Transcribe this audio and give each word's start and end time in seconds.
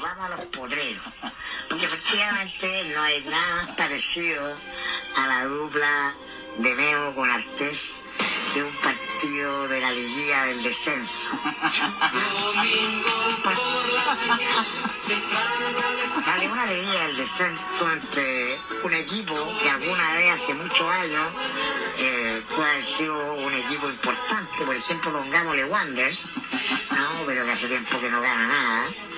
vamos 0.00 0.26
a 0.26 0.36
los 0.36 0.46
potreros. 0.46 1.02
Porque 1.68 1.84
efectivamente 1.84 2.84
no 2.94 3.02
hay 3.02 3.22
nada 3.24 3.54
más 3.56 3.76
parecido 3.76 4.58
a 5.16 5.26
la 5.26 5.44
dupla 5.44 6.14
de 6.58 6.74
Memo 6.74 7.14
con 7.14 7.30
Artés 7.30 8.02
que 8.52 8.62
un 8.62 8.74
partido 8.76 9.68
de 9.68 9.80
la 9.80 9.92
liguilla 9.92 10.44
del 10.46 10.62
descenso. 10.62 11.30
Dale 16.26 16.48
una 16.48 16.62
alegría 16.62 17.00
del 17.06 17.16
descenso 17.16 17.92
entre 17.92 18.58
un 18.82 18.92
equipo 18.92 19.34
que 19.62 19.70
alguna 19.70 20.14
vez 20.14 20.32
hace 20.32 20.54
muchos 20.54 20.90
años 20.90 21.26
eh, 21.98 22.42
puede 22.54 22.70
haber 22.70 22.82
sido 22.82 23.34
un 23.34 23.52
equipo 23.52 23.88
importante, 23.88 24.64
por 24.64 24.74
ejemplo 24.74 25.12
pongámosle 25.12 25.64
Wanders, 25.66 26.32
¿no? 26.90 27.22
pero 27.26 27.44
que 27.44 27.52
hace 27.52 27.68
tiempo 27.68 28.00
que 28.00 28.10
no 28.10 28.20
gana 28.20 28.46
nada. 28.48 29.09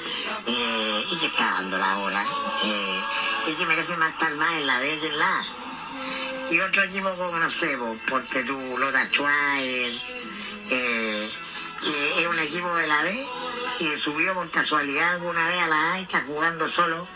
Y 0.47 1.17
que 1.19 1.27
está 1.27 1.45
dando 1.53 1.79
la 1.79 1.99
hora 1.99 2.25
eh, 2.65 3.01
y 3.49 3.55
que 3.55 3.67
merece 3.67 3.97
más 3.97 4.11
estar 4.11 4.35
más 4.35 4.53
en 4.55 4.67
la 4.67 4.81
B 4.81 4.99
que 5.01 5.07
en 5.07 5.19
la 5.19 5.39
A. 5.39 5.45
Y 6.51 6.61
otro 6.61 6.83
equipo 6.83 7.15
como 7.17 7.39
no 7.39 7.51
sé, 7.51 7.77
po, 7.79 7.97
ponte 8.09 8.45
tú, 8.45 8.59
Lota 8.79 9.07
Schwager, 9.07 9.93
eh, 10.71 11.31
es 12.19 12.27
un 12.27 12.39
equipo 12.39 12.75
de 12.77 12.87
la 12.87 13.03
B 13.03 13.27
y 13.81 13.97
subió 13.97 14.35
por 14.35 14.51
casualidad 14.51 15.13
alguna 15.15 15.49
vez 15.49 15.63
a 15.63 15.69
la 15.69 15.93
A 15.93 15.99
y 15.99 16.03
está 16.03 16.23
jugando 16.27 16.69
solo 16.69 17.07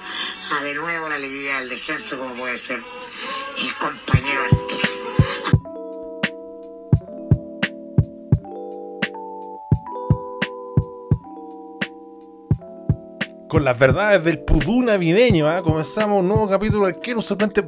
a 0.51 0.63
de 0.63 0.75
nuevo 0.75 1.09
la 1.09 1.19
liguilla 1.19 1.61
del 1.61 1.69
descenso 1.69 2.19
como 2.19 2.35
puede 2.35 2.57
ser. 2.57 2.83
El 3.59 3.75
compañero 3.77 4.16
Con 13.49 13.65
las 13.65 13.79
verdades 13.79 14.25
del 14.25 14.41
pudú 14.41 14.83
navideño, 14.83 15.49
¿ah? 15.49 15.63
comenzamos 15.63 16.21
un 16.21 16.27
nuevo 16.27 16.49
capítulo 16.49 16.87
del 16.87 16.97
Quiero 16.97 17.23
Serpente 17.23 17.63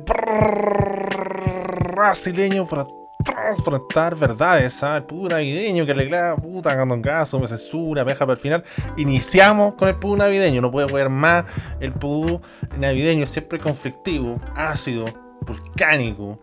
brasileño 1.95 2.67
para 2.67 2.85
transportar 3.25 4.17
verdades, 4.17 4.83
¿ah? 4.83 4.97
el 4.97 5.05
pudú 5.05 5.29
navideño 5.29 5.87
que 5.87 5.95
clava 5.95 6.35
puta 6.37 6.77
candongazo, 6.77 7.39
me 7.39 7.47
censura, 7.47 8.05
me 8.05 8.11
deja 8.11 8.27
para 8.27 8.33
el 8.33 8.39
final. 8.39 8.65
Iniciamos 8.97 9.75
con 9.75 9.89
el 9.89 9.95
pudú 9.95 10.17
navideño, 10.17 10.61
no 10.61 10.73
puede 10.73 10.89
poder 10.89 11.11
más 11.11 11.45
el 11.79 11.93
pudú 11.93 12.41
navideño, 12.77 13.25
siempre 13.25 13.61
conflictivo, 13.61 14.41
ácido, 14.57 15.05
volcánico, 15.43 16.41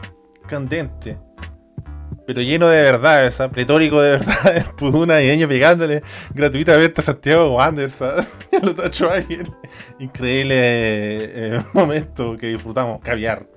candente, 0.47 1.17
pero 2.25 2.41
lleno 2.41 2.67
de 2.67 2.81
verdades, 2.81 3.39
¿ah? 3.39 3.49
pletórico 3.49 4.01
de 4.01 4.11
verdades, 4.11 4.63
pudú 4.77 5.05
navideño 5.05 5.47
pegándole 5.47 6.03
gratuitamente 6.33 7.01
a 7.01 7.03
Santiago 7.03 7.55
Wanderers, 7.55 8.01
lo 8.63 8.73
tacho. 8.73 9.09
Increíble 9.99 10.55
eh, 10.57 11.63
momento 11.73 12.35
que 12.37 12.47
disfrutamos, 12.47 13.01
caviar. 13.01 13.47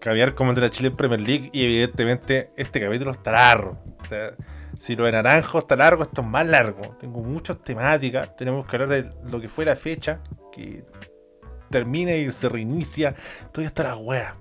Caviar 0.00 0.34
como 0.34 0.50
entre 0.50 0.64
la 0.64 0.70
Chile 0.70 0.90
Premier 0.90 1.20
League 1.20 1.50
y 1.52 1.64
evidentemente 1.64 2.50
este 2.56 2.80
capítulo 2.80 3.12
está 3.12 3.32
largo. 3.32 3.76
O 4.00 4.04
sea, 4.04 4.32
si 4.78 4.96
lo 4.96 5.04
de 5.04 5.12
naranjo 5.12 5.60
está 5.60 5.76
largo, 5.76 6.02
esto 6.02 6.22
es 6.22 6.26
más 6.26 6.46
largo. 6.46 6.96
Tengo 6.98 7.20
muchas 7.20 7.62
temáticas, 7.62 8.36
tenemos 8.36 8.66
que 8.66 8.76
hablar 8.76 8.88
de 8.88 9.10
lo 9.30 9.40
que 9.40 9.48
fue 9.48 9.64
la 9.64 9.76
fecha, 9.76 10.20
que 10.52 10.84
termina 11.70 12.12
y 12.14 12.30
se 12.30 12.48
reinicia. 12.48 13.14
Todavía 13.52 13.68
está 13.68 13.84
la 13.84 13.96
wea. 13.96 14.36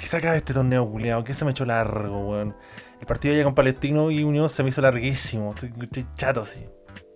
¿Qué 0.00 0.06
se 0.06 0.16
acaba 0.16 0.34
este 0.34 0.54
torneo 0.54 0.90
culiado? 0.90 1.22
¿Qué 1.24 1.34
se 1.34 1.44
me 1.44 1.50
hecho 1.50 1.66
largo, 1.66 2.20
weón? 2.20 2.56
El 2.98 3.06
partido 3.06 3.36
ya 3.36 3.44
con 3.44 3.54
Palestino 3.54 4.10
y 4.10 4.24
Unión 4.24 4.48
se 4.48 4.62
me 4.62 4.70
hizo 4.70 4.80
larguísimo. 4.80 5.52
Estoy, 5.52 6.06
chato 6.16 6.40
así. 6.40 6.64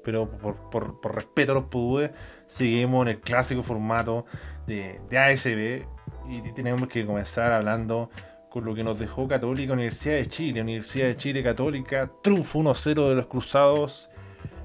Pero 0.02 0.30
por, 0.30 1.14
respeto 1.14 1.52
a 1.52 1.54
los 1.54 1.64
pudúes, 1.64 2.10
seguimos 2.44 3.06
en 3.06 3.14
el 3.14 3.20
clásico 3.22 3.62
formato 3.62 4.26
de, 4.66 5.00
ASB. 5.16 5.88
Y 6.28 6.52
tenemos 6.52 6.86
que 6.88 7.06
comenzar 7.06 7.52
hablando 7.52 8.10
con 8.50 8.66
lo 8.66 8.74
que 8.74 8.84
nos 8.84 8.98
dejó 8.98 9.26
Católica 9.26 9.72
Universidad 9.72 10.16
de 10.16 10.26
Chile. 10.26 10.60
Universidad 10.60 11.06
de 11.06 11.16
Chile 11.16 11.42
Católica. 11.42 12.12
Triunfo 12.22 12.58
1-0 12.58 13.08
de 13.08 13.14
los 13.14 13.26
Cruzados. 13.28 14.10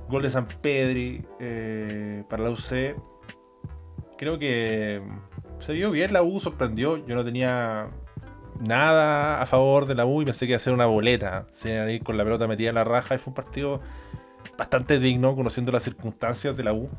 Gol 0.10 0.24
de 0.24 0.30
San 0.30 0.46
Pedri 0.46 1.26
eh, 1.40 2.26
para 2.30 2.44
la 2.44 2.50
UC. 2.50 2.98
Creo 4.18 4.38
que 4.38 5.02
se 5.60 5.72
vio 5.72 5.92
bien 5.92 6.12
la 6.12 6.22
U, 6.22 6.42
sorprendió. 6.42 6.98
Yo 7.06 7.16
no 7.16 7.24
tenía 7.24 7.90
nada 8.60 9.42
a 9.42 9.46
favor 9.46 9.86
de 9.86 9.96
la 9.96 10.06
U 10.06 10.22
y 10.22 10.26
pensé 10.26 10.46
que 10.46 10.52
iba 10.52 10.58
a 10.58 10.60
ser 10.60 10.74
una 10.74 10.86
boleta. 10.86 11.48
Se 11.52 11.74
iban 11.74 11.88
a 11.88 11.92
ir 11.92 12.04
con 12.04 12.18
la 12.18 12.24
pelota 12.24 12.48
metida 12.48 12.70
en 12.70 12.76
la 12.76 12.84
raja 12.84 13.16
y 13.16 13.18
fue 13.18 13.32
un 13.32 13.36
partido 13.36 13.82
bastante 14.58 15.00
digno, 15.00 15.36
conociendo 15.36 15.72
las 15.72 15.84
circunstancias 15.84 16.56
de 16.56 16.64
la 16.64 16.74
U. 16.74 16.90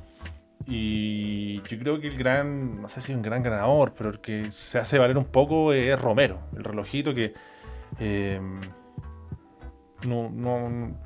Y 0.66 1.62
yo 1.62 1.78
creo 1.78 2.00
que 2.00 2.09
el 2.09 2.16
gran, 2.16 2.82
no 2.82 2.88
sé 2.88 3.00
si 3.00 3.15
un 3.15 3.22
gran 3.22 3.43
ganador, 3.43 3.93
pero 3.97 4.10
el 4.10 4.20
que 4.20 4.50
se 4.50 4.78
hace 4.78 4.99
valer 4.99 5.16
un 5.16 5.25
poco 5.25 5.72
es 5.72 6.00
Romero, 6.00 6.41
el 6.56 6.65
relojito 6.65 7.15
que 7.15 7.32
eh, 7.99 8.41
no, 10.06 10.31
no, 10.31 10.97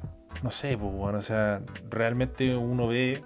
no 0.42 0.50
sé, 0.50 0.76
pues 0.76 0.92
bueno, 0.92 1.22
sea, 1.22 1.62
realmente 1.88 2.56
uno 2.56 2.88
ve 2.88 3.24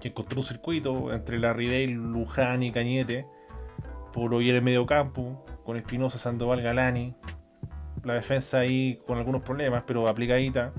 que 0.00 0.08
encontró 0.08 0.40
un 0.40 0.46
circuito 0.46 1.12
entre 1.12 1.38
la 1.38 1.52
Ribey, 1.52 1.88
Luján 1.88 2.62
y 2.62 2.72
Cañete, 2.72 3.26
Polo 4.12 4.40
y 4.40 4.50
el 4.50 4.62
medio 4.62 4.86
campo, 4.86 5.44
con 5.70 5.76
Espinosa, 5.76 6.18
Sandoval, 6.18 6.62
Galani, 6.62 7.14
la 8.02 8.14
defensa 8.14 8.58
ahí 8.58 8.98
con 9.06 9.18
algunos 9.18 9.42
problemas, 9.42 9.84
pero 9.86 10.08
aplicadita. 10.08 10.72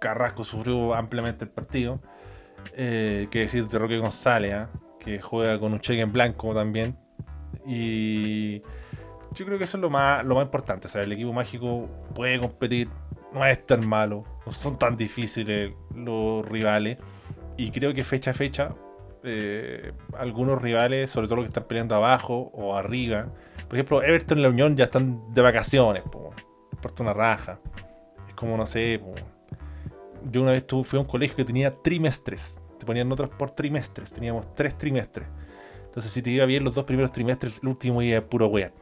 Carrasco 0.00 0.42
sufrió 0.42 0.96
ampliamente 0.96 1.44
el 1.44 1.50
partido. 1.52 2.00
Eh, 2.72 3.28
decir 3.30 3.68
de 3.68 3.78
Roque 3.78 3.98
González, 3.98 4.52
¿ah? 4.52 4.70
que 4.98 5.20
juega 5.20 5.60
con 5.60 5.74
un 5.74 5.78
cheque 5.78 6.00
en 6.00 6.10
blanco 6.10 6.52
también. 6.52 6.98
Y 7.64 8.62
yo 9.32 9.46
creo 9.46 9.58
que 9.58 9.64
eso 9.64 9.76
es 9.76 9.80
lo 9.80 9.90
más, 9.90 10.24
lo 10.24 10.34
más 10.34 10.42
importante. 10.42 10.88
O 10.88 10.90
sea, 10.90 11.02
el 11.02 11.12
equipo 11.12 11.32
mágico 11.32 11.88
puede 12.12 12.40
competir, 12.40 12.88
no 13.32 13.46
es 13.46 13.64
tan 13.64 13.88
malo, 13.88 14.24
no 14.44 14.50
son 14.50 14.76
tan 14.76 14.96
difíciles 14.96 15.72
los 15.94 16.44
rivales. 16.44 16.98
Y 17.56 17.70
creo 17.70 17.94
que 17.94 18.02
fecha 18.02 18.32
a 18.32 18.34
fecha, 18.34 18.74
eh, 19.22 19.92
algunos 20.18 20.60
rivales, 20.60 21.10
sobre 21.10 21.28
todo 21.28 21.36
los 21.36 21.44
que 21.44 21.50
están 21.50 21.68
peleando 21.68 21.94
abajo 21.94 22.50
o 22.52 22.76
arriba, 22.76 23.28
por 23.68 23.76
ejemplo, 23.76 24.02
Everton 24.02 24.38
y 24.38 24.42
la 24.42 24.48
Unión 24.48 24.76
ya 24.76 24.84
están 24.84 25.32
de 25.32 25.42
vacaciones, 25.42 26.02
po. 26.04 26.30
Importa 26.72 27.02
una 27.02 27.12
raja. 27.12 27.58
Es 28.28 28.34
como, 28.34 28.56
no 28.56 28.66
sé, 28.66 29.00
po. 29.00 29.14
Yo 30.30 30.42
una 30.42 30.52
vez 30.52 30.64
fui 30.84 30.98
a 30.98 31.00
un 31.00 31.06
colegio 31.06 31.36
que 31.36 31.44
tenía 31.44 31.74
trimestres. 31.82 32.60
Te 32.78 32.86
ponían 32.86 33.08
notas 33.08 33.28
por 33.30 33.50
trimestres. 33.50 34.12
Teníamos 34.12 34.54
tres 34.54 34.76
trimestres. 34.76 35.26
Entonces, 35.84 36.12
si 36.12 36.22
te 36.22 36.30
iba 36.30 36.44
bien 36.46 36.64
los 36.64 36.74
dos 36.74 36.84
primeros 36.84 37.12
trimestres, 37.12 37.58
el 37.62 37.68
último 37.68 38.00
iba 38.02 38.20
puro 38.20 38.46
weá. 38.46 38.72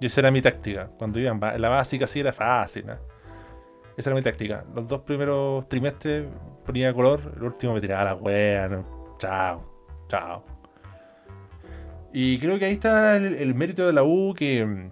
Y 0.00 0.06
esa 0.06 0.20
era 0.20 0.30
mi 0.30 0.42
táctica. 0.42 0.90
Cuando 0.98 1.18
iban, 1.18 1.40
la 1.40 1.68
básica 1.68 2.06
sí 2.06 2.20
era 2.20 2.32
fácil, 2.32 2.86
¿no? 2.86 2.98
Esa 3.96 4.10
era 4.10 4.16
mi 4.16 4.22
táctica. 4.22 4.64
Los 4.74 4.86
dos 4.86 5.00
primeros 5.00 5.68
trimestres 5.68 6.26
ponía 6.64 6.92
color, 6.92 7.32
el 7.36 7.42
último 7.42 7.74
me 7.74 7.80
tiraba 7.80 8.04
la 8.04 8.14
wea, 8.14 8.68
¿no? 8.68 9.16
Chao, 9.18 9.64
chao. 10.08 10.57
Y 12.12 12.38
creo 12.38 12.58
que 12.58 12.64
ahí 12.64 12.72
está 12.72 13.16
el, 13.16 13.54
mérito 13.54 13.86
de 13.86 13.92
la 13.92 14.02
U 14.02 14.34
que, 14.34 14.90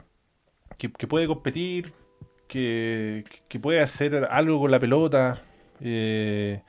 que, 0.77 0.89
puede 0.89 1.27
competir, 1.27 1.93
que, 2.47 3.25
que, 3.49 3.59
puede 3.59 3.81
hacer 3.81 4.29
algo 4.31 4.61
con 4.61 4.71
la 4.71 4.79
pelota, 4.79 5.43
eh, 5.81 6.63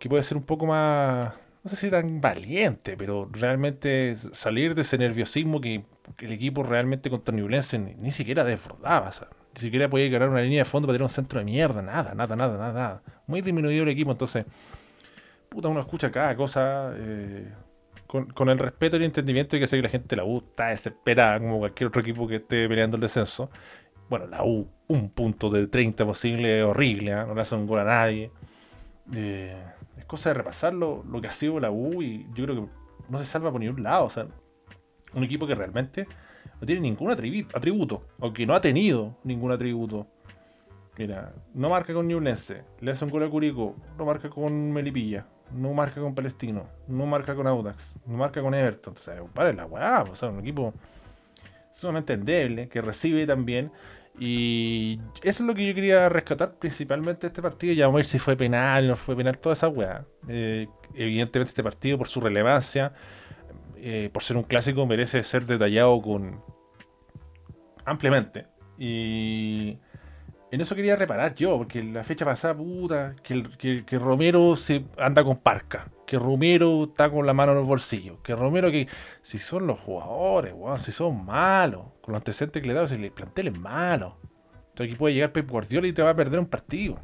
que 0.00 0.08
puede 0.08 0.24
ser 0.24 0.36
un 0.36 0.42
poco 0.42 0.66
más, 0.66 1.34
no 1.62 1.70
sé 1.70 1.76
si 1.76 1.90
tan 1.90 2.20
valiente, 2.20 2.96
pero 2.96 3.28
realmente 3.30 4.16
salir 4.32 4.74
de 4.74 4.82
ese 4.82 4.98
nerviosismo 4.98 5.60
que, 5.60 5.84
el 6.18 6.32
equipo 6.32 6.62
realmente 6.62 7.08
contra 7.08 7.34
Newlense 7.34 7.78
ni, 7.78 7.94
ni 7.94 8.10
siquiera 8.10 8.44
desbordaba, 8.44 9.10
ni 9.54 9.60
siquiera 9.60 9.88
podía 9.88 10.08
ganar 10.08 10.30
una 10.30 10.42
línea 10.42 10.60
de 10.60 10.64
fondo 10.64 10.88
para 10.88 10.96
tener 10.96 11.04
un 11.04 11.10
centro 11.10 11.38
de 11.38 11.44
mierda, 11.44 11.80
nada, 11.80 12.14
nada, 12.14 12.34
nada, 12.34 12.58
nada, 12.58 12.72
nada. 12.72 13.02
Muy 13.28 13.40
disminuido 13.40 13.84
el 13.84 13.88
equipo, 13.88 14.10
entonces, 14.10 14.44
puta, 15.48 15.68
uno 15.68 15.80
escucha 15.80 16.10
cada 16.10 16.34
cosa. 16.36 16.92
Eh, 16.96 17.48
con, 18.34 18.48
el 18.48 18.58
respeto 18.58 18.96
y 18.96 19.00
el 19.00 19.04
entendimiento 19.06 19.56
de 19.56 19.60
que 19.60 19.66
sé 19.66 19.76
que 19.76 19.82
la 19.82 19.88
gente 19.88 20.08
de 20.08 20.16
la 20.16 20.24
U 20.24 20.38
está 20.38 20.68
desesperada 20.68 21.40
como 21.40 21.58
cualquier 21.58 21.88
otro 21.88 22.00
equipo 22.00 22.26
que 22.28 22.36
esté 22.36 22.68
peleando 22.68 22.96
el 22.96 23.00
descenso. 23.00 23.50
Bueno, 24.08 24.26
la 24.26 24.44
U, 24.44 24.68
un 24.86 25.10
punto 25.10 25.50
de 25.50 25.66
30 25.66 26.06
posible, 26.06 26.62
horrible, 26.62 27.10
¿eh? 27.10 27.24
no 27.26 27.34
le 27.34 27.40
hace 27.40 27.54
un 27.54 27.66
gol 27.66 27.80
a 27.80 27.84
nadie. 27.84 28.30
Eh, 29.12 29.60
es 29.98 30.04
cosa 30.04 30.30
de 30.30 30.34
repasar 30.34 30.74
lo, 30.74 31.02
lo, 31.04 31.20
que 31.20 31.26
ha 31.26 31.32
sido 31.32 31.58
la 31.58 31.70
U 31.70 32.02
y 32.02 32.26
yo 32.34 32.44
creo 32.44 32.56
que 32.56 32.72
no 33.08 33.18
se 33.18 33.24
salva 33.24 33.50
por 33.50 33.60
ningún 33.60 33.82
lado. 33.82 34.04
O 34.04 34.10
sea, 34.10 34.28
un 35.14 35.24
equipo 35.24 35.46
que 35.46 35.54
realmente 35.54 36.06
no 36.60 36.66
tiene 36.66 36.82
ningún 36.82 37.10
atributo, 37.10 38.06
aunque 38.20 38.46
no 38.46 38.54
ha 38.54 38.60
tenido 38.60 39.18
ningún 39.24 39.50
atributo. 39.50 40.06
Mira, 40.96 41.34
no 41.52 41.70
marca 41.70 41.92
con 41.92 42.06
Newlense, 42.06 42.62
le 42.80 42.92
hace 42.92 43.04
un 43.04 43.10
gol 43.10 43.24
a 43.24 43.28
Curico, 43.28 43.74
no 43.98 44.04
marca 44.04 44.30
con 44.30 44.70
Melipilla, 44.70 45.26
no 45.52 45.72
marca 45.72 46.00
con 46.00 46.14
Palestino, 46.14 46.66
no 46.88 47.06
marca 47.06 47.34
con 47.34 47.46
Audax, 47.46 47.98
no 48.06 48.16
marca 48.16 48.40
con 48.42 48.54
Everton. 48.54 48.94
Entonces, 48.96 49.22
vale 49.34 49.52
la 49.54 49.66
weá, 49.66 50.02
o 50.02 50.14
sea, 50.14 50.28
un 50.28 50.40
equipo 50.40 50.74
sumamente 51.72 52.12
endeble, 52.12 52.68
que 52.68 52.80
recibe 52.80 53.26
también 53.26 53.72
Y 54.18 55.00
eso 55.24 55.42
es 55.42 55.46
lo 55.48 55.54
que 55.56 55.66
yo 55.66 55.74
quería 55.74 56.08
rescatar 56.08 56.54
principalmente 56.54 57.26
este 57.26 57.42
partido. 57.42 57.74
Ya 57.74 57.86
vamos 57.86 57.98
a 57.98 58.00
ver 58.00 58.06
si 58.06 58.18
fue 58.20 58.36
penal, 58.36 58.86
no 58.86 58.96
fue 58.96 59.16
penal, 59.16 59.38
toda 59.38 59.54
esa 59.54 59.68
weá. 59.68 60.06
Eh, 60.28 60.68
evidentemente 60.94 61.50
este 61.50 61.64
partido 61.64 61.98
por 61.98 62.08
su 62.08 62.20
relevancia, 62.20 62.92
eh, 63.76 64.10
por 64.12 64.22
ser 64.22 64.36
un 64.36 64.44
clásico, 64.44 64.86
merece 64.86 65.22
ser 65.24 65.46
detallado 65.46 66.00
con 66.00 66.42
ampliamente. 67.84 68.46
Y 68.78 69.78
en 70.54 70.60
eso 70.60 70.76
quería 70.76 70.94
reparar 70.94 71.34
yo, 71.34 71.58
porque 71.58 71.82
la 71.82 72.04
fecha 72.04 72.24
pasada, 72.24 72.56
puta, 72.56 73.16
que, 73.24 73.98
Romero 73.98 74.54
se 74.54 74.84
anda 74.98 75.24
con 75.24 75.38
parca, 75.38 75.90
que 76.06 76.16
Romero 76.16 76.84
está 76.84 77.10
con 77.10 77.26
la 77.26 77.34
mano 77.34 77.50
en 77.52 77.58
los 77.58 77.66
bolsillos, 77.66 78.18
que 78.22 78.36
Romero 78.36 78.70
que 78.70 78.86
si 79.20 79.40
son 79.40 79.66
los 79.66 79.80
jugadores, 79.80 80.54
si 80.78 80.92
son 80.92 81.24
malos, 81.24 81.86
con 82.00 82.12
los 82.12 82.20
antecedentes 82.20 82.62
que 82.62 82.68
le 82.68 82.74
da, 82.74 82.86
si 82.86 82.94
el 82.94 83.10
plantel 83.10 83.48
es 83.48 83.58
malo. 83.58 84.16
Entonces 84.68 84.92
aquí 84.92 84.94
puede 84.96 85.14
llegar 85.14 85.32
Pep 85.32 85.50
Guardiola 85.50 85.88
y 85.88 85.92
te 85.92 86.02
va 86.02 86.10
a 86.10 86.14
perder 86.14 86.38
un 86.38 86.46
partido. 86.46 87.00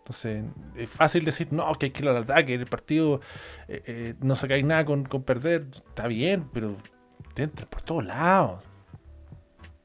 Entonces, 0.00 0.44
es 0.74 0.90
fácil 0.90 1.24
decir, 1.24 1.48
no, 1.50 1.74
que 1.74 1.86
hay 1.86 1.92
que 1.92 2.02
ir 2.02 2.08
al 2.10 2.18
ataque, 2.18 2.52
el 2.52 2.66
partido 2.66 3.22
eh, 3.66 3.82
eh, 3.86 4.14
no 4.20 4.36
sacáis 4.36 4.64
nada 4.64 4.84
con, 4.84 5.04
con, 5.04 5.22
perder, 5.22 5.68
está 5.72 6.06
bien, 6.06 6.50
pero 6.52 6.76
te 7.32 7.44
entras 7.44 7.66
por 7.66 7.80
todos 7.80 8.04
lados. 8.04 8.67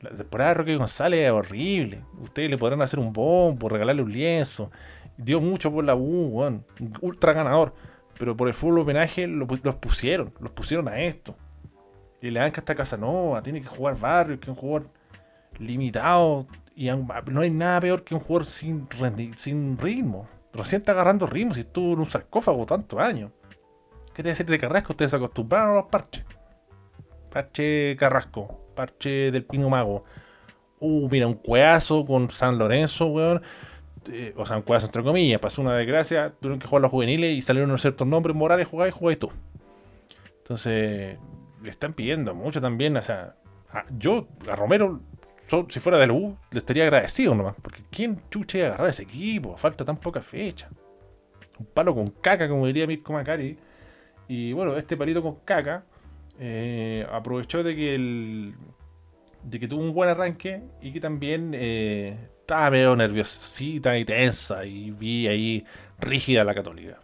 La 0.04 0.18
temporada 0.18 0.50
de 0.50 0.56
Roque 0.56 0.76
González 0.76 1.22
es 1.22 1.32
horrible. 1.32 2.04
Ustedes 2.20 2.50
le 2.50 2.58
podrán 2.58 2.82
hacer 2.82 3.00
un 3.00 3.14
bombo, 3.14 3.70
regalarle 3.70 4.02
un 4.02 4.12
lienzo. 4.12 4.70
Dio 5.16 5.40
mucho 5.40 5.72
por 5.72 5.86
la 5.86 5.96
U, 5.96 6.62
ultra 7.00 7.32
ganador. 7.32 7.74
Pero 8.20 8.36
por 8.36 8.50
el 8.50 8.54
fútbol 8.54 8.80
homenaje 8.80 9.28
los 9.28 9.48
pusieron, 9.78 10.34
los 10.42 10.52
pusieron 10.52 10.90
a 10.90 11.00
esto. 11.00 11.36
Y 12.22 12.32
le 12.32 12.42
dan 12.42 12.52
que 12.52 12.60
hasta 12.60 12.76
Casanova, 12.76 13.42
tiene 13.42 13.62
que 13.62 13.68
jugar 13.68 13.98
barrio, 13.98 14.40
que 14.40 14.50
un 14.50 14.58
jugador 14.58 14.90
limitado. 15.58 16.48
Y 16.76 16.90
no 16.90 17.42
hay 17.42 17.50
nada 17.50 17.80
peor 17.80 18.04
que 18.04 18.14
un 18.14 18.20
jugador 18.20 18.46
sin, 18.46 18.88
sin 19.38 19.78
ritmo. 19.78 20.28
Recién 20.54 20.82
está 20.82 20.92
agarrando 20.92 21.28
ritmo 21.28 21.54
si 21.54 21.62
estuvo 21.62 21.94
en 21.94 22.00
un 22.00 22.06
sarcófago 22.06 22.66
tantos 22.66 23.00
años. 23.00 23.32
¿Qué 24.14 24.22
te 24.22 24.30
decir 24.30 24.46
de 24.46 24.60
Carrasco? 24.60 24.92
Ustedes 24.92 25.12
se 25.12 25.18
acostumbraron 25.18 25.72
a 25.72 25.76
los 25.76 25.86
parches. 25.86 26.26
Parche 27.32 27.96
Carrasco 27.98 28.63
parche 28.74 29.32
del 29.32 29.46
Pino 29.46 29.70
Mago. 29.70 30.04
Uh, 30.80 31.08
mira, 31.10 31.28
un 31.28 31.36
cueazo 31.36 32.06
con 32.06 32.30
San 32.30 32.58
Lorenzo, 32.58 33.08
weón. 33.08 33.42
Eh, 34.12 34.34
o 34.36 34.46
sea, 34.46 34.58
un 34.58 34.64
cueazo 34.64 34.88
entre 34.88 35.04
comillas. 35.04 35.40
Pasó 35.40 35.62
una 35.62 35.76
desgracia. 35.76 36.34
Tuvieron 36.40 36.60
que 36.60 36.68
jugar 36.68 36.82
los 36.82 36.92
juveniles 36.92 37.38
y 37.38 37.42
salieron 37.42 37.70
unos 37.70 37.82
ciertos 37.82 38.08
nombres. 38.08 38.36
Morales, 38.36 38.68
jugáis, 38.68 38.94
jugáis 38.94 39.20
tú. 39.20 39.32
Entonces, 40.40 41.18
le 41.62 41.70
están 41.70 41.94
pidiendo 41.94 42.36
mucho 42.36 42.60
también. 42.60 42.98
O 42.98 43.02
sea, 43.02 43.36
yo 43.98 44.28
a 44.50 44.56
Romero, 44.56 45.02
si 45.70 45.80
fuera 45.80 45.98
del 45.98 46.12
U, 46.12 46.38
le 46.52 46.60
estaría 46.60 46.84
agradecido 46.84 47.34
nomás. 47.34 47.56
Porque 47.62 47.84
¿quién 47.90 48.22
chuche 48.30 48.66
agarrar 48.66 48.90
ese 48.90 49.04
equipo? 49.04 49.56
Falta 49.56 49.86
tan 49.86 49.98
poca 49.98 50.22
fecha. 50.22 50.70
Un 51.60 51.66
palo 51.68 51.96
con 51.96 52.10
caca, 52.10 52.50
como 52.50 52.68
diría 52.68 52.88
Mirko 52.88 53.14
Macari. 53.14 53.58
Y 54.28 54.54
bueno, 54.54 54.76
este 54.76 54.98
palito 54.98 55.22
con 55.22 55.36
caca 55.46 55.86
eh, 56.40 57.08
aprovechó 57.12 57.64
de 57.64 57.76
que 57.76 57.96
el 57.96 58.56
de 59.44 59.60
que 59.60 59.68
tuvo 59.68 59.82
un 59.82 59.94
buen 59.94 60.10
arranque 60.10 60.64
y 60.82 60.92
que 60.92 61.00
también 61.00 61.52
eh, 61.54 62.18
estaba 62.40 62.72
medio 62.72 62.96
nerviosita 62.96 63.98
y 63.98 64.06
tensa 64.06 64.66
y 64.66 64.92
vi 64.92 65.28
ahí 65.28 65.66
rígida 66.00 66.44
la 66.44 66.54
católica. 66.54 67.00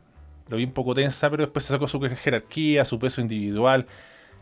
Lo 0.47 0.57
vi 0.57 0.63
un 0.63 0.71
poco 0.71 0.95
tensa, 0.95 1.29
pero 1.29 1.43
después 1.43 1.65
se 1.65 1.73
sacó 1.73 1.87
su 1.87 1.99
jerarquía, 1.99 2.85
su 2.85 2.97
peso 2.97 3.21
individual. 3.21 3.85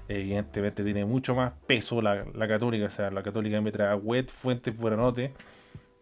Evidentemente 0.08 0.84
tiene 0.84 1.06
mucho 1.06 1.36
más 1.36 1.54
peso 1.66 2.02
la, 2.02 2.24
católica, 2.48 2.86
o 2.86 2.90
sea, 2.90 3.12
la 3.12 3.24
católica 3.24 3.60
metra 3.62 3.96
Wet, 3.96 4.30
Fuentes, 4.30 4.78
Buenanote 4.78 5.34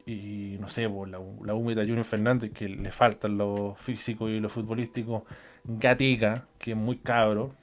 y 0.05 0.57
no 0.59 0.67
sé, 0.67 0.87
pues, 0.87 1.09
la, 1.09 1.19
la 1.43 1.53
Junior 1.53 2.03
Fernández, 2.03 2.51
que 2.51 2.69
le 2.69 2.91
faltan 2.91 3.37
lo 3.37 3.75
físico 3.75 4.29
y 4.29 4.39
lo 4.39 4.49
futbolístico, 4.49 5.25
Gatica, 5.63 6.45
que 6.59 6.71
es 6.71 6.77
muy 6.77 6.97
cabro, 6.97 7.55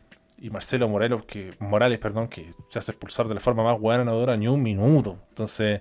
y 0.43 0.51
Marcelo 0.51 0.89
Morales, 0.89 1.25
que, 1.25 1.55
Morales, 1.61 2.01
perdón, 2.01 2.27
que 2.27 2.53
se 2.69 2.81
hace 2.81 2.91
expulsar 2.91 3.29
de 3.29 3.35
la 3.35 3.41
forma 3.41 3.63
más 3.63 3.79
buena, 3.79 4.05
no 4.05 4.19
dura 4.19 4.37
ni 4.37 4.49
un 4.49 4.61
minuto. 4.61 5.25
Entonces, 5.29 5.81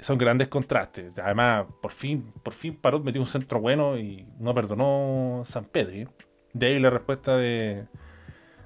son 0.00 0.18
grandes 0.18 0.48
contrastes. 0.48 1.16
Además, 1.20 1.66
por 1.80 1.92
fin, 1.92 2.32
por 2.42 2.54
fin 2.54 2.74
Parot 2.74 3.04
metió 3.04 3.20
un 3.20 3.28
centro 3.28 3.60
bueno 3.60 3.96
y 3.96 4.26
no 4.40 4.52
perdonó 4.52 5.42
San 5.44 5.66
Pedro. 5.66 6.10
De 6.52 6.66
ahí 6.66 6.80
la 6.80 6.90
respuesta 6.90 7.36
de, 7.36 7.86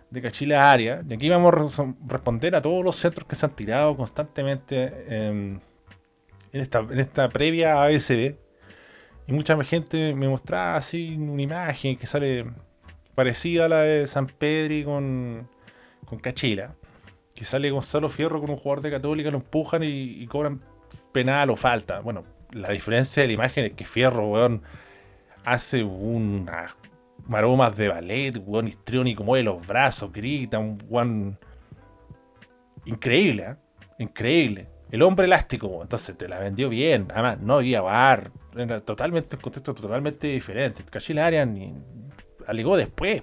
de 0.08 0.22
Cachila 0.22 0.72
Aria. 0.72 1.04
Y 1.06 1.12
aquí 1.12 1.28
vamos 1.28 1.78
a 1.78 1.94
responder 2.06 2.56
a 2.56 2.62
todos 2.62 2.82
los 2.82 2.96
centros 2.96 3.28
que 3.28 3.36
se 3.36 3.44
han 3.44 3.54
tirado 3.54 3.94
constantemente 3.96 5.26
en, 5.26 5.60
esta, 6.52 6.78
en 6.78 7.00
esta 7.00 7.28
previa 7.28 7.82
ABCD. 7.82 8.36
Y 9.26 9.32
mucha 9.32 9.62
gente 9.62 10.14
me 10.14 10.26
mostraba 10.26 10.76
así 10.76 11.16
una 11.16 11.42
imagen 11.42 11.98
que 11.98 12.06
sale 12.06 12.46
parecida 13.18 13.64
a 13.64 13.68
la 13.68 13.80
de 13.80 14.06
San 14.06 14.28
Pedri 14.28 14.84
con, 14.84 15.48
con 16.04 16.20
Cachila. 16.20 16.76
Que 17.34 17.44
sale 17.44 17.68
Gonzalo 17.68 18.08
Fierro 18.08 18.40
con 18.40 18.48
un 18.50 18.54
jugador 18.54 18.80
de 18.80 18.92
Católica, 18.92 19.32
lo 19.32 19.38
empujan 19.38 19.82
y, 19.82 20.24
cobran 20.28 20.60
penal 21.10 21.50
o 21.50 21.56
falta. 21.56 21.98
Bueno, 21.98 22.22
la 22.52 22.70
diferencia 22.70 23.22
de 23.22 23.26
la 23.26 23.32
imagen 23.32 23.64
es 23.64 23.72
que 23.72 23.84
Fierro, 23.84 24.28
weón, 24.28 24.62
hace 25.44 25.82
unas 25.82 26.76
maromas 27.26 27.76
de 27.76 27.88
ballet, 27.88 28.40
weón, 28.46 28.68
histriónico, 28.68 29.24
mueve 29.24 29.42
los 29.42 29.66
brazos, 29.66 30.12
grita, 30.12 30.60
un 30.60 30.80
weón. 30.88 31.40
Increíble, 32.84 33.42
¿eh? 33.42 33.56
Increíble. 33.98 34.68
El 34.92 35.02
hombre 35.02 35.26
elástico, 35.26 35.82
entonces 35.82 36.16
te 36.16 36.28
la 36.28 36.38
vendió 36.38 36.68
bien. 36.68 37.08
Además, 37.12 37.40
no 37.40 37.56
había 37.56 37.80
bar. 37.80 38.30
Era 38.56 38.80
totalmente, 38.80 39.34
un 39.34 39.42
contexto 39.42 39.74
totalmente 39.74 40.28
diferente. 40.28 40.84
Cachila 40.88 41.26
Arias 41.26 41.48
ni, 41.48 41.74
alegó 42.48 42.76
después. 42.76 43.22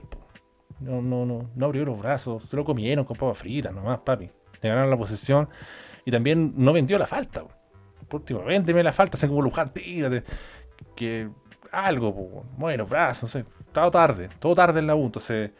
No, 0.80 1.01
no, 1.01 1.25
no, 1.25 1.50
no 1.56 1.66
abrió 1.66 1.86
los 1.86 2.00
brazos, 2.00 2.44
se 2.44 2.56
lo 2.56 2.63
comieron 2.63 3.06
con 3.06 3.18
papas 3.18 3.38
fritas 3.38 3.74
nomás, 3.74 4.00
papi. 4.00 4.30
Le 4.62 4.69
ganaron 4.69 4.89
la 4.89 4.98
posesión 4.98 5.50
y 6.06 6.12
también 6.12 6.54
no 6.56 6.72
vendió 6.74 6.98
la 6.98 7.07
falta. 7.07 7.44
Por 8.07 8.22
último, 8.22 8.44
véndeme 8.44 8.83
la 8.83 8.92
falta, 8.94 9.18
se 9.18 9.27
como 9.27 9.42
Luján, 9.42 9.74
tírate. 9.74 10.24
Que 10.95 11.30
algo, 11.72 12.45
bueno, 12.57 12.83
los 12.83 12.89
brazos, 12.89 13.24
no 13.24 13.30
sé. 13.30 13.45
Todo 13.74 13.92
tarde, 13.92 14.30
todo 14.39 14.56
tarde 14.56 14.80
en 14.80 14.88
la 14.88 14.95
U. 14.95 15.06
Entonces, 15.06 15.51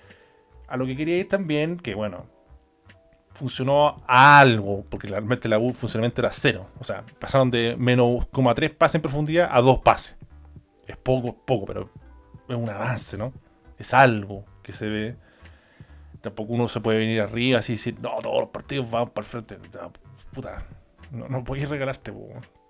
a 0.68 0.78
lo 0.78 0.86
que 0.86 0.96
quería 0.96 1.18
ir 1.18 1.28
también, 1.28 1.78
que 1.78 1.96
bueno, 1.96 2.26
funcionó 3.32 3.96
algo, 4.08 4.86
porque 4.90 5.08
realmente 5.08 5.50
la 5.50 5.60
U 5.60 5.74
funcionamiento 5.74 6.22
era 6.22 6.32
cero. 6.32 6.68
O 6.80 6.84
sea, 6.84 7.04
pasaron 7.20 7.50
de 7.50 7.76
menos 7.78 8.28
como 8.28 8.50
a 8.50 8.54
tres 8.54 8.72
pases 8.72 8.96
en 8.96 9.02
profundidad 9.02 9.50
a 9.52 9.62
dos 9.62 9.80
pases. 9.80 10.18
Es 10.88 10.98
poco, 10.98 11.36
poco, 11.46 11.66
pero 11.66 11.90
es 12.48 12.56
un 12.56 12.70
avance, 12.70 13.18
¿no? 13.18 13.34
Es 13.78 13.94
algo 13.94 14.46
que 14.64 14.72
se 14.72 14.90
ve. 14.90 15.16
Tampoco 16.22 16.54
uno 16.54 16.68
se 16.68 16.82
puede 16.82 17.00
venir 17.00 17.22
arriba 17.22 17.60
así 17.60 17.74
y 17.74 17.76
decir, 17.76 17.96
no, 18.02 18.18
todos 18.22 18.40
los 18.40 18.50
partidos 18.50 18.90
van 18.90 19.08
para 19.10 19.26
el 19.26 19.30
frente. 19.30 19.58
Puta, 20.34 20.66
no, 21.12 21.28
no 21.28 21.44
podéis 21.44 21.70
regalarte, 21.70 22.12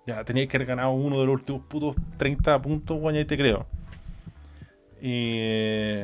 Ya 0.06 0.24
teníais 0.24 0.48
que 0.48 0.56
haber 0.56 0.68
ganado 0.68 0.90
uno 0.90 1.20
de 1.20 1.26
los 1.26 1.34
últimos 1.36 1.62
putos 1.62 1.96
30 2.18 2.60
puntos, 2.60 2.98
guaña, 2.98 3.20
y 3.20 3.24
te 3.24 3.36
creo. 3.36 3.66
Y, 5.00 6.00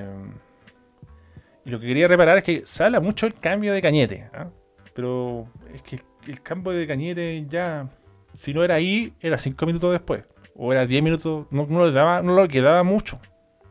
y, 1.65 1.71
lo 1.71 1.79
que 1.81 1.87
quería 1.87 2.09
reparar 2.09 2.39
es 2.39 2.45
que 2.45 2.63
se 2.65 2.85
habla 2.85 3.01
mucho 3.01 3.27
el 3.27 3.35
cambio 3.35 3.73
de 3.73 3.83
cañete. 3.83 4.31
¿ah? 4.33 4.49
Pero 4.95 5.49
es 5.73 5.83
que 5.83 6.03
el 6.27 6.43
cambio 6.43 6.73
de 6.73 6.87
cañete 6.87 7.45
ya, 7.49 7.89
si 8.35 8.55
no 8.55 8.65
era 8.65 8.77
ahí, 8.77 9.13
era 9.21 9.39
5 9.39 9.67
minutos 9.67 9.93
después. 9.93 10.25
O 10.55 10.73
era 10.73 10.87
10 10.87 11.03
minutos, 11.03 11.47
no, 11.51 11.67
no, 11.67 11.85
le 11.87 11.93
daba, 11.93 12.23
no 12.23 12.41
le 12.41 12.49
quedaba 12.49 12.83
mucho. 12.83 13.21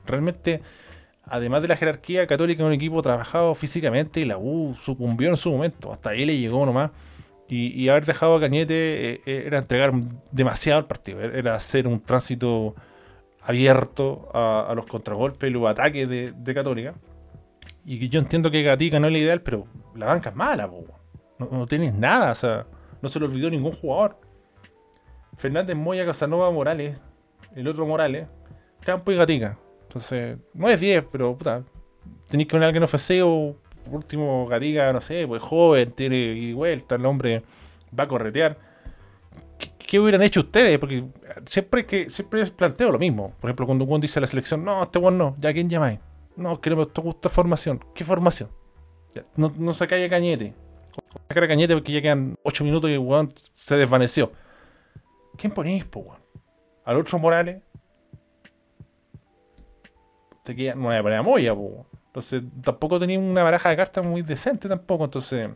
Realmente 0.06 0.62
además 1.32 1.62
de 1.62 1.70
la 1.70 1.78
jerarquía, 1.78 2.28
Católica 2.28 2.64
un 2.64 2.74
equipo 2.74 3.02
trabajado 3.02 3.56
físicamente 3.56 4.20
y 4.20 4.26
la 4.26 4.38
U 4.38 4.76
sucumbió 4.80 5.30
en 5.30 5.38
su 5.38 5.50
momento. 5.52 5.92
Hasta 5.92 6.12
ahí 6.12 6.26
le 6.26 6.38
llegó 6.38 6.66
nomás. 6.66 6.92
Y, 7.48 7.90
haber 7.90 8.06
dejado 8.06 8.36
a 8.36 8.40
Cañete 8.40 9.12
eh, 9.12 9.22
eh, 9.26 9.44
era 9.46 9.58
entregar 9.58 9.92
demasiado 10.32 10.80
al 10.80 10.88
partido. 10.88 11.20
Era 11.20 11.56
hacer 11.56 11.86
un 11.86 12.00
tránsito 12.00 12.76
abierto 13.42 14.30
a, 14.34 14.72
los 14.74 14.86
contragolpes 14.86 15.50
y 15.50 15.54
los 15.54 15.68
ataques 15.68 16.08
de, 16.08 16.54
Católica. 16.54 16.94
Y 17.84 18.08
yo 18.08 18.20
entiendo 18.20 18.52
que 18.52 18.64
Gatica 18.64 19.00
no 19.00 19.08
es 19.08 19.14
la 19.14 19.20
ideal, 19.20 19.42
pero 19.42 19.66
la 19.96 20.06
banca 20.06 20.30
es 20.30 20.36
mala, 20.36 20.70
No, 21.40 21.66
tienes 21.66 21.94
nada, 21.94 22.32
o 22.32 22.36
sea, 22.36 22.68
no 23.02 23.10
se 23.10 23.20
le 23.20 23.26
olvidó 23.26 23.50
ningún 23.50 23.74
jugador. 23.74 24.18
Fernández 25.36 25.76
Moya, 25.76 26.06
Casanova, 26.06 26.52
Morales, 26.52 27.02
el 27.56 27.68
otro 27.68 27.86
Morales, 27.86 28.28
Campo 28.82 29.12
y 29.12 29.18
Gatica. 29.18 29.58
Entonces, 29.92 30.38
no 30.54 30.70
es 30.70 30.80
10, 30.80 31.04
pero 31.12 31.36
puta, 31.38 31.64
tenéis 32.30 32.48
que 32.48 32.52
poner 32.52 32.64
a 32.64 32.68
alguien 32.68 32.84
ofensivo. 32.84 33.58
Por 33.84 33.96
último, 33.96 34.48
Gatiga, 34.48 34.94
no 34.94 35.02
sé, 35.02 35.28
pues 35.28 35.42
joven, 35.42 35.92
tiene 35.92 36.54
vuelta, 36.54 36.96
el 36.96 37.06
hombre 37.06 37.44
va 37.98 38.06
a 38.06 38.08
corretear. 38.08 38.58
¿Qué, 39.58 40.00
hubieran 40.00 40.22
hecho 40.22 40.40
ustedes? 40.40 40.80
Porque 40.80 41.04
siempre 41.46 41.86
que 41.86 42.10
siempre 42.10 42.46
planteo 42.46 42.94
lo 42.94 43.00
mismo. 43.00 43.34
Por 43.42 43.50
ejemplo, 43.50 43.66
cuando 43.66 43.84
uno 43.84 44.00
dice 44.00 44.22
la 44.22 44.28
selección, 44.28 44.64
no, 44.64 44.82
este 44.82 44.98
weón 44.98 45.18
no, 45.18 45.36
¿ya 45.42 45.52
quién 45.52 45.70
llamáis? 45.70 46.00
No, 46.38 46.62
que 46.62 46.70
no 46.70 46.78
me 46.78 46.86
gusta 46.86 47.28
formación. 47.28 47.84
¿Qué 47.94 48.06
formación? 48.06 48.50
no, 49.36 49.52
no 49.58 49.74
sacáis 49.74 50.06
a 50.06 50.10
Cañete. 50.10 50.54
Sacar 51.28 51.44
a 51.44 51.48
Cañete 51.50 51.74
porque 51.74 51.92
ya 51.92 52.02
quedan 52.02 52.38
8 52.44 52.64
minutos 52.64 52.90
y 52.90 52.94
el 52.94 53.34
se 53.36 53.76
desvaneció. 53.76 54.32
¿quién 55.38 55.52
ponéis, 55.52 55.84
po, 55.84 56.00
weón? 56.00 56.22
Al 56.86 56.96
otro 56.96 57.20
Morales. 57.20 57.62
Te 60.44 60.56
queda, 60.56 60.76
no 60.76 60.84
voy 60.84 60.96
a 60.96 61.04
poner 61.04 61.20
a 61.20 61.24
Moya, 61.24 61.54
po. 61.54 61.86
Entonces, 62.08 62.44
tampoco 62.64 63.00
tenía 63.00 63.20
una 63.20 63.44
baraja 63.44 63.70
de 63.70 63.78
cartas 63.78 64.06
muy 64.06 64.22
decente 64.22 64.68
tampoco. 64.68 65.06
Entonces, 65.06 65.50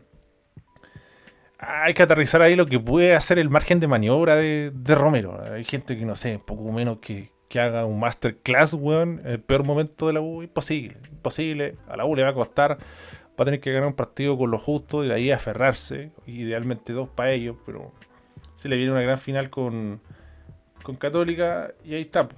hay 1.58 1.94
que 1.94 2.02
aterrizar 2.02 2.42
ahí 2.42 2.56
lo 2.56 2.66
que 2.66 2.78
puede 2.78 3.14
hacer 3.14 3.38
el 3.38 3.50
margen 3.50 3.80
de 3.80 3.88
maniobra 3.88 4.36
de, 4.36 4.70
de 4.74 4.94
Romero. 4.94 5.42
Hay 5.52 5.64
gente 5.64 5.98
que 5.98 6.04
no 6.04 6.16
sé, 6.16 6.40
poco 6.44 6.70
menos 6.72 7.00
que, 7.00 7.30
que 7.48 7.60
haga 7.60 7.84
un 7.84 7.98
masterclass, 7.98 8.74
weón, 8.74 9.20
en 9.24 9.32
el 9.32 9.40
peor 9.40 9.64
momento 9.64 10.06
de 10.06 10.12
la 10.14 10.20
U. 10.20 10.42
Imposible, 10.42 10.96
imposible. 11.10 11.76
A 11.88 11.96
la 11.96 12.04
U 12.04 12.14
le 12.14 12.22
va 12.22 12.30
a 12.30 12.34
costar. 12.34 12.78
Va 13.38 13.42
a 13.42 13.44
tener 13.44 13.60
que 13.60 13.70
ganar 13.72 13.88
un 13.88 13.94
partido 13.94 14.38
con 14.38 14.50
lo 14.50 14.58
justo 14.58 15.04
y 15.04 15.08
de 15.08 15.14
ahí 15.14 15.30
aferrarse. 15.30 16.12
Idealmente 16.26 16.92
dos 16.92 17.08
para 17.08 17.32
ellos, 17.32 17.56
pero 17.66 17.92
se 18.56 18.68
le 18.68 18.76
viene 18.76 18.92
una 18.92 19.02
gran 19.02 19.18
final 19.18 19.50
con, 19.50 20.00
con 20.82 20.96
Católica 20.96 21.74
y 21.84 21.94
ahí 21.94 22.02
está. 22.02 22.28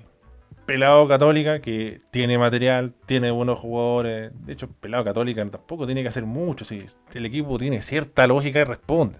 Pelado 0.68 1.08
Católica 1.08 1.60
que 1.60 2.02
tiene 2.10 2.36
material, 2.36 2.92
tiene 3.06 3.30
buenos 3.30 3.58
jugadores. 3.58 4.32
De 4.44 4.52
hecho, 4.52 4.68
Pelado 4.68 5.02
Católica 5.02 5.42
tampoco 5.46 5.86
tiene 5.86 6.02
que 6.02 6.08
hacer 6.08 6.26
mucho. 6.26 6.66
Si 6.66 6.84
el 7.14 7.24
equipo 7.24 7.56
tiene 7.56 7.80
cierta 7.80 8.26
lógica 8.26 8.60
y 8.60 8.64
responde. 8.64 9.18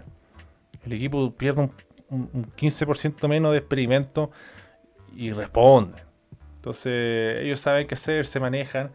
El 0.85 0.93
equipo 0.93 1.35
pierde 1.35 1.62
un, 2.11 2.28
un 2.35 2.52
15% 2.55 3.26
menos 3.28 3.52
de 3.52 3.59
experimento 3.61 4.31
y 5.17 5.33
responden. 5.33 6.02
Entonces, 6.57 7.40
ellos 7.40 7.59
saben 7.59 7.87
qué 7.87 7.95
hacer, 7.95 8.26
se 8.26 8.40
manejan. 8.40 8.93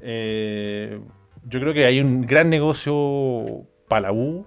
Eh, 0.00 1.02
yo 1.44 1.60
creo 1.60 1.74
que 1.74 1.84
hay 1.84 2.00
un 2.00 2.22
gran 2.22 2.48
negocio 2.48 3.66
para 3.88 4.08
la 4.08 4.12
U 4.12 4.46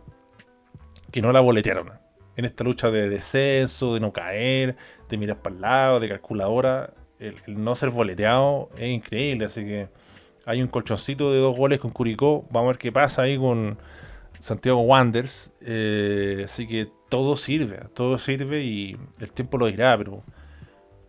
que 1.12 1.22
no 1.22 1.32
la 1.32 1.40
boletearon. 1.40 1.92
En 2.36 2.46
esta 2.46 2.64
lucha 2.64 2.90
de 2.90 3.10
descenso, 3.10 3.94
de 3.94 4.00
no 4.00 4.12
caer, 4.12 4.76
de 5.08 5.18
mirar 5.20 5.44
para 5.44 5.56
el 5.56 5.62
lado, 5.62 6.00
de 6.00 6.10
calculadora, 6.10 6.96
el, 7.20 7.36
no 7.48 7.76
ser 7.76 7.90
boleteado 7.90 8.70
es 8.78 8.90
increíble. 8.90 9.46
Así 9.46 9.64
que 9.64 9.90
hay 10.46 10.62
un 10.62 10.68
colchoncito 10.68 11.32
de 11.32 11.40
dos 11.40 11.56
goles 11.56 11.80
con 11.80 11.92
Curicó. 11.92 12.46
Vamos 12.50 12.70
a 12.70 12.72
ver 12.74 12.78
qué 12.78 12.92
pasa 12.92 13.24
ahí 13.24 13.38
con 13.38 13.78
Santiago 14.40 14.82
Wanderers. 14.82 15.52
Eh, 15.62 16.42
así 16.46 16.68
que 16.68 16.90
todo 17.10 17.36
sirve, 17.36 17.80
todo 17.94 18.18
sirve 18.18 18.64
y 18.64 18.98
el 19.22 19.32
tiempo 19.32 19.58
lo 19.58 19.68
dirá, 19.68 19.98
pero 19.98 20.24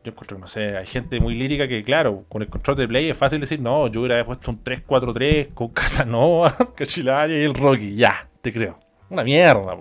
yo 0.04 0.12
encuentro 0.12 0.36
que 0.36 0.40
no 0.42 0.46
sé, 0.46 0.76
hay 0.76 0.84
gente 0.84 1.18
muy 1.18 1.34
lírica 1.34 1.66
que, 1.66 1.82
claro, 1.82 2.26
con 2.28 2.42
el 2.42 2.48
control 2.48 2.76
de 2.76 2.86
play 2.86 3.08
es 3.08 3.16
fácil 3.16 3.40
decir, 3.40 3.58
no, 3.58 3.88
yo 3.88 4.00
hubiera 4.00 4.22
puesto 4.22 4.50
un 4.50 4.62
3-4-3 4.62 5.54
con 5.54 5.68
Casanova, 5.68 6.54
Cachilaria 6.76 7.38
y 7.38 7.44
el 7.44 7.54
Rocky, 7.54 7.96
ya, 7.96 8.28
te 8.42 8.52
creo. 8.52 8.78
Una 9.08 9.24
mierda. 9.24 9.74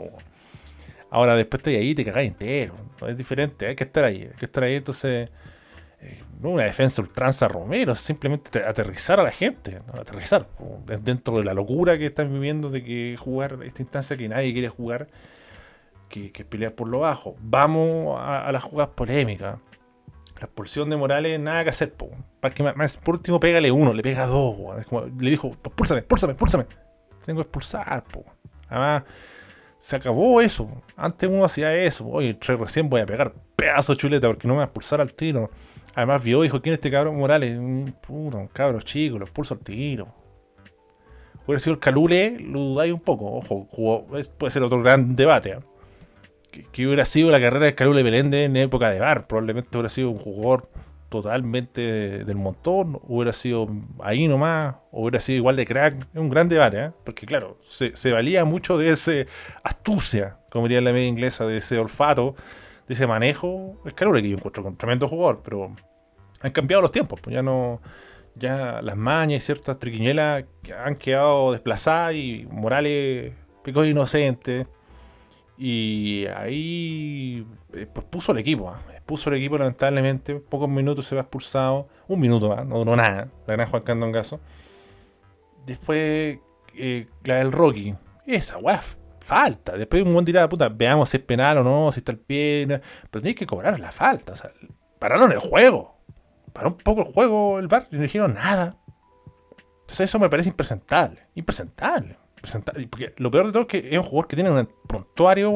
Ahora 1.10 1.36
después 1.36 1.62
de 1.63 1.75
ahí 1.75 1.94
te 1.94 2.06
cagáis 2.06 2.32
entero. 2.32 2.75
Es 3.06 3.18
diferente, 3.18 3.68
hay 3.68 3.75
que 3.75 3.84
estar 3.84 4.06
ahí, 4.06 4.22
hay 4.22 4.38
que 4.38 4.46
estar 4.46 4.63
ahí, 4.63 4.75
entonces. 4.75 5.30
Una 6.43 6.63
defensa 6.63 7.01
ultranza 7.01 7.47
Romero, 7.47 7.95
simplemente 7.95 8.63
aterrizar 8.63 9.19
a 9.19 9.23
la 9.23 9.31
gente, 9.31 9.79
aterrizar 9.93 10.47
dentro 11.03 11.38
de 11.38 11.45
la 11.45 11.53
locura 11.53 11.97
que 11.97 12.07
están 12.07 12.31
viviendo 12.31 12.69
de 12.69 12.83
que 12.83 13.17
jugar 13.17 13.59
esta 13.63 13.81
instancia 13.81 14.17
que 14.17 14.27
nadie 14.27 14.51
quiere 14.51 14.69
jugar, 14.69 15.07
que, 16.09 16.31
que 16.31 16.43
pelear 16.43 16.73
por 16.73 16.88
lo 16.88 17.00
bajo. 17.00 17.35
Vamos 17.39 18.19
a, 18.19 18.45
a 18.47 18.51
las 18.51 18.63
jugadas 18.63 18.93
polémicas 18.95 19.57
la 20.43 20.47
expulsión 20.47 20.89
de 20.89 20.97
Morales, 20.97 21.39
nada 21.39 21.63
que 21.63 21.69
hacer, 21.69 21.93
po. 21.93 22.09
Para 22.39 22.53
que 22.53 22.63
más, 22.63 22.97
por 22.97 23.15
último 23.15 23.39
pégale 23.39 23.71
uno, 23.71 23.93
le 23.93 24.03
pega 24.03 24.25
dos, 24.25 24.57
le 25.17 25.31
dijo, 25.31 25.55
expúlsame, 25.63 26.01
expúlsame, 26.01 26.33
expúlsame. 26.33 26.65
Tengo 27.25 27.39
que 27.39 27.43
expulsar, 27.43 28.03
po. 28.03 28.25
Además, 28.67 29.03
se 29.77 29.95
acabó 29.95 30.41
eso. 30.41 30.69
Antes 30.97 31.29
uno 31.29 31.45
hacía 31.45 31.73
eso. 31.75 32.07
Oye, 32.07 32.38
recién 32.41 32.89
voy 32.89 33.01
a 33.01 33.05
pegar 33.05 33.33
pedazo 33.55 33.93
de 33.93 34.00
chuleta 34.00 34.27
porque 34.27 34.47
no 34.47 34.55
me 34.55 34.57
va 34.57 34.63
a 34.63 34.65
expulsar 34.65 35.00
al 35.00 35.13
tiro. 35.13 35.50
Además 35.95 36.23
vio, 36.23 36.41
dijo, 36.41 36.62
¿quién 36.62 36.73
es 36.73 36.77
este 36.77 36.91
cabrón 36.91 37.17
Morales? 37.17 37.57
Un, 37.57 37.95
un 38.09 38.47
cabro 38.47 38.81
chico, 38.81 39.19
lo 39.19 39.25
expulso 39.25 39.53
al 39.53 39.59
tiro. 39.59 40.07
Hubiera 41.45 41.59
sido 41.59 41.73
el 41.73 41.79
Calule, 41.79 42.38
lo 42.39 42.59
dudáis 42.59 42.93
un 42.93 43.01
poco. 43.01 43.25
Ojo, 43.33 43.67
puede 44.38 44.51
ser 44.51 44.63
otro 44.63 44.81
gran 44.81 45.15
debate. 45.15 45.51
¿eh? 45.51 45.59
que, 46.71 46.85
hubiera 46.85 47.05
sido 47.05 47.31
la 47.31 47.39
carrera 47.39 47.65
de 47.65 47.75
Calule 47.75 48.03
Belende 48.03 48.45
en 48.45 48.55
época 48.55 48.89
de 48.89 49.00
Bar. 49.00 49.27
Probablemente 49.27 49.69
hubiera 49.77 49.89
sido 49.89 50.09
un 50.09 50.17
jugador 50.17 50.69
totalmente 51.09 51.81
del 52.23 52.38
montón, 52.38 53.00
hubiera 53.03 53.33
sido 53.33 53.67
ahí 54.00 54.27
nomás, 54.27 54.75
hubiera 54.91 55.19
sido 55.19 55.38
igual 55.38 55.55
de 55.55 55.65
crack. 55.65 56.07
Es 56.13 56.19
un 56.19 56.29
gran 56.29 56.50
debate, 56.50 56.85
¿eh? 56.85 56.91
porque 57.03 57.25
claro, 57.25 57.57
se, 57.62 58.12
valía 58.12 58.45
mucho 58.45 58.77
de 58.77 58.91
esa 58.91 59.12
astucia, 59.63 60.38
como 60.50 60.67
diría 60.67 60.81
la 60.81 60.91
media 60.91 61.07
inglesa, 61.07 61.45
de 61.45 61.57
ese 61.57 61.77
olfato, 61.77 62.35
de 62.88 62.94
ese 62.94 63.08
manejo. 63.08 63.78
Es 63.86 63.94
Calule 63.94 64.22
que 64.22 64.30
yo 64.30 64.38
encuentro 64.38 64.63
un 64.63 64.78
tremendo 64.78 65.08
jugador, 65.08 65.42
pero 65.44 65.75
han 66.42 66.52
cambiado 66.52 66.82
los 66.82 66.92
tiempos, 66.92 67.20
pues 67.22 67.34
ya 67.34 67.42
no. 67.42 67.82
Ya 68.36 68.82
las 68.82 68.98
mañas 68.98 69.44
y 69.44 69.46
ciertas 69.46 69.78
triquiñuelas 69.78 70.46
han 70.84 70.96
quedado 70.96 71.52
desplazadas 71.52 72.16
y 72.16 72.48
Morales 72.50 73.32
picó 73.63 73.86
inocente 73.86 74.66
y 75.56 76.25
ahí 76.36 77.46
eh, 77.74 77.88
pues 77.94 78.08
puso 78.08 78.32
el 78.32 78.40
equipo, 78.40 78.70
¿ah? 78.70 78.80
puso 79.06 79.30
el 79.30 79.36
equipo 79.36 79.58
lamentablemente, 79.58 80.36
pocos 80.36 80.68
minutos 80.68 81.06
se 81.06 81.16
va 81.16 81.22
expulsado, 81.22 81.88
un 82.08 82.20
minuto 82.20 82.50
más, 82.50 82.66
no 82.66 82.80
duró 82.80 82.96
nada, 82.96 83.30
la 83.46 83.54
gran 83.54 83.70
Juan 83.70 83.84
Candongazo. 83.84 84.40
Después, 85.66 86.40
eh, 86.75 87.08
la 87.24 87.36
del 87.36 87.52
Rocky, 87.52 87.96
esa 88.25 88.58
weá 88.58 88.82
falta. 89.24 89.77
Después 89.77 90.03
un 90.03 90.13
buen 90.13 90.25
tirada, 90.25 90.50
puta, 90.50 90.70
veamos 90.70 91.10
si 91.10 91.18
es 91.18 91.24
penal 91.24 91.60
o 91.60 91.63
no, 91.63 91.92
si 91.92 92.00
está 92.00 92.12
el 92.12 92.20
pie, 92.20 92.65
pero 92.68 93.22
tenéis 93.22 93.36
que 93.36 93.48
cobrar 93.48 93.80
la 93.80 93.92
falta, 93.92 94.34
o 94.34 94.36
sea, 94.36 94.51
pararon 95.00 95.32
el 95.32 95.39
juego, 95.39 95.98
paró 96.51 96.70
un 96.70 96.77
poco 96.77 97.01
el 97.01 97.08
juego 97.08 97.60
el 97.60 97.68
bar 97.68 97.88
y 97.92 97.96
no 97.96 98.03
dijeron 98.03 98.34
nada. 98.34 98.77
Entonces 99.82 100.10
eso 100.10 100.20
me 100.20 100.30
parece 100.30 100.50
impresentable, 100.50 101.27
impresentable. 101.36 102.18
Porque 102.89 103.13
lo 103.18 103.32
peor 103.32 103.46
de 103.46 103.51
todo 103.53 103.62
es 103.62 103.68
que 103.68 103.77
es 103.77 103.98
un 103.98 104.03
jugador 104.03 104.27
que 104.27 104.36
tiene 104.36 104.51
un 104.51 104.70
prontuario, 104.88 105.53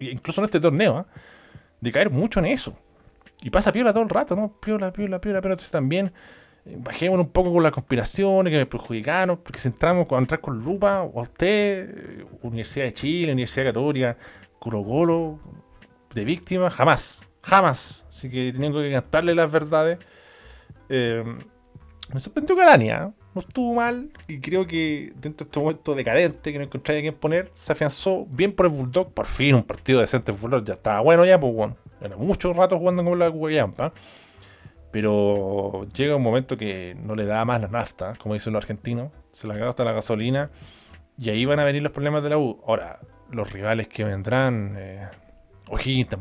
incluso 0.00 0.40
en 0.40 0.44
este 0.46 0.58
torneo, 0.58 0.96
¿ah? 0.96 1.06
de 1.80 1.92
caer 1.92 2.10
mucho 2.10 2.40
en 2.40 2.46
eso. 2.46 2.76
Y 3.42 3.50
pasa 3.50 3.72
piola 3.72 3.92
todo 3.92 4.02
el 4.02 4.08
rato, 4.08 4.34
¿no? 4.34 4.58
Piola, 4.60 4.92
piola, 4.92 5.20
piola, 5.20 5.40
pero 5.40 5.54
entonces 5.54 5.70
también 5.70 6.12
eh, 6.66 6.76
bajemos 6.78 7.18
un 7.18 7.28
poco 7.28 7.52
con 7.52 7.62
las 7.62 7.72
conspiraciones 7.72 8.50
que 8.50 8.58
me 8.58 8.66
perjudicaron, 8.66 9.36
porque 9.38 9.58
si 9.58 9.68
entramos 9.68 10.06
a 10.10 10.18
entrar 10.18 10.40
con 10.40 10.62
lupa, 10.62 11.02
o 11.02 11.20
a 11.20 11.22
usted, 11.22 12.20
eh, 12.20 12.26
Universidad 12.42 12.86
de 12.86 12.94
Chile, 12.94 13.32
Universidad 13.32 13.66
Católica, 13.66 14.16
Colo 14.58 15.40
de 16.14 16.24
víctima, 16.24 16.70
jamás, 16.70 17.28
jamás. 17.42 18.06
Así 18.08 18.30
que 18.30 18.52
tengo 18.52 18.80
que 18.80 18.92
cantarle 18.92 19.34
las 19.34 19.50
verdades. 19.50 19.98
Eh, 20.88 21.22
me 22.12 22.20
sorprendió 22.20 22.56
Galania, 22.56 23.12
no 23.34 23.40
estuvo 23.40 23.74
mal 23.74 24.10
y 24.28 24.38
creo 24.38 24.66
que 24.66 25.12
dentro 25.16 25.44
de 25.44 25.48
este 25.48 25.60
momento 25.60 25.94
decadente 25.94 26.52
que 26.52 26.58
no 26.58 26.64
encontré 26.64 27.06
a 27.08 27.12
poner, 27.12 27.50
se 27.52 27.72
afianzó 27.72 28.26
bien 28.30 28.52
por 28.52 28.66
el 28.66 28.72
Bulldog. 28.72 29.12
Por 29.12 29.26
fin, 29.26 29.54
un 29.54 29.64
partido 29.64 30.00
decente 30.00 30.32
el 30.32 30.38
Bulldog 30.38 30.64
ya 30.64 30.74
estaba 30.74 31.00
bueno 31.00 31.24
ya, 31.24 31.38
pues 31.38 31.52
bueno. 31.52 31.76
Era 32.00 32.16
mucho 32.16 32.52
rato 32.52 32.78
jugando 32.78 33.04
con 33.04 33.18
la 33.18 33.28
Guayampa. 33.28 33.92
Pero 34.94 35.88
llega 35.92 36.14
un 36.14 36.22
momento 36.22 36.56
que 36.56 36.96
no 37.02 37.16
le 37.16 37.24
da 37.24 37.44
más 37.44 37.60
la 37.60 37.66
nafta, 37.66 38.14
como 38.14 38.34
dicen 38.34 38.52
los 38.52 38.62
argentinos. 38.62 39.10
Se 39.32 39.48
le 39.48 39.60
hasta 39.60 39.82
la 39.82 39.90
gasolina. 39.90 40.52
Y 41.18 41.30
ahí 41.30 41.44
van 41.46 41.58
a 41.58 41.64
venir 41.64 41.82
los 41.82 41.90
problemas 41.90 42.22
de 42.22 42.30
la 42.30 42.38
U. 42.38 42.62
Ahora, 42.64 43.00
los 43.32 43.52
rivales 43.52 43.88
que 43.88 44.04
vendrán. 44.04 44.76
Eh, 44.76 45.08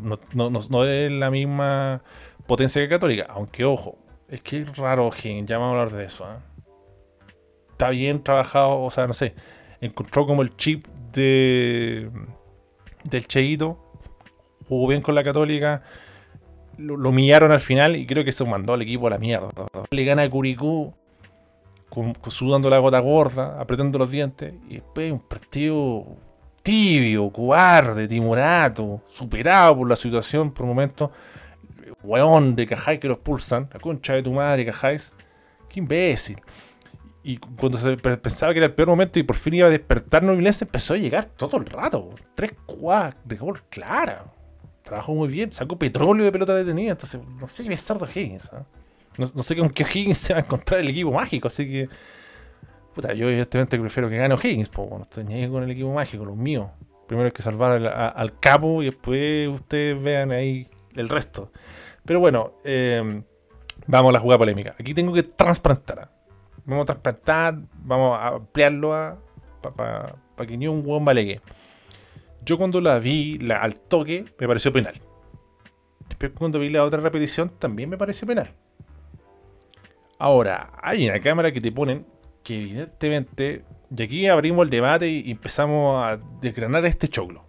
no, 0.01 0.19
no, 0.33 0.49
no, 0.49 0.85
es 0.85 1.11
la 1.11 1.29
misma 1.29 2.01
potencia 2.47 2.81
que 2.81 2.89
Católica. 2.89 3.27
Aunque, 3.29 3.63
ojo, 3.63 3.99
es 4.27 4.41
que 4.41 4.61
es 4.61 4.75
raro 4.75 5.05
O'Higgins. 5.05 5.47
Ya 5.47 5.57
a 5.57 5.69
hablar 5.69 5.91
de 5.91 6.05
eso. 6.05 6.25
¿eh? 6.25 6.39
está 7.73 7.91
bien 7.91 8.23
trabajado, 8.23 8.81
o 8.81 8.89
sea, 8.89 9.05
no 9.05 9.13
sé, 9.13 9.35
encontró 9.81 10.25
como 10.25 10.41
el 10.41 10.55
chip 10.55 10.87
de 11.11 12.09
del 13.03 13.27
Cheito, 13.27 13.77
jugó 14.67 14.87
bien 14.87 15.03
con 15.03 15.13
la 15.13 15.23
Católica, 15.23 15.83
lo, 16.83 17.09
humillaron 17.09 17.51
al 17.51 17.59
final 17.59 17.95
y 17.95 18.05
creo 18.05 18.23
que 18.23 18.31
se 18.31 18.45
mandó 18.45 18.73
al 18.73 18.81
equipo 18.81 19.07
a 19.07 19.11
la 19.11 19.17
mierda. 19.17 19.49
Le 19.89 20.05
gana 20.05 20.23
a 20.23 20.29
Curicú, 20.29 20.93
sudando 22.27 22.69
la 22.69 22.79
gota 22.79 22.99
gorda, 22.99 23.59
apretando 23.59 23.97
los 23.97 24.09
dientes, 24.09 24.53
y 24.67 24.75
después 24.75 25.11
un 25.11 25.19
partido 25.19 26.05
tibio, 26.61 27.29
cobarde, 27.29 28.07
timorato, 28.07 29.01
superado 29.07 29.77
por 29.77 29.89
la 29.89 29.95
situación 29.95 30.51
por 30.51 30.65
momentos, 30.65 31.11
weón 32.03 32.55
de 32.55 32.65
Cajay 32.65 32.99
que 32.99 33.07
los 33.07 33.19
pulsan, 33.19 33.69
la 33.73 33.79
concha 33.79 34.13
de 34.13 34.23
tu 34.23 34.33
madre, 34.33 34.65
Cajáis, 34.65 35.13
qué 35.69 35.79
imbécil. 35.79 36.41
Y 37.25 37.37
cuando 37.37 37.77
se 37.77 37.95
pensaba 37.95 38.51
que 38.51 38.59
era 38.59 38.65
el 38.65 38.73
peor 38.73 38.89
momento 38.89 39.17
y 39.17 39.23
por 39.23 39.37
fin 39.37 39.53
iba 39.53 39.67
a 39.67 39.71
despertar 39.71 40.23
Novilense, 40.23 40.65
empezó 40.65 40.93
a 40.93 40.97
llegar 40.97 41.29
todo 41.29 41.57
el 41.57 41.65
rato. 41.65 42.09
Tres 42.35 42.53
cuadras 42.65 43.15
de 43.23 43.37
gol 43.37 43.63
clara. 43.69 44.25
Trabajó 44.83 45.15
muy 45.15 45.29
bien, 45.29 45.51
sacó 45.51 45.79
petróleo 45.79 46.25
de 46.25 46.31
pelota 46.31 46.53
detenida. 46.53 46.91
Entonces, 46.91 47.21
no 47.39 47.47
sé 47.47 47.63
qué 47.63 47.73
es 47.73 47.79
Sardo 47.81 48.05
Higgins. 48.05 48.51
¿ah? 48.53 48.65
No, 49.17 49.43
sé 49.43 49.55
con 49.55 49.69
qué 49.69 49.83
Higgins 49.83 50.17
se 50.17 50.33
va 50.33 50.41
a 50.41 50.43
encontrar 50.43 50.81
el 50.81 50.89
equipo 50.89 51.11
mágico. 51.11 51.47
Así 51.47 51.65
que, 51.65 51.89
puta, 52.93 53.13
yo 53.13 53.29
evidentemente 53.29 53.79
prefiero 53.79 54.09
que 54.09 54.17
gane 54.17 54.35
Higgins. 54.35 54.67
Pues 54.67 54.89
no 54.89 55.01
estoy 55.01 55.23
ni 55.23 55.47
con 55.47 55.63
el 55.63 55.71
equipo 55.71 55.93
mágico, 55.93 56.25
los 56.25 56.35
míos. 56.35 56.67
Primero 57.07 57.27
hay 57.27 57.31
que 57.31 57.41
salvar 57.41 57.81
al, 57.81 58.39
capo 58.39 58.81
y 58.81 58.87
después 58.87 59.47
ustedes 59.47 60.01
vean 60.01 60.31
ahí 60.31 60.67
el 60.95 61.07
resto. 61.07 61.51
Pero 62.05 62.19
bueno, 62.19 62.53
eh, 62.65 63.23
vamos 63.87 64.09
a 64.09 64.13
la 64.13 64.19
jugada 64.19 64.39
polémica. 64.39 64.75
Aquí 64.77 64.93
tengo 64.93 65.13
que 65.13 65.23
transplantar. 65.23 66.11
Vamos 66.65 66.83
a 66.83 66.85
transplantar, 66.85 67.57
vamos 67.75 68.17
a 68.19 68.27
ampliarlo 68.27 69.17
para 69.61 70.47
que 70.47 70.57
ni 70.57 70.67
un 70.67 70.85
hueón 70.85 71.05
valegue. 71.05 71.39
Yo 72.45 72.57
cuando 72.57 72.81
la 72.81 72.99
vi 72.99 73.37
la, 73.39 73.61
al 73.61 73.79
toque 73.79 74.25
me 74.39 74.47
pareció 74.47 74.71
penal. 74.71 74.93
Después 76.09 76.31
cuando 76.31 76.59
vi 76.59 76.69
la 76.69 76.83
otra 76.83 76.99
repetición 76.99 77.49
también 77.49 77.89
me 77.89 77.97
pareció 77.97 78.27
penal. 78.27 78.47
Ahora, 80.19 80.71
hay 80.81 81.07
una 81.07 81.19
cámara 81.19 81.51
que 81.51 81.61
te 81.61 81.71
ponen 81.71 82.05
que 82.43 82.55
evidentemente, 82.55 83.63
y 83.95 84.03
aquí 84.03 84.27
abrimos 84.27 84.65
el 84.65 84.69
debate 84.69 85.09
y 85.09 85.31
empezamos 85.31 86.05
a 86.05 86.19
desgranar 86.41 86.85
este 86.85 87.07
choclo. 87.07 87.45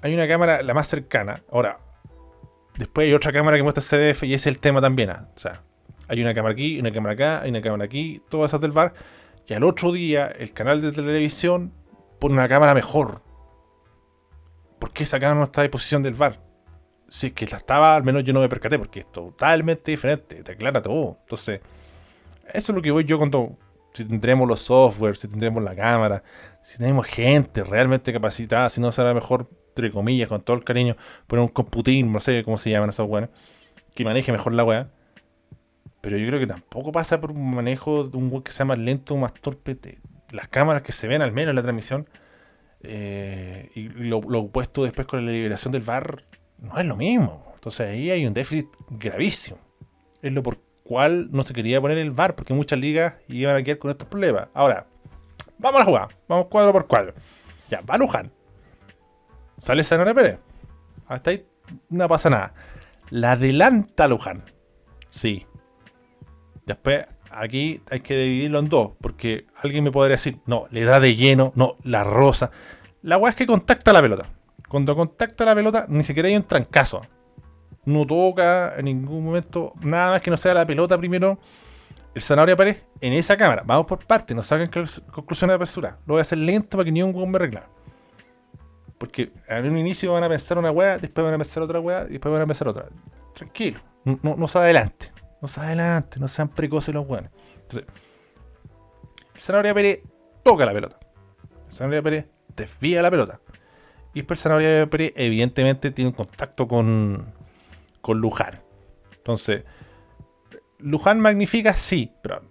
Hay 0.00 0.14
una 0.14 0.28
cámara, 0.28 0.62
la 0.62 0.74
más 0.74 0.86
cercana. 0.86 1.42
Ahora, 1.50 1.80
después 2.76 3.06
hay 3.06 3.14
otra 3.14 3.32
cámara 3.32 3.56
que 3.56 3.62
muestra 3.64 3.82
CDF 3.82 4.22
y 4.24 4.34
ese 4.34 4.48
es 4.50 4.54
el 4.54 4.60
tema 4.60 4.80
también. 4.80 5.10
¿ah? 5.10 5.28
O 5.34 5.38
sea, 5.38 5.62
hay 6.06 6.22
una 6.22 6.34
cámara 6.34 6.52
aquí, 6.52 6.78
una 6.78 6.92
cámara 6.92 7.14
acá, 7.14 7.42
hay 7.42 7.50
una 7.50 7.60
cámara 7.60 7.84
aquí, 7.84 8.22
todas 8.28 8.50
esas 8.50 8.60
del 8.60 8.72
bar. 8.72 8.94
Y 9.46 9.54
al 9.54 9.64
otro 9.64 9.92
día, 9.92 10.26
el 10.26 10.52
canal 10.52 10.82
de 10.82 10.92
televisión 10.92 11.72
pone 12.18 12.34
una 12.34 12.48
cámara 12.48 12.74
mejor. 12.74 13.22
¿Por 14.78 14.92
qué 14.92 15.02
esa 15.02 15.18
cámara 15.18 15.38
no 15.38 15.44
está 15.44 15.62
a 15.62 15.64
disposición 15.64 16.02
del 16.02 16.14
bar? 16.14 16.40
Si 17.08 17.28
es 17.28 17.32
que 17.32 17.46
la 17.46 17.56
estaba, 17.56 17.96
al 17.96 18.04
menos 18.04 18.24
yo 18.24 18.32
no 18.32 18.40
me 18.40 18.48
percaté, 18.48 18.78
porque 18.78 19.00
es 19.00 19.10
totalmente 19.10 19.90
diferente, 19.90 20.42
te 20.42 20.52
aclara 20.52 20.82
todo. 20.82 21.18
Entonces, 21.22 21.60
eso 22.52 22.72
es 22.72 22.76
lo 22.76 22.82
que 22.82 22.90
voy 22.90 23.04
yo 23.04 23.18
cuando. 23.18 23.56
Si 23.94 24.04
tendremos 24.04 24.46
los 24.46 24.60
software, 24.60 25.16
si 25.16 25.26
tendremos 25.26 25.62
la 25.62 25.74
cámara, 25.74 26.22
si 26.62 26.78
tenemos 26.78 27.06
gente 27.06 27.64
realmente 27.64 28.12
capacitada, 28.12 28.68
si 28.68 28.80
no 28.80 28.92
será 28.92 29.14
mejor, 29.14 29.48
entre 29.70 29.90
comillas, 29.90 30.28
con 30.28 30.40
todo 30.42 30.56
el 30.56 30.62
cariño, 30.62 30.96
poner 31.26 31.42
un 31.42 31.48
computín, 31.48 32.12
no 32.12 32.20
sé 32.20 32.44
cómo 32.44 32.58
se 32.58 32.70
llaman 32.70 32.90
esas 32.90 33.08
weas, 33.08 33.30
que 33.94 34.04
maneje 34.04 34.30
mejor 34.30 34.52
la 34.52 34.62
wea. 34.62 34.90
Pero 36.00 36.16
yo 36.16 36.28
creo 36.28 36.38
que 36.38 36.46
tampoco 36.46 36.92
pasa 36.92 37.20
por 37.20 37.32
un 37.32 37.54
manejo 37.54 38.04
de 38.04 38.16
un 38.16 38.30
web 38.30 38.44
que 38.44 38.52
sea 38.52 38.66
más 38.66 38.78
lento, 38.78 39.16
más 39.16 39.34
torpe. 39.34 39.76
Las 40.30 40.48
cámaras 40.48 40.82
que 40.82 40.92
se 40.92 41.08
ven 41.08 41.22
al 41.22 41.32
menos 41.32 41.50
en 41.50 41.56
la 41.56 41.62
transmisión 41.62 42.08
eh, 42.80 43.70
y 43.74 43.88
lo, 43.88 44.18
opuesto 44.18 44.84
después 44.84 45.06
con 45.06 45.24
la 45.24 45.32
liberación 45.32 45.72
del 45.72 45.82
VAR 45.82 46.24
no 46.58 46.78
es 46.78 46.86
lo 46.86 46.96
mismo. 46.96 47.52
Entonces 47.54 47.88
ahí 47.88 48.10
hay 48.10 48.26
un 48.26 48.34
déficit 48.34 48.68
gravísimo. 48.90 49.58
Es 50.22 50.32
lo 50.32 50.42
por 50.42 50.58
cual 50.82 51.28
no 51.30 51.42
se 51.42 51.54
quería 51.54 51.80
poner 51.80 51.98
el 51.98 52.10
VAR 52.10 52.34
porque 52.34 52.54
muchas 52.54 52.78
ligas 52.78 53.14
iban 53.28 53.56
a 53.56 53.62
quedar 53.62 53.78
con 53.78 53.90
estos 53.90 54.08
problemas. 54.08 54.48
Ahora, 54.54 54.86
vamos 55.58 55.80
a 55.80 55.84
jugar. 55.84 56.08
Vamos 56.28 56.48
cuadro 56.48 56.72
por 56.72 56.86
cuadro. 56.86 57.14
Ya, 57.68 57.80
va 57.80 57.98
Luján. 57.98 58.32
Sale 59.56 59.82
Sanore 59.82 60.14
Pérez. 60.14 60.38
Hasta 61.06 61.30
ahí 61.30 61.46
no 61.88 62.06
pasa 62.08 62.30
nada. 62.30 62.54
La 63.10 63.32
adelanta 63.32 64.06
Luján. 64.08 64.44
Sí, 65.10 65.46
Después, 66.68 67.06
aquí 67.30 67.80
hay 67.90 68.00
que 68.00 68.16
dividirlo 68.16 68.58
en 68.58 68.68
dos, 68.68 68.92
porque 69.00 69.46
alguien 69.62 69.84
me 69.84 69.90
podría 69.90 70.16
decir, 70.16 70.38
no, 70.46 70.66
le 70.70 70.84
da 70.84 71.00
de 71.00 71.16
lleno, 71.16 71.52
no, 71.54 71.76
la 71.84 72.04
rosa. 72.04 72.50
La 73.02 73.16
weá 73.16 73.30
es 73.30 73.36
que 73.36 73.46
contacta 73.46 73.92
la 73.92 74.02
pelota. 74.02 74.28
Cuando 74.68 74.94
contacta 74.94 75.44
la 75.44 75.54
pelota, 75.54 75.86
ni 75.88 76.02
siquiera 76.02 76.28
hay 76.28 76.36
un 76.36 76.42
trancazo. 76.42 77.02
No 77.84 78.06
toca 78.06 78.74
en 78.76 78.84
ningún 78.84 79.24
momento 79.24 79.72
nada 79.80 80.12
más 80.12 80.20
que 80.20 80.30
no 80.30 80.36
sea 80.36 80.52
la 80.52 80.66
pelota 80.66 80.98
primero. 80.98 81.38
El 82.14 82.22
zanahoria 82.22 82.56
Pérez 82.56 82.84
en 83.00 83.12
esa 83.12 83.36
cámara. 83.36 83.62
Vamos 83.64 83.86
por 83.86 84.04
partes, 84.04 84.36
no 84.36 84.42
saquen 84.42 84.68
conclusiones 85.10 85.52
de 85.52 85.54
apertura. 85.54 85.98
Lo 86.06 86.14
voy 86.14 86.18
a 86.18 86.22
hacer 86.22 86.38
lento 86.38 86.76
para 86.76 86.84
que 86.84 86.92
ni 86.92 87.02
un 87.02 87.14
weón 87.14 87.30
me 87.30 87.38
reclame. 87.38 87.66
Porque 88.98 89.32
en 89.46 89.66
un 89.66 89.78
inicio 89.78 90.12
van 90.12 90.24
a 90.24 90.28
pensar 90.28 90.58
una 90.58 90.70
weá, 90.70 90.98
después 90.98 91.24
van 91.24 91.34
a 91.34 91.38
pensar 91.38 91.62
otra 91.62 91.78
weá, 91.78 92.04
después 92.04 92.32
van 92.32 92.42
a 92.42 92.46
pensar 92.46 92.68
otra. 92.68 92.88
Tranquilo, 93.34 93.80
no, 94.04 94.36
no 94.36 94.48
se 94.48 94.58
adelante. 94.58 95.12
No 95.40 95.48
se 95.48 95.60
adelante, 95.60 96.18
no 96.18 96.28
sean 96.28 96.48
precoces 96.48 96.94
los 96.94 97.06
buenos. 97.06 97.30
Entonces, 97.54 97.84
Zanahoria 99.38 99.74
Pérez 99.74 100.00
toca 100.42 100.66
la 100.66 100.72
pelota. 100.72 100.98
El 101.66 101.72
Zanahoria 101.72 102.02
Pérez 102.02 102.26
desvía 102.56 103.02
la 103.02 103.10
pelota. 103.10 103.40
Y 104.14 104.20
el 104.20 104.36
Zanahoria 104.36 104.88
Pérez, 104.88 105.12
evidentemente, 105.16 105.90
tiene 105.90 106.10
un 106.10 106.16
contacto 106.16 106.66
con, 106.66 107.32
con 108.00 108.18
Luján. 108.18 108.60
Entonces, 109.16 109.64
Luján 110.78 111.20
magnifica, 111.20 111.74
sí, 111.74 112.12
pero 112.22 112.42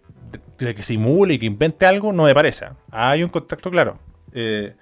de, 0.58 0.76
que 0.76 0.84
simule 0.84 1.36
y 1.36 1.40
que 1.40 1.46
invente 1.46 1.86
algo, 1.86 2.14
no 2.14 2.24
me 2.24 2.34
parece. 2.34 2.68
Hay 2.92 3.24
un 3.24 3.30
contacto 3.30 3.70
claro. 3.70 4.00
Eh, 4.34 4.76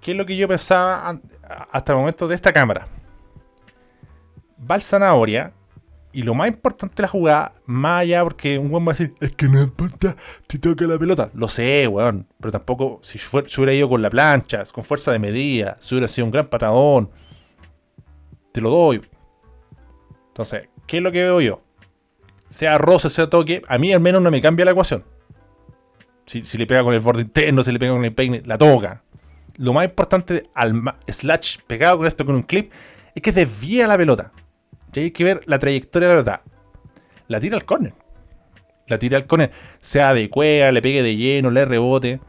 ¿Qué 0.00 0.12
es 0.12 0.16
lo 0.16 0.26
que 0.26 0.36
yo 0.36 0.48
pensaba 0.48 1.20
hasta 1.70 1.92
el 1.92 1.98
momento 1.98 2.28
de 2.28 2.34
esta 2.34 2.52
cámara? 2.52 2.86
Va 4.70 4.76
el 4.76 4.82
Zanahoria 4.82 5.52
y 6.12 6.22
lo 6.22 6.34
más 6.34 6.48
importante 6.48 6.96
de 6.96 7.02
la 7.02 7.08
jugada, 7.08 7.52
más 7.66 8.02
allá 8.02 8.22
porque 8.22 8.58
un 8.58 8.70
weón 8.70 8.86
va 8.86 8.92
a 8.92 8.94
decir, 8.94 9.14
es 9.20 9.32
que 9.32 9.46
no 9.48 9.62
importa 9.62 10.16
si 10.48 10.58
toca 10.58 10.86
la 10.86 10.98
pelota. 10.98 11.30
Lo 11.34 11.48
sé, 11.48 11.86
weón. 11.86 12.26
Pero 12.40 12.52
tampoco, 12.52 13.00
si, 13.02 13.18
hubiera 13.58 13.74
ido 13.74 13.88
con 13.88 14.00
la 14.00 14.08
plancha, 14.08 14.64
con 14.72 14.84
fuerza 14.84 15.12
de 15.12 15.18
medida, 15.18 15.76
si 15.80 15.94
hubiera 15.94 16.08
sido 16.08 16.24
un 16.24 16.30
gran 16.30 16.46
patadón, 16.46 17.10
te 18.52 18.60
lo 18.60 18.70
doy. 18.70 19.02
Entonces, 20.28 20.68
¿qué 20.86 20.96
es 20.96 21.02
lo 21.02 21.12
que 21.12 21.22
veo 21.22 21.40
yo? 21.40 21.62
Sea 22.48 22.78
roce, 22.78 23.10
sea 23.10 23.28
toque, 23.28 23.62
a 23.68 23.76
mí 23.76 23.92
al 23.92 24.00
menos 24.00 24.22
no 24.22 24.30
me 24.30 24.40
cambia 24.40 24.64
la 24.64 24.70
ecuación. 24.70 25.04
Si, 26.24 26.42
le 26.58 26.66
pega 26.66 26.82
con 26.82 26.94
el 26.94 27.00
borde 27.00 27.22
interno, 27.22 27.62
si 27.62 27.72
le 27.72 27.78
pega 27.78 27.92
con 27.92 28.04
el 28.04 28.14
peine, 28.14 28.42
la 28.44 28.56
toca. 28.56 29.02
Lo 29.58 29.72
más 29.72 29.84
importante 29.84 30.48
al 30.54 30.82
slash 31.06 31.58
pegado 31.66 31.98
con 31.98 32.06
esto 32.06 32.24
con 32.24 32.34
un 32.34 32.42
clip 32.42 32.70
es 33.14 33.22
que 33.22 33.32
desvía 33.32 33.86
la 33.86 33.96
pelota. 33.96 34.32
Y 34.92 35.00
hay 35.00 35.10
que 35.10 35.24
ver 35.24 35.42
la 35.46 35.58
trayectoria 35.58 36.08
de 36.08 36.14
la 36.14 36.20
pelota. 36.22 36.42
La 37.28 37.40
tira 37.40 37.56
al 37.56 37.64
córner. 37.64 37.94
La 38.86 38.98
tira 38.98 39.16
al 39.16 39.26
córner. 39.26 39.52
Sea 39.80 40.14
de 40.14 40.28
cueva, 40.30 40.72
le 40.72 40.82
pegue 40.82 41.02
de 41.02 41.16
lleno, 41.16 41.50
le 41.50 41.64
rebote. 41.64 42.20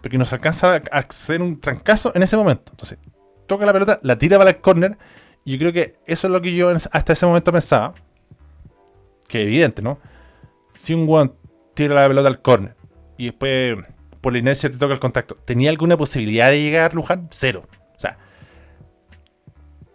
Porque 0.00 0.18
nos 0.18 0.32
alcanza 0.32 0.82
a 0.90 0.98
hacer 0.98 1.40
un 1.40 1.60
trancazo 1.60 2.12
en 2.14 2.22
ese 2.22 2.36
momento. 2.36 2.72
Entonces, 2.72 2.98
toca 3.46 3.66
la 3.66 3.72
pelota, 3.72 3.98
la 4.02 4.18
tira 4.18 4.38
para 4.38 4.50
el 4.50 4.60
córner. 4.60 4.98
Y 5.44 5.52
yo 5.52 5.58
creo 5.58 5.72
que 5.72 5.96
eso 6.06 6.26
es 6.26 6.32
lo 6.32 6.40
que 6.40 6.54
yo 6.54 6.70
hasta 6.70 7.12
ese 7.12 7.26
momento 7.26 7.52
pensaba. 7.52 7.94
Que 9.28 9.42
evidente, 9.42 9.82
¿no? 9.82 9.98
Si 10.72 10.94
un 10.94 11.06
guan 11.06 11.32
tira 11.74 11.94
la 11.94 12.08
pelota 12.08 12.28
al 12.28 12.42
córner 12.42 12.76
y 13.16 13.26
después 13.26 13.76
por 14.20 14.32
la 14.32 14.38
inercia 14.38 14.70
te 14.70 14.78
toca 14.78 14.94
el 14.94 15.00
contacto, 15.00 15.36
¿tenía 15.36 15.70
alguna 15.70 15.96
posibilidad 15.96 16.50
de 16.50 16.62
llegar 16.62 16.94
Luján? 16.94 17.28
Cero. 17.30 17.66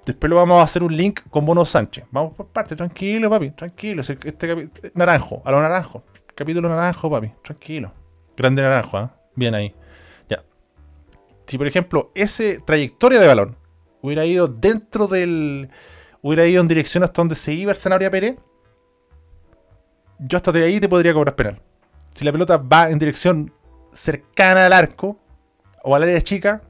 Después 0.07 0.29
lo 0.29 0.37
vamos 0.37 0.61
a 0.61 0.63
hacer 0.63 0.83
un 0.83 0.95
link 0.95 1.19
con 1.29 1.43
Bono 1.43 1.65
Sánchez. 1.65 2.05
Vamos 2.11 2.33
por 2.33 2.47
parte, 2.47 2.77
tranquilo, 2.77 3.29
papi, 3.29 3.51
tranquilo. 3.51 4.01
Este 4.01 4.69
naranjo, 4.93 5.41
a 5.43 5.51
lo 5.51 5.61
naranjo. 5.61 6.05
Capítulo 6.33 6.69
naranjo, 6.69 7.11
papi, 7.11 7.33
tranquilo. 7.43 7.91
Grande 8.37 8.61
naranjo, 8.61 9.01
¿eh? 9.01 9.09
Bien 9.35 9.53
ahí. 9.53 9.75
Ya. 10.29 10.45
Si 11.45 11.57
por 11.57 11.67
ejemplo, 11.67 12.11
ese 12.15 12.61
trayectoria 12.65 13.19
de 13.19 13.27
balón 13.27 13.57
hubiera 14.01 14.25
ido 14.25 14.47
dentro 14.47 15.07
del. 15.07 15.69
hubiera 16.21 16.47
ido 16.47 16.61
en 16.61 16.69
dirección 16.69 17.03
hasta 17.03 17.19
donde 17.21 17.35
se 17.35 17.53
iba 17.53 17.71
el 17.71 17.77
Sanabria 17.77 18.09
Pérez, 18.09 18.37
yo 20.19 20.37
hasta 20.37 20.53
de 20.53 20.63
ahí 20.63 20.79
te 20.79 20.87
podría 20.87 21.13
cobrar 21.13 21.35
penal. 21.35 21.61
Si 22.11 22.23
la 22.23 22.31
pelota 22.31 22.55
va 22.55 22.89
en 22.89 22.97
dirección 22.97 23.51
cercana 23.91 24.67
al 24.67 24.71
arco 24.71 25.19
o 25.83 25.97
al 25.97 26.03
área 26.03 26.21
chica, 26.21 26.61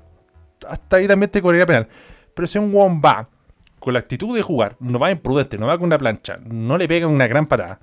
hasta 0.67 0.97
ahí 0.97 1.08
también 1.08 1.30
te 1.30 1.39
cobraría 1.39 1.67
penal. 1.67 1.88
Pero 2.38 2.47
si 2.47 2.60
un 2.60 3.02
va 3.04 3.30
con 3.80 3.93
la 3.93 4.00
actitud 4.00 4.36
de 4.36 4.43
jugar, 4.43 4.76
no 4.80 5.00
va 5.00 5.10
imprudente, 5.10 5.58
no 5.58 5.65
va 5.65 5.76
con 5.76 5.88
una 5.88 5.97
plancha, 5.97 6.38
no 6.45 6.78
le 6.78 6.88
pega 6.88 7.08
una 7.08 7.26
gran 7.26 7.47
patada 7.47 7.80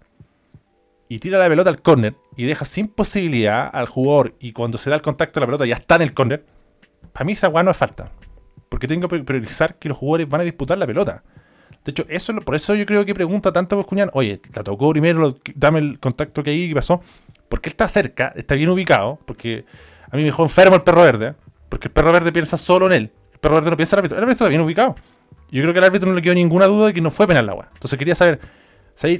y 1.09 1.19
tira 1.19 1.41
la 1.41 1.49
pelota 1.49 1.71
al 1.71 1.83
córner 1.83 2.15
y 2.37 2.45
deja 2.45 2.65
sin 2.65 2.87
posibilidad 2.87 3.69
al 3.73 3.89
jugador 3.89 4.37
y 4.39 4.53
cuando 4.53 4.79
se 4.79 4.91
da 4.91 4.97
el 4.97 5.03
contacto 5.03 5.41
la 5.41 5.47
pelota 5.47 5.67
ya 5.67 5.75
está 5.75 5.97
en 5.97 6.03
el 6.03 6.15
córner, 6.15 6.47
para 7.13 7.25
mí 7.25 7.33
esa 7.33 7.49
weá 7.49 7.65
no 7.65 7.73
es 7.73 7.77
falta. 7.77 8.13
Porque 8.69 8.87
tengo 8.87 9.09
que 9.09 9.19
priorizar 9.25 9.75
que 9.75 9.89
los 9.89 9.99
jugadores 9.99 10.29
van 10.29 10.43
a 10.43 10.45
disputar 10.45 10.79
la 10.79 10.87
pelota. 10.87 11.25
De 11.85 11.91
hecho, 11.91 12.05
eso 12.09 12.33
por 12.37 12.55
eso 12.55 12.77
yo 12.77 12.87
creo 12.87 13.05
que 13.05 13.13
pregunta 13.13 13.53
tanto 13.53 13.75
a 13.75 13.79
Buscuñán, 13.79 14.11
oye, 14.13 14.41
la 14.55 14.63
tocó 14.63 14.91
primero, 14.91 15.37
dame 15.57 15.81
el 15.81 15.99
contacto 15.99 16.45
que 16.45 16.51
ahí 16.51 16.73
pasó. 16.73 17.01
Porque 17.49 17.71
él 17.71 17.73
está 17.73 17.89
cerca, 17.89 18.33
está 18.37 18.55
bien 18.55 18.69
ubicado, 18.69 19.19
porque 19.27 19.65
a 20.09 20.17
mí 20.17 20.23
me 20.23 20.27
dejó 20.27 20.45
enfermo 20.45 20.77
el 20.77 20.83
perro 20.83 21.03
verde, 21.03 21.35
porque 21.69 21.89
el 21.89 21.93
perro 21.93 22.13
verde 22.13 22.31
piensa 22.31 22.57
solo 22.57 22.87
en 22.87 22.93
él 22.93 23.13
pero 23.51 23.61
no 23.61 23.77
piensa 23.77 23.97
el 23.97 23.99
árbitro. 23.99 24.17
El 24.17 24.25
árbitro 24.25 24.47
está 24.47 24.49
bien 24.49 24.63
ubicado. 24.63 24.97
Yo 25.51 25.61
creo 25.61 25.75
que 25.75 25.79
al 25.79 25.85
árbitro 25.85 26.09
no 26.09 26.15
le 26.15 26.23
quedó 26.23 26.35
ninguna 26.35 26.65
duda 26.65 26.87
de 26.87 26.95
que 26.95 27.03
no 27.03 27.11
fue 27.11 27.27
penal 27.27 27.45
la 27.45 27.53
weá. 27.53 27.69
Entonces 27.75 27.99
quería 27.99 28.15
saber, 28.15 28.41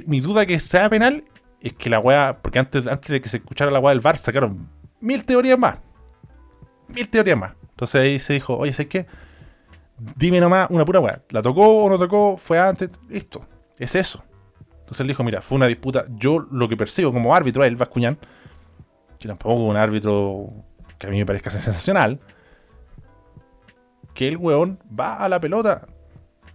mi 0.07 0.19
duda 0.19 0.47
que 0.47 0.59
sea 0.59 0.89
penal 0.89 1.23
es 1.61 1.73
que 1.73 1.91
la 1.91 1.99
weá, 1.99 2.39
porque 2.41 2.57
antes, 2.57 2.87
antes 2.87 3.09
de 3.09 3.21
que 3.21 3.29
se 3.29 3.37
escuchara 3.37 3.69
la 3.69 3.79
weá 3.79 3.93
del 3.93 4.01
VAR 4.01 4.17
sacaron 4.17 4.67
mil 4.99 5.23
teorías 5.23 5.59
más. 5.59 5.77
Mil 6.87 7.07
teorías 7.07 7.37
más. 7.37 7.53
Entonces 7.69 8.01
ahí 8.01 8.17
se 8.17 8.33
dijo, 8.33 8.57
oye, 8.57 8.73
¿sabes 8.73 8.87
qué? 8.87 9.05
Dime 10.15 10.39
nomás 10.39 10.67
una 10.71 10.85
pura 10.85 10.99
weá. 10.99 11.21
¿La 11.29 11.43
tocó 11.43 11.83
o 11.83 11.89
no 11.89 11.99
tocó? 11.99 12.35
¿Fue 12.35 12.57
antes? 12.59 12.89
Listo. 13.07 13.45
Es 13.77 13.93
eso. 13.93 14.23
Entonces 14.79 15.01
él 15.01 15.07
dijo, 15.07 15.23
mira, 15.23 15.39
fue 15.41 15.57
una 15.57 15.67
disputa. 15.67 16.05
Yo 16.09 16.39
lo 16.39 16.67
que 16.67 16.75
percibo 16.75 17.13
como 17.13 17.35
árbitro 17.35 17.63
es 17.63 17.67
el 17.67 17.75
Vascuñán, 17.75 18.17
que 19.19 19.27
tampoco 19.27 19.61
un 19.61 19.77
árbitro 19.77 20.49
que 20.97 21.05
a 21.05 21.09
mí 21.11 21.19
me 21.19 21.27
parezca 21.27 21.51
sensacional, 21.51 22.19
que 24.15 24.27
el 24.27 24.37
weón 24.37 24.79
va 24.99 25.17
a 25.17 25.29
la 25.29 25.39
pelota. 25.39 25.87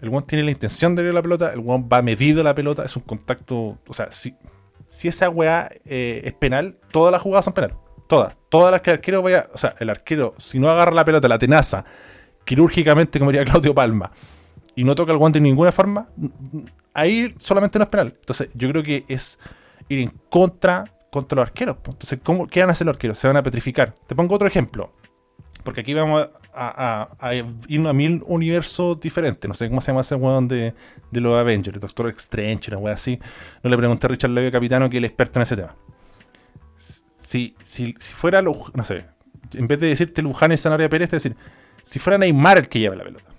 El 0.00 0.08
one 0.08 0.24
tiene 0.26 0.42
la 0.42 0.50
intención 0.50 0.96
de 0.96 1.02
ir 1.02 1.10
a 1.10 1.12
la 1.12 1.22
pelota, 1.22 1.52
el 1.52 1.60
one 1.64 1.86
va 1.86 2.02
medido 2.02 2.40
a 2.40 2.44
la 2.44 2.54
pelota, 2.54 2.84
es 2.84 2.96
un 2.96 3.02
contacto. 3.02 3.78
O 3.86 3.94
sea, 3.94 4.10
si, 4.10 4.34
si 4.88 5.06
esa 5.06 5.28
weá 5.28 5.70
eh, 5.84 6.22
es 6.24 6.32
penal, 6.32 6.78
todas 6.90 7.12
las 7.12 7.22
jugadas 7.22 7.44
son 7.44 7.54
penal. 7.54 7.76
Todas. 8.08 8.36
Todas 8.48 8.72
las 8.72 8.80
que 8.80 8.90
el 8.90 8.96
arquero 8.96 9.22
vaya. 9.22 9.46
O 9.52 9.58
sea, 9.58 9.76
el 9.78 9.90
arquero, 9.90 10.34
si 10.38 10.58
no 10.58 10.68
agarra 10.70 10.92
la 10.92 11.04
pelota, 11.04 11.28
la 11.28 11.38
tenaza, 11.38 11.84
quirúrgicamente, 12.44 13.18
como 13.18 13.30
diría 13.30 13.44
Claudio 13.50 13.74
Palma, 13.74 14.10
y 14.74 14.82
no 14.82 14.94
toca 14.94 15.12
el 15.12 15.18
guante 15.18 15.38
de 15.38 15.42
ninguna 15.42 15.70
forma, 15.70 16.08
ahí 16.94 17.34
solamente 17.38 17.78
no 17.78 17.84
es 17.84 17.90
penal. 17.90 18.16
Entonces, 18.18 18.48
yo 18.54 18.70
creo 18.70 18.82
que 18.82 19.04
es 19.06 19.38
ir 19.88 20.00
en 20.00 20.12
contra 20.30 20.84
contra 21.10 21.36
los 21.36 21.42
arqueros. 21.48 21.76
Entonces, 21.84 22.20
¿cómo, 22.22 22.46
¿qué 22.46 22.60
van 22.60 22.70
a 22.70 22.72
hacer 22.72 22.86
los 22.86 22.94
arqueros? 22.94 23.18
Se 23.18 23.26
van 23.26 23.36
a 23.36 23.42
petrificar. 23.42 23.94
Te 24.06 24.14
pongo 24.14 24.34
otro 24.34 24.48
ejemplo. 24.48 24.92
Porque 25.64 25.82
aquí 25.82 25.92
vamos 25.92 26.28
a, 26.54 27.08
a, 27.18 27.34
irnos 27.34 27.90
a 27.90 27.92
mil 27.92 28.22
universos 28.26 29.00
diferentes. 29.00 29.48
No 29.48 29.54
sé 29.54 29.68
cómo 29.68 29.80
se 29.80 29.92
llama 29.92 30.00
ese 30.00 30.14
weón 30.14 30.48
de, 30.48 30.74
de 31.10 31.20
los 31.20 31.38
Avengers, 31.38 31.74
el 31.74 31.80
Doctor 31.80 32.08
Strange, 32.10 32.70
una 32.70 32.78
weón 32.78 32.94
así. 32.94 33.18
No 33.62 33.70
le 33.70 33.76
pregunté 33.76 34.06
a 34.06 34.10
Richard 34.10 34.30
Levy 34.30 34.50
Capitano, 34.50 34.88
que 34.90 34.96
es 34.96 35.00
el 35.00 35.04
experto 35.04 35.38
en 35.38 35.42
ese 35.42 35.56
tema. 35.56 35.76
Si, 37.18 37.54
si, 37.60 37.94
si 37.98 38.12
fuera, 38.12 38.42
no 38.42 38.84
sé, 38.84 39.06
en 39.54 39.68
vez 39.68 39.80
de 39.80 39.88
decirte 39.88 40.22
Luján 40.22 40.52
y 40.52 40.56
Zanahoria 40.56 40.88
Pérez, 40.88 41.10
te 41.10 41.16
decir, 41.16 41.36
si 41.82 41.98
fuera 41.98 42.18
Neymar 42.18 42.58
el 42.58 42.68
que 42.68 42.78
lleva 42.78 42.96
la 42.96 43.04
pelota, 43.04 43.30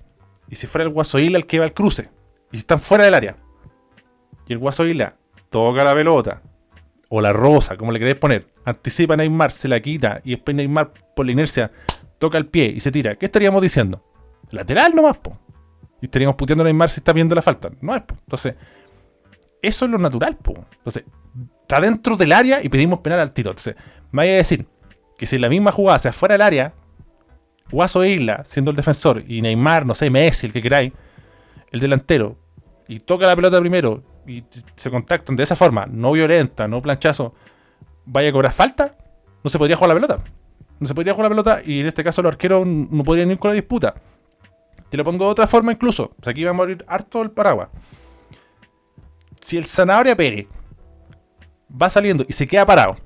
y 0.50 0.56
si 0.56 0.68
fuera 0.68 0.84
el 0.84 0.94
Guaso 0.94 1.18
el 1.18 1.46
que 1.46 1.58
lleva 1.58 1.66
el 1.66 1.74
cruce, 1.74 2.10
y 2.52 2.58
si 2.58 2.62
están 2.62 2.80
fuera 2.80 3.04
del 3.04 3.14
área, 3.14 3.38
y 4.48 4.54
el 4.54 4.60
Guaso 4.60 4.84
toca 5.50 5.84
la 5.84 5.94
pelota, 5.94 6.42
o 7.10 7.20
la 7.20 7.34
rosa, 7.34 7.76
como 7.76 7.92
le 7.92 8.00
querés 8.00 8.16
poner, 8.16 8.48
anticipa 8.64 9.16
a 9.16 9.18
Neymar, 9.18 9.52
se 9.52 9.68
la 9.68 9.82
quita, 9.82 10.22
y 10.24 10.32
después 10.32 10.56
Neymar, 10.56 10.94
por 11.16 11.26
la 11.26 11.34
inercia, 11.34 11.72
toca 12.22 12.38
el 12.38 12.46
pie 12.46 12.66
y 12.68 12.80
se 12.80 12.92
tira, 12.92 13.16
¿qué 13.16 13.26
estaríamos 13.26 13.64
diciendo? 13.64 14.06
Lateral 14.52 14.94
nomás, 14.94 15.18
po. 15.18 15.38
Y 16.02 16.06
estaríamos 16.06 16.36
puteando 16.36 16.62
a 16.62 16.66
Neymar 16.66 16.92
si 16.92 17.00
está 17.00 17.14
viendo 17.14 17.34
la 17.34 17.42
falta. 17.42 17.72
No 17.82 17.96
es, 17.96 18.02
po. 18.04 18.16
Entonces, 18.16 18.56
eso 19.60 19.86
es 19.86 19.92
lo 19.92 19.98
natural, 19.98 20.38
po. 20.38 20.54
Entonces, 20.78 21.04
está 21.62 21.82
dentro 21.82 22.16
del 22.16 22.32
área 22.32 22.64
y 22.64 22.70
pedimos 22.70 23.00
penal 23.00 23.20
al 23.20 23.34
tiro. 23.34 23.50
Entonces, 23.50 23.76
me 24.12 24.22
vaya 24.22 24.34
a 24.34 24.36
decir 24.36 24.68
que 25.18 25.26
si 25.26 25.40
la 25.40 25.50
misma 25.50 25.72
jugada 25.72 25.98
sea 25.98 26.14
fuera 26.14 26.36
del 26.36 26.44
área, 26.44 26.74
Guaso 27.72 28.06
Isla, 28.06 28.44
siendo 28.46 28.70
el 28.70 28.78
defensor, 28.78 29.24
y 29.28 29.42
Neymar, 29.42 29.88
no 29.88 29.96
sé, 29.96 30.12
Messi, 30.12 30.46
el 30.46 30.54
que 30.54 30.62
queráis, 30.62 30.94
el 31.72 31.80
delantero, 31.80 32.38
y 32.88 33.00
toca 33.00 33.26
la 33.26 33.36
pelota 33.36 33.60
primero 33.60 34.04
y 34.28 34.44
se 34.76 34.92
contactan 34.92 35.36
de 35.36 35.44
esa 35.44 35.56
forma, 35.56 35.88
no 35.88 36.12
violenta, 36.12 36.68
no 36.68 36.84
planchazo, 36.84 37.34
vaya 38.06 38.30
a 38.30 38.32
cobrar 38.32 38.52
falta, 38.52 38.96
no 39.44 39.50
se 39.50 39.58
podría 39.58 39.76
jugar 39.76 39.96
la 39.96 39.96
pelota 39.96 40.24
no 40.82 40.88
se 40.88 40.96
podría 40.96 41.14
jugar 41.14 41.30
la 41.30 41.36
pelota 41.36 41.62
y 41.64 41.80
en 41.80 41.86
este 41.86 42.04
caso 42.04 42.24
los 42.24 42.32
arqueros 42.32 42.66
no 42.66 43.04
podrían 43.04 43.30
ir 43.30 43.38
con 43.38 43.52
la 43.52 43.54
disputa. 43.54 43.94
Te 44.90 44.98
lo 44.98 45.04
pongo 45.04 45.26
de 45.26 45.32
otra 45.32 45.46
forma 45.46 45.72
incluso. 45.72 46.16
O 46.20 46.24
sea, 46.24 46.32
aquí 46.32 46.44
vamos 46.44 46.62
a 46.62 46.64
abrir 46.64 46.84
harto 46.88 47.22
el 47.22 47.30
paraguas. 47.30 47.70
Si 49.40 49.58
el 49.58 49.66
Zanahoria 49.66 50.16
Pérez 50.16 50.48
va 51.80 51.88
saliendo 51.88 52.26
y 52.28 52.34
se 52.34 52.48
queda 52.48 52.66
parado, 52.66 52.98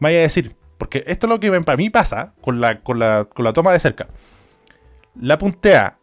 vaya 0.00 0.18
a 0.18 0.22
decir, 0.22 0.56
porque 0.76 1.04
esto 1.06 1.26
es 1.26 1.30
lo 1.30 1.38
que 1.38 1.52
para 1.60 1.76
mí 1.76 1.88
pasa 1.88 2.34
con 2.40 2.60
la, 2.60 2.80
con 2.80 2.98
la, 2.98 3.28
toma 3.54 3.70
de 3.70 3.78
cerca. 3.78 4.08
La 5.14 5.38
puntea, 5.38 5.98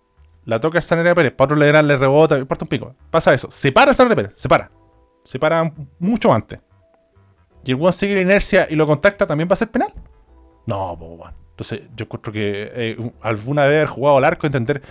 la 0.46 0.62
toca 0.62 0.78
el 0.78 0.84
Zanahoria 0.84 1.14
Pérez, 1.14 1.34
para 1.34 1.48
otro 1.48 1.58
le 1.58 1.84
le 1.84 1.98
rebota, 1.98 2.38
le 2.38 2.46
parte 2.46 2.64
un 2.64 2.70
pico. 2.70 2.96
Pasa 3.12 3.34
eso. 3.34 3.52
Se 3.52 3.74
para 3.74 3.94
Zanahoria 3.94 4.16
Pérez, 4.16 4.32
se 4.38 4.48
para. 4.48 4.72
Se 5.26 5.40
para 5.40 5.74
mucho 6.00 6.34
antes. 6.34 6.62
Y 7.66 7.72
el 7.72 7.76
buen 7.76 7.92
sigue 7.92 8.16
la 8.16 8.22
inercia 8.22 8.66
y 8.70 8.76
lo 8.76 8.88
contacta, 8.88 9.28
también 9.28 9.50
va 9.50 9.56
a 9.56 9.58
ser 9.58 9.70
penal. 9.70 9.92
No, 10.70 10.96
pues. 11.00 11.34
Entonces, 11.50 11.90
yo 11.96 12.06
encuentro 12.06 12.32
que 12.32 12.72
eh, 12.74 13.12
alguna 13.22 13.66
vez 13.66 13.78
haber 13.78 13.88
jugado 13.88 14.18
al 14.18 14.24
arco, 14.24 14.46
entender 14.46 14.84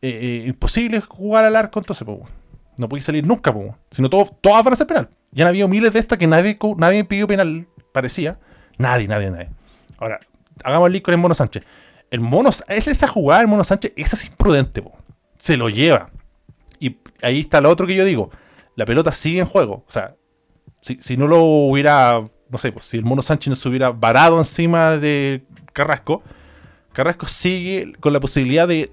eh, 0.00 0.08
eh, 0.08 0.44
imposible 0.46 1.00
jugar 1.00 1.44
al 1.44 1.56
arco, 1.56 1.80
entonces, 1.80 2.06
pues 2.06 2.20
no 2.76 2.88
puede 2.88 3.02
salir 3.02 3.26
nunca, 3.26 3.52
pues. 3.52 3.72
Si 3.90 4.00
no, 4.00 4.08
todos, 4.08 4.32
todas 4.40 4.62
van 4.62 4.72
a 4.72 4.76
ser 4.76 4.86
penal. 4.86 5.10
Ya 5.32 5.44
han 5.44 5.48
habido 5.48 5.66
miles 5.66 5.92
de 5.92 5.98
estas 5.98 6.16
que 6.16 6.28
nadie, 6.28 6.56
nadie 6.78 7.04
pidió 7.04 7.26
penal, 7.26 7.66
parecía. 7.92 8.38
Nadie, 8.78 9.08
nadie, 9.08 9.30
nadie. 9.30 9.50
Ahora, 9.98 10.20
hagamos 10.62 10.86
el 10.86 10.92
link 10.92 11.04
con 11.04 11.12
el 11.12 11.20
Mono 11.20 11.34
Sánchez. 11.34 11.64
El 12.12 12.20
Mono, 12.20 12.50
es 12.50 12.86
esa 12.86 13.08
jugada, 13.08 13.42
el 13.42 13.48
Mono 13.48 13.64
Sánchez, 13.64 13.92
esa 13.96 14.14
es 14.14 14.26
imprudente, 14.26 14.80
po. 14.80 14.92
se 15.38 15.56
lo 15.56 15.68
lleva. 15.68 16.10
Y 16.78 16.98
ahí 17.20 17.40
está 17.40 17.60
lo 17.60 17.68
otro 17.68 17.84
que 17.84 17.96
yo 17.96 18.04
digo. 18.04 18.30
La 18.76 18.86
pelota 18.86 19.10
sigue 19.10 19.40
en 19.40 19.46
juego. 19.46 19.84
O 19.86 19.90
sea, 19.90 20.14
si, 20.80 20.94
si 20.96 21.16
no 21.16 21.26
lo 21.26 21.42
hubiera 21.42 22.22
no 22.50 22.58
sé, 22.58 22.72
pues, 22.72 22.84
si 22.84 22.98
el 22.98 23.04
Mono 23.04 23.22
Sánchez 23.22 23.48
no 23.48 23.56
se 23.56 23.68
hubiera 23.68 23.90
varado 23.90 24.38
encima 24.38 24.96
de 24.96 25.44
Carrasco, 25.72 26.22
Carrasco 26.92 27.26
sigue 27.26 27.92
con 28.00 28.12
la 28.12 28.20
posibilidad 28.20 28.66
de, 28.66 28.90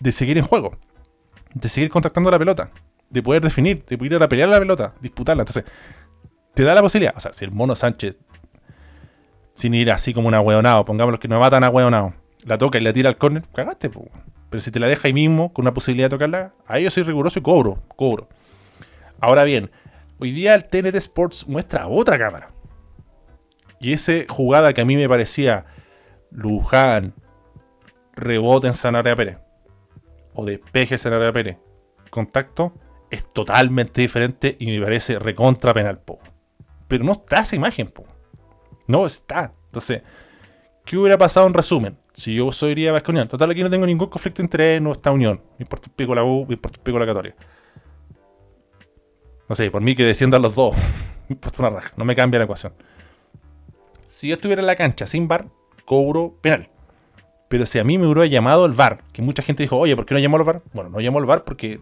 de 0.00 0.12
seguir 0.12 0.38
en 0.38 0.44
juego, 0.44 0.76
de 1.54 1.68
seguir 1.68 1.90
contactando 1.90 2.30
la 2.30 2.38
pelota, 2.38 2.70
de 3.10 3.22
poder 3.22 3.42
definir, 3.42 3.84
de 3.84 3.98
poder 3.98 4.12
ir 4.12 4.22
a 4.22 4.28
pelear 4.28 4.48
la 4.48 4.58
pelota, 4.58 4.94
disputarla. 5.00 5.42
Entonces, 5.42 5.64
te 6.54 6.64
da 6.64 6.74
la 6.74 6.82
posibilidad. 6.82 7.14
O 7.16 7.20
sea, 7.20 7.32
si 7.32 7.44
el 7.44 7.50
Mono 7.50 7.74
Sánchez, 7.74 8.16
sin 9.54 9.74
ir 9.74 9.90
así 9.90 10.14
como 10.14 10.28
un 10.28 10.34
ahueonado, 10.34 10.84
pongamos 10.84 11.18
que 11.18 11.28
no 11.28 11.38
va 11.38 11.50
tan 11.50 11.64
ahueonado, 11.64 12.14
la 12.46 12.58
toca 12.58 12.78
y 12.78 12.80
la 12.80 12.92
tira 12.92 13.10
al 13.10 13.18
córner, 13.18 13.44
cagaste, 13.54 13.90
pues. 13.90 14.08
Pero 14.50 14.60
si 14.60 14.70
te 14.70 14.80
la 14.80 14.86
deja 14.86 15.08
ahí 15.08 15.14
mismo, 15.14 15.52
con 15.52 15.64
una 15.64 15.72
posibilidad 15.72 16.06
de 16.06 16.16
tocarla, 16.16 16.52
ahí 16.66 16.84
yo 16.84 16.90
soy 16.90 17.04
riguroso 17.04 17.38
y 17.38 17.42
cobro, 17.42 17.82
cobro. 17.96 18.28
Ahora 19.18 19.44
bien, 19.44 19.70
hoy 20.18 20.32
día 20.32 20.54
el 20.54 20.68
TNT 20.68 20.94
Sports 20.96 21.48
muestra 21.48 21.86
otra 21.86 22.18
cámara. 22.18 22.50
Y 23.82 23.92
esa 23.92 24.12
jugada 24.28 24.72
que 24.72 24.80
a 24.80 24.84
mí 24.84 24.96
me 24.96 25.08
parecía 25.08 25.66
Luján, 26.30 27.14
rebote 28.14 28.68
en 28.68 28.74
Sanarea 28.74 29.16
Pérez, 29.16 29.38
o 30.34 30.44
despeje 30.44 30.94
en 30.94 31.32
Pérez, 31.32 31.58
contacto, 32.08 32.72
es 33.10 33.30
totalmente 33.32 34.00
diferente 34.00 34.56
y 34.58 34.66
me 34.66 34.80
parece 34.80 35.18
recontra 35.18 35.74
penal, 35.74 35.98
po. 35.98 36.20
Pero 36.86 37.02
no 37.02 37.12
está 37.12 37.40
esa 37.40 37.56
imagen, 37.56 37.88
po. 37.88 38.04
No 38.86 39.04
está. 39.04 39.52
Entonces, 39.66 40.02
¿qué 40.84 40.96
hubiera 40.96 41.18
pasado 41.18 41.48
en 41.48 41.54
resumen? 41.54 41.98
Si 42.14 42.36
yo 42.36 42.52
soy 42.52 42.72
iría 42.72 43.02
Unión. 43.08 43.26
Total, 43.26 43.50
aquí 43.50 43.64
no 43.64 43.70
tengo 43.70 43.84
ningún 43.84 44.08
conflicto 44.08 44.42
entre 44.42 44.76
esta 44.76 45.10
unión. 45.10 45.40
Me 45.58 45.64
importa 45.64 45.88
un 45.90 45.96
pico 45.96 46.14
la 46.14 46.22
U, 46.22 46.46
me 46.46 46.54
importa 46.54 46.78
un 46.78 46.84
pico 46.84 46.98
la 47.00 47.06
Católica. 47.06 47.36
No 49.48 49.56
sé, 49.56 49.70
por 49.72 49.82
mí 49.82 49.96
que 49.96 50.04
desciendan 50.04 50.40
los 50.40 50.54
dos. 50.54 50.76
me 51.28 51.34
importa 51.34 51.62
una 51.62 51.70
raja. 51.70 51.92
No 51.96 52.04
me 52.04 52.14
cambia 52.14 52.38
la 52.38 52.44
ecuación. 52.44 52.74
Si 54.22 54.28
yo 54.28 54.36
estuviera 54.36 54.62
en 54.62 54.68
la 54.68 54.76
cancha 54.76 55.04
sin 55.04 55.26
bar, 55.26 55.46
cobro 55.84 56.36
penal. 56.40 56.68
Pero 57.48 57.66
si 57.66 57.80
a 57.80 57.82
mí 57.82 57.98
me 57.98 58.06
hubiera 58.06 58.24
llamado 58.26 58.66
el 58.66 58.70
VAR, 58.70 59.02
que 59.12 59.20
mucha 59.20 59.42
gente 59.42 59.64
dijo, 59.64 59.76
oye, 59.76 59.96
¿por 59.96 60.06
qué 60.06 60.14
no 60.14 60.20
llamó 60.20 60.36
al 60.36 60.44
VAR? 60.44 60.62
Bueno, 60.72 60.90
no 60.90 61.00
llamó 61.00 61.18
al 61.18 61.24
VAR 61.24 61.42
porque 61.42 61.80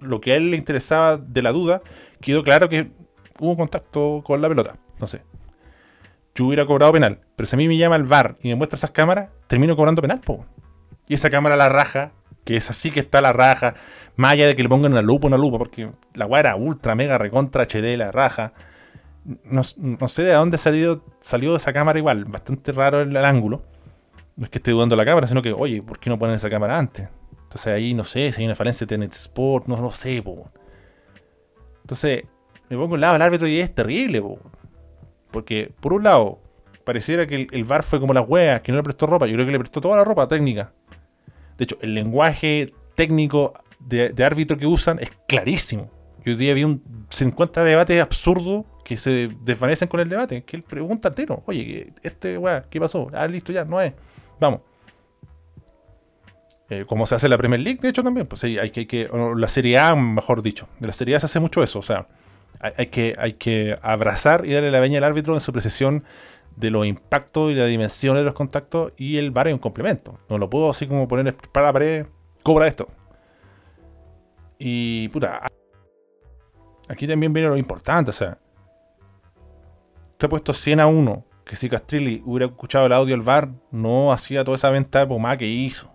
lo 0.00 0.22
que 0.22 0.32
a 0.32 0.36
él 0.36 0.50
le 0.50 0.56
interesaba 0.56 1.18
de 1.18 1.42
la 1.42 1.52
duda, 1.52 1.82
quedó 2.22 2.44
claro 2.44 2.70
que 2.70 2.92
hubo 3.40 3.58
contacto 3.58 4.22
con 4.24 4.40
la 4.40 4.48
pelota. 4.48 4.78
No 5.00 5.06
sé. 5.06 5.20
Yo 6.34 6.46
hubiera 6.46 6.64
cobrado 6.64 6.94
penal. 6.94 7.20
Pero 7.36 7.46
si 7.46 7.56
a 7.56 7.58
mí 7.58 7.68
me 7.68 7.76
llama 7.76 7.96
el 7.96 8.04
VAR 8.04 8.38
y 8.40 8.48
me 8.48 8.54
muestra 8.54 8.78
esas 8.78 8.92
cámaras, 8.92 9.28
termino 9.46 9.76
cobrando 9.76 10.00
penal, 10.00 10.20
po. 10.20 10.46
Y 11.08 11.12
esa 11.12 11.28
cámara 11.28 11.56
la 11.56 11.68
raja, 11.68 12.12
que 12.46 12.56
es 12.56 12.70
así 12.70 12.90
que 12.90 13.00
está 13.00 13.20
la 13.20 13.34
raja, 13.34 13.74
más 14.16 14.32
allá 14.32 14.46
de 14.46 14.56
que 14.56 14.62
le 14.62 14.70
pongan 14.70 14.92
una 14.92 15.02
lupa, 15.02 15.26
una 15.26 15.36
lupa, 15.36 15.58
porque 15.58 15.90
la 16.14 16.24
weá 16.24 16.40
era 16.40 16.56
ultra, 16.56 16.94
mega, 16.94 17.18
recontra 17.18 17.64
HD, 17.64 17.98
la 17.98 18.12
raja 18.12 18.54
no, 19.24 19.62
sé 19.62 20.22
de 20.22 20.32
dónde 20.32 20.58
salió, 20.58 21.04
salió 21.20 21.54
esa 21.54 21.72
cámara 21.72 21.98
igual, 21.98 22.24
bastante 22.24 22.72
raro 22.72 23.00
el, 23.00 23.16
ángulo. 23.16 23.62
No 24.36 24.44
es 24.44 24.50
que 24.50 24.58
esté 24.58 24.70
dudando 24.70 24.96
la 24.96 25.04
cámara, 25.04 25.26
sino 25.26 25.42
que, 25.42 25.52
oye, 25.52 25.82
¿por 25.82 25.98
qué 25.98 26.10
no 26.10 26.18
ponen 26.18 26.34
esa 26.34 26.50
cámara 26.50 26.78
antes? 26.78 27.08
Entonces 27.42 27.66
ahí 27.68 27.94
no 27.94 28.02
sé 28.02 28.32
si 28.32 28.40
hay 28.40 28.46
una 28.46 28.54
falencia 28.54 28.86
de 28.86 28.88
Tenet 28.88 29.12
Sport, 29.12 29.66
no 29.66 29.80
lo 29.80 29.92
sé, 29.92 30.22
po. 30.22 30.50
Entonces, 31.82 32.24
me 32.68 32.76
pongo 32.76 32.94
al 32.94 33.00
lado 33.02 33.12
del 33.12 33.22
árbitro 33.22 33.46
y 33.46 33.60
es 33.60 33.74
terrible, 33.74 34.20
po. 34.22 34.38
Porque, 35.30 35.72
por 35.80 35.92
un 35.92 36.02
lado, 36.04 36.40
pareciera 36.84 37.26
que 37.26 37.46
el, 37.50 37.64
VAR 37.64 37.82
fue 37.82 38.00
como 38.00 38.14
las 38.14 38.28
weas, 38.28 38.62
que 38.62 38.72
no 38.72 38.78
le 38.78 38.84
prestó 38.84 39.06
ropa. 39.06 39.26
Yo 39.26 39.34
creo 39.34 39.46
que 39.46 39.52
le 39.52 39.58
prestó 39.58 39.80
toda 39.80 39.96
la 39.96 40.04
ropa 40.04 40.26
técnica. 40.28 40.72
De 41.58 41.64
hecho, 41.64 41.76
el 41.80 41.94
lenguaje 41.94 42.72
técnico 42.96 43.52
de, 43.78 44.08
de 44.10 44.24
árbitro 44.24 44.56
que 44.56 44.66
usan 44.66 44.98
es 44.98 45.10
clarísimo. 45.28 45.90
Yo 46.24 46.32
hoy 46.32 46.38
día 46.38 46.54
vi 46.54 46.64
un 46.64 46.82
50 47.10 47.64
debates 47.64 48.00
absurdos 48.00 48.64
que 48.84 48.96
se 48.96 49.30
desvanecen 49.42 49.88
con 49.88 50.00
el 50.00 50.08
debate. 50.08 50.44
Que 50.44 50.56
él 50.56 50.62
pregunta 50.62 51.08
entero, 51.08 51.42
oye, 51.46 51.92
este 52.02 52.38
weá, 52.38 52.64
¿qué 52.68 52.80
pasó? 52.80 53.10
Ah, 53.12 53.26
listo, 53.26 53.52
ya, 53.52 53.64
no 53.64 53.80
es. 53.80 53.92
Vamos. 54.40 54.60
Eh, 56.68 56.84
como 56.86 57.04
se 57.04 57.14
hace 57.14 57.28
la 57.28 57.36
Premier 57.36 57.60
League, 57.60 57.80
de 57.82 57.90
hecho, 57.90 58.02
también. 58.02 58.26
Pues 58.26 58.44
hay, 58.44 58.70
que, 58.70 58.80
hay 58.80 58.86
que. 58.86 59.08
La 59.36 59.48
Serie 59.48 59.78
A, 59.78 59.94
mejor 59.94 60.42
dicho. 60.42 60.68
De 60.80 60.86
la 60.86 60.92
Serie 60.92 61.16
A 61.16 61.20
se 61.20 61.26
hace 61.26 61.38
mucho 61.38 61.62
eso. 61.62 61.78
O 61.78 61.82
sea, 61.82 62.08
hay, 62.60 62.86
que, 62.86 63.14
hay 63.18 63.34
que 63.34 63.78
abrazar 63.82 64.46
y 64.46 64.52
darle 64.52 64.70
la 64.70 64.80
veña 64.80 64.98
al 64.98 65.04
árbitro 65.04 65.34
en 65.34 65.40
su 65.40 65.52
precisión 65.52 66.04
de 66.56 66.70
los 66.70 66.86
impactos 66.86 67.52
y 67.52 67.54
la 67.54 67.66
dimensión 67.66 68.16
de 68.16 68.22
los 68.22 68.34
contactos. 68.34 68.92
Y 68.96 69.18
el 69.18 69.30
bar 69.32 69.48
es 69.48 69.54
un 69.54 69.58
complemento. 69.58 70.18
No 70.30 70.38
lo 70.38 70.48
puedo 70.48 70.70
así 70.70 70.86
como 70.86 71.06
poner 71.06 71.36
para 71.52 71.66
la 71.66 71.72
pared, 71.72 72.06
cobra 72.42 72.66
esto. 72.66 72.88
Y 74.58 75.08
puta. 75.08 75.42
Aquí 76.88 77.06
también 77.06 77.32
viene 77.32 77.48
lo 77.48 77.56
importante, 77.56 78.10
o 78.10 78.14
sea, 78.14 78.38
puesto 80.28 80.52
100 80.52 80.80
a 80.80 80.86
1. 80.86 81.26
Que 81.44 81.56
si 81.56 81.68
Castrilli 81.68 82.22
hubiera 82.24 82.46
escuchado 82.46 82.86
el 82.86 82.92
audio 82.92 83.14
del 83.14 83.22
bar, 83.24 83.50
no 83.70 84.12
hacía 84.12 84.44
toda 84.44 84.56
esa 84.56 84.70
venta 84.70 85.00
de 85.00 85.06
pomada 85.06 85.36
que 85.36 85.46
hizo. 85.46 85.92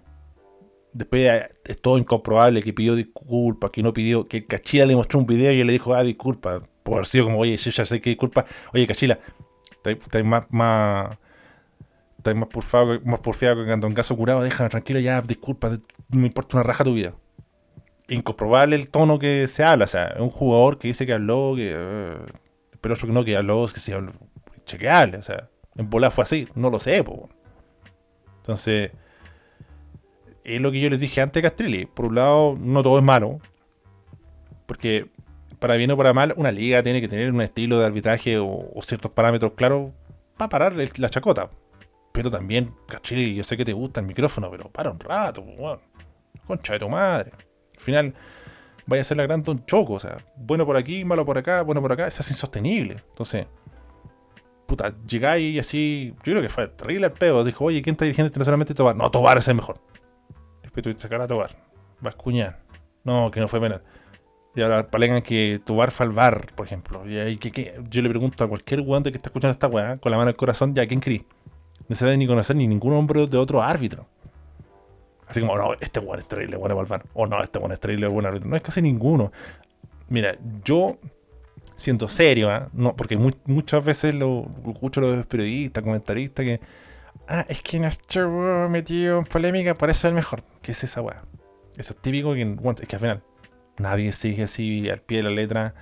Después 0.93 1.43
es 1.63 1.81
todo 1.81 1.97
incomprobable 1.97 2.61
que 2.61 2.73
pidió 2.73 2.95
disculpas, 2.95 3.71
que 3.71 3.83
no 3.83 3.93
pidió, 3.93 4.27
que 4.27 4.45
Cachila 4.45 4.85
le 4.85 4.95
mostró 4.95 5.19
un 5.19 5.25
video 5.25 5.53
y 5.53 5.61
él 5.61 5.67
le 5.67 5.73
dijo, 5.73 5.93
ah, 5.93 6.03
disculpa, 6.03 6.61
por 6.83 6.95
haber 6.95 7.05
sido 7.05 7.25
como, 7.25 7.39
oye, 7.39 7.55
yo 7.55 7.69
ya 7.69 7.85
sé 7.85 8.01
que 8.01 8.09
disculpa, 8.09 8.45
oye, 8.73 8.87
Cachila, 8.87 9.19
estáis 9.85 10.25
más, 10.25 10.45
más, 10.49 11.17
estáis 12.17 12.35
más 12.35 12.49
porfiado, 12.49 12.99
más 13.05 13.19
porfiado 13.19 13.63
que 13.63 13.73
un 13.73 13.93
caso 13.93 14.17
curado, 14.17 14.41
déjame 14.41 14.69
tranquilo, 14.69 14.99
ya, 14.99 15.21
disculpa, 15.21 15.69
no 15.69 16.19
me 16.19 16.27
importa 16.27 16.57
una 16.57 16.63
raja 16.63 16.83
tu 16.83 16.93
vida. 16.93 17.13
Incomprobable 18.09 18.75
el 18.75 18.89
tono 18.89 19.19
que 19.19 19.47
se 19.47 19.63
habla, 19.63 19.85
o 19.85 19.87
sea, 19.87 20.07
es 20.07 20.19
un 20.19 20.29
jugador 20.29 20.77
que 20.77 20.87
dice 20.87 21.05
que 21.05 21.13
habló, 21.13 21.53
que, 21.55 21.75
uh, 21.75 22.46
pero 22.81 22.95
que 22.95 23.07
no, 23.07 23.23
que 23.23 23.35
habló, 23.35 23.67
que 23.73 23.79
se 23.79 23.93
habló, 23.93 24.13
chequeable, 24.65 25.17
o 25.17 25.23
sea, 25.23 25.49
en 25.75 25.89
bola 25.89 26.11
fue 26.11 26.23
así, 26.23 26.47
no 26.55 26.69
lo 26.69 26.79
sé, 26.79 27.03
po. 27.03 27.29
Entonces, 28.37 28.91
es 30.43 30.61
lo 30.61 30.71
que 30.71 30.79
yo 30.79 30.89
les 30.89 30.99
dije 30.99 31.21
antes 31.21 31.41
de 31.41 31.49
Castrilli. 31.49 31.85
Por 31.85 32.05
un 32.05 32.15
lado, 32.15 32.57
no 32.59 32.81
todo 32.81 32.97
es 32.97 33.03
malo. 33.03 33.39
Porque, 34.65 35.09
para 35.59 35.75
bien 35.75 35.91
o 35.91 35.97
para 35.97 36.13
mal, 36.13 36.33
una 36.37 36.51
liga 36.51 36.81
tiene 36.81 37.01
que 37.01 37.09
tener 37.09 37.31
un 37.31 37.41
estilo 37.41 37.79
de 37.79 37.85
arbitraje 37.85 38.39
o, 38.39 38.71
ciertos 38.81 39.11
parámetros 39.11 39.53
claros 39.53 39.91
para 40.37 40.49
parar 40.49 40.75
la 40.75 41.09
chacota. 41.09 41.49
Pero 42.13 42.31
también, 42.31 42.73
Castrilli, 42.87 43.35
yo 43.35 43.43
sé 43.43 43.57
que 43.57 43.65
te 43.65 43.73
gusta 43.73 43.99
el 43.99 44.07
micrófono, 44.07 44.49
pero 44.49 44.69
para 44.69 44.91
un 44.91 44.99
rato, 44.99 45.43
Concha 46.47 46.73
de 46.73 46.79
tu 46.79 46.89
madre. 46.89 47.31
Al 47.75 47.79
final, 47.79 48.13
vaya 48.87 49.01
a 49.01 49.03
ser 49.03 49.17
la 49.17 49.23
gran 49.23 49.43
Don 49.43 49.65
Choco. 49.65 49.93
O 49.93 49.99
sea, 49.99 50.17
bueno 50.35 50.65
por 50.65 50.77
aquí, 50.77 51.05
malo 51.05 51.25
por 51.25 51.37
acá, 51.37 51.61
bueno 51.61 51.81
por 51.81 51.91
acá. 51.91 52.07
Eso 52.07 52.21
es 52.21 52.31
insostenible. 52.31 53.03
Entonces, 53.09 53.45
puta, 54.65 54.93
llegáis 55.07 55.55
y 55.55 55.59
así. 55.59 56.13
Yo 56.23 56.33
creo 56.33 56.41
que 56.41 56.49
fue 56.49 56.67
terrible 56.67 57.07
el 57.07 57.13
pedo. 57.13 57.43
Dijo, 57.43 57.65
oye, 57.65 57.81
¿quién 57.81 57.93
está 57.93 58.05
dirigiendo 58.05 58.27
internacionalmente 58.27 58.73
Tobar? 58.73 58.95
No, 58.95 59.11
Tobar 59.11 59.37
es 59.37 59.47
el 59.47 59.55
mejor. 59.55 59.79
Después 60.63 60.95
que 60.95 60.99
sacar 60.99 61.21
a 61.21 61.27
Tobar. 61.27 61.55
Bascuñán. 62.01 62.57
No, 63.03 63.29
que 63.31 63.39
no 63.39 63.47
fue 63.47 63.61
penal. 63.61 63.83
Y 64.55 64.61
ahora 64.61 64.89
palegan 64.89 65.21
que 65.21 65.61
Tobar 65.63 65.91
fue 65.91 66.07
al 66.07 66.11
bar, 66.11 66.47
por 66.55 66.65
ejemplo. 66.65 67.07
Y 67.07 67.17
ahí 67.19 67.37
que, 67.37 67.79
yo 67.89 68.01
le 68.01 68.09
pregunto 68.09 68.43
a 68.43 68.47
cualquier 68.47 68.81
guante 68.81 69.11
que 69.11 69.17
está 69.17 69.29
escuchando 69.29 69.51
esta 69.51 69.67
weá, 69.67 69.97
con 69.97 70.11
la 70.11 70.17
mano 70.17 70.29
al 70.29 70.35
corazón, 70.35 70.73
ya, 70.73 70.87
¿quién 70.87 70.99
creí? 70.99 71.25
No 71.87 71.95
se 71.95 72.05
debe 72.05 72.17
ni 72.17 72.27
conocer 72.27 72.55
ni 72.55 72.67
ningún 72.67 72.93
hombre 72.93 73.27
de 73.27 73.37
otro 73.37 73.61
árbitro. 73.61 74.07
Así 75.27 75.41
como, 75.41 75.57
no, 75.57 75.73
este 75.79 75.99
weón 75.99 76.19
es 76.19 76.27
terrible, 76.27 76.57
bueno 76.57 76.77
para. 76.85 77.03
O 77.13 77.27
no, 77.27 77.41
este 77.43 77.59
weón 77.59 77.71
es 77.71 77.79
terrible, 77.79 78.07
buen 78.07 78.25
árbitro. 78.25 78.49
No 78.49 78.55
es 78.55 78.61
casi 78.61 78.81
ninguno. 78.81 79.31
Mira, 80.09 80.37
yo 80.63 80.97
siento 81.75 82.07
serio, 82.07 82.53
¿eh? 82.53 82.67
no, 82.73 82.95
porque 82.95 83.17
muchas 83.17 83.85
veces 83.85 84.15
lo, 84.15 84.47
escucho 84.67 84.99
a 84.99 85.03
los 85.03 85.25
periodistas, 85.25 85.83
comentaristas 85.83 86.43
que, 86.43 86.59
ah, 87.27 87.45
es 87.47 87.61
que 87.61 87.79
nuestro 87.79 88.67
metido 88.69 89.19
en 89.19 89.25
polémica, 89.25 89.75
por 89.75 89.89
eso 89.89 90.07
es 90.07 90.11
el 90.11 90.15
mejor. 90.15 90.43
¿Qué 90.61 90.71
es 90.71 90.83
esa 90.83 91.01
weá? 91.01 91.23
Eso 91.77 91.93
es 91.93 92.01
típico 92.01 92.33
que, 92.33 92.43
bueno, 92.45 92.77
es 92.81 92.87
que 92.87 92.95
al 92.95 92.99
final 92.99 93.23
nadie 93.79 94.11
sigue 94.11 94.43
así 94.43 94.89
al 94.89 95.01
pie 95.01 95.17
de 95.17 95.23
la 95.23 95.29
letra 95.29 95.75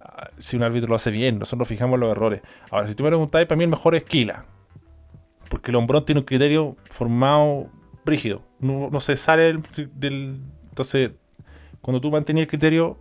ah, 0.00 0.30
si 0.38 0.56
un 0.56 0.62
árbitro 0.62 0.88
lo 0.88 0.94
hace 0.94 1.10
bien, 1.10 1.38
nosotros 1.38 1.66
fijamos 1.66 1.98
los 1.98 2.10
errores. 2.10 2.40
Ahora, 2.70 2.86
si 2.86 2.94
tú 2.94 3.02
me 3.02 3.10
preguntáis, 3.10 3.46
para 3.46 3.56
mí 3.56 3.64
el 3.64 3.70
mejor 3.70 3.94
es 3.94 4.04
Kila. 4.04 4.44
Porque 5.48 5.70
el 5.70 5.76
hombrón 5.76 6.04
tiene 6.04 6.20
un 6.20 6.24
criterio 6.24 6.76
formado 6.88 7.68
brígido. 8.04 8.42
No, 8.60 8.90
no 8.90 9.00
se 9.00 9.16
sale 9.16 9.54
del, 9.94 10.40
Entonces, 10.68 11.12
cuando 11.80 12.00
tú 12.00 12.10
mantienes 12.10 12.42
el 12.42 12.48
criterio, 12.48 12.98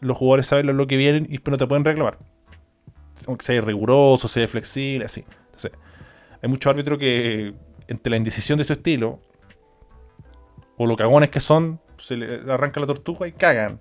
los 0.00 0.16
jugadores 0.16 0.46
saben 0.46 0.76
lo 0.76 0.86
que 0.86 0.96
vienen 0.96 1.26
y 1.30 1.38
no 1.48 1.56
te 1.56 1.66
pueden 1.66 1.84
reclamar. 1.84 2.18
Aunque 3.26 3.44
sea 3.44 3.60
riguroso, 3.60 4.28
sea 4.28 4.48
flexible, 4.48 5.04
así. 5.04 5.24
Entonces, 5.46 5.72
hay 6.42 6.48
muchos 6.48 6.70
árbitros 6.70 6.98
que, 6.98 7.54
entre 7.88 8.10
la 8.10 8.16
indecisión 8.16 8.58
de 8.58 8.64
su 8.64 8.72
estilo, 8.72 9.20
o 10.76 10.86
los 10.86 10.96
cagones 10.96 11.30
que 11.30 11.40
son, 11.40 11.80
se 11.98 12.16
le 12.16 12.50
arranca 12.50 12.80
la 12.80 12.86
tortuga 12.86 13.26
y 13.28 13.32
cagan. 13.32 13.80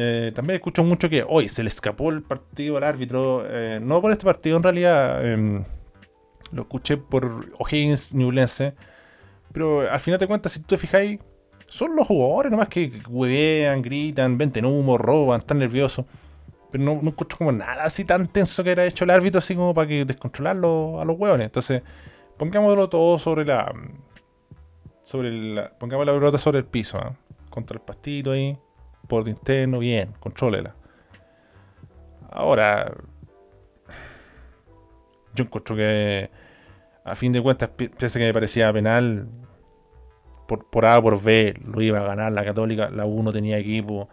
Eh, 0.00 0.32
también 0.34 0.56
escucho 0.56 0.84
mucho 0.84 1.08
que 1.08 1.24
hoy 1.26 1.48
se 1.48 1.62
le 1.62 1.68
escapó 1.68 2.10
el 2.10 2.22
partido 2.22 2.76
al 2.76 2.84
árbitro. 2.84 3.44
Eh, 3.46 3.80
no 3.82 4.00
por 4.00 4.12
este 4.12 4.24
partido, 4.24 4.56
en 4.56 4.62
realidad. 4.62 5.26
Em, 5.26 5.64
lo 6.52 6.62
escuché 6.62 6.96
por 6.96 7.46
O'Higgins 7.58 8.12
Newlense. 8.12 8.74
Pero 9.58 9.90
al 9.90 9.98
final 9.98 10.20
de 10.20 10.28
cuentas, 10.28 10.52
si 10.52 10.60
tú 10.60 10.66
te 10.68 10.78
fijáis, 10.78 11.18
son 11.66 11.96
los 11.96 12.06
jugadores 12.06 12.52
nomás 12.52 12.68
que 12.68 12.92
huevean, 13.08 13.82
gritan, 13.82 14.38
venten 14.38 14.64
humo, 14.64 14.96
roban, 14.96 15.40
están 15.40 15.58
nerviosos. 15.58 16.06
Pero 16.70 16.84
no, 16.84 17.02
no 17.02 17.08
escucho 17.08 17.36
como 17.36 17.50
nada 17.50 17.82
así 17.82 18.04
tan 18.04 18.28
tenso 18.28 18.62
que 18.62 18.70
era 18.70 18.84
hecho 18.84 19.02
el 19.02 19.10
árbitro, 19.10 19.40
así 19.40 19.56
como 19.56 19.74
para 19.74 19.88
que 19.88 20.04
descontrolarlo 20.04 21.00
a 21.00 21.04
los 21.04 21.18
hueones. 21.18 21.46
Entonces, 21.46 21.82
pongámoslo 22.36 22.88
todo 22.88 23.18
sobre 23.18 23.44
la. 23.44 23.74
Sobre 25.02 25.32
la. 25.32 25.76
Pongamos 25.76 26.06
la 26.06 26.12
pelota 26.12 26.38
sobre 26.38 26.58
el 26.58 26.64
piso, 26.64 26.96
¿eh? 26.98 27.10
Contra 27.50 27.78
el 27.78 27.80
pastito 27.80 28.30
ahí. 28.30 28.56
Por 29.08 29.28
interno, 29.28 29.80
bien, 29.80 30.14
contrólela. 30.20 30.76
Ahora. 32.30 32.94
Yo 35.34 35.46
encuentro 35.46 35.74
que. 35.74 36.30
A 37.04 37.16
fin 37.16 37.32
de 37.32 37.42
cuentas, 37.42 37.70
pese 37.70 38.20
que 38.20 38.26
me 38.26 38.34
parecía 38.34 38.72
penal, 38.72 39.26
por, 40.48 40.86
A 40.86 41.00
por 41.00 41.22
B 41.22 41.54
lo 41.64 41.80
iba 41.82 41.98
a 42.00 42.02
ganar 42.02 42.32
la 42.32 42.44
Católica. 42.44 42.90
La 42.90 43.06
U 43.06 43.22
no 43.22 43.32
tenía 43.32 43.58
equipo. 43.58 44.08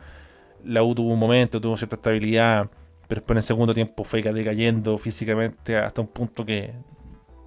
La 0.64 0.84
U 0.84 0.94
tuvo 0.94 1.14
un 1.14 1.20
momento, 1.20 1.62
tuvo 1.62 1.78
cierta 1.78 1.96
estabilidad, 1.96 2.70
pero 3.08 3.22
después 3.22 3.36
en 3.36 3.38
el 3.38 3.44
segundo 3.44 3.74
tiempo 3.74 4.04
fue 4.04 4.22
decayendo 4.22 4.98
físicamente 4.98 5.78
hasta 5.78 6.02
un 6.02 6.08
punto 6.08 6.46
que 6.46 6.74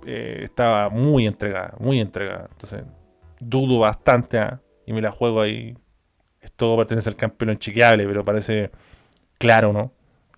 eh, 0.07 0.41
estaba 0.43 0.89
muy 0.89 1.27
entregada, 1.27 1.75
muy 1.79 2.01
entregada. 2.01 2.49
Entonces, 2.51 2.85
dudo 3.41 3.81
bastante 3.81 4.41
y 4.87 4.93
me 4.93 5.03
la 5.03 5.11
juego 5.11 5.41
ahí. 5.41 5.77
Esto 6.41 6.77
pertenece 6.77 7.11
al 7.11 7.17
campeón 7.17 7.51
inchequeable, 7.51 8.07
pero 8.07 8.25
parece 8.25 8.71
claro, 9.39 9.73
¿no? 9.73 9.93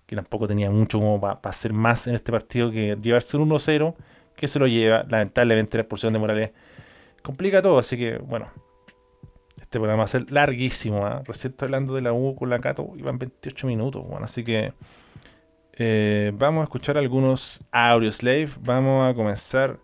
Que 0.05 0.15
tampoco 0.15 0.47
tenía 0.47 0.69
mucho 0.71 0.99
como 0.99 1.21
para 1.21 1.39
hacer 1.43 1.73
más 1.73 2.07
en 2.07 2.15
este 2.15 2.31
partido 2.31 2.71
que 2.71 2.97
llevarse 3.01 3.37
un 3.37 3.49
1-0, 3.49 3.95
que 4.35 4.47
se 4.47 4.59
lo 4.59 4.67
lleva. 4.67 5.05
Lamentablemente 5.07 5.77
la 5.77 5.83
expulsión 5.83 6.11
de 6.13 6.19
Morales 6.19 6.51
complica 7.21 7.61
todo, 7.61 7.79
así 7.79 7.97
que 7.97 8.17
bueno. 8.17 8.51
Este 9.71 9.79
programa 9.79 10.01
va 10.01 10.05
a 10.05 10.07
ser 10.07 10.29
larguísimo. 10.31 11.07
¿eh? 11.07 11.21
Recién 11.23 11.51
estoy 11.51 11.67
hablando 11.67 11.93
de 11.93 12.01
la 12.01 12.11
U 12.11 12.35
con 12.35 12.49
la 12.49 12.59
Cato 12.59 12.91
y 12.97 13.03
van 13.03 13.17
28 13.17 13.67
minutos. 13.67 14.05
Bueno, 14.05 14.25
así 14.25 14.43
que 14.43 14.73
eh, 15.73 16.31
vamos 16.33 16.61
a 16.61 16.63
escuchar 16.65 16.97
algunos 16.97 17.63
audio 17.71 18.11
slave. 18.11 18.49
Vamos 18.59 19.09
a 19.09 19.15
comenzar 19.15 19.79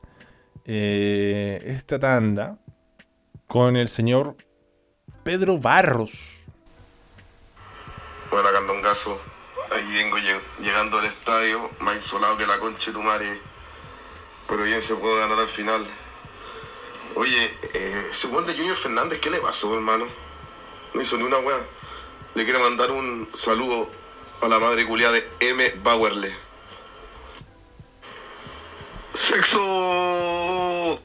eh, 0.66 1.62
esta 1.64 2.00
tanda 2.00 2.58
con 3.48 3.78
el 3.78 3.88
señor 3.88 4.36
Pedro 5.24 5.58
Barros. 5.58 6.42
Hola, 8.32 8.52
Candongazo. 8.52 9.22
Ahí 9.72 9.86
vengo 9.94 10.18
llegando 10.60 11.00
al 11.00 11.06
estadio, 11.06 11.70
más 11.80 11.96
insolado 11.96 12.38
que 12.38 12.46
la 12.46 12.60
concha 12.60 12.88
de 12.88 12.94
tu 12.94 13.02
madre. 13.02 13.40
Pero 14.50 14.64
bien 14.64 14.82
se 14.82 14.96
puede 14.96 15.20
ganar 15.20 15.40
al 15.40 15.48
final. 15.48 15.86
Oye, 17.18 17.52
eh, 17.74 18.10
según 18.12 18.46
de 18.46 18.54
Junior 18.54 18.78
Fernández, 18.78 19.20
¿qué 19.20 19.32
le 19.32 19.40
pasó, 19.40 19.74
hermano? 19.74 20.06
No 20.94 21.02
hizo 21.02 21.18
ni 21.18 21.24
una 21.24 21.40
weá. 21.40 21.58
Le 22.36 22.44
quiero 22.44 22.60
mandar 22.60 22.92
un 22.92 23.28
saludo 23.34 23.90
a 24.40 24.48
la 24.48 24.60
madre 24.60 24.86
culiada 24.86 25.14
de 25.14 25.28
M. 25.40 25.68
Bauerle. 25.82 26.36
¡Sexo! 29.16 31.00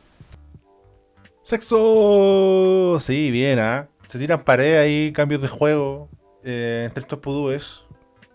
¡Sexo! 1.40 2.98
Sí, 3.00 3.30
bien, 3.30 3.58
¿ah? 3.58 3.88
Se 4.06 4.18
tiran 4.18 4.44
paredes 4.44 4.84
ahí, 4.84 5.12
cambios 5.14 5.40
de 5.40 5.48
juego 5.48 6.10
eh, 6.44 6.82
entre 6.84 7.00
estos 7.00 7.20
pudúes. 7.20 7.84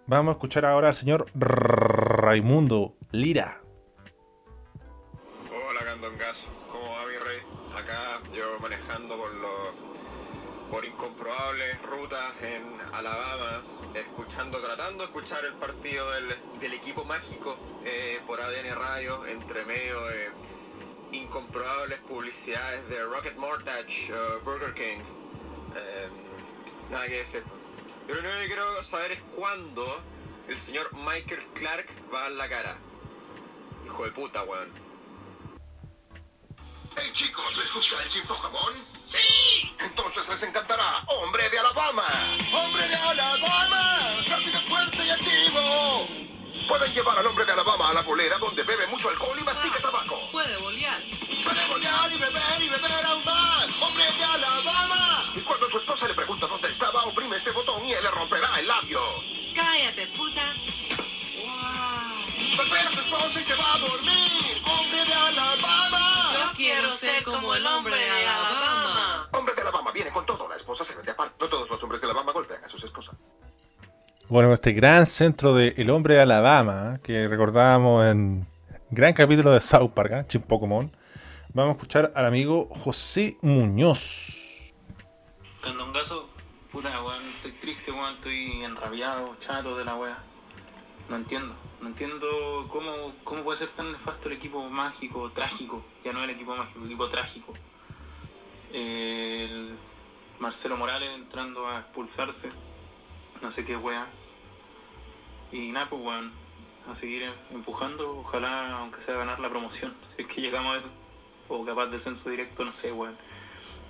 Vamos 0.08 0.32
a 0.32 0.34
escuchar 0.34 0.66
ahora 0.66 0.88
al 0.88 0.96
señor 0.96 1.28
Raimundo 1.36 2.96
Lira. 3.12 3.62
Hola, 5.52 5.82
Yo 8.34 8.60
manejando 8.60 9.18
por 9.18 9.34
los 9.36 9.74
por 10.70 10.84
incomprobables 10.84 11.82
rutas 11.84 12.44
en 12.44 12.64
Alabama, 12.94 13.62
escuchando, 13.94 14.60
tratando 14.60 15.06
de 15.06 15.06
escuchar 15.06 15.46
el 15.46 15.54
partido 15.54 16.06
del, 16.60 16.74
equipo 16.74 17.06
mágico 17.06 17.58
eh, 17.86 18.20
por 18.28 18.42
ADN 18.42 18.76
Radio, 18.76 19.26
entre 19.28 19.64
medio 19.64 20.02
de 20.08 20.32
incomprobables 21.14 22.00
publicidades 22.02 22.90
de 22.90 23.06
Rocket 23.06 23.38
Mortgage, 23.38 24.12
uh, 24.12 24.44
Burger 24.44 24.74
King. 24.74 25.00
Em, 25.00 26.92
nada 26.92 27.08
que 27.08 27.20
decir. 27.20 27.44
Yo 28.10 28.16
lo 28.16 28.20
único 28.20 28.38
que 28.42 28.48
quiero 28.48 28.84
saber 28.84 29.14
es 29.14 29.22
cuándo 29.34 29.86
el 30.50 30.58
señor 30.58 30.94
Michael 30.94 31.48
Clark 31.54 31.88
va 32.14 32.26
a 32.26 32.30
la 32.32 32.50
cara. 32.50 32.76
Hijo 33.86 34.04
de 34.04 34.12
puta, 34.12 34.44
weón. 34.44 34.87
Hey 37.00 37.12
chicos, 37.14 37.56
¿les 37.58 37.72
gusta 37.74 38.02
el 38.02 38.10
chip 38.10 38.26
jamón? 38.26 38.74
¡Sí! 39.06 39.72
Entonces 39.80 40.28
les 40.28 40.42
encantará 40.42 41.04
Hombre 41.06 41.48
de 41.48 41.60
Alabama. 41.60 42.08
¡Hombre 42.52 42.88
de 42.88 42.96
Alabama! 42.96 44.00
¡Rápido, 44.28 44.60
fuerte 44.62 45.06
y 45.06 45.10
activo! 45.12 46.08
Pueden 46.68 46.92
llevar 46.94 47.20
al 47.20 47.28
hombre 47.28 47.46
de 47.46 47.52
Alabama 47.52 47.90
a 47.90 47.94
la 47.94 48.02
bolera 48.02 48.40
donde 48.40 48.64
bebe 48.64 48.88
mucho 48.88 49.10
alcohol 49.10 49.38
y 49.40 49.44
mastica 49.44 49.78
tabaco. 49.80 50.20
Puede 50.32 50.58
bolear. 50.58 51.00
Puede 51.44 51.68
bolear 51.68 52.12
y 52.12 52.18
beber 52.18 52.62
y 52.62 52.70
beber 52.70 53.06
aún 53.06 53.24
más. 53.26 53.68
¡Hombre 53.80 54.04
de 54.04 54.24
Alabama! 54.24 55.32
Y 55.36 55.42
cuando 55.42 55.70
su 55.70 55.78
esposa 55.78 56.08
le 56.08 56.16
pregunta 56.16 56.48
dónde 56.48 56.70
estaba, 56.70 57.04
oprime 57.04 57.38
este 57.38 57.52
botón 57.52 57.86
y 57.86 57.94
él 57.94 58.04
le 58.04 58.10
romperá 58.10 58.60
el 58.60 58.68
labio. 58.68 59.02
¡Cállate, 59.54 60.08
puta! 60.08 60.54
¡Wow! 61.46 62.58
Beber 62.58 62.88
a 62.88 62.92
su 62.92 63.00
esposa 63.02 63.40
y 63.40 63.44
se 63.44 63.54
va 63.54 63.74
a 63.76 63.78
dormir. 63.78 64.64
¡Hombre 64.66 65.06
de 65.06 65.14
Alabama! 65.14 66.07
Quiero 66.56 66.90
ser 66.90 67.24
como 67.24 67.54
el 67.54 67.66
hombre 67.66 67.96
de 67.96 68.10
Alabama. 68.10 69.30
Hombre 69.34 69.54
de 69.54 69.62
Alabama 69.62 69.92
viene 69.92 70.12
con 70.12 70.26
todo. 70.26 70.48
La 70.48 70.56
esposa 70.56 70.84
se 70.84 70.96
vende 70.96 71.12
aparte. 71.12 71.36
No 71.40 71.48
todos 71.48 71.70
los 71.70 71.82
hombres 71.84 72.02
de 72.02 72.08
Alabama 72.08 72.32
golpean 72.32 72.64
a 72.64 72.70
sus 72.70 72.84
esposas. 72.84 73.16
Bueno, 74.30 74.52
este 74.52 74.74
gran 74.74 75.06
centro 75.06 75.54
de 75.54 75.74
El 75.78 75.90
Hombre 75.90 76.16
de 76.16 76.22
Alabama, 76.22 77.00
que 77.02 77.28
recordábamos 77.28 78.06
en 78.08 78.46
gran 78.90 79.14
capítulo 79.14 79.52
de 79.52 79.62
South 79.62 79.92
Park, 79.92 80.12
¿eh? 80.12 80.26
Chip 80.28 80.44
Pokémon, 80.44 80.92
vamos 81.54 81.70
a 81.70 81.78
escuchar 81.78 82.12
al 82.14 82.26
amigo 82.26 82.68
José 82.70 83.38
Muñoz. 83.42 84.74
Candongazo, 85.62 86.28
puta 86.72 86.90
weón, 87.02 87.24
estoy 87.30 87.54
triste, 87.54 87.92
weón, 87.92 88.16
estoy 88.16 88.64
enrabiado, 88.64 89.36
chato 89.40 89.78
de 89.78 89.86
la 89.86 89.96
wea. 89.96 90.18
No 91.10 91.16
entiendo, 91.16 91.56
no 91.82 91.88
entiendo 91.90 92.68
cómo, 92.70 93.14
cómo 93.24 93.44
puede 93.44 93.58
ser 93.58 93.70
tan 93.70 93.92
nefasto 93.92 94.30
el 94.30 94.36
equipo 94.36 94.68
mágico, 94.70 95.32
trágico, 95.32 95.86
ya 96.04 96.12
no 96.12 96.24
el 96.24 96.30
equipo 96.30 96.56
mágico, 96.56 96.80
el 96.80 96.86
equipo 96.86 97.08
trágico. 97.10 97.54
El 98.74 99.78
Marcelo 100.40 100.78
Morales 100.78 101.10
entrando 101.16 101.68
a 101.68 101.80
expulsarse, 101.80 102.52
no 103.42 103.52
sé 103.52 103.64
qué 103.64 103.78
wea. 103.78 104.08
Y 105.52 105.72
nada, 105.72 105.90
pues 105.90 106.02
weón, 106.02 106.32
a 106.90 106.96
seguir 106.96 107.32
empujando, 107.52 108.20
ojalá 108.20 108.80
aunque 108.80 109.02
sea 109.02 109.16
ganar 109.16 109.40
la 109.40 109.50
promoción, 109.50 109.94
si 110.16 110.24
es 110.24 110.28
que 110.28 110.42
llegamos 110.42 110.76
a 110.76 110.80
eso. 110.80 110.90
O 111.50 111.66
capaz 111.66 111.86
de 111.86 111.92
descenso 111.92 112.30
directo, 112.30 112.66
no 112.66 112.74
sé, 112.74 112.92
weón. 112.92 113.18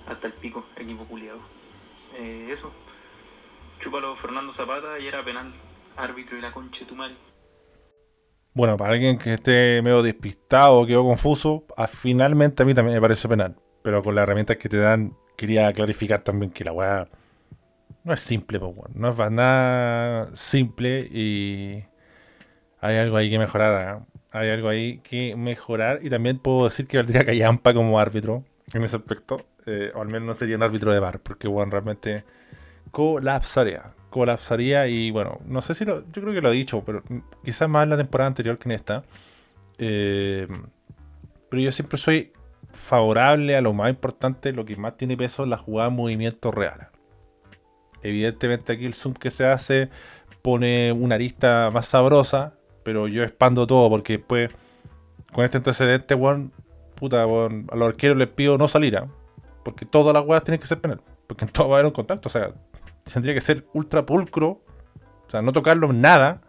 Hasta 0.06 0.28
el 0.28 0.32
pico, 0.34 0.64
equipo 0.76 1.04
culiado. 1.06 1.40
Eh, 2.14 2.48
eso. 2.50 2.72
Chúpalo 3.80 4.14
Fernando 4.14 4.52
Zapata 4.52 4.98
y 4.98 5.06
era 5.06 5.24
penal. 5.24 5.52
Árbitro 5.96 6.38
y 6.38 6.40
la 6.40 6.52
concha 6.52 6.80
de 6.80 6.86
tu 6.86 6.94
madre. 6.94 7.16
Bueno, 8.58 8.76
para 8.76 8.94
alguien 8.94 9.18
que 9.18 9.34
esté 9.34 9.80
medio 9.82 10.02
despistado 10.02 10.80
o 10.80 10.84
quedó 10.86 11.04
confuso, 11.04 11.64
a- 11.76 11.86
finalmente 11.86 12.64
a 12.64 12.66
mí 12.66 12.74
también 12.74 12.96
me 12.96 13.00
parece 13.00 13.28
penal. 13.28 13.54
Pero 13.82 14.02
con 14.02 14.16
las 14.16 14.24
herramientas 14.24 14.56
que 14.56 14.68
te 14.68 14.78
dan, 14.78 15.14
quería 15.36 15.72
clarificar 15.72 16.22
también 16.24 16.50
que 16.50 16.64
la 16.64 16.72
weá 16.72 17.08
no 18.04 18.12
es 18.14 18.20
simple. 18.20 18.60
No 18.94 19.10
es 19.10 19.30
nada 19.32 20.30
simple 20.34 21.08
y 21.10 21.84
hay 22.80 22.96
algo 22.96 23.16
ahí 23.16 23.30
que 23.30 23.38
mejorar. 23.38 23.98
¿eh? 23.98 24.18
Hay 24.32 24.50
algo 24.50 24.68
ahí 24.68 25.00
que 25.00 25.36
mejorar. 25.36 26.00
Y 26.02 26.10
también 26.10 26.38
puedo 26.38 26.64
decir 26.64 26.86
que 26.86 26.98
valdría 26.98 27.24
Callampa 27.24 27.74
como 27.74 28.00
árbitro 28.00 28.44
en 28.74 28.84
ese 28.84 28.96
aspecto. 28.96 29.46
eh, 29.66 29.92
o 29.94 30.02
al 30.02 30.08
menos 30.08 30.26
no 30.26 30.34
sería 30.34 30.56
un 30.56 30.62
árbitro 30.64 30.92
de 30.92 31.00
bar, 31.00 31.20
porque 31.20 31.48
bueno, 31.48 31.70
realmente 31.72 32.24
colapsaría. 32.92 33.94
Colapsaría 34.10 34.86
y 34.88 35.10
bueno, 35.10 35.38
no 35.46 35.62
sé 35.62 35.74
si 35.74 35.84
lo. 35.84 36.00
Yo 36.12 36.22
creo 36.22 36.32
que 36.32 36.40
lo 36.40 36.50
he 36.50 36.54
dicho, 36.54 36.82
pero 36.84 37.02
quizás 37.44 37.68
más 37.68 37.84
en 37.84 37.90
la 37.90 37.96
temporada 37.96 38.28
anterior 38.28 38.58
que 38.58 38.68
en 38.68 38.72
esta. 38.72 39.04
Eh, 39.78 40.46
pero 41.48 41.62
yo 41.62 41.72
siempre 41.72 41.98
soy 41.98 42.32
favorable 42.72 43.56
a 43.56 43.60
lo 43.60 43.72
más 43.72 43.90
importante, 43.90 44.52
lo 44.52 44.64
que 44.64 44.76
más 44.76 44.96
tiene 44.96 45.16
peso 45.16 45.44
es 45.44 45.48
la 45.48 45.56
jugada 45.56 45.88
en 45.88 45.96
movimientos 45.96 46.54
reales. 46.54 46.88
Evidentemente 48.02 48.72
aquí 48.72 48.86
el 48.86 48.94
zoom 48.94 49.14
que 49.14 49.30
se 49.30 49.46
hace 49.46 49.88
pone 50.42 50.92
una 50.92 51.16
arista 51.16 51.70
más 51.72 51.86
sabrosa, 51.86 52.54
pero 52.84 53.08
yo 53.08 53.24
expando 53.24 53.66
todo 53.66 53.90
porque 53.90 54.18
después 54.18 54.50
con 55.32 55.44
este 55.44 55.58
antecedente, 55.58 56.14
weón, 56.14 56.52
puta, 56.94 57.22
a 57.22 57.26
los 57.26 57.88
arqueros 57.88 58.16
les 58.16 58.28
pido 58.28 58.56
no 58.56 58.68
salir, 58.68 58.96
¿ah? 58.96 59.08
porque 59.64 59.84
todas 59.84 60.14
las 60.14 60.24
weas 60.24 60.44
tienen 60.44 60.60
que 60.60 60.66
ser 60.66 60.80
penal, 60.80 61.00
porque 61.26 61.44
en 61.44 61.50
todo 61.50 61.68
va 61.68 61.76
a 61.76 61.78
haber 61.78 61.86
un 61.86 61.92
contacto, 61.92 62.28
o 62.28 62.32
sea, 62.32 62.52
tendría 63.12 63.34
que 63.34 63.40
ser 63.40 63.66
ultra 63.72 64.04
pulcro, 64.06 64.60
o 65.26 65.30
sea, 65.30 65.42
no 65.42 65.52
tocarlo 65.52 65.90
en 65.90 66.00
nada. 66.00 66.40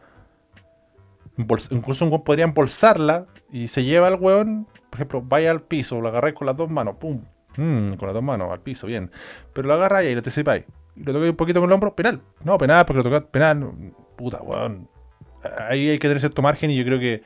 Incluso 1.37 2.05
un 2.05 2.11
weón 2.11 2.23
podría 2.23 2.45
embolsarla 2.45 3.27
y 3.51 3.67
se 3.67 3.83
lleva 3.83 4.07
al 4.07 4.15
weón, 4.15 4.67
por 4.89 4.97
ejemplo, 4.97 5.21
vaya 5.21 5.51
al 5.51 5.61
piso, 5.61 6.01
lo 6.01 6.09
agarráis 6.09 6.35
con 6.35 6.47
las 6.47 6.57
dos 6.57 6.69
manos, 6.69 6.97
pum, 6.97 7.23
mm, 7.55 7.93
con 7.93 8.07
las 8.07 8.13
dos 8.13 8.23
manos, 8.23 8.51
al 8.51 8.59
piso, 8.59 8.87
bien. 8.87 9.09
Pero 9.53 9.67
lo 9.67 9.73
agarráis 9.75 10.09
y 10.09 10.13
lo 10.13 10.19
anticipáis. 10.19 10.65
Y 10.95 11.03
lo 11.03 11.13
tocáis 11.13 11.29
un 11.29 11.37
poquito 11.37 11.61
con 11.61 11.69
el 11.69 11.73
hombro, 11.73 11.95
penal. 11.95 12.21
No, 12.43 12.57
penal, 12.57 12.85
porque 12.85 12.97
lo 12.97 13.03
tocáis 13.03 13.23
penal. 13.31 13.93
Puta, 14.17 14.41
weón. 14.41 14.89
Ahí 15.69 15.89
hay 15.89 15.99
que 15.99 16.07
tener 16.07 16.19
cierto 16.19 16.41
margen 16.41 16.71
y 16.71 16.75
yo 16.77 16.83
creo 16.83 16.99
que 16.99 17.23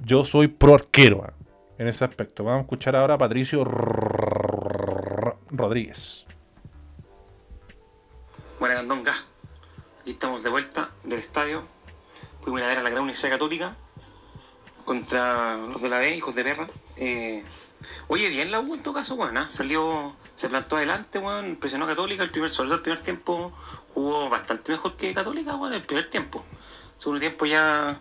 yo 0.00 0.26
soy 0.26 0.48
pro 0.48 0.74
arquero 0.74 1.32
en 1.78 1.88
ese 1.88 2.04
aspecto. 2.04 2.44
Vamos 2.44 2.58
a 2.58 2.62
escuchar 2.62 2.94
ahora 2.94 3.14
a 3.14 3.18
Patricio 3.18 3.64
Rodríguez. 5.50 6.26
Buena 8.60 8.74
Candonga. 8.74 9.14
Aquí 10.02 10.10
estamos 10.10 10.42
de 10.42 10.50
vuelta 10.50 10.90
del 11.04 11.18
estadio. 11.18 11.66
Fuimos 12.42 12.60
a 12.60 12.66
ver 12.66 12.76
a 12.76 12.82
la 12.82 12.90
Gran 12.90 13.04
Universidad 13.04 13.30
Católica 13.30 13.74
contra 14.84 15.56
los 15.56 15.80
de 15.80 15.88
la 15.88 15.98
B, 15.98 16.14
hijos 16.14 16.34
de 16.34 16.44
perra. 16.44 16.68
Eh, 16.98 17.42
oye, 18.08 18.28
bien 18.28 18.50
la 18.50 18.60
U 18.60 18.74
en 18.74 18.82
todo 18.82 18.92
caso, 18.92 19.14
weón. 19.14 19.38
¿ah? 19.38 19.48
Salió, 19.48 20.14
se 20.34 20.50
plantó 20.50 20.76
adelante, 20.76 21.18
weón. 21.18 21.56
Presionó 21.56 21.86
Católica. 21.86 22.22
El 22.22 22.28
primer, 22.28 22.50
sobre 22.50 22.74
el 22.74 22.82
primer 22.82 23.00
tiempo 23.00 23.50
jugó 23.94 24.28
bastante 24.28 24.72
mejor 24.72 24.94
que 24.94 25.14
Católica, 25.14 25.54
weón. 25.54 25.72
El 25.72 25.82
primer 25.82 26.10
tiempo. 26.10 26.44
Segundo 26.98 27.18
tiempo 27.18 27.46
ya. 27.46 27.98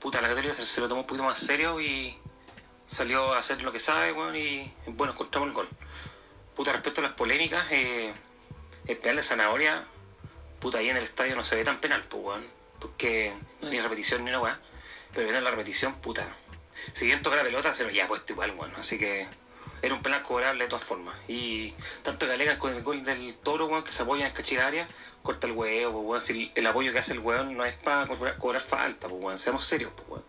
Puta, 0.00 0.22
la 0.22 0.28
Católica 0.28 0.54
se, 0.54 0.64
se 0.64 0.80
lo 0.80 0.88
tomó 0.88 1.02
un 1.02 1.06
poquito 1.06 1.24
más 1.24 1.38
serio 1.38 1.82
y 1.82 2.16
salió 2.86 3.34
a 3.34 3.40
hacer 3.40 3.60
lo 3.60 3.72
que 3.72 3.78
sabe, 3.78 4.14
weón. 4.14 4.36
Y 4.36 4.72
bueno, 4.86 5.12
encontramos 5.12 5.50
el 5.50 5.54
gol. 5.54 5.68
Puta, 6.54 6.72
respecto 6.72 7.02
a 7.02 7.04
las 7.04 7.12
polémicas, 7.12 7.66
eh, 7.70 8.14
el 8.86 8.96
penal 8.96 9.16
de 9.16 9.22
zanahoria, 9.22 9.84
puta, 10.60 10.78
ahí 10.78 10.88
en 10.88 10.96
el 10.96 11.04
estadio 11.04 11.36
no 11.36 11.44
se 11.44 11.56
ve 11.56 11.64
tan 11.64 11.80
penal, 11.80 12.02
pues, 12.08 12.22
weón. 12.22 12.46
Porque 12.80 13.32
no 13.62 13.68
hay 13.68 13.80
repetición 13.80 14.24
ni 14.24 14.30
una 14.30 14.40
weá. 14.40 14.60
Pero 15.14 15.28
viendo 15.28 15.40
la 15.40 15.50
repetición, 15.50 15.94
puta. 15.94 16.26
Si 16.92 17.06
bien 17.06 17.22
toca 17.22 17.36
la 17.36 17.42
pelota, 17.42 17.74
se 17.74 17.82
lo 17.84 17.88
había 17.88 18.06
puesto 18.06 18.32
igual, 18.32 18.52
weón. 18.52 18.74
Así 18.76 18.98
que 18.98 19.26
era 19.82 19.94
un 19.94 20.02
penal 20.02 20.22
cobrable 20.22 20.64
de 20.64 20.70
todas 20.70 20.84
formas. 20.84 21.16
Y 21.26 21.74
tanto 22.02 22.26
que 22.26 22.32
alegan 22.32 22.58
con 22.58 22.74
el 22.74 22.82
gol 22.82 23.02
del 23.04 23.34
toro, 23.36 23.66
weón, 23.66 23.82
que 23.82 23.92
se 23.92 24.02
apoya 24.02 24.26
en 24.26 24.32
cachilla 24.32 24.66
área, 24.66 24.88
corta 25.22 25.46
el 25.46 25.54
huevo, 25.54 25.92
pues, 25.92 26.06
weón. 26.06 26.20
Si 26.20 26.52
el 26.54 26.66
apoyo 26.66 26.92
que 26.92 26.98
hace 26.98 27.14
el 27.14 27.20
weón 27.20 27.56
no 27.56 27.64
es 27.64 27.74
para 27.74 28.06
cobrar, 28.06 28.60
falta, 28.60 29.08
pues, 29.08 29.22
weón. 29.22 29.38
Seamos 29.38 29.64
serios, 29.64 29.92
pues, 29.96 30.08
weón. 30.08 30.24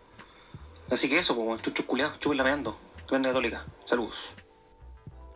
Así 0.89 1.09
que 1.09 1.17
eso, 1.17 1.35
pues, 1.35 1.47
weón. 1.47 1.61
Chuchos 1.61 1.85
culiados, 1.85 2.19
chupen 2.19 2.37
lameando. 2.37 2.79
Tremenda 3.05 3.29
católica. 3.29 3.65
Saludos. 3.83 4.35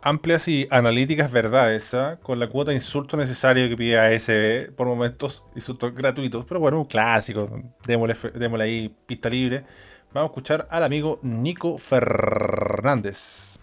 Amplias 0.04 0.48
y 0.48 0.68
analíticas 0.72 1.32
verdades, 1.32 1.94
¿ah? 1.94 2.20
con 2.24 2.40
la 2.40 2.48
cuota 2.48 2.72
de 2.72 2.76
insulto 2.76 3.18
necesario 3.18 3.70
que 3.70 3.78
pide 3.78 4.00
ASB 4.00 4.74
por 4.76 4.88
momentos, 4.88 5.44
insultos 5.54 5.94
gratuitos, 5.94 6.44
pero 6.48 6.60
bueno, 6.60 6.80
un 6.80 6.86
clásico, 6.86 7.48
démosle, 7.86 8.16
démosle 8.34 8.64
ahí 8.64 8.96
pista 9.06 9.30
libre. 9.30 9.64
Vamos 10.12 10.30
a 10.30 10.32
escuchar 10.32 10.68
al 10.72 10.84
amigo 10.84 11.20
Nico 11.22 11.78
Fernández. 11.78 13.60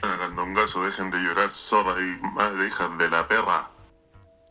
Candongazo, 0.00 0.84
dejen 0.84 1.10
de 1.10 1.18
llorar, 1.18 1.48
zorra 1.48 1.94
y 1.98 2.20
madre 2.34 2.66
hijas 2.66 2.98
de 2.98 3.08
la 3.08 3.26
perra. 3.26 3.70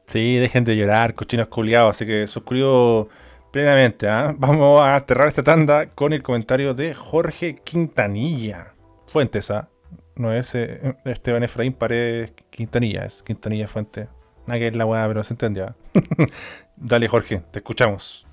Sí, 0.07 0.37
dejen 0.37 0.63
de 0.63 0.75
llorar, 0.75 1.13
cochinos 1.13 1.47
culiados, 1.47 1.91
así 1.91 2.07
que 2.07 2.25
suscribo 2.25 3.09
plenamente. 3.51 4.09
¿ah? 4.09 4.33
Vamos 4.35 4.81
a 4.81 4.99
cerrar 5.07 5.27
esta 5.27 5.43
tanda 5.43 5.87
con 5.87 6.11
el 6.11 6.23
comentario 6.23 6.73
de 6.73 6.95
Jorge 6.95 7.61
Quintanilla. 7.63 8.73
Fuentes, 9.07 9.51
¿ah? 9.51 9.69
No 10.15 10.33
es 10.33 10.53
eh, 10.55 10.95
Esteban 11.05 11.43
Efraín 11.43 11.73
Paredes 11.73 12.31
Quintanilla, 12.51 13.03
es 13.05 13.23
Quintanilla 13.23 13.67
Fuente. 13.67 14.07
Nada 14.45 14.59
que 14.59 14.67
es 14.67 14.75
la 14.75 14.85
weá, 14.85 15.07
pero 15.07 15.23
se 15.23 15.33
entendió. 15.33 15.65
¿ah? 15.65 15.75
Dale, 16.75 17.07
Jorge, 17.07 17.41
te 17.51 17.59
escuchamos. 17.59 18.25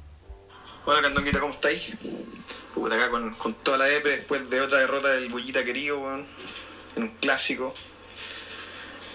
Hola 0.85 1.03
Candonguita, 1.03 1.41
¿cómo 1.41 1.53
estáis? 1.53 1.93
Puta, 2.75 2.95
acá 2.97 3.11
con, 3.11 3.35
con 3.35 3.55
toda 3.55 3.79
la 3.79 3.89
EPE 3.89 4.09
después 4.11 4.49
de 4.51 4.61
otra 4.61 4.79
derrota 4.79 5.09
del 5.09 5.29
Bullita 5.29 5.65
querido, 5.65 6.01
weón. 6.01 6.25
En 6.97 7.05
un 7.05 7.09
clásico. 7.11 7.73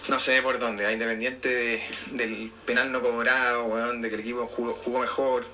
No 0.07 0.19
sé 0.19 0.41
por 0.43 0.59
dónde, 0.59 0.91
independiente 0.93 1.49
de- 1.49 1.83
del 2.11 2.51
penal 2.65 2.91
no 2.91 3.01
cobrado, 3.01 3.65
weón, 3.65 4.01
de 4.01 4.09
que 4.09 4.15
el 4.15 4.21
equipo 4.21 4.45
jugó, 4.47 4.73
jugó 4.73 4.99
mejor. 5.01 5.45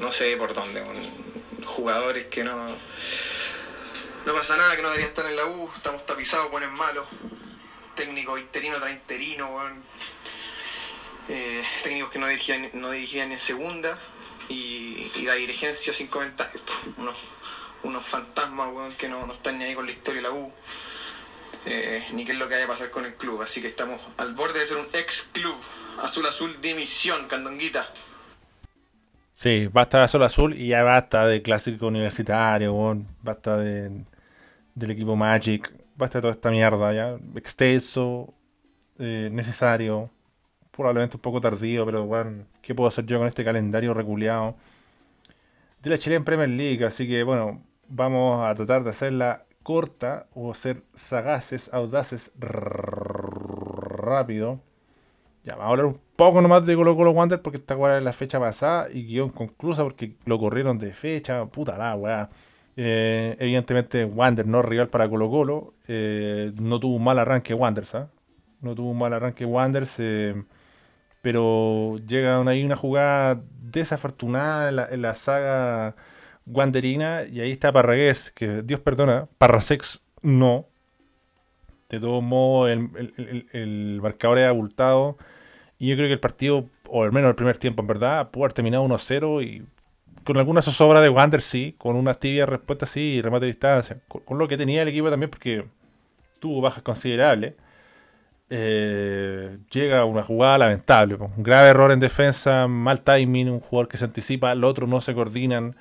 No 0.00 0.12
sé 0.12 0.36
por 0.36 0.52
dónde, 0.54 0.80
weón. 0.82 0.96
Jugadores 1.64 2.26
que 2.26 2.44
no. 2.44 2.54
No 4.26 4.34
pasa 4.34 4.56
nada, 4.56 4.74
que 4.74 4.82
no 4.82 4.88
debería 4.88 5.06
estar 5.06 5.24
en 5.24 5.36
la 5.36 5.46
U, 5.46 5.70
estamos 5.72 6.04
tapizados, 6.04 6.50
buenos 6.50 6.72
malos. 6.72 7.06
Técnico 7.94 8.36
interino 8.36 8.76
tras 8.78 8.90
interino. 8.90 9.48
Eh, 11.28 11.62
técnicos 11.84 12.10
que 12.10 12.18
no 12.18 12.26
dirigían, 12.26 12.68
no 12.72 12.90
dirigían 12.90 13.30
en 13.30 13.38
segunda 13.38 13.96
y, 14.48 15.12
la 15.24 15.34
dirigencia 15.34 15.92
sin 15.92 16.08
comentarios. 16.08 16.60
Unos, 16.96 17.16
unos 17.84 18.04
fantasmas 18.04 18.68
que 18.96 19.08
no, 19.08 19.24
no 19.28 19.32
están 19.32 19.58
ni 19.58 19.64
ahí 19.64 19.76
con 19.76 19.86
la 19.86 19.92
historia 19.92 20.22
de 20.22 20.28
la 20.28 20.34
U, 20.34 20.52
eh, 21.64 22.04
ni 22.10 22.24
qué 22.24 22.32
es 22.32 22.38
lo 22.38 22.48
que 22.48 22.54
vaya 22.54 22.64
a 22.64 22.68
pasar 22.68 22.90
con 22.90 23.04
el 23.04 23.14
club. 23.14 23.42
Así 23.42 23.62
que 23.62 23.68
estamos 23.68 24.00
al 24.16 24.34
borde 24.34 24.58
de 24.58 24.66
ser 24.66 24.78
un 24.78 24.88
ex 24.92 25.28
club. 25.32 25.56
Azul 26.02 26.26
Azul 26.26 26.60
dimisión, 26.60 27.28
Candonguita. 27.28 27.86
Sí, 29.32 29.68
basta 29.72 29.98
de 29.98 30.04
Azul 30.04 30.22
Azul 30.24 30.56
y 30.58 30.68
ya 30.68 30.82
basta 30.82 31.28
de 31.28 31.42
clásico 31.42 31.86
universitario, 31.86 32.72
weón. 32.72 33.06
basta 33.22 33.56
de, 33.58 33.90
del 34.76 34.92
equipo 34.92 35.16
Magic, 35.16 35.72
basta 35.96 36.18
de 36.18 36.22
toda 36.22 36.32
esta 36.32 36.52
mierda, 36.52 36.92
ya. 36.92 37.18
Extenso, 37.34 38.32
eh, 39.00 39.28
necesario, 39.32 40.10
probablemente 40.70 41.16
un 41.16 41.22
poco 41.22 41.40
tardío, 41.40 41.84
pero 41.84 42.06
bueno, 42.06 42.44
¿qué 42.62 42.76
puedo 42.76 42.86
hacer 42.86 43.06
yo 43.06 43.18
con 43.18 43.26
este 43.26 43.42
calendario 43.42 43.92
reculeado? 43.92 44.54
de 45.86 45.90
la 45.90 45.98
Chilean 45.98 46.24
Premier 46.24 46.48
League. 46.48 46.84
Así 46.84 47.06
que 47.06 47.22
bueno, 47.22 47.62
vamos 47.88 48.44
a 48.44 48.54
tratar 48.54 48.82
de 48.84 48.90
hacerla 48.90 49.46
corta 49.62 50.26
o 50.34 50.54
ser 50.54 50.82
sagaces, 50.92 51.72
audaces, 51.72 52.32
rápido. 54.00 54.60
Ya, 55.44 55.54
vamos 55.54 55.66
a 55.66 55.70
hablar 55.70 55.86
un 55.86 56.00
poco 56.16 56.42
nomás 56.42 56.66
de 56.66 56.74
Colo 56.74 56.96
Colo 56.96 57.12
Wander 57.12 57.40
porque 57.40 57.58
esta 57.58 57.76
weá 57.76 57.98
es 57.98 58.02
la 58.04 58.12
fecha 58.12 58.40
pasada 58.40 58.88
y 58.92 59.04
guion 59.06 59.30
conclusa 59.30 59.84
porque 59.84 60.16
lo 60.24 60.38
corrieron 60.38 60.78
de 60.78 60.92
fecha. 60.92 61.46
Puta 61.46 61.78
la 61.78 61.94
weá. 61.94 62.30
Eh, 62.76 63.36
evidentemente 63.40 64.04
Wander 64.04 64.46
no 64.46 64.62
rival 64.62 64.88
para 64.88 65.08
Colo 65.08 65.30
Colo. 65.30 65.74
Eh, 65.88 66.52
no 66.60 66.78
tuvo 66.78 66.96
un 66.96 67.04
mal 67.04 67.18
arranque 67.18 67.54
Wander, 67.54 67.84
¿sabes? 67.84 68.08
No 68.60 68.74
tuvo 68.74 68.90
un 68.90 68.98
mal 68.98 69.12
arranque 69.12 69.44
Wander. 69.44 69.86
pero 71.22 71.96
llega 72.06 72.40
ahí 72.42 72.64
una 72.64 72.76
jugada 72.76 73.42
desafortunada 73.62 74.88
en 74.92 75.02
la, 75.02 75.14
saga 75.14 75.96
Wanderina 76.46 77.24
y 77.24 77.40
ahí 77.40 77.52
está 77.52 77.72
Parragués, 77.72 78.30
que 78.30 78.62
Dios 78.62 78.80
perdona, 78.80 79.28
Parrasex 79.38 80.04
no. 80.22 80.66
De 81.88 82.00
todos 82.00 82.22
modos, 82.22 82.70
el, 82.70 84.00
marcador 84.02 84.38
es 84.38 84.48
abultado. 84.48 85.16
Y 85.78 85.88
yo 85.88 85.96
creo 85.96 86.08
que 86.08 86.14
el 86.14 86.20
partido, 86.20 86.68
o 86.88 87.04
al 87.04 87.12
menos 87.12 87.30
el 87.30 87.36
primer 87.36 87.58
tiempo, 87.58 87.82
en 87.82 87.88
verdad, 87.88 88.30
pudo 88.30 88.44
haber 88.44 88.54
terminado 88.54 88.84
1-0 88.84 89.44
y 89.44 89.66
con 90.26 90.38
alguna 90.38 90.60
zozobra 90.60 91.00
de 91.00 91.08
Wander, 91.08 91.40
sí, 91.40 91.76
con 91.78 91.94
una 91.94 92.14
tibia 92.14 92.46
respuesta, 92.46 92.84
sí, 92.84 93.00
y 93.00 93.22
remate 93.22 93.46
de 93.46 93.52
distancia. 93.52 94.00
Con, 94.08 94.38
lo 94.38 94.48
que 94.48 94.56
tenía 94.56 94.82
el 94.82 94.88
equipo 94.88 95.08
también, 95.08 95.30
porque 95.30 95.64
tuvo 96.40 96.60
bajas 96.60 96.82
considerables. 96.82 97.54
Eh, 98.50 99.58
llega 99.70 100.04
una 100.04 100.24
jugada 100.24 100.58
lamentable, 100.58 101.14
un 101.14 101.42
grave 101.44 101.68
error 101.68 101.92
en 101.92 102.00
defensa, 102.00 102.66
mal 102.66 103.02
timing, 103.02 103.50
un 103.50 103.60
jugador 103.60 103.88
que 103.88 103.96
se 103.98 104.04
anticipa, 104.04 104.50
el 104.50 104.64
otro 104.64 104.88
no 104.88 105.00
se 105.00 105.14
coordinan. 105.14 105.76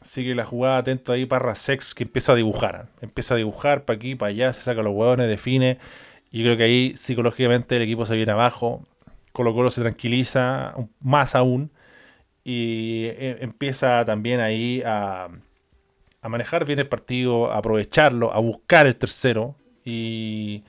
sigue 0.00 0.34
la 0.34 0.46
jugada 0.46 0.78
atento 0.78 1.12
ahí 1.12 1.26
para 1.26 1.54
Sex 1.54 1.94
que 1.94 2.04
empieza 2.04 2.32
a 2.32 2.34
dibujar. 2.34 2.88
Empieza 3.02 3.34
a 3.34 3.36
dibujar 3.36 3.84
para 3.84 3.96
aquí, 3.98 4.14
para 4.14 4.30
allá, 4.30 4.52
se 4.54 4.62
saca 4.62 4.82
los 4.82 4.94
huevones, 4.94 5.28
define. 5.28 5.78
Y 6.30 6.42
creo 6.42 6.56
que 6.56 6.62
ahí 6.64 6.96
psicológicamente 6.96 7.76
el 7.76 7.82
equipo 7.82 8.06
se 8.06 8.16
viene 8.16 8.32
abajo. 8.32 8.86
Colo 9.32 9.54
Colo 9.54 9.68
se 9.70 9.82
tranquiliza 9.82 10.74
más 11.00 11.34
aún. 11.34 11.70
Y 12.48 13.06
eh, 13.06 13.38
empieza 13.40 14.04
también 14.04 14.38
ahí 14.38 14.80
a, 14.86 15.26
manejar 16.22 16.64
bien 16.64 16.78
el 16.78 16.88
partido, 16.88 17.50
a 17.50 17.58
aprovecharlo, 17.58 18.32
a 18.32 18.38
buscar 18.38 18.86
el 18.86 18.94
tercero. 18.94 19.56
Y 19.84 20.62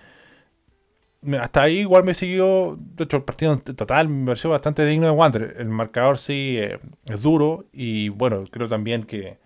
hasta 1.40 1.62
ahí 1.62 1.82
igual 1.82 2.04
me 2.04 2.16
siguió, 2.16 2.78
de 2.80 3.04
hecho 3.04 3.18
el 3.18 3.24
partido 3.24 3.56
total 3.60 4.10
me 4.10 4.26
pareció 4.26 4.50
bastante 4.50 4.88
digno 4.88 5.06
de 5.06 5.12
Wander. 5.12 5.56
El 5.60 5.70
marcador 5.70 6.18
sí 6.18 6.56
eh, 6.58 6.80
es 7.10 7.22
duro 7.22 7.66
y 7.72 8.10
bueno, 8.10 8.44
creo 8.50 8.68
también 8.68 9.04
que, 9.04 9.38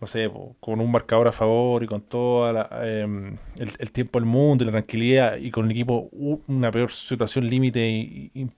no 0.00 0.08
sé, 0.08 0.28
con 0.58 0.80
un 0.80 0.90
marcador 0.90 1.28
a 1.28 1.32
favor 1.32 1.84
y 1.84 1.86
con 1.86 2.00
todo 2.00 2.50
em, 2.82 3.36
el, 3.60 3.92
tiempo 3.92 4.18
del 4.18 4.26
mundo 4.26 4.64
y 4.64 4.66
la 4.66 4.72
tranquilidad 4.72 5.36
y 5.36 5.52
con 5.52 5.66
el 5.66 5.70
equipo 5.70 6.08
una 6.48 6.72
peor 6.72 6.90
situación 6.90 7.46
límite 7.48 7.86
y, 7.88 8.50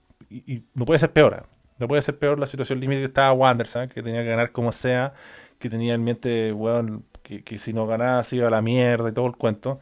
no 0.73 0.85
puede 0.85 0.97
ser 0.97 1.13
peor. 1.13 1.45
No 1.79 1.87
puede 1.87 2.01
ser 2.01 2.17
peor 2.17 2.39
la 2.39 2.47
situación 2.47 2.79
límite 2.79 3.01
que 3.01 3.05
estaba 3.05 3.33
Wander, 3.33 3.67
que 3.89 4.03
tenía 4.03 4.23
que 4.23 4.29
ganar 4.29 4.51
como 4.51 4.71
sea, 4.71 5.13
que 5.59 5.69
tenía 5.69 5.93
en 5.93 6.03
mente, 6.03 6.51
bueno, 6.51 7.03
que, 7.23 7.43
que 7.43 7.57
si 7.57 7.73
no 7.73 7.87
ganaba 7.87 8.23
se 8.23 8.37
iba 8.37 8.47
a 8.47 8.51
la 8.51 8.61
mierda 8.61 9.09
y 9.09 9.13
todo 9.13 9.27
el 9.27 9.35
cuento. 9.35 9.79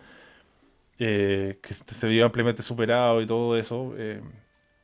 Eh, 0.98 1.60
que 1.62 1.74
se 1.74 2.08
vio 2.08 2.26
ampliamente 2.26 2.62
superado 2.64 3.22
y 3.22 3.26
todo 3.28 3.58
eso. 3.58 3.94
Eh, 3.98 4.22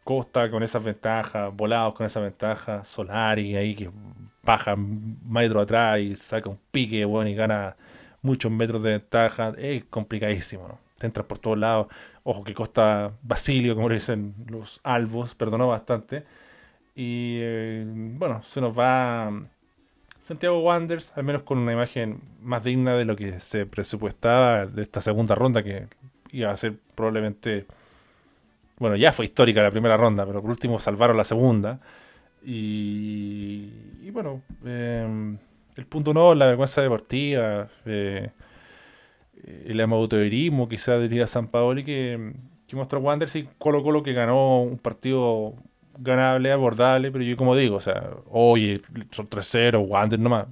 Costa 0.04 0.50
con 0.50 0.64
esas 0.64 0.84
ventajas, 0.84 1.56
Volados 1.56 1.94
con 1.94 2.06
esa 2.06 2.20
ventaja, 2.20 2.84
Solari 2.84 3.56
ahí 3.56 3.76
que 3.76 3.90
baja 4.44 4.76
metro 4.76 5.62
atrás 5.62 6.00
y 6.00 6.16
saca 6.16 6.50
un 6.50 6.60
pique 6.72 7.06
bueno, 7.06 7.30
y 7.30 7.36
gana 7.36 7.78
muchos 8.22 8.52
metros 8.52 8.82
de 8.84 8.92
ventaja. 8.92 9.54
Es 9.58 9.86
complicadísimo, 9.86 10.68
¿no? 10.68 10.80
Te 10.98 11.08
entras 11.08 11.26
por 11.28 11.40
todos 11.40 11.58
lados. 11.58 11.88
Ojo 12.24 12.44
que 12.44 12.54
Costa 12.54 13.14
Basilio, 13.24 13.76
como 13.76 13.90
dicen 13.90 14.36
los 14.48 14.82
albos, 14.84 15.36
perdonó 15.36 15.68
bastante. 15.68 16.26
Y 16.96 17.38
eh, 17.42 17.86
bueno, 17.88 18.44
se 18.44 18.62
nos 18.62 18.78
va 18.78 19.32
Santiago 20.20 20.60
Wanderers, 20.62 21.14
al 21.16 21.24
menos 21.24 21.44
con 21.44 21.58
una 21.58 21.74
imagen 21.74 22.22
más 22.42 22.64
digna 22.64 22.96
de 22.96 23.06
lo 23.06 23.16
que 23.16 23.40
se 23.40 23.66
presupuestaba 23.66 24.68
de 24.68 24.82
esta 24.84 25.02
segunda 25.02 25.36
ronda, 25.36 25.64
que 25.64 25.88
iba 26.32 26.52
a 26.52 26.58
ser 26.58 26.76
probablemente. 26.96 27.66
Bueno, 28.78 28.96
ya 28.96 29.12
fue 29.12 29.26
histórica 29.26 29.62
la 29.64 29.72
primera 29.72 29.98
ronda, 29.98 30.26
pero 30.26 30.42
por 30.42 30.52
último 30.52 30.80
salvaron 30.80 31.18
la 31.18 31.24
segunda. 31.24 31.80
Y, 32.44 34.10
bueno, 34.12 34.42
em, 34.66 35.38
el 35.76 35.86
punto 35.86 36.14
no, 36.14 36.36
la 36.36 36.48
vergüenza 36.48 36.82
deportiva, 36.82 37.70
eh, 37.86 38.32
el 39.66 39.80
amateurismo, 39.80 40.68
quizás 40.68 41.02
diría 41.02 41.28
San 41.28 41.48
Paoli, 41.48 41.84
que, 41.84 42.34
que 42.68 42.76
mostró 42.76 43.00
Wanderers 43.00 43.36
y 43.36 43.50
Colo 43.58 43.84
Colo 43.84 44.04
que 44.04 44.14
ganó 44.14 44.62
un 44.62 44.78
partido 44.78 45.56
ganable, 45.98 46.52
abordable, 46.52 47.12
pero 47.12 47.24
yo 47.24 47.36
como 47.38 47.56
digo, 47.56 47.78
o 47.78 47.80
sea, 47.80 48.12
oye, 48.30 48.82
son 49.12 49.30
3-0, 49.30 49.86
Wander 49.88 50.20
nomás. 50.20 50.48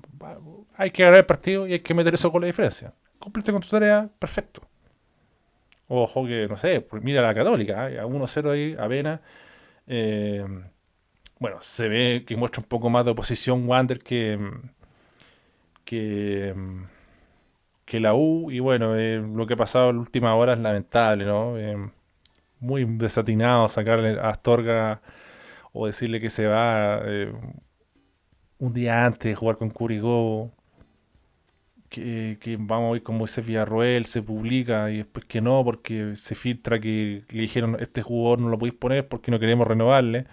Hay 0.76 0.92
que 0.92 1.04
ganar 1.04 1.20
el 1.20 1.26
partido 1.26 1.68
y 1.68 1.74
hay 1.74 1.80
que 1.80 1.94
meter 1.94 2.14
eso 2.14 2.32
con 2.32 2.42
la 2.42 2.48
diferencia. 2.48 2.94
Cumpliste 3.20 3.52
con 3.52 3.62
tu 3.62 3.68
tarea, 3.68 4.10
perfecto. 4.18 4.62
Ojo 5.88 6.26
que, 6.26 6.48
no 6.48 6.56
sé, 6.58 6.82
pues 6.82 7.04
mira 7.04 7.22
la 7.22 7.34
católica, 7.34 7.90
¿eh? 7.90 8.00
a 8.00 8.06
1-0 8.06 8.52
ahí, 8.52 8.76
apenas. 8.80 9.20
Eh, 9.88 10.46
bueno, 11.40 11.58
se 11.62 11.90
ve 11.90 12.24
que 12.28 12.38
muestra 12.38 12.62
un 12.62 12.68
poco 12.68 12.90
más 12.90 13.06
de 13.06 13.12
oposición 13.12 13.68
Wander 13.68 14.00
que, 14.00 14.40
que, 15.84 16.54
que 17.86 18.00
la 18.00 18.14
U. 18.14 18.52
Y 18.52 18.60
bueno, 18.60 18.96
eh, 18.96 19.18
lo 19.18 19.48
que 19.48 19.56
ha 19.56 19.58
pasado 19.58 19.90
en 19.90 19.98
la 19.98 20.02
última 20.02 20.36
hora 20.36 20.54
es 20.54 20.60
lamentable, 20.60 21.26
¿no? 21.26 21.56
muy 22.60 22.86
desatinado 22.86 23.68
sacarle 23.70 24.20
a 24.20 24.30
Astorga 24.30 25.02
o 25.74 25.88
decirle 25.88 26.20
que 26.20 26.30
se 26.30 26.48
va 26.48 27.02
eh, 27.06 27.32
un 28.60 28.74
día 28.74 29.06
antes 29.06 29.38
jugar 29.38 29.58
con 29.58 29.70
Curigó, 29.70 30.52
que, 31.90 32.38
que 32.40 32.58
vamos 32.60 32.94
a 32.94 32.98
ir 32.98 33.04
como 33.04 33.26
ese 33.26 33.42
Villarroel, 33.42 34.06
se 34.06 34.22
publica 34.22 34.92
y 34.92 34.98
después 34.98 35.26
que 35.26 35.42
no, 35.42 35.64
porque 35.64 36.16
se 36.16 36.36
filtra 36.36 36.80
que 36.80 37.24
le 37.30 37.42
dijeron 37.42 37.78
este 37.80 38.02
jugador 38.02 38.40
no 38.40 38.50
lo 38.50 38.60
podéis 38.60 38.76
poner 38.76 39.08
porque 39.08 39.32
no 39.32 39.40
queremos 39.40 39.68
renovarle. 39.68 40.26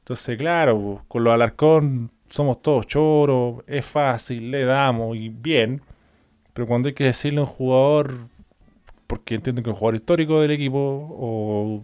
Entonces, 0.00 0.36
claro, 0.36 1.04
con 1.08 1.24
los 1.24 1.32
Alarcón 1.32 2.10
somos 2.28 2.62
todos 2.62 2.86
choros, 2.86 3.62
es 3.66 3.86
fácil, 3.86 4.50
le 4.50 4.64
damos 4.64 5.16
y 5.16 5.28
bien. 5.28 5.82
Pero 6.52 6.66
cuando 6.66 6.88
hay 6.88 6.94
que 6.94 7.04
decirle 7.04 7.40
a 7.40 7.42
un 7.44 7.48
jugador, 7.48 8.28
porque 9.06 9.34
entienden 9.34 9.64
que 9.64 9.70
es 9.70 9.74
un 9.74 9.78
jugador 9.78 9.96
histórico 9.96 10.40
del 10.40 10.50
equipo 10.52 10.78
o 10.78 11.82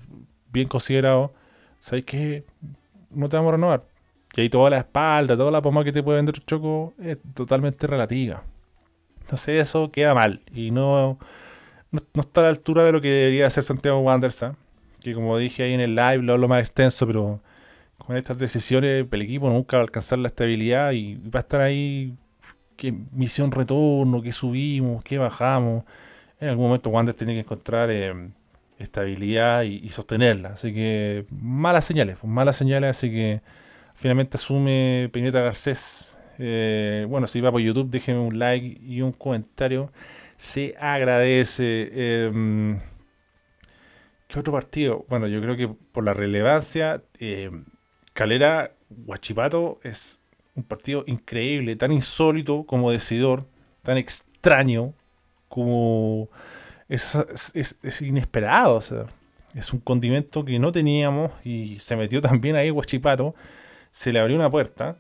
bien 0.53 0.69
considerado, 0.69 1.33
¿sabes 1.81 2.05
qué? 2.05 2.45
No 3.17 3.29
te 3.29 3.37
vamos 3.37 3.51
a 3.51 3.57
renovar. 3.57 3.85
Y 4.37 4.43
ahí 4.43 4.51
toda 4.51 4.71
la 4.71 4.79
espalda, 4.79 5.37
toda 5.37 5.51
la 5.51 5.63
pomada 5.63 5.85
que 5.85 5.93
te 5.93 6.03
puede 6.03 6.17
vender 6.17 6.39
Choco 6.45 6.95
es 6.99 7.19
totalmente 7.35 7.87
relativa. 7.87 8.43
Entonces 9.23 9.69
eso 9.69 9.91
queda 9.91 10.15
mal. 10.15 10.43
Y 10.55 10.71
no, 10.71 11.19
no, 11.91 12.01
está 12.21 12.43
a 12.43 12.45
la 12.45 12.51
altura 12.51 12.85
de 12.85 12.93
lo 12.93 13.01
que 13.01 13.09
debería 13.09 13.47
hacer 13.47 13.65
Santiago 13.65 13.99
Wanderers. 14.01 14.47
Que 15.03 15.15
como 15.15 15.39
dije 15.39 15.63
ahí 15.65 15.73
en 15.73 15.81
el 15.81 15.95
live, 15.95 16.19
lo 16.19 16.35
hablo 16.35 16.49
más 16.49 16.61
extenso, 16.61 17.07
pero 17.07 17.41
con 17.99 18.17
estas 18.17 18.39
decisiones 18.39 19.07
el 19.11 19.23
equipo 19.23 19.49
nunca 19.49 19.79
va 19.79 19.83
a 19.83 19.85
alcanzar 19.85 20.19
la 20.19 20.29
estabilidad 20.29 20.93
y 20.93 21.17
va 21.17 21.41
a 21.41 21.43
estar 21.43 21.61
ahí 21.61 22.15
qué 22.77 22.93
misión 23.13 23.51
retorno, 23.53 24.21
qué 24.23 24.33
subimos, 24.33 25.03
qué 25.03 25.19
bajamos. 25.19 25.85
En 26.41 26.49
algún 26.51 26.67
momento 26.67 26.91
Wanderers 26.91 27.17
tiene 27.17 27.35
que 27.35 27.41
encontrar... 27.41 27.91
Eh, 27.91 28.31
estabilidad 28.79 29.63
y, 29.63 29.89
sostenerla. 29.89 30.51
Así 30.51 30.73
que 30.73 31.27
malas 31.31 31.85
señales, 31.85 32.17
pues, 32.21 32.31
malas 32.33 32.57
señales, 32.57 32.91
así 32.91 33.11
que 33.11 33.41
finalmente 33.95 34.37
asume 34.37 35.11
Pineta 35.13 35.41
Garcés. 35.41 36.19
Eh, 36.39 37.07
bueno, 37.09 37.27
si 37.27 37.41
va 37.41 37.51
por 37.51 37.61
YouTube, 37.61 37.91
déjenme 37.91 38.21
un 38.21 38.39
like 38.39 38.81
y 38.83 39.03
un 39.03 39.13
comentario. 39.13 39.91
Se 40.37 40.75
agradece. 40.79 41.89
Eh, 41.93 42.79
¿Qué 44.29 44.41
otro 44.41 44.53
partido? 44.53 45.05
Bueno, 45.09 45.29
yo 45.29 45.41
creo 45.41 45.57
que 45.57 45.69
por 45.69 46.05
la 46.05 46.13
relevancia, 46.13 47.03
eh, 47.21 47.51
Calera 48.13 48.73
Guachipato 48.91 49.79
es 49.83 50.19
un 50.55 50.65
partido 50.65 51.05
increíble, 51.07 51.77
tan 51.77 51.93
insólito 51.93 52.65
como 52.65 52.91
decidor, 52.91 53.47
tan 53.83 53.99
extraño 53.99 54.95
como 55.49 56.29
es, 56.89 58.01
inesperado. 58.01 58.81
es 59.55 59.73
un 59.73 59.81
condimento 59.81 60.45
que 60.45 60.59
no 60.59 60.73
teníamos 60.73 61.33
y 61.45 61.79
se 61.79 61.97
metió 61.97 62.21
también 62.23 62.57
ahí 62.57 62.71
Guachipato. 62.71 63.35
Se 63.91 64.13
le 64.13 64.21
abrió 64.21 64.37
una 64.37 64.51
puerta. 64.51 64.99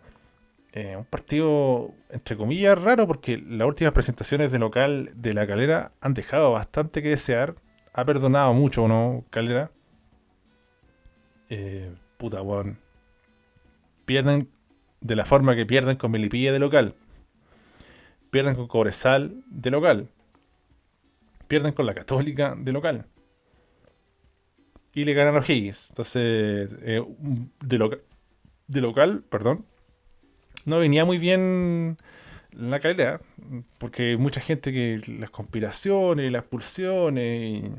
Eh, 0.72 0.94
un 0.96 1.04
partido, 1.06 1.92
entre 2.10 2.36
comillas, 2.36 2.78
raro 2.78 3.06
porque 3.06 3.38
las 3.38 3.66
últimas 3.66 3.94
presentaciones 3.94 4.52
de 4.52 4.58
local 4.58 5.10
de 5.14 5.32
la 5.32 5.46
calera 5.46 5.92
han 6.00 6.12
dejado 6.12 6.52
bastante 6.52 7.02
que 7.02 7.10
desear. 7.10 7.54
Ha 7.94 8.04
perdonado 8.04 8.52
mucho, 8.52 8.86
¿no? 8.88 9.24
Calera. 9.30 9.70
Eh, 11.48 11.94
puta, 12.18 12.42
weón. 12.42 12.78
Pierden 14.04 14.50
de 15.00 15.16
la 15.16 15.24
forma 15.24 15.54
que 15.54 15.66
pierden 15.66 15.96
con 15.96 16.10
Melipilla 16.10 16.52
de 16.52 16.58
local, 16.58 16.94
pierden 18.30 18.54
con 18.54 18.66
Cobresal 18.66 19.42
de 19.46 19.70
local, 19.70 20.08
pierden 21.48 21.72
con 21.72 21.86
la 21.86 21.94
Católica 21.94 22.54
de 22.56 22.72
local 22.72 23.06
y 24.96 25.04
le 25.04 25.12
ganan 25.12 25.36
a 25.36 25.44
Higgins. 25.46 25.90
Entonces, 25.90 26.70
eh, 26.82 27.02
de, 27.60 28.00
de 28.66 28.80
local, 28.80 29.22
perdón, 29.28 29.66
no 30.64 30.78
venía 30.78 31.04
muy 31.04 31.18
bien 31.18 31.98
la 32.50 32.80
calidad, 32.80 33.20
porque 33.78 34.16
mucha 34.16 34.40
gente 34.40 34.72
que 34.72 35.00
las 35.18 35.28
conspiraciones, 35.28 36.32
las 36.32 36.42
expulsiones. 36.42 37.70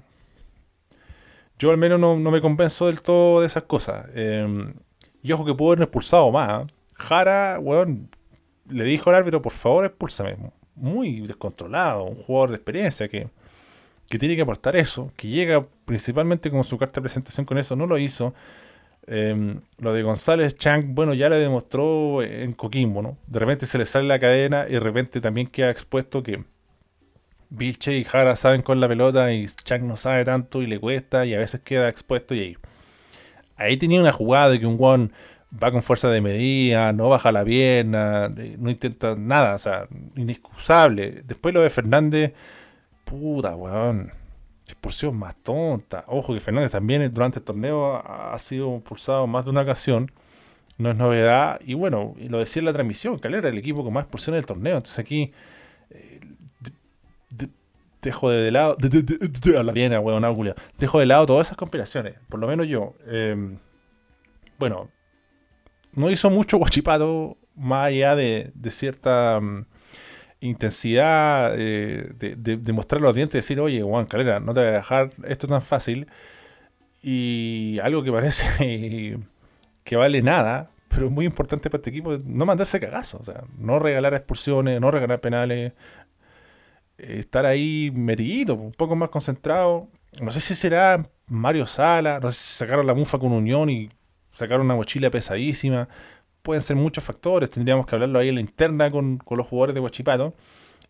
Yo 1.58 1.72
al 1.72 1.78
menos 1.78 2.00
no, 2.00 2.16
me 2.18 2.40
convenzo 2.40 2.86
del 2.86 3.02
todo 3.02 3.42
de 3.42 3.48
esas 3.48 3.64
cosas. 3.64 4.06
Em, 4.14 4.76
y 5.24 5.32
ojo 5.32 5.44
que 5.44 5.56
pudo 5.56 5.72
haber 5.72 5.84
expulsado 5.86 6.32
más. 6.32 6.68
Jara, 6.94 7.58
weón, 7.60 8.10
le 8.70 8.84
dijo 8.84 9.10
al 9.10 9.16
árbitro, 9.16 9.42
por 9.42 9.54
favor, 9.54 9.86
expúlsame. 9.86 10.38
Muy 10.76 11.22
descontrolado, 11.22 12.04
un 12.04 12.16
jugador 12.16 12.52
de 12.52 12.58
experiencia 12.58 13.08
que, 13.08 13.28
que 14.10 14.20
tiene 14.20 14.36
que 14.36 14.42
aportar 14.42 14.76
eso, 14.76 15.12
que 15.16 15.28
llega 15.28 15.66
principalmente 15.86 16.50
con 16.50 16.64
su 16.64 16.78
carta 16.78 17.00
de 17.00 17.04
presentación 17.04 17.46
con 17.46 17.58
eso, 17.58 17.76
no 17.76 17.88
lo 17.88 17.98
hizo. 17.98 18.34
Em, 19.08 19.62
lo 19.80 19.94
de 19.94 20.04
González 20.04 20.58
Chang, 20.58 20.94
bueno, 20.94 21.14
ya 21.14 21.30
le 21.30 21.38
demostró 21.38 22.22
en 22.24 22.54
Coquimbo, 22.54 23.02
¿no? 23.02 23.18
De 23.28 23.40
repente 23.40 23.66
se 23.66 23.78
le 23.78 23.86
sale 23.86 24.08
la 24.08 24.20
cadena 24.20 24.66
y 24.68 24.74
de 24.74 24.80
repente 24.82 25.22
también 25.22 25.48
queda 25.48 25.72
expuesto 25.72 26.24
que 26.24 26.44
Vilche 27.50 27.98
y 27.98 28.04
Jara 28.04 28.36
saben 28.36 28.62
con 28.62 28.80
la 28.80 28.88
pelota 28.88 29.32
y 29.32 29.46
Chang 29.46 29.84
no 29.84 29.96
sabe 29.96 30.26
tanto 30.26 30.62
y 30.62 30.68
le 30.68 30.80
cuesta 30.80 31.26
y 31.26 31.34
a 31.34 31.40
veces 31.40 31.62
queda 31.62 31.88
expuesto 31.90 32.36
y 32.36 32.40
ahí. 32.40 32.58
Ahí 33.56 33.78
tenía 33.78 34.02
una 34.02 34.12
jugada 34.12 34.50
de 34.50 34.60
que 34.60 34.66
un 34.66 34.78
Juan 34.78 35.12
va 35.52 35.72
con 35.72 35.82
fuerza 35.82 36.10
de 36.10 36.22
medida, 36.22 36.92
no 36.94 37.10
baja 37.10 37.32
la 37.32 37.44
pierna, 37.46 38.30
no 38.30 38.70
intenta 38.70 39.16
nada, 39.16 39.56
o 39.56 39.58
sea, 39.58 39.88
inexcusable. 40.16 41.24
Después 41.26 41.54
lo 41.54 41.62
de 41.62 41.70
Fernández, 41.70 42.34
puta, 43.10 43.56
weón 43.56 44.12
expulsión 44.68 45.18
más 45.18 45.36
tonta. 45.44 46.04
Ojo 46.08 46.34
que 46.34 46.40
Fernández 46.40 46.72
también 46.72 47.12
durante 47.14 47.40
el 47.40 47.46
torneo 47.46 48.02
ha 48.06 48.38
sido 48.38 48.74
impulsado 48.76 49.28
más 49.28 49.46
de 49.46 49.52
una 49.52 49.62
ocasión. 49.62 50.12
No 50.78 50.92
es 50.92 50.96
novedad. 50.96 51.60
Y 51.66 51.74
bueno, 51.74 52.14
lo 52.30 52.40
decía 52.40 52.60
en 52.60 52.66
la 52.66 52.74
transmisión, 52.74 53.20
que 53.20 53.28
era 53.28 53.48
el 53.48 53.58
equipo 53.58 53.84
con 53.84 53.94
más 53.94 54.04
expulsiones 54.04 54.40
del 54.40 54.46
torneo. 54.46 54.78
Entonces 54.78 55.00
aquí 55.00 55.32
eh, 55.90 56.20
dejo 58.02 58.30
de, 58.30 58.52
lado. 58.52 58.78
Dejo 60.78 61.00
de 61.00 61.06
lado 61.06 61.26
todas 61.26 61.48
esas 61.48 61.58
conspiraciones. 61.58 62.16
Por 62.30 62.40
lo 62.40 62.48
menos 62.48 62.68
yo. 62.68 62.94
Em, 63.08 63.58
bueno, 64.60 64.90
no 65.94 66.12
hizo 66.12 66.30
mucho 66.30 66.58
guachipato 66.58 67.38
más 67.56 67.88
allá 67.88 68.16
de, 68.16 68.52
de 68.54 68.70
cierta. 68.70 69.40
Mm, 69.42 69.66
intensidad 70.40 71.54
eh, 71.58 72.12
de, 72.18 72.58
de, 72.58 72.74
mostrar 72.74 73.02
los 73.02 73.16
dientes 73.16 73.36
y 73.36 73.40
decir, 73.40 73.60
oye, 73.60 73.82
Juan 73.82 74.06
Calera, 74.06 74.40
no 74.40 74.54
te 74.54 74.60
voy 74.62 74.70
a 74.70 74.74
dejar 74.74 75.12
esto 75.26 75.48
tan 75.48 75.62
fácil. 75.62 76.08
Y 77.02 77.80
algo 77.84 78.04
que 78.04 78.12
parece 78.12 79.20
que 79.84 79.96
vale 79.96 80.22
nada, 80.22 80.72
pero 80.90 81.08
es 81.08 81.12
muy 81.12 81.26
importante 81.26 81.70
para 81.70 81.80
este 81.80 81.90
equipo, 81.90 82.18
no 82.24 82.46
mandarse 82.46 82.80
cagazo, 82.80 83.20
o 83.20 83.24
sea, 83.24 83.44
no 83.58 83.80
regalar 83.80 84.14
expulsiones, 84.14 84.82
no 84.82 84.92
regalar 84.92 85.22
penales, 85.22 85.74
estar 86.98 87.46
ahí 87.46 87.92
metidito, 87.94 88.56
un 88.56 88.72
poco 88.72 88.96
más 88.96 89.10
concentrado. 89.10 89.88
No 90.22 90.32
sé 90.32 90.40
si 90.40 90.56
será 90.56 91.10
Mario 91.28 91.66
Sala, 91.66 92.20
no 92.20 92.32
sé 92.32 92.40
si 92.40 92.54
sacaron 92.56 92.88
la 92.88 92.94
mufa 92.94 93.20
con 93.20 93.32
Unión 93.32 93.70
y 93.70 93.90
sacaron 94.30 94.66
una 94.66 94.76
mochila 94.76 95.10
pesadísima 95.10 95.88
pueden 96.42 96.62
ser 96.62 96.76
muchos 96.76 97.04
factores, 97.04 97.50
tendríamos 97.50 97.86
que 97.86 97.96
hablarlo 97.96 98.20
ahí 98.20 98.30
en 98.30 98.36
la 98.36 98.42
interna 98.42 98.92
con, 98.92 99.20
los 99.30 99.48
jugadores 99.48 99.76
de 99.76 99.82
Huachipato. 99.82 100.34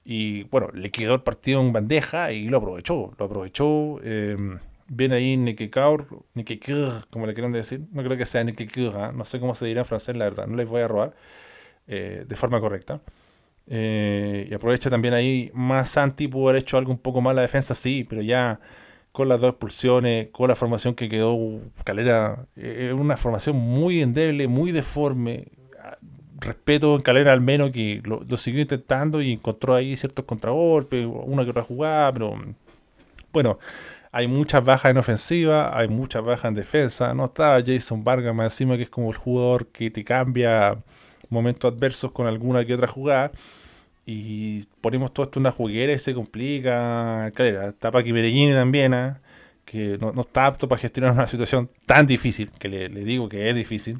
Y 0.05 0.43
bueno, 0.45 0.69
le 0.73 0.91
quedó 0.91 1.15
el 1.15 1.21
partido 1.21 1.59
en 1.61 1.73
bandeja 1.73 2.31
y 2.31 2.47
lo 2.47 2.57
aprovechó, 2.57 3.11
lo 3.17 3.25
aprovechó. 3.25 3.99
Eh, 4.03 4.37
viene 4.89 5.15
ahí 5.15 5.37
Nekekaur, 5.37 6.07
Nekekir, 6.33 7.05
como 7.11 7.25
le 7.27 7.33
quieran 7.33 7.51
decir. 7.51 7.81
No 7.91 8.03
creo 8.03 8.17
que 8.17 8.25
sea 8.25 8.43
Nekekir, 8.43 8.93
¿ah? 8.95 9.11
no 9.13 9.25
sé 9.25 9.39
cómo 9.39 9.55
se 9.55 9.65
dirá 9.65 9.81
en 9.81 9.85
francés, 9.85 10.15
la 10.15 10.25
verdad, 10.25 10.47
no 10.47 10.55
les 10.55 10.69
voy 10.69 10.81
a 10.81 10.87
robar 10.87 11.15
eh, 11.87 12.25
de 12.27 12.35
forma 12.35 12.59
correcta. 12.59 13.01
Eh, 13.67 14.47
y 14.49 14.53
aprovecha 14.53 14.89
también 14.89 15.13
ahí, 15.13 15.51
más 15.53 15.89
Santi 15.89 16.27
pudo 16.27 16.49
haber 16.49 16.61
hecho 16.61 16.77
algo 16.77 16.91
un 16.91 16.99
poco 16.99 17.21
más 17.21 17.35
la 17.35 17.41
defensa, 17.41 17.73
sí, 17.75 18.05
pero 18.09 18.21
ya 18.21 18.59
con 19.17 19.29
las 19.29 19.41
dos 19.41 19.49
expulsiones, 19.49 20.27
con 20.31 20.47
la 20.47 20.55
formación 20.55 20.93
que 20.93 21.09
quedó 21.09 21.35
Calera, 21.83 22.45
es 22.55 22.93
una 22.93 23.17
formación 23.17 23.55
muy 23.55 23.99
endeble, 24.03 24.47
muy 24.47 24.71
deforme. 24.71 25.47
Respeto 26.39 26.93
en 26.95 27.01
Calera 27.01 27.33
al 27.33 27.41
menos 27.41 27.71
que 27.71 27.99
lo, 28.05 28.37
siguió 28.37 28.61
intentando 28.61 29.19
y 29.23 29.33
encontró 29.33 29.73
ahí 29.73 29.97
ciertos 29.97 30.23
contragolpes, 30.25 31.07
una 31.07 31.43
que 31.43 31.49
otra 31.49 31.63
jugada, 31.63 32.13
pero 32.13 32.35
bueno, 33.33 33.57
hay 34.11 34.27
muchas 34.27 34.63
bajas 34.63 34.91
en 34.91 34.97
ofensiva, 34.97 35.75
hay 35.75 35.87
muchas 35.87 36.23
bajas 36.23 36.49
en 36.49 36.53
defensa. 36.53 37.11
No 37.15 37.25
estaba 37.25 37.59
Jason 37.65 38.03
Vargas 38.03 38.35
más 38.35 38.53
encima 38.53 38.77
que 38.77 38.83
es 38.83 38.89
como 38.91 39.09
el 39.09 39.17
jugador 39.17 39.65
que 39.65 39.89
te 39.89 40.03
cambia 40.03 40.77
momentos 41.29 41.73
adversos 41.73 42.11
con 42.11 42.27
alguna 42.27 42.63
que 42.65 42.75
otra 42.75 42.87
jugada 42.87 43.31
y 44.09 44.63
ponemos 44.79 45.13
todo 45.13 45.25
esto 45.25 45.37
en 45.37 45.41
una 45.41 45.51
juguera 45.51 45.91
y 45.91 45.99
se 45.99 46.13
complica. 46.13 47.29
Claro, 47.35 47.67
está 47.67 47.91
Paqui 47.91 48.13
Medellín 48.13 48.53
también, 48.53 48.93
¿ah? 48.93 49.19
que 49.65 49.97
no, 49.99 50.21
está 50.21 50.45
apto 50.45 50.69
para 50.69 50.79
gestionar 50.79 51.11
una 51.11 51.27
situación 51.27 51.69
tan 51.85 52.07
difícil, 52.07 52.49
que 52.51 52.69
le, 52.69 52.89
digo 52.89 53.27
que 53.27 53.49
es 53.49 53.55
difícil. 53.55 53.99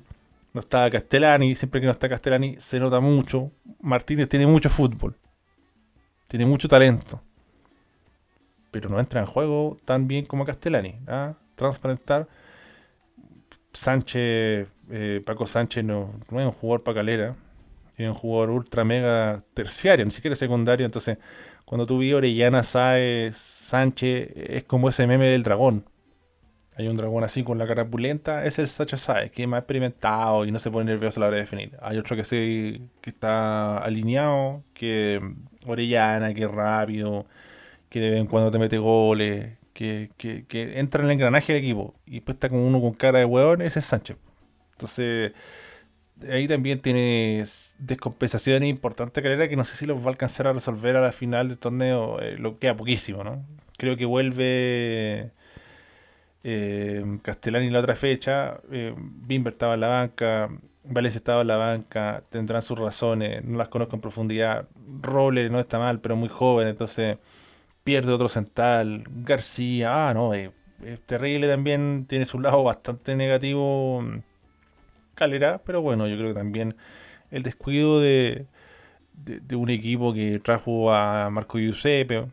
No 0.54 0.62
está 0.62 0.90
Castellani, 0.90 1.56
siempre 1.56 1.82
que 1.82 1.86
no 1.88 1.92
está 1.92 2.08
Castellani 2.08 2.56
se 2.58 2.80
nota 2.80 3.02
mucho. 3.02 3.52
Martínez 3.82 4.30
tiene 4.30 4.48
mucho 4.48 4.70
fútbol, 4.70 5.14
tiene 6.30 6.46
mucho 6.46 6.70
talento, 6.70 7.22
pero 8.72 8.90
no 8.90 9.02
entra 9.02 9.20
en 9.20 9.26
juego 9.26 9.78
tan 9.84 10.08
bien 10.08 10.26
como 10.26 10.46
Castellani. 10.46 11.00
¿ah? 11.08 11.34
Transparentar. 11.56 12.30
Sánchez, 13.74 14.70
eh, 14.90 15.22
Paco 15.26 15.46
Sánchez 15.46 15.84
no, 15.84 16.14
no 16.32 16.40
es 16.40 16.46
un 16.46 16.54
jugador 16.54 16.84
para 16.84 16.96
calera 16.96 17.36
es 17.98 18.08
un 18.08 18.14
jugador 18.14 18.52
ultra 18.52 18.84
mega 18.84 19.40
terciario, 19.54 20.06
ni 20.06 20.12
siquiera 20.12 20.36
secundario. 20.36 20.86
Entonces, 20.86 21.18
cuando 21.66 21.86
tú 21.86 21.98
vi 21.98 22.14
Orellana, 22.14 22.64
Saez, 22.64 23.36
Sánchez, 23.36 24.30
es 24.36 24.64
como 24.64 24.90
ese 24.90 25.08
meme 25.08 25.28
del 25.28 25.44
dragón. 25.44 25.86
Hay 26.78 26.88
un 26.88 26.96
dragón 26.96 27.24
así 27.24 27.44
con 27.44 27.58
la 27.58 27.66
cara 27.66 27.90
pulenta, 27.90 28.46
es 28.46 28.60
el 28.60 28.68
Sacha 28.68 28.98
Saez, 28.98 29.32
que 29.32 29.42
es 29.42 29.48
más 29.48 29.62
experimentado 29.62 30.46
y 30.46 30.52
no 30.52 30.60
se 30.60 30.70
pone 30.70 30.92
nervioso 30.92 31.20
a 31.20 31.22
la 31.22 31.28
hora 31.28 31.36
de 31.38 31.42
definir. 31.42 31.76
Hay 31.82 31.98
otro 31.98 32.16
que, 32.16 32.24
se, 32.24 32.82
que 33.02 33.10
está 33.10 33.80
alineado, 33.80 34.64
que 34.76 35.20
Orellana, 35.66 36.36
que 36.36 36.44
es 36.44 36.52
rápido, 36.52 37.26
que 37.90 38.00
de 38.00 38.12
vez 38.12 38.20
en 38.22 38.28
cuando 38.28 38.52
te 38.52 38.60
mete 38.60 38.78
goles, 38.78 39.58
que, 39.74 40.12
que, 40.18 40.46
que 40.46 40.80
entra 40.80 41.02
en 41.02 41.08
el 41.08 41.14
engranaje 41.14 41.54
del 41.54 41.64
equipo. 41.64 41.96
Y 42.06 42.16
después 42.16 42.36
está 42.36 42.50
con 42.50 42.60
uno 42.60 42.80
con 42.80 42.94
cara 42.94 43.20
de 43.20 43.26
hueón, 43.26 43.64
ese 43.64 43.80
es 43.80 43.86
Sánchez. 43.86 44.18
Entonces 44.74 45.34
ahí 46.30 46.48
también 46.48 46.82
tienes 46.82 47.76
descompensaciones 47.80 48.70
importantes 48.70 49.24
Calera 49.24 49.48
que 49.48 49.56
no 49.56 49.64
sé 49.66 49.76
si 49.76 49.86
los 49.86 50.02
va 50.02 50.08
a 50.08 50.10
alcanzar 50.10 50.48
a 50.48 50.54
resolver 50.54 50.96
a 50.96 51.02
la 51.02 51.12
final 51.12 51.50
del 51.50 51.58
torneo, 51.58 52.20
eh, 52.20 52.38
lo 52.38 52.60
queda 52.60 52.76
poquísimo, 52.76 53.24
¿no? 53.24 53.46
Creo 53.78 53.96
que 53.96 54.06
vuelve 54.06 55.32
eh, 56.44 57.20
Castellani 57.22 57.70
la 57.70 57.80
otra 57.80 57.96
fecha, 57.96 58.60
eh, 58.72 58.94
Bimber 58.98 59.54
estaba 59.54 59.76
en 59.76 59.82
la 59.82 59.88
banca, 59.90 60.50
Valencia 60.86 61.18
estaba 61.18 61.42
en 61.42 61.48
la 61.48 61.58
banca, 61.58 62.24
tendrán 62.30 62.62
sus 62.62 62.80
razones, 62.80 63.44
no 63.44 63.58
las 63.58 63.68
conozco 63.68 63.96
en 63.96 64.02
profundidad, 64.02 64.68
Roble 65.02 65.50
no 65.50 65.60
está 65.60 65.80
mal, 65.80 66.00
pero 66.02 66.16
muy 66.16 66.30
joven, 66.30 66.68
entonces 66.68 67.18
pierde 67.84 68.12
otro 68.12 68.30
central, 68.30 69.04
García, 69.24 70.10
ah, 70.10 70.14
no, 70.14 70.34
es 70.34 70.52
terrible 71.06 71.48
también, 71.48 72.06
tiene 72.08 72.26
su 72.26 72.40
lado 72.40 72.64
bastante 72.64 73.16
negativo 73.16 74.04
Calera, 75.18 75.62
pero 75.66 75.82
bueno, 75.82 76.08
yo 76.08 76.16
creo 76.16 76.30
que 76.30 76.40
también 76.40 76.76
el 77.32 77.44
descuido 77.44 78.00
de, 78.00 78.48
de, 79.14 79.56
un 79.56 79.70
equipo 79.70 80.14
que 80.14 80.40
trajo 80.40 80.94
a 80.94 81.30
Marco 81.30 81.60
Giuseppe, 81.60 82.28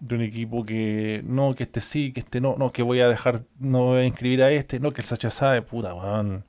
de 0.00 0.14
un 0.14 0.22
equipo 0.22 0.64
que 0.64 1.22
no, 1.24 1.54
que 1.54 1.64
este 1.64 1.80
sí, 1.80 2.12
que 2.12 2.20
este 2.20 2.40
no, 2.40 2.56
no, 2.58 2.72
que 2.72 2.82
voy 2.82 3.00
a 3.00 3.08
dejar, 3.08 3.44
no 3.58 3.86
voy 3.86 4.00
a 4.00 4.04
inscribir 4.04 4.42
a 4.42 4.50
este, 4.50 4.80
no, 4.80 4.92
que 4.92 5.02
el 5.02 5.06
Sacha 5.06 5.30
sabe, 5.30 5.62
puta, 5.62 5.94
weón. 5.94 6.44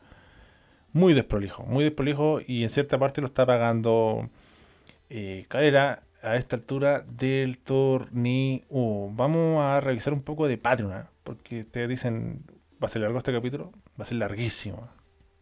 Muy 0.93 1.13
desprolijo, 1.13 1.63
muy 1.63 1.83
desprolijo 1.83 2.39
y 2.45 2.63
en 2.63 2.69
cierta 2.69 2.97
parte 2.97 3.21
lo 3.21 3.27
está 3.27 3.45
pagando 3.45 4.29
eh, 5.09 5.45
Calera 5.47 6.03
a 6.23 6.35
esta 6.35 6.55
altura 6.55 7.01
del 7.01 7.59
torneo. 7.59 8.61
Vamos 9.11 9.55
a 9.57 9.81
revisar 9.81 10.13
un 10.13 10.21
poco 10.21 10.47
de 10.47 10.57
Patreon, 10.57 10.93
¿eh? 10.93 11.03
porque 11.23 11.59
ustedes 11.61 11.89
dicen, 11.89 12.43
va 12.81 12.87
a 12.87 12.89
ser 12.89 13.03
largo 13.03 13.19
este 13.19 13.33
capítulo, 13.33 13.71
va 13.99 14.03
a 14.03 14.05
ser 14.05 14.17
larguísimo. 14.17 14.89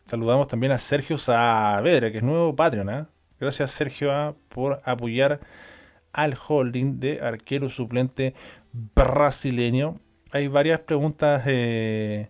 Saludamos 0.08 0.48
también 0.48 0.72
a 0.72 0.78
Sergio 0.78 1.18
Saavedra, 1.18 2.10
que 2.10 2.20
es 2.20 2.24
nuevo 2.24 2.56
Patreon. 2.56 2.90
¿eh? 2.90 3.06
Gracias 3.42 3.72
Sergio 3.72 4.38
por 4.48 4.80
apoyar 4.86 5.42
al 6.14 6.34
holding 6.48 7.02
de 7.02 7.20
arquero 7.20 7.68
suplente 7.68 8.34
brasileño. 8.72 10.00
Hay 10.32 10.48
varias 10.48 10.80
preguntas 10.80 11.44
eh, 11.46 12.30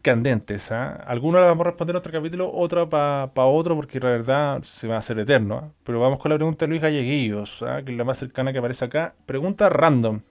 candentes. 0.00 0.72
¿ah? 0.72 0.94
Algunos 1.06 1.42
las 1.42 1.50
vamos 1.50 1.66
a 1.66 1.70
responder 1.72 1.94
en 1.94 1.98
otro 1.98 2.10
capítulo, 2.10 2.50
otra 2.50 2.88
para 2.88 3.44
otro, 3.44 3.76
porque 3.76 4.00
la 4.00 4.08
verdad 4.08 4.62
se 4.62 4.88
va 4.88 4.94
a 4.94 5.00
hacer 5.00 5.18
eterno. 5.18 5.74
Pero 5.84 6.00
vamos 6.00 6.18
con 6.18 6.30
la 6.30 6.36
pregunta 6.36 6.64
de 6.64 6.70
Luis 6.70 6.80
Galleguillos, 6.80 7.62
que 7.84 7.92
es 7.92 7.98
la 7.98 8.04
más 8.04 8.16
cercana 8.16 8.50
que 8.50 8.60
aparece 8.60 8.86
acá. 8.86 9.14
Pregunta 9.26 9.68
random. 9.68 10.22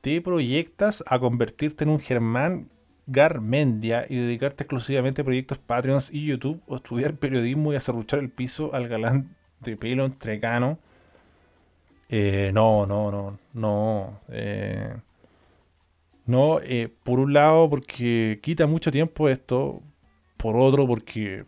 ¿Te 0.00 0.20
proyectas 0.20 1.04
a 1.06 1.20
convertirte 1.20 1.84
en 1.84 1.90
un 1.90 2.00
Germán 2.00 2.68
Garmendia 3.06 4.06
y 4.08 4.16
dedicarte 4.16 4.64
exclusivamente 4.64 5.22
a 5.22 5.24
proyectos 5.24 5.58
Patreons 5.58 6.12
y 6.12 6.26
YouTube 6.26 6.62
o 6.66 6.76
estudiar 6.76 7.16
periodismo 7.16 7.72
y 7.72 7.76
hacer 7.76 7.94
el 8.12 8.30
piso 8.30 8.74
al 8.74 8.88
galán 8.88 9.36
de 9.60 9.76
pelo 9.76 10.04
entrecano? 10.04 10.78
Eh, 12.08 12.50
no, 12.54 12.86
no, 12.86 13.10
no, 13.10 13.38
no. 13.52 14.20
Eh, 14.28 14.94
no, 16.26 16.60
eh, 16.60 16.88
por 17.02 17.18
un 17.18 17.32
lado 17.32 17.68
porque 17.68 18.40
quita 18.42 18.66
mucho 18.66 18.90
tiempo 18.90 19.28
esto, 19.28 19.82
por 20.36 20.56
otro 20.56 20.86
porque 20.86 21.44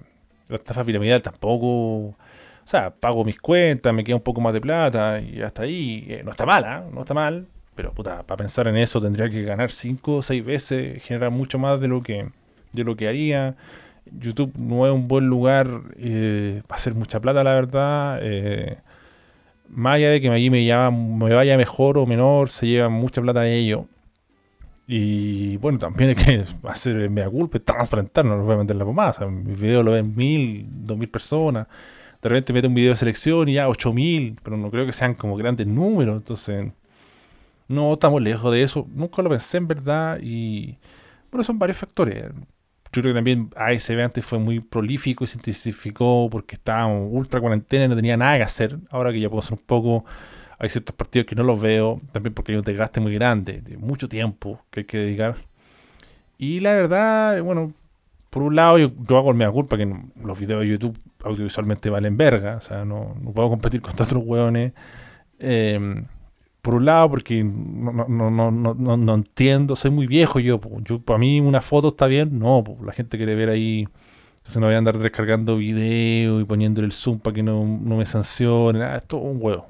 la 0.49 0.57
estafa 0.57 0.85
piramidal 0.85 1.23
tampoco... 1.23 1.67
O 1.67 2.69
sea, 2.69 2.91
pago 2.91 3.25
mis 3.25 3.39
cuentas, 3.39 3.95
me 3.95 4.03
queda 4.03 4.17
un 4.17 4.23
poco 4.23 4.41
más 4.41 4.53
de 4.53 4.61
plata 4.61 5.21
y 5.21 5.41
hasta 5.41 5.63
ahí 5.63 6.21
no 6.25 6.33
está 6.33 6.45
mal, 6.45 6.65
¿eh? 6.65 6.91
no 6.93 7.01
está 7.01 7.15
mal. 7.15 7.47
Pero 7.77 7.93
puta, 7.93 8.24
para 8.24 8.39
pensar 8.39 8.66
en 8.68 8.77
eso 8.79 9.01
tendría 9.01 9.31
que 9.31 9.43
ganar 9.43 9.70
5 9.70 10.16
o 10.16 10.22
6 10.22 10.45
veces, 10.45 11.03
generar 11.05 11.31
mucho 11.31 11.59
más 11.59 11.81
de 11.81 11.89
lo 11.89 12.03
que, 12.03 12.29
de 12.72 12.85
lo 12.85 12.97
que 12.97 13.07
haría. 13.07 13.55
YouTube 14.20 14.53
no 14.59 14.87
es 14.87 14.93
un 14.93 15.09
buen 15.09 15.27
lugar 15.27 15.68
eh, 15.99 16.62
para 16.66 16.77
hacer 16.77 16.95
mucha 16.95 17.20
plata, 17.20 17.45
la 17.45 17.55
verdad. 17.55 18.18
Eh, 18.22 18.79
más 19.68 19.97
allá 19.97 20.11
de 20.11 20.20
que 20.20 20.31
allí 20.31 20.51
me, 20.51 20.64
me 20.91 21.35
vaya 21.35 21.57
mejor 21.57 21.99
o 21.99 22.07
menor, 22.07 22.49
se 22.51 22.66
lleva 22.66 22.89
mucha 22.89 23.20
plata 23.20 23.41
de 23.43 23.57
ello. 23.57 23.87
Y 24.89 25.57
bueno, 25.59 25.79
también 25.79 26.11
hay 26.11 26.14
que 26.16 26.45
hacer 26.64 27.11
mea 27.11 27.29
culpa, 27.29 27.59
transparentar, 27.59 28.24
no 28.24 28.37
nos 28.37 28.47
voy 28.47 28.55
a 28.55 28.59
meter 28.59 28.77
la 28.77 28.85
pomada. 28.85 29.11
O 29.11 29.14
sea, 29.14 29.27
mi 29.27 29.55
video 29.55 29.83
lo 29.83 29.93
ven 29.93 30.14
mil, 30.16 30.66
dos 30.70 30.97
mil 30.97 31.09
personas. 31.09 31.66
De 32.22 32.29
repente 32.29 32.53
mete 32.53 32.68
un 32.68 32.74
video 32.74 32.91
de 32.91 32.97
selección 32.97 33.49
y 33.49 33.55
ya 33.55 33.68
ocho 33.68 33.93
mil, 33.93 34.39
pero 34.43 34.57
no 34.57 34.70
creo 34.70 34.87
que 34.87 34.93
sean 34.93 35.14
como 35.14 35.37
grandes 35.37 35.66
números. 35.66 36.16
Entonces, 36.16 36.72
no 37.69 37.95
estamos 37.95 38.23
lejos 38.23 38.53
de 38.53 38.62
eso. 38.62 38.87
Nunca 38.93 39.23
lo 39.23 39.31
pensé 39.31 39.59
en 39.59 39.69
verdad. 39.69 40.19
Y 40.23 40.79
bueno, 41.31 41.45
son 41.45 41.59
varios 41.59 41.79
factores. 41.79 42.25
Yo 42.93 43.03
creo 43.03 43.12
que 43.12 43.19
también 43.19 43.51
ASB 43.57 44.01
antes 44.01 44.25
fue 44.25 44.39
muy 44.39 44.61
prolífico 44.61 45.25
y 45.25 45.27
se 45.27 45.37
intensificó 45.39 46.29
porque 46.31 46.55
estábamos 46.55 47.09
ultra 47.11 47.41
cuarentena 47.41 47.85
y 47.87 47.89
no 47.89 47.97
tenía 47.97 48.17
nada 48.17 48.37
que 48.39 48.45
hacer. 48.45 48.79
Ahora 48.91 49.12
que 49.12 49.21
ya 49.21 49.29
puedo 49.29 49.41
hacer 49.41 49.55
un 49.55 49.64
poco 49.67 50.05
hay 50.59 50.69
ciertos 50.69 50.95
partidos 50.95 51.27
que 51.27 51.35
no 51.35 51.43
los 51.43 51.61
veo, 51.61 52.01
también 52.12 52.35
porque 52.35 52.53
hay 52.53 52.59
un 52.59 52.64
desgaste 52.64 53.01
muy 53.01 53.12
grande, 53.14 53.61
de 53.61 53.77
mucho 53.77 54.09
tiempo 54.09 54.62
que 54.71 54.81
hay 54.81 54.87
que 54.87 54.99
dedicar. 54.99 55.37
Y 56.39 56.61
la 56.61 56.75
verdad, 56.75 57.43
bueno, 57.43 57.73
por 58.31 58.43
un 58.43 58.57
lado 58.57 58.79
yo, 58.79 58.89
hago 59.17 59.31
el 59.31 59.37
mea 59.37 59.51
culpa 59.51 59.77
que 59.77 59.87
los 60.23 60.39
videos 60.39 60.62
de 60.62 60.69
YouTube 60.69 60.99
audiovisualmente 61.25 61.91
valen 61.91 62.17
verga, 62.17 62.57
o 62.57 62.61
sea, 62.61 62.85
no, 62.85 63.14
puedo 63.35 63.51
competir 63.51 63.81
con 63.83 63.93
otros 63.93 64.23
hueones. 64.25 64.73
Em, 65.39 66.07
por 66.67 66.75
un 66.75 66.85
lado, 66.85 67.09
porque 67.09 67.45
no, 67.45 67.93
no, 67.93 68.51
no, 68.51 68.51
no, 68.97 69.14
entiendo, 69.14 69.77
soy 69.77 69.93
muy 69.93 70.09
viejo 70.09 70.41
yo, 70.41 70.61
yo. 70.83 70.99
Para 71.01 71.17
mí 71.17 71.39
una 71.39 71.61
foto 71.61 71.89
está 71.89 72.09
bien, 72.09 72.41
no, 72.41 72.64
la 72.85 72.93
gente 72.93 73.17
quiere 73.17 73.37
ver 73.37 73.51
ahí. 73.51 73.87
Entonces 74.39 74.57
no 74.57 74.67
voy 74.67 74.75
a 74.75 74.79
andar 74.79 74.99
descargando 74.99 75.57
video 75.59 76.41
y 76.41 76.45
poniéndole 76.45 76.87
el 76.87 76.93
zoom 76.93 77.21
para 77.21 77.35
que 77.35 77.45
no, 77.45 77.64
me 77.64 78.05
sancionen. 78.05 78.83
Ah, 78.83 78.97
es 78.97 79.05
un 79.12 79.39
huevo 79.41 79.69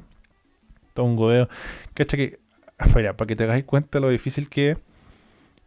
todo 0.94 1.04
un 1.04 1.16
godeo. 1.16 1.50
¿Cachai? 1.92 2.18
Que, 2.18 2.38
para, 2.94 3.14
para 3.14 3.26
que 3.26 3.36
te 3.36 3.44
hagáis 3.44 3.64
cuenta 3.64 4.00
lo 4.00 4.08
difícil 4.08 4.48
que 4.48 4.70
es, 4.70 4.78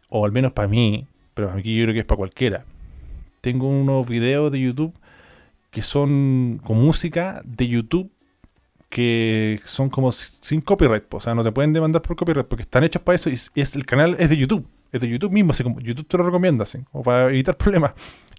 o 0.08 0.26
al 0.26 0.32
menos 0.32 0.50
para 0.50 0.66
mí, 0.66 1.06
pero 1.34 1.52
aquí 1.52 1.76
yo 1.76 1.84
creo 1.84 1.94
que 1.94 2.00
es 2.00 2.06
para 2.06 2.16
cualquiera. 2.16 2.64
Tengo 3.40 3.68
unos 3.68 4.04
videos 4.08 4.50
de 4.50 4.60
YouTube 4.60 4.92
que 5.70 5.82
son 5.82 6.60
con 6.64 6.82
música 6.82 7.40
de 7.44 7.68
YouTube 7.68 8.10
que 8.90 9.60
son 9.64 9.88
como 9.88 10.12
sin 10.12 10.60
copyright, 10.60 11.04
o 11.14 11.20
sea, 11.20 11.34
no 11.34 11.42
te 11.42 11.52
pueden 11.52 11.72
demandar 11.72 12.02
por 12.02 12.16
copyright 12.16 12.46
porque 12.46 12.62
están 12.62 12.84
hechos 12.84 13.00
para 13.00 13.14
eso 13.14 13.30
y 13.30 13.34
es, 13.34 13.76
el 13.76 13.86
canal 13.86 14.16
es 14.18 14.28
de 14.28 14.36
YouTube, 14.36 14.66
es 14.92 15.00
de 15.00 15.08
YouTube 15.08 15.30
mismo, 15.30 15.52
así 15.52 15.62
como 15.62 15.80
YouTube 15.80 16.08
te 16.08 16.18
lo 16.18 16.24
recomienda, 16.24 16.64
así, 16.64 16.80
o 16.92 17.02
para 17.02 17.28
evitar 17.28 17.56
problemas. 17.56 17.92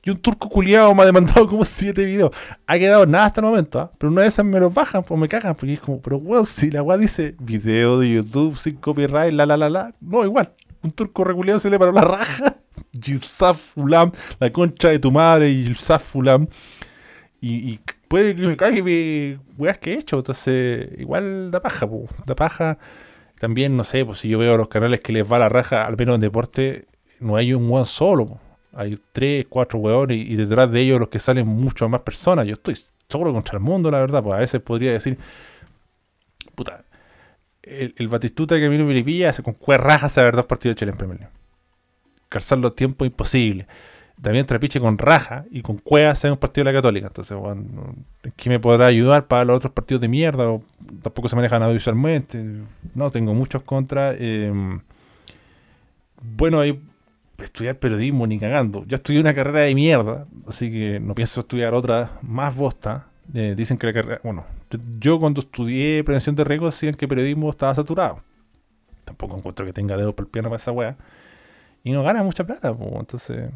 Y 0.04 0.10
un 0.10 0.18
turco 0.18 0.50
culiado 0.50 0.94
me 0.96 1.04
ha 1.04 1.06
demandado 1.06 1.48
como 1.48 1.64
7 1.64 2.04
videos. 2.04 2.32
Ha 2.66 2.80
quedado 2.80 3.06
nada 3.06 3.26
hasta 3.26 3.40
el 3.40 3.46
momento, 3.46 3.80
¿ah? 3.80 3.92
pero 4.00 4.12
una 4.12 4.24
de 4.24 4.28
esas 4.30 4.44
me 4.44 4.60
los 4.60 4.74
bajan, 4.74 5.04
pues 5.04 5.20
me 5.20 5.30
cagan, 5.30 5.56
porque 5.56 5.74
es 5.74 5.80
como, 5.80 6.02
pero 6.02 6.18
weón, 6.18 6.46
si 6.46 6.72
la 6.72 6.82
weá 6.82 6.98
dice 6.98 7.36
video 7.40 8.00
de 8.00 8.12
YouTube 8.12 8.58
sin 8.58 8.76
copyright, 8.78 9.32
la 9.32 9.46
la 9.46 9.58
la 9.58 9.70
la, 9.70 9.96
no, 10.02 10.26
igual. 10.26 10.54
Un 10.84 10.92
turco 10.92 11.24
reculeado 11.24 11.60
se 11.60 11.70
le 11.70 11.78
paró 11.78 11.92
la 11.92 12.02
raja. 12.02 12.58
Gisaf 13.00 13.58
Fulam, 13.58 14.12
la 14.40 14.52
concha 14.52 14.90
de 14.90 14.98
tu 14.98 15.12
madre, 15.12 15.52
y 15.52 15.66
Gisaf 15.66 16.04
Fulam. 16.04 16.48
Y, 17.40 17.80
puede 18.12 18.36
que 18.36 18.46
me 18.46 18.58
cague 18.58 19.38
weas 19.58 19.78
que 19.78 19.94
he 19.94 19.98
hecho, 19.98 20.18
entonces 20.18 20.90
igual 21.00 21.50
da 21.50 21.62
paja, 21.62 21.88
pues, 21.88 22.10
da 22.26 22.36
paja. 22.36 22.78
También, 23.40 23.78
no 23.78 23.86
sé, 23.86 24.04
pues 24.04 24.20
si 24.20 24.28
yo 24.28 24.38
veo 24.38 24.58
los 24.58 24.68
canales 24.68 25.00
que 25.00 25.14
les 25.14 25.32
va 25.32 25.40
la 25.40 25.48
raja, 25.48 25.86
al 25.86 25.96
menos 25.98 26.16
en 26.16 26.22
deporte, 26.22 26.88
no 27.22 27.38
hay 27.38 27.54
un 27.54 27.72
weón 27.72 27.86
solo, 27.86 28.40
hay 28.74 29.00
tres, 29.14 29.46
cuatro 29.48 29.80
hueones 29.80 30.18
y, 30.18 30.36
detrás 30.36 30.70
de 30.70 30.82
ellos 30.82 31.00
los 31.00 31.08
que 31.08 31.20
salen 31.20 31.48
muchas 31.48 31.90
más 31.90 32.02
personas. 32.02 32.46
Yo 32.46 32.54
estoy 32.54 32.78
solo 33.08 33.32
contra 33.32 33.58
el 33.58 33.64
mundo, 33.64 33.90
la 33.90 34.00
verdad. 34.02 34.22
Pues 34.22 34.36
a 34.36 34.40
veces 34.40 34.62
podría 34.62 34.92
decir, 34.92 35.18
puta, 36.54 36.84
el, 37.64 38.08
Batistuta 38.10 38.60
que 38.60 38.68
vino 38.68 38.84
Milipilla 38.84 39.30
hace 39.30 39.42
con 39.42 39.56
rajas 39.66 40.18
a 40.18 40.24
ver 40.24 40.36
dos 40.36 40.48
partidos 40.48 40.76
de 40.76 40.80
Chile 40.80 40.92
en 40.92 40.98
Premier 40.98 41.20
League. 41.22 41.34
Calzar 42.28 42.58
los 42.58 42.76
tiempos 42.76 43.08
imposible. 43.08 43.68
También 44.22 44.46
Trapiche 44.46 44.80
con 44.80 44.98
raja 44.98 45.46
y 45.50 45.62
con 45.62 45.78
cueva 45.78 46.12
hace 46.12 46.30
un 46.30 46.38
partido 46.38 46.66
de 46.66 46.72
la 46.72 46.78
Católica. 46.78 47.08
Entonces, 47.08 47.36
bueno, 47.36 47.96
¿qué 48.36 48.50
me 48.50 48.60
podrá 48.60 48.86
ayudar 48.86 49.28
para 49.28 49.46
los 49.46 49.58
otros 49.58 49.74
partidos 49.74 50.02
de 50.02 50.08
mierda? 50.08 50.48
O, 50.48 50.62
tampoco 51.02 51.28
se 51.28 51.36
manejan 51.36 51.64
audiovisualmente. 51.64 52.44
No, 52.94 53.10
tengo 53.10 53.34
muchos 53.34 53.64
contras. 53.64 54.16
Em, 54.20 54.80
bueno, 56.22 56.60
hay 56.60 56.80
estudiar 57.44 57.80
periodismo 57.80 58.28
ni 58.28 58.40
cagando. 58.40 58.86
Ya 58.88 58.96
estudié 58.96 59.20
una 59.20 59.34
carrera 59.34 59.62
de 59.62 59.76
mierda, 59.76 60.26
así 60.48 60.72
que 60.72 61.00
no 61.00 61.16
pienso 61.16 61.40
estudiar 61.42 61.74
otra 61.74 62.20
más 62.22 62.56
bosta. 62.56 63.08
Eh, 63.34 63.54
dicen 63.56 63.78
que 63.78 63.88
la 63.88 63.94
carrera. 63.94 64.22
Bueno, 64.24 64.46
yo 65.00 65.20
cuando 65.20 65.42
estudié 65.42 66.04
prevención 66.04 66.36
de 66.36 66.44
riesgos 66.44 66.76
decían 66.76 66.96
que 66.96 67.08
periodismo 67.08 67.50
estaba 67.50 67.74
saturado. 67.76 68.22
Tampoco 69.06 69.38
encuentro 69.38 69.66
que 69.66 69.74
tenga 69.74 69.98
dedo 69.98 70.16
por 70.16 70.26
el 70.26 70.32
piano 70.32 70.50
para 70.50 70.58
esa 70.58 70.72
weá. 70.72 70.96
Y 71.84 71.92
no 71.92 72.04
gana 72.04 72.24
mucha 72.24 72.46
plata, 72.46 72.74
pues, 72.74 72.92
entonces. 72.94 73.50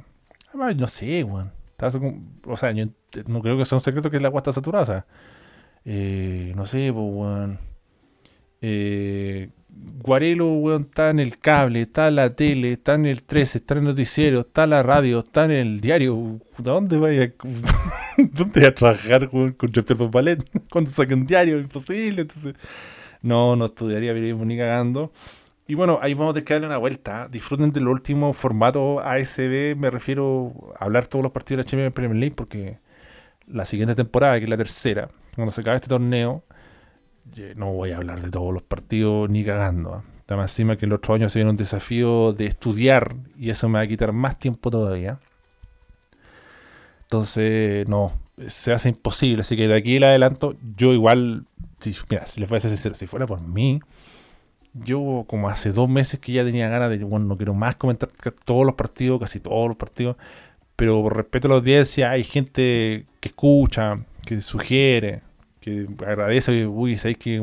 No 0.55 0.87
sé, 0.87 1.23
weón. 1.23 1.51
O 2.45 2.57
sea, 2.57 2.71
yo 2.71 2.85
no 3.27 3.41
creo 3.41 3.57
que 3.57 3.65
sea 3.65 3.77
un 3.77 3.83
secreto 3.83 4.09
que 4.09 4.19
la 4.19 4.27
agua 4.27 4.39
está 4.39 4.53
saturada. 4.53 5.05
Eh, 5.83 6.53
no 6.55 6.65
sé, 6.65 6.91
pues, 6.93 7.05
weón. 7.13 7.59
Eh, 8.61 9.49
Guarelo, 9.77 10.53
weón, 10.53 10.83
está 10.83 11.09
en 11.09 11.19
el 11.19 11.37
cable, 11.37 11.81
está 11.81 12.07
en 12.07 12.15
la 12.15 12.35
tele, 12.35 12.71
está 12.73 12.93
en 12.95 13.05
el 13.05 13.23
13, 13.23 13.57
está 13.57 13.73
en 13.73 13.79
el 13.79 13.83
noticiero, 13.85 14.39
está 14.41 14.63
en 14.63 14.69
la 14.69 14.83
radio, 14.83 15.19
está 15.19 15.45
en 15.45 15.51
el 15.51 15.81
diario. 15.81 16.39
dónde 16.57 16.97
vaya? 16.97 17.33
¿Dónde 18.17 18.59
voy 18.61 18.65
a 18.65 18.73
trabajar 18.73 19.29
con, 19.29 19.55
Ballet? 20.11 20.49
Cuando 20.71 20.89
saque 20.89 21.13
un 21.13 21.25
diario, 21.25 21.59
imposible. 21.59 22.21
Entonces, 22.21 22.55
no, 23.21 23.55
no 23.55 23.65
estudiaría 23.65 24.13
periodismo 24.13 24.45
ni 24.45 24.57
cagando. 24.57 25.11
Y 25.67 25.73
bueno, 25.73 25.97
ahí 26.01 26.13
vamos 26.13 26.31
a 26.31 26.33
tener 26.35 26.45
que 26.45 26.53
darle 26.53 26.67
una 26.67 26.77
vuelta. 26.77 27.27
Disfruten 27.27 27.71
del 27.71 27.87
último 27.87 28.33
formato 28.33 28.99
ASB. 28.99 29.75
Me 29.75 29.89
refiero 29.89 30.53
a 30.79 30.85
hablar 30.85 31.07
todos 31.07 31.23
los 31.23 31.31
partidos 31.31 31.57
de 31.57 31.63
la 31.63 31.69
Champions 31.69 31.93
Premier 31.93 32.17
League 32.17 32.35
porque 32.35 32.79
la 33.47 33.65
siguiente 33.65 33.95
temporada, 33.95 34.37
que 34.37 34.43
es 34.43 34.49
la 34.49 34.57
tercera, 34.57 35.09
cuando 35.35 35.51
se 35.51 35.61
acabe 35.61 35.77
este 35.77 35.87
torneo, 35.87 36.43
no 37.55 37.73
voy 37.73 37.91
a 37.91 37.97
hablar 37.97 38.21
de 38.21 38.29
todos 38.29 38.53
los 38.53 38.61
partidos 38.61 39.27
ni 39.29 39.43
cagando. 39.43 40.03
Está 40.19 40.35
más 40.35 40.51
encima 40.51 40.75
que 40.75 40.85
el 40.85 40.93
otro 40.93 41.15
año 41.15 41.29
se 41.29 41.39
viene 41.39 41.51
un 41.51 41.57
desafío 41.57 42.33
de 42.33 42.45
estudiar 42.45 43.15
y 43.37 43.49
eso 43.49 43.67
me 43.67 43.79
va 43.79 43.85
a 43.85 43.87
quitar 43.87 44.11
más 44.11 44.37
tiempo 44.37 44.69
todavía. 44.69 45.19
Entonces, 47.03 47.87
no, 47.87 48.13
se 48.47 48.71
hace 48.71 48.89
imposible. 48.89 49.41
Así 49.41 49.57
que 49.57 49.67
de 49.67 49.75
aquí 49.75 49.97
en 49.97 50.03
adelanto, 50.03 50.55
yo 50.75 50.93
igual, 50.93 51.45
si, 51.79 51.95
mira, 52.09 52.25
si 52.27 52.39
les 52.39 52.49
voy 52.49 52.57
a 52.57 52.59
ser 52.59 52.69
sincero, 52.71 52.95
si 52.95 53.07
fuera 53.07 53.25
por 53.27 53.41
mí, 53.41 53.79
yo 54.83 55.25
como 55.27 55.49
hace 55.49 55.71
dos 55.71 55.89
meses 55.89 56.19
que 56.19 56.33
ya 56.33 56.43
tenía 56.43 56.69
ganas 56.69 56.89
de, 56.89 57.03
bueno, 57.03 57.25
no 57.25 57.37
quiero 57.37 57.53
más 57.53 57.75
comentar 57.75 58.09
todos 58.43 58.65
los 58.65 58.75
partidos, 58.75 59.19
casi 59.19 59.39
todos 59.39 59.67
los 59.67 59.77
partidos, 59.77 60.17
pero 60.75 61.01
por 61.01 61.15
respeto 61.15 61.47
a 61.47 61.49
la 61.49 61.55
audiencia, 61.55 62.11
hay 62.11 62.23
gente 62.23 63.05
que 63.19 63.29
escucha, 63.29 63.99
que 64.25 64.41
sugiere, 64.41 65.21
que 65.61 65.87
agradece, 66.05 66.67
uy, 66.67 66.97
sabéis 66.97 67.17
que 67.17 67.41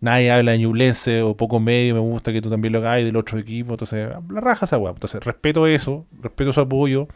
nadie 0.00 0.30
habla 0.30 0.52
de 0.52 0.58
Ñublense 0.58 1.22
o 1.22 1.36
poco 1.36 1.60
medio, 1.60 1.94
me 1.94 2.00
gusta 2.00 2.32
que 2.32 2.40
tú 2.40 2.50
también 2.50 2.72
lo 2.72 2.78
hagas 2.78 3.04
del 3.04 3.16
otro 3.16 3.38
equipo, 3.38 3.72
entonces 3.72 4.08
la 4.30 4.40
raja 4.40 4.64
esa 4.64 4.78
weá. 4.78 4.92
Entonces 4.92 5.22
respeto 5.22 5.66
eso, 5.66 6.06
respeto 6.22 6.52
su 6.52 6.60
apoyo. 6.60 7.08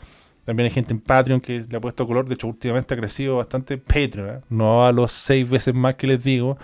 También 0.45 0.66
hay 0.66 0.70
gente 0.72 0.93
en 0.93 1.01
Patreon 1.01 1.41
que 1.41 1.64
le 1.68 1.76
ha 1.76 1.80
puesto 1.80 2.05
color, 2.07 2.26
de 2.28 2.35
hecho 2.35 2.49
últimamente 2.49 2.95
ha 2.95 2.97
crecido 2.97 3.37
bastante 3.37 3.78
Patreon, 3.78 4.28
¿eh? 4.28 4.41
no 4.51 4.85
a 4.85 4.93
los 4.93 5.12
seis 5.12 5.49
veces 5.49 5.72
más 5.72 5.95
que 5.95 6.09
les 6.09 6.22
digo, 6.24 6.59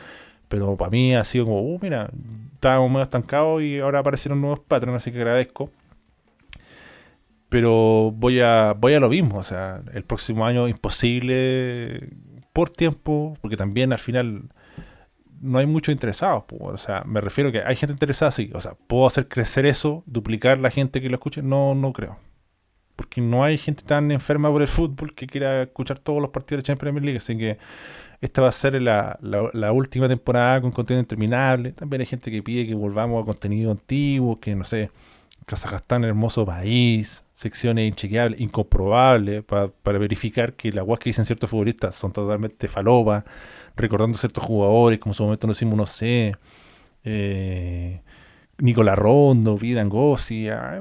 pero 0.49 0.77
para 0.77 0.91
mí 0.91 1.15
ha 1.15 1.25
sido 1.25 1.47
como, 1.47 1.63
uh, 1.63 1.79
mira, 1.81 2.11
estábamos 2.55 2.91
medio 2.91 3.03
estancados 3.03 3.63
y 3.63 3.79
ahora 3.79 4.01
aparecieron 4.01 4.41
nuevos 4.41 4.61
Patreon, 4.61 4.97
así 4.97 5.13
que 5.13 5.19
agradezco. 5.19 5.71
Pero 7.49 8.13
voy 8.15 8.41
a, 8.41 8.75
voy 8.75 8.95
a 8.95 9.01
lo 9.01 9.09
mismo, 9.09 9.39
o 9.39 9.43
sea, 9.43 9.83
el 9.95 10.05
próximo 10.05 10.47
año 10.47 10.69
imposible 10.69 12.11
por 12.53 12.71
tiempo, 12.71 13.39
porque 13.41 13.57
también 13.57 13.93
al 13.93 13.99
final 13.99 14.51
no 15.41 15.59
hay 15.59 15.67
muchos 15.67 15.93
interesados. 15.93 16.45
O 16.61 16.77
sea, 16.77 17.03
me 17.05 17.21
refiero 17.21 17.51
a 17.51 17.53
que 17.53 17.63
hay 17.63 17.77
gente 17.77 17.93
interesada, 17.93 18.31
sí. 18.31 18.51
O 18.55 18.61
sea, 18.61 18.75
¿puedo 18.87 19.07
hacer 19.07 19.29
crecer 19.29 19.67
eso, 19.67 20.03
duplicar 20.07 20.59
la 20.59 20.71
gente 20.71 21.01
que 21.01 21.09
lo 21.09 21.17
escuche? 21.17 21.43
No, 21.43 21.75
no 21.75 21.93
creo. 21.93 22.19
Porque 22.97 23.21
no 23.21 23.45
hay 23.45 23.59
gente 23.59 23.85
tan 23.85 24.11
enferma 24.11 24.51
por 24.51 24.63
el 24.63 24.69
fútbol 24.69 25.15
que 25.15 25.27
quiera 25.27 25.63
escuchar 25.63 25.99
todos 25.99 26.21
los 26.21 26.31
partidos 26.31 26.65
de 26.65 26.67
Champions 26.67 27.03
League. 27.03 27.19
Así 27.19 27.39
que 27.39 27.59
esta 28.21 28.43
va 28.43 28.49
a 28.49 28.53
ser 28.53 28.81
la, 28.83 29.19
la, 29.21 29.73
última 29.73 30.09
temporada 30.09 30.61
con 30.61 30.73
contenido 30.73 31.01
interminable. 31.01 31.73
También 31.73 32.01
hay 32.01 32.07
gente 32.07 32.31
que 32.31 32.43
pide 32.43 32.67
que 32.67 32.75
volvamos 32.75 33.23
a 33.23 33.27
contenido 33.27 33.71
antiguo, 33.71 34.41
que 34.41 34.57
no 34.57 34.65
sé, 34.65 34.91
Kazajstán, 35.47 36.05
hermoso 36.05 36.45
país, 36.45 37.25
secciones 37.35 37.89
inchequeables, 37.89 38.41
incomprobables, 38.41 39.45
para, 39.45 39.99
verificar 39.99 40.55
que 40.55 40.73
las 40.73 40.85
guas 40.85 40.99
que 41.01 41.11
dicen 41.11 41.25
ciertos 41.25 41.49
futbolistas 41.49 41.95
son 41.95 42.13
totalmente 42.13 42.69
falopas, 42.69 43.25
recordando 43.77 44.19
ciertos 44.19 44.45
jugadores, 44.45 44.99
como 44.99 45.13
en 45.13 45.15
su 45.15 45.23
momento 45.25 45.47
nos 45.47 45.57
hicimos, 45.57 45.77
no 45.77 45.87
sé, 45.87 46.37
eh, 47.05 48.03
Nicolás 48.59 48.99
Rondo, 48.99 49.57
Vida 49.57 49.81
Angossi, 49.81 50.49
ah, 50.49 50.81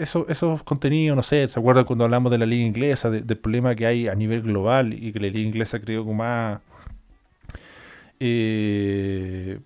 esos, 0.00 0.28
esos 0.28 0.62
contenidos, 0.62 1.16
no 1.16 1.24
sé, 1.24 1.48
¿se 1.48 1.58
acuerdan 1.58 1.84
cuando 1.84 2.04
hablamos 2.04 2.30
de 2.30 2.38
la 2.38 2.46
liga 2.46 2.64
inglesa, 2.64 3.10
del 3.10 3.38
problema 3.38 3.74
que 3.74 3.86
hay 3.86 4.06
a 4.06 4.14
nivel 4.14 4.42
global 4.42 4.92
y 4.94 5.12
que 5.12 5.18
la 5.18 5.26
liga 5.26 5.40
inglesa 5.40 5.80
creo 5.80 6.06
que 6.06 6.12
más 6.12 6.60
eh, 8.20 9.60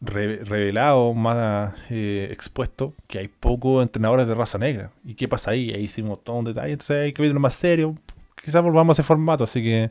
revelado, 0.00 1.14
más 1.14 1.74
eh, 1.90 2.28
expuesto, 2.30 2.94
que 3.08 3.18
hay 3.18 3.28
pocos 3.28 3.82
entrenadores 3.82 4.26
de 4.26 4.34
raza 4.34 4.58
negra. 4.58 4.90
¿Y 5.04 5.14
qué 5.14 5.28
pasa 5.28 5.52
ahí? 5.52 5.70
Ahí 5.72 5.84
hicimos 5.84 6.22
todo 6.22 6.36
un 6.36 6.44
detalle, 6.44 6.72
entonces 6.72 7.04
hay 7.04 7.12
que 7.12 7.22
verlo 7.22 7.40
más 7.40 7.54
serio. 7.54 7.96
Quizás 8.42 8.62
volvamos 8.62 8.98
a 8.98 9.00
ese 9.00 9.06
formato, 9.06 9.44
así 9.44 9.62
que, 9.62 9.90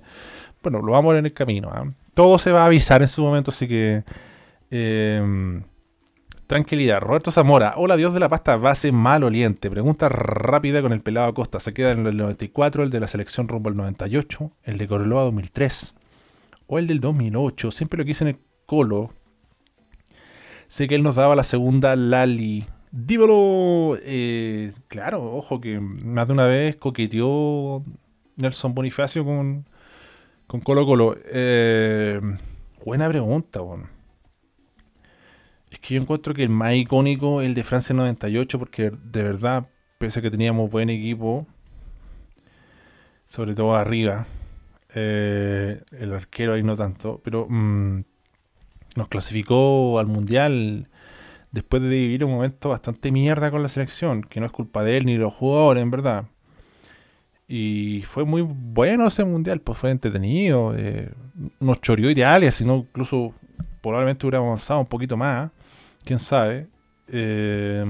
bueno, 0.62 0.82
lo 0.82 0.92
vamos 0.92 1.12
a 1.12 1.14
ver 1.14 1.20
en 1.20 1.26
el 1.26 1.34
camino. 1.34 1.70
¿ah? 1.74 1.92
Todo 2.14 2.38
se 2.38 2.52
va 2.52 2.64
a 2.64 2.66
avisar 2.68 3.02
en 3.02 3.08
su 3.08 3.24
momento, 3.24 3.52
así 3.52 3.68
que... 3.68 4.04
Em, 4.70 5.64
tranquilidad. 6.48 7.00
Roberto 7.00 7.32
Zamora. 7.32 7.74
Hola, 7.78 7.96
Dios 7.96 8.14
de 8.14 8.20
la 8.20 8.30
pasta 8.30 8.56
base 8.58 8.92
maloliente. 8.92 9.70
Pregunta 9.70 10.10
rápida 10.10 10.82
con 10.82 10.92
el 10.94 11.02
pelado 11.02 11.28
Acosta. 11.28 11.60
Se 11.60 11.74
queda 11.74 11.92
en 11.92 12.06
el 12.06 12.18
94, 12.18 12.84
el 12.84 12.90
de 12.90 13.00
la 13.00 13.08
selección 13.08 13.48
rumbo 13.48 13.70
al 13.70 13.78
98, 13.78 14.52
el 14.64 14.78
de 14.78 14.88
Corloa 14.88 15.24
2003 15.24 15.96
o 16.74 16.80
el 16.80 16.88
del 16.88 17.00
2008. 17.00 17.72
Siempre 17.72 18.00
lo 18.00 18.06
quise 18.06 18.24
en 18.24 18.30
el 18.30 18.40
Colo. 18.66 19.14
Sé 20.68 20.88
que 20.88 20.96
él 20.96 21.04
nos 21.04 21.16
daba 21.16 21.36
la 21.36 21.44
segunda 21.44 21.96
Lali. 21.96 22.66
Dímelo. 22.92 23.96
Eh, 24.02 24.74
claro, 24.88 25.36
ojo 25.36 25.62
que 25.62 25.80
más 25.80 26.28
de 26.28 26.34
una 26.34 26.48
vez 26.48 26.76
coqueteó 26.78 27.84
Nelson 28.38 28.74
Bonifacio 28.74 29.24
con, 29.24 29.68
con 30.48 30.62
Colo 30.62 30.86
Colo. 30.86 31.16
Eh, 31.32 32.20
buena 32.84 33.08
pregunta. 33.08 33.60
Es 35.70 35.78
que 35.78 35.94
yo 35.96 36.02
encuentro 36.02 36.34
que 36.34 36.44
el 36.44 36.50
más 36.50 36.74
icónico 36.74 37.42
es 37.42 37.48
el 37.48 37.54
de 37.54 37.64
Francia 37.64 37.94
98, 37.96 38.58
porque 38.58 38.92
de 38.92 39.24
verdad, 39.24 39.70
pese 40.00 40.20
a 40.20 40.22
que 40.24 40.32
teníamos 40.32 40.72
buen 40.72 40.90
equipo, 40.90 41.46
sobre 43.26 43.54
todo 43.54 43.76
arriba, 43.76 44.26
eh, 44.96 45.82
el 45.92 46.14
arquero 46.14 46.54
ahí 46.54 46.64
no 46.64 46.76
tanto, 46.76 47.20
pero 47.24 47.48
mm, 47.50 48.04
nos 48.96 49.08
clasificó 49.08 50.00
al 50.00 50.08
Mundial 50.08 50.88
después 51.52 51.82
de 51.82 51.90
vivir 51.90 52.26
un 52.26 52.32
momento 52.32 52.70
bastante 52.70 53.12
mierda 53.12 53.52
con 53.52 53.62
la 53.62 53.70
selección, 53.70 54.24
que 54.24 54.40
no 54.40 54.46
es 54.46 54.52
culpa 54.52 54.84
de 54.84 54.98
él 54.98 55.06
ni 55.06 55.14
de 55.14 55.20
los 55.20 55.34
jugadores, 55.34 55.82
en 55.84 55.92
verdad. 55.92 56.26
Y 57.48 58.02
fue 58.04 58.24
muy 58.26 58.42
bueno 58.42 59.08
ese 59.08 59.26
Mundial, 59.26 59.62
pues 59.62 59.78
fue 59.78 59.92
entretenido, 59.92 60.74
eh, 60.76 61.12
nos 61.60 61.82
choreó 61.82 62.10
ideales, 62.10 62.56
sino 62.56 62.78
incluso 62.78 63.34
probablemente 63.82 64.26
hubiera 64.26 64.40
avanzado 64.40 64.80
un 64.80 64.88
poquito 64.88 65.18
más, 65.18 65.52
quién 66.04 66.20
sabe. 66.20 66.68
Eh, 67.08 67.86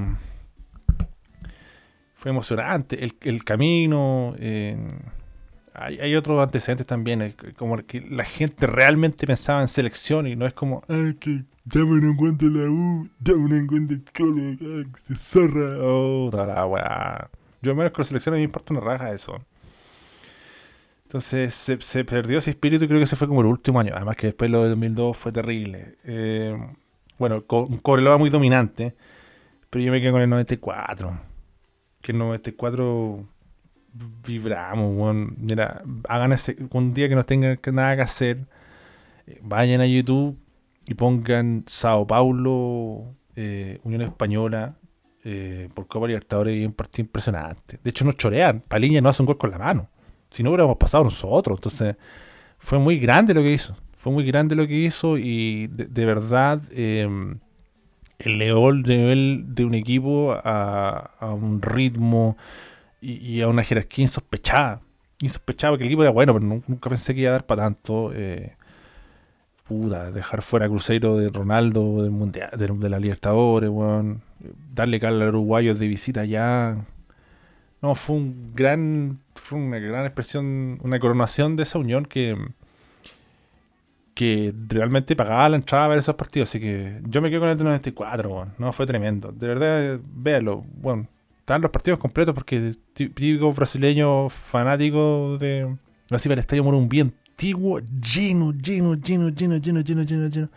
fue 2.16 2.32
emocionante 2.32 3.04
el, 3.04 3.16
el 3.22 3.44
camino. 3.44 4.36
Hay, 5.76 6.16
otros 6.16 6.40
antecedentes 6.42 6.86
también, 6.86 7.34
como 7.58 7.78
que 7.78 8.02
la 8.02 8.26
gente 8.26 8.68
realmente 8.68 9.26
pensaba 9.26 9.62
en 9.62 9.68
selección 9.68 10.28
y 10.28 10.36
no 10.36 10.46
es 10.46 10.54
como, 10.54 10.84
ay, 10.88 11.16
que 11.16 11.46
dame 11.66 11.98
en 11.98 12.16
cuenta 12.16 12.46
la 12.46 12.70
U, 12.70 13.10
dame 13.20 13.58
en 13.58 13.68
cuenta 13.68 13.94
el 13.96 14.04
colo, 14.16 14.92
se 15.08 15.16
zorra, 15.16 15.78
oh, 15.82 16.30
la 16.32 16.66
weá. 16.68 17.30
Yo 17.64 17.74
menos 17.74 17.92
con 17.92 18.06
selección 18.06 18.34
a 18.34 18.36
mí 18.36 18.42
me 18.42 18.46
importa 18.46 18.74
una 18.74 18.82
raja 18.82 19.12
eso. 19.12 19.42
Entonces 21.06 21.54
se, 21.54 22.04
perdió 22.06 22.40
ese 22.40 22.50
espíritu 22.52 22.86
y 22.86 22.88
creo 22.88 23.00
que 23.00 23.06
ese 23.06 23.16
fue 23.16 23.28
como 23.28 23.42
el 23.42 23.48
último 23.48 23.80
año. 23.80 23.94
Además 23.96 24.18
que 24.18 24.28
después 24.28 24.50
lo 24.52 24.64
de 24.64 24.70
2002 24.70 25.16
fue 25.16 25.32
terrible. 25.32 25.96
Eh, 26.04 26.58
bueno, 27.20 27.42
con 27.42 27.78
Cobreloa 27.78 28.18
muy 28.18 28.30
dominante, 28.30 28.96
pero 29.70 29.86
yo 29.86 29.92
me 29.92 30.02
quedé 30.02 30.12
con 30.12 30.22
el 30.22 30.30
94. 30.30 31.20
Que 32.02 32.12
el 32.12 32.18
94 32.18 33.26
vibramos, 33.94 34.96
bueno. 34.96 35.34
Mira, 35.38 35.84
hagan 36.08 36.34
ese, 36.34 36.58
un 36.72 36.94
día 36.94 37.10
que 37.10 37.16
no 37.16 37.24
tengan 37.24 37.60
nada 37.72 37.96
que 37.96 38.02
hacer, 38.02 38.46
eh, 39.28 39.40
vayan 39.44 39.82
a 39.82 39.86
YouTube 39.86 40.38
y 40.88 40.94
pongan 40.96 41.64
Sao 41.68 42.06
Paulo, 42.08 43.16
eh, 43.36 43.80
Unión 43.84 44.02
Española, 44.02 44.76
eh, 45.24 45.70
por 45.74 45.88
Copa 45.88 46.08
Libertadores 46.08 46.56
y 46.56 46.66
un 46.66 46.74
partido 46.74 47.06
impresionante. 47.06 47.80
De 47.84 47.90
hecho, 47.90 48.04
nos 48.06 48.18
chorean. 48.18 48.62
Paliña 48.68 49.00
no 49.02 49.10
hace 49.10 49.22
un 49.22 49.28
gol 49.28 49.38
con 49.38 49.52
la 49.52 49.60
mano. 49.60 49.90
Si 50.30 50.44
no 50.44 50.50
hubiéramos 50.50 50.78
pasado 50.78 51.04
nosotros. 51.04 51.60
Entonces, 51.60 51.96
fue 52.58 52.80
muy 52.80 53.00
grande 53.00 53.34
lo 53.34 53.42
que 53.42 53.54
hizo. 53.54 53.78
Fue 53.96 54.12
muy 54.12 54.26
grande 54.26 54.56
lo 54.56 54.68
que 54.68 54.74
hizo 54.74 55.18
y 55.18 55.68
de, 55.68 56.06
verdad 56.06 56.62
el 56.74 57.40
nivel 58.20 59.46
de 59.56 59.66
un 59.66 59.74
equipo 59.74 60.34
a 60.44 61.34
un 61.40 61.62
ritmo 61.62 62.36
y, 63.04 63.42
a 63.42 63.48
una 63.48 63.64
jerarquía 63.64 64.04
insospechada. 64.04 64.82
Insospechada 65.22 65.78
que 65.78 65.84
el 65.84 65.88
equipo 65.88 66.04
era 66.04 66.12
bueno, 66.12 66.34
pero 66.34 66.46
nunca 66.46 66.90
pensé 66.90 67.14
que 67.14 67.22
iba 67.22 67.30
a 67.30 67.34
dar 67.34 67.46
para 67.46 67.64
tanto. 67.64 68.12
Eh, 68.14 68.56
puta, 69.68 70.12
dejar 70.12 70.42
fuera 70.42 70.66
a 70.66 70.70
Cruzeiro 70.70 71.18
de 71.18 71.30
Ronaldo, 71.30 72.04
del 72.04 72.12
mundial, 72.12 72.50
de, 72.58 72.90
la 72.90 73.00
Libertadores, 73.00 73.70
darle 74.74 75.00
cara 75.00 75.16
al 75.16 75.28
uruguayo 75.30 75.76
de 75.76 75.88
visita 75.88 76.22
allá. 76.22 76.78
No, 77.82 77.96
fue 77.96 78.16
un 78.16 78.54
gran, 78.54 79.20
fue 79.36 79.60
una 79.60 79.80
gran 79.80 80.06
expresión, 80.06 80.80
una 80.84 81.00
coronación 81.00 81.56
de 81.56 81.64
esa 81.64 81.80
unión 81.80 82.06
que, 82.06 82.38
que 84.14 84.54
realmente 84.68 85.16
pagaba 85.16 85.50
la 85.50 85.58
entrada 85.58 85.86
a 85.86 85.88
ver 85.90 86.00
esos 86.00 86.16
partidos. 86.16 86.50
Así 86.50 86.60
que 86.60 87.02
yo 87.04 87.22
me 87.22 87.30
quedo 87.30 87.42
con 87.42 87.50
el 87.50 87.58
de 87.58 87.64
94, 87.64 88.48
no, 88.58 88.72
fue 88.74 88.86
tremendo. 88.86 89.32
De 89.32 89.48
verdad, 89.48 90.00
véalo, 90.04 90.64
bueno, 90.76 91.08
están 91.44 91.62
los 91.62 91.72
partidos 91.72 92.00
completos 92.00 92.34
porque 92.34 92.74
típico 92.94 93.52
brasileño 93.52 94.30
fanático 94.30 95.38
de 95.38 95.76
así 96.10 96.30
el 96.32 96.40
estadio 96.40 96.64
bien 96.88 97.14
antiguo, 97.34 97.82
lleno, 97.82 98.54
lleno, 98.54 98.94
lleno, 98.94 99.28
lleno, 99.28 99.58
lleno, 99.58 99.82
lleno, 99.82 100.04
lleno, 100.04 100.28
lleno. 100.30 100.50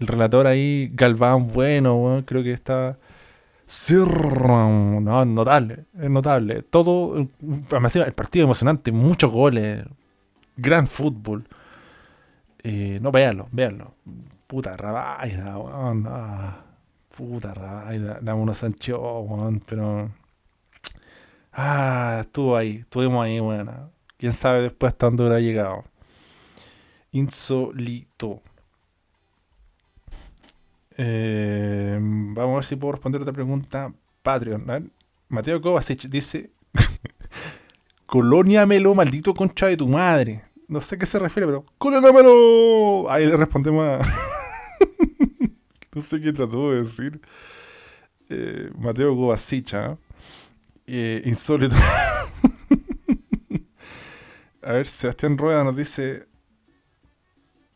El 0.00 0.06
relator 0.08 0.48
ahí, 0.48 0.90
Galván, 0.92 1.46
bueno, 1.46 2.24
creo 2.26 2.42
que 2.42 2.52
está. 2.52 2.98
No, 3.86 5.24
notable, 5.24 5.84
es 5.96 6.10
notable. 6.10 6.62
Todo, 6.62 7.16
el 7.18 8.12
partido 8.12 8.44
emocionante, 8.44 8.90
muchos 8.90 9.30
goles, 9.30 9.84
gran 10.56 10.88
fútbol. 10.88 11.44
Eh, 12.64 12.98
no, 13.00 13.12
véanlo, 13.12 13.46
véanlo. 13.52 13.94
Puta, 14.48 14.76
rabia, 14.76 15.56
weón. 15.56 16.08
Puta 17.16 17.52
rabia, 17.52 18.18
dame 18.22 18.40
unos 18.40 18.62
anchos, 18.64 19.00
pero. 19.66 20.10
Ah, 21.52 22.20
estuvo 22.22 22.56
ahí, 22.56 22.78
estuvimos 22.78 23.24
ahí, 23.24 23.38
bueno. 23.38 23.90
Quién 24.16 24.32
sabe 24.32 24.62
después 24.62 24.92
hasta 24.92 25.06
dónde 25.06 25.24
hubiera 25.24 25.40
llegado. 25.40 25.84
Insolito. 27.10 28.40
Eh, 30.96 31.98
vamos 32.00 32.52
a 32.52 32.54
ver 32.54 32.64
si 32.64 32.76
puedo 32.76 32.92
responder 32.92 33.20
otra 33.20 33.34
pregunta. 33.34 33.92
Patreon. 34.22 34.90
Mateo 35.28 35.60
Kovacic 35.60 36.08
dice: 36.08 36.50
Colóniamelo, 38.06 38.94
maldito 38.94 39.34
concha 39.34 39.66
de 39.66 39.76
tu 39.76 39.88
madre. 39.88 40.44
No 40.68 40.80
sé 40.80 40.94
a 40.94 40.98
qué 40.98 41.06
se 41.06 41.18
refiere, 41.18 41.46
pero 41.46 41.66
¡Colóniamelo! 41.76 43.10
Ahí 43.10 43.26
le 43.26 43.36
respondemos 43.36 43.84
a. 43.84 44.28
No 45.94 46.00
sé 46.00 46.20
qué 46.20 46.32
trató 46.32 46.70
de 46.70 46.78
decir. 46.78 47.20
Eh, 48.28 48.70
Mateo 48.78 49.14
Govasicha. 49.14 49.98
Eh, 50.86 51.22
insólito. 51.26 51.76
A 54.62 54.72
ver, 54.72 54.86
Sebastián 54.86 55.36
Rueda 55.36 55.64
nos 55.64 55.76
dice. 55.76 56.26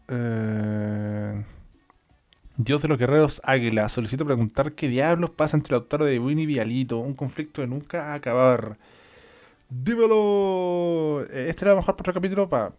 Eh, 0.08 1.44
Dios 2.56 2.80
de 2.80 2.88
los 2.88 2.96
guerreros 2.96 3.42
Águila, 3.44 3.88
solicito 3.88 4.24
preguntar 4.24 4.72
qué 4.72 4.88
diablos 4.88 5.30
pasa 5.30 5.56
entre 5.56 5.72
Lautaro 5.72 6.06
de 6.06 6.18
Buin 6.18 6.38
y 6.38 6.46
Vialito, 6.46 6.98
un 6.98 7.14
conflicto 7.14 7.60
de 7.60 7.66
nunca 7.66 8.14
acabar. 8.14 8.78
Dímelo. 9.68 11.22
Eh, 11.30 11.48
este 11.48 11.66
era 11.66 11.74
mejor 11.74 11.96
para 11.96 12.02
otro 12.02 12.14
capítulo 12.14 12.48
para 12.48 12.72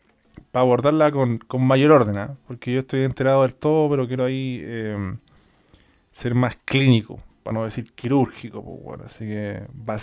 abordarla 0.54 1.12
con, 1.12 1.40
mayor 1.60 1.92
orden, 1.92 2.18
¿ah? 2.18 2.38
porque 2.48 2.74
yo 2.74 2.80
estoy 2.80 3.04
enterado 3.04 3.44
del 3.44 3.54
todo, 3.56 3.90
pero 3.90 4.08
quiero 4.08 4.26
ahí 4.26 4.62
em, 4.66 5.18
ser 6.18 6.34
más 6.34 6.58
clínico, 6.66 7.20
para 7.44 7.60
no 7.60 7.64
decir 7.64 7.94
quirúrgico, 7.94 8.64
pues 8.64 8.84
bueno, 8.84 9.04
así 9.06 9.26
que 9.26 9.68
basta. 9.72 10.02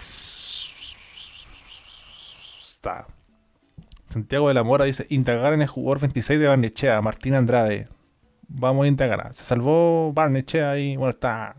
Santiago 4.05 4.47
de 4.47 4.55
la 4.55 4.63
Mora 4.63 4.85
dice, 4.85 5.07
indagar 5.11 5.55
en 5.55 5.63
el 5.63 5.67
jugador 5.67 5.99
26 6.03 6.39
de 6.39 6.47
Barnechea, 6.47 7.01
Martín 7.01 7.35
Andrade. 7.35 7.89
Vamos 8.47 8.85
a 8.85 8.89
indagar. 8.89 9.35
Se 9.35 9.43
salvó 9.43 10.13
Barnechea 10.13 10.79
y 10.79 10.95
bueno, 10.95 11.11
está... 11.11 11.57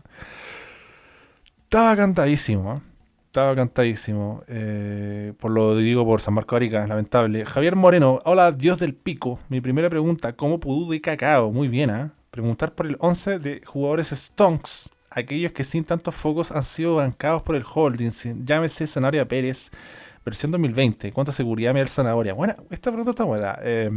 Estaba 1.64 1.94
cantadísimo, 1.94 2.76
¿eh? 2.76 2.80
Estaba 3.26 3.54
cantadísimo. 3.54 4.42
Eh, 4.48 5.34
por 5.38 5.50
lo 5.50 5.76
digo 5.76 6.06
por 6.06 6.22
San 6.22 6.32
Marco 6.32 6.56
Arica, 6.56 6.86
lamentable. 6.86 7.44
Javier 7.44 7.76
Moreno, 7.76 8.22
hola, 8.24 8.52
Dios 8.52 8.78
del 8.78 8.94
Pico. 8.94 9.38
Mi 9.50 9.60
primera 9.60 9.90
pregunta, 9.90 10.32
¿cómo 10.34 10.58
pudo 10.60 10.90
de 10.90 11.02
cacao? 11.02 11.52
Muy 11.52 11.68
bien, 11.68 11.90
¿eh? 11.90 12.10
Preguntar 12.36 12.74
por 12.74 12.84
el 12.84 12.98
11 13.00 13.38
de 13.38 13.62
jugadores 13.64 14.10
Stonks, 14.10 14.92
aquellos 15.08 15.52
que 15.52 15.64
sin 15.64 15.84
tantos 15.84 16.14
focos 16.14 16.52
han 16.52 16.64
sido 16.64 16.96
bancados 16.96 17.40
por 17.40 17.56
el 17.56 17.64
holding. 17.64 18.10
Llámese 18.44 18.86
Zanahoria 18.86 19.26
Pérez, 19.26 19.70
versión 20.22 20.52
2020. 20.52 21.12
¿Cuánta 21.12 21.32
seguridad 21.32 21.72
me 21.72 21.78
da 21.78 21.84
el 21.84 21.88
Zanahoria? 21.88 22.34
Bueno, 22.34 22.54
esta 22.68 22.90
pregunta 22.90 23.12
está 23.12 23.24
buena. 23.24 23.58
Eh, 23.62 23.90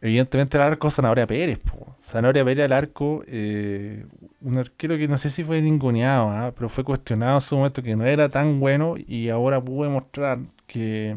evidentemente 0.00 0.56
el 0.56 0.62
arco 0.62 0.88
Zanahoria 0.88 1.26
Pérez. 1.26 1.58
Po. 1.58 1.96
Zanahoria 2.00 2.44
Pérez 2.44 2.66
al 2.66 2.74
arco, 2.74 3.24
eh, 3.26 4.06
un 4.40 4.56
arquero 4.56 4.96
que 4.96 5.08
no 5.08 5.18
sé 5.18 5.30
si 5.30 5.42
fue 5.42 5.60
ninguneado, 5.60 6.30
¿ah? 6.30 6.52
pero 6.54 6.68
fue 6.68 6.84
cuestionado 6.84 7.38
en 7.38 7.40
su 7.40 7.56
momento 7.56 7.82
que 7.82 7.96
no 7.96 8.04
era 8.04 8.28
tan 8.28 8.60
bueno 8.60 8.94
y 8.96 9.30
ahora 9.30 9.60
pude 9.60 9.88
mostrar 9.88 10.38
que, 10.68 11.16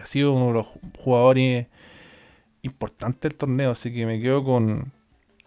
ha 0.00 0.06
sido 0.06 0.32
uno 0.32 0.46
de 0.46 0.52
los 0.54 0.66
jugadores 0.98 1.66
importantes 2.64 3.20
del 3.22 3.36
torneo. 3.36 3.70
Así 3.70 3.92
que 3.92 4.06
me 4.06 4.20
quedo 4.20 4.44
con, 4.44 4.92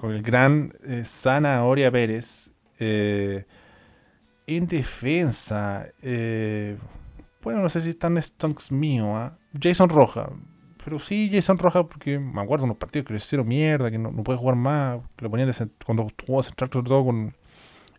el 0.03 0.21
gran 0.21 0.73
eh, 0.83 1.03
Zanahoria 1.05 1.91
Pérez. 1.91 2.51
Eh, 2.79 3.45
en 4.45 4.65
defensa, 4.67 5.87
bueno, 7.43 7.61
no 7.61 7.69
sé 7.69 7.81
si 7.81 7.89
están 7.89 8.21
stonks 8.21 8.71
míos. 8.71 9.09
¿ah? 9.11 9.37
Jason 9.61 9.89
Roja 9.89 10.29
pero 10.87 10.99
sí, 10.99 11.29
Jason 11.29 11.57
Rojas, 11.57 11.83
porque 11.89 12.17
me 12.17 12.39
acuerdo 12.39 12.63
unos 12.63 12.77
partidos 12.77 13.07
que 13.07 13.11
le 13.11 13.17
hicieron 13.17 13.45
mierda, 13.45 13.91
que 13.91 13.97
no, 13.97 14.09
puede 14.23 14.39
jugar 14.39 14.55
más. 14.55 15.01
Que 15.17 15.25
lo 15.25 15.29
ponían 15.29 15.51
cuando 15.85 16.07
jugó 16.25 16.41
central, 16.41 16.69
sobre 16.71 16.87
todo 16.87 17.03
con 17.03 17.35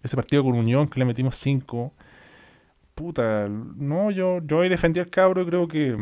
ese 0.03 0.17
partido 0.17 0.43
con 0.43 0.55
Unión, 0.55 0.89
que 0.89 0.99
le 0.99 1.05
metimos 1.05 1.37
5. 1.37 1.93
Puta, 2.95 3.47
no, 3.47 4.11
yo, 4.11 4.41
yo 4.43 4.57
hoy 4.57 4.71
defendí 4.71 5.01
al 5.01 5.11
cabro 5.11 5.43
y 5.43 5.45
creo 5.45 5.69
que, 5.69 5.99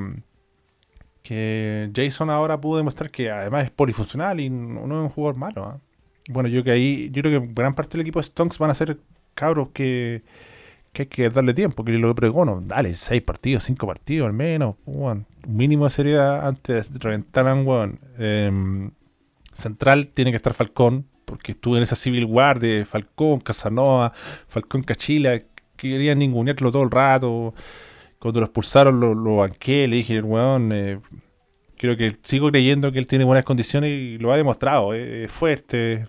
que 1.27 1.91
Jason 1.95 2.31
ahora 2.31 2.61
pudo 2.61 2.79
demostrar 2.79 3.11
que 3.11 3.31
además 3.31 3.65
es 3.65 3.71
polifuncional 3.73 4.39
y 4.39 4.49
no, 4.49 4.85
es 4.85 4.91
un 4.91 5.09
jugador 5.09 5.37
malo. 5.37 5.65
¿ah? 5.65 5.81
Bueno, 6.29 6.49
yo 6.49 6.63
que 6.63 6.71
ahí, 6.71 7.11
yo 7.11 7.23
creo 7.23 7.41
que 7.41 7.53
gran 7.53 7.75
parte 7.75 7.93
del 7.93 8.03
equipo 8.03 8.21
de 8.21 8.25
Stonks 8.25 8.59
van 8.59 8.71
a 8.71 8.75
ser 8.75 8.99
cabros 9.35 9.71
que 9.71 10.23
que 10.93 11.03
hay 11.03 11.07
que 11.09 11.29
darle 11.29 11.53
tiempo, 11.53 11.85
que 11.85 11.93
lo 11.93 12.15
pregono, 12.15 12.63
dale, 12.63 12.95
seis 12.95 13.21
partidos, 13.21 13.65
cinco 13.65 13.87
partidos 13.87 14.29
al 14.29 14.33
menos, 14.33 14.77
un 14.87 15.27
mínimo 15.47 15.85
de 15.85 15.91
seriedad 15.91 16.49
antes 16.49 16.91
de 16.91 16.99
reventar 16.99 17.47
a 17.47 17.53
un 17.53 17.99
em, 18.17 18.91
central 19.53 20.09
tiene 20.15 20.31
que 20.31 20.39
estar 20.39 20.55
Falcón, 20.55 21.05
porque 21.27 21.53
estuve 21.53 21.77
en 21.77 21.83
esa 21.83 21.97
Civil 21.97 22.25
War 22.25 22.61
de 22.61 22.87
Falcón, 22.87 23.41
Casanova, 23.41 24.13
Falcón 24.49 24.85
Cachila, 24.85 25.43
querían 25.77 26.19
ningunearlo 26.19 26.73
todo 26.73 26.85
el 26.85 26.91
rato. 26.91 27.53
Cuando 28.27 28.41
lo 28.41 28.47
expulsaron 28.47 28.99
lo, 28.99 29.15
lo 29.15 29.37
banqué, 29.37 29.87
le 29.87 29.95
dije, 29.95 30.21
weón, 30.21 30.73
eh, 30.73 30.99
creo 31.79 31.97
que 31.97 32.17
sigo 32.23 32.51
creyendo 32.51 32.91
que 32.91 32.99
él 32.99 33.07
tiene 33.07 33.25
buenas 33.25 33.45
condiciones 33.45 33.91
y 33.91 34.19
lo 34.19 34.33
ha 34.33 34.37
demostrado. 34.37 34.95
Es 34.95 35.31
fuerte, 35.31 36.09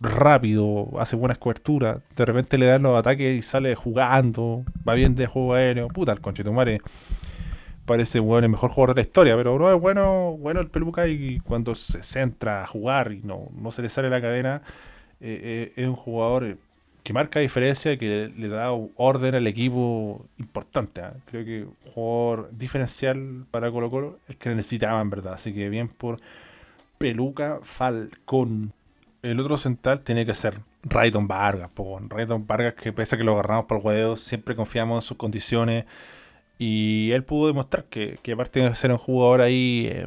rápido, 0.00 0.88
hace 0.98 1.14
buenas 1.14 1.36
coberturas. 1.36 2.00
De 2.16 2.24
repente 2.24 2.56
le 2.56 2.64
dan 2.64 2.82
los 2.82 2.98
ataques 2.98 3.36
y 3.36 3.42
sale 3.42 3.74
jugando, 3.74 4.64
va 4.88 4.94
bien 4.94 5.14
de 5.14 5.26
juego 5.26 5.52
aéreo. 5.52 5.88
Puta, 5.88 6.12
el 6.12 6.22
conchetumare 6.22 6.80
parece 7.84 8.18
bueno, 8.18 8.46
el 8.46 8.52
mejor 8.52 8.70
jugador 8.70 8.94
de 8.94 9.02
la 9.02 9.06
historia, 9.06 9.36
pero 9.36 9.58
no 9.58 9.70
es 9.70 9.78
bueno, 9.78 10.38
bueno 10.38 10.58
el 10.62 10.70
peluca 10.70 11.06
y 11.06 11.38
cuando 11.40 11.74
se 11.74 12.02
centra 12.02 12.62
a 12.62 12.66
jugar 12.66 13.12
y 13.12 13.20
no, 13.20 13.50
no 13.54 13.72
se 13.72 13.82
le 13.82 13.90
sale 13.90 14.08
la 14.08 14.22
cadena, 14.22 14.62
eh, 15.20 15.70
eh, 15.76 15.82
es 15.82 15.86
un 15.86 15.96
jugador 15.96 16.56
que 17.02 17.12
marca 17.12 17.40
diferencia 17.40 17.92
y 17.92 17.98
que 17.98 18.30
le, 18.36 18.48
da 18.48 18.70
orden 18.72 19.34
al 19.34 19.46
equipo 19.46 20.24
importante. 20.38 21.00
¿ah? 21.00 21.14
Creo 21.26 21.44
que 21.44 21.64
un 21.64 21.92
jugador 21.92 22.50
diferencial 22.52 23.44
para 23.50 23.70
Colo 23.70 23.90
Colo 23.90 24.18
el 24.28 24.36
que 24.36 24.54
necesitaba 24.54 25.00
en 25.00 25.10
verdad. 25.10 25.34
Así 25.34 25.52
que 25.52 25.68
bien 25.68 25.88
por 25.88 26.20
Peluca 26.98 27.58
Falcón. 27.62 28.72
El 29.22 29.40
otro 29.40 29.56
central 29.56 30.02
tiene 30.02 30.26
que 30.26 30.34
ser 30.34 30.60
Raydon 30.84 31.28
Vargas. 31.28 31.70
Po. 31.72 32.00
Raydon 32.08 32.46
Vargas 32.46 32.74
que 32.74 32.92
pese 32.92 33.16
a 33.16 33.18
que 33.18 33.24
lo 33.24 33.32
agarramos 33.32 33.66
por 33.66 33.78
el 33.78 33.86
huevo, 33.86 34.16
siempre 34.16 34.54
confiamos 34.54 35.04
en 35.04 35.08
sus 35.08 35.16
condiciones. 35.16 35.86
Y 36.58 37.10
él 37.10 37.24
pudo 37.24 37.48
demostrar 37.48 37.84
que, 37.86 38.18
que 38.22 38.32
aparte 38.32 38.60
de 38.60 38.74
ser 38.76 38.92
un 38.92 38.98
jugador 38.98 39.40
ahí 39.40 39.88
eh, 39.90 40.06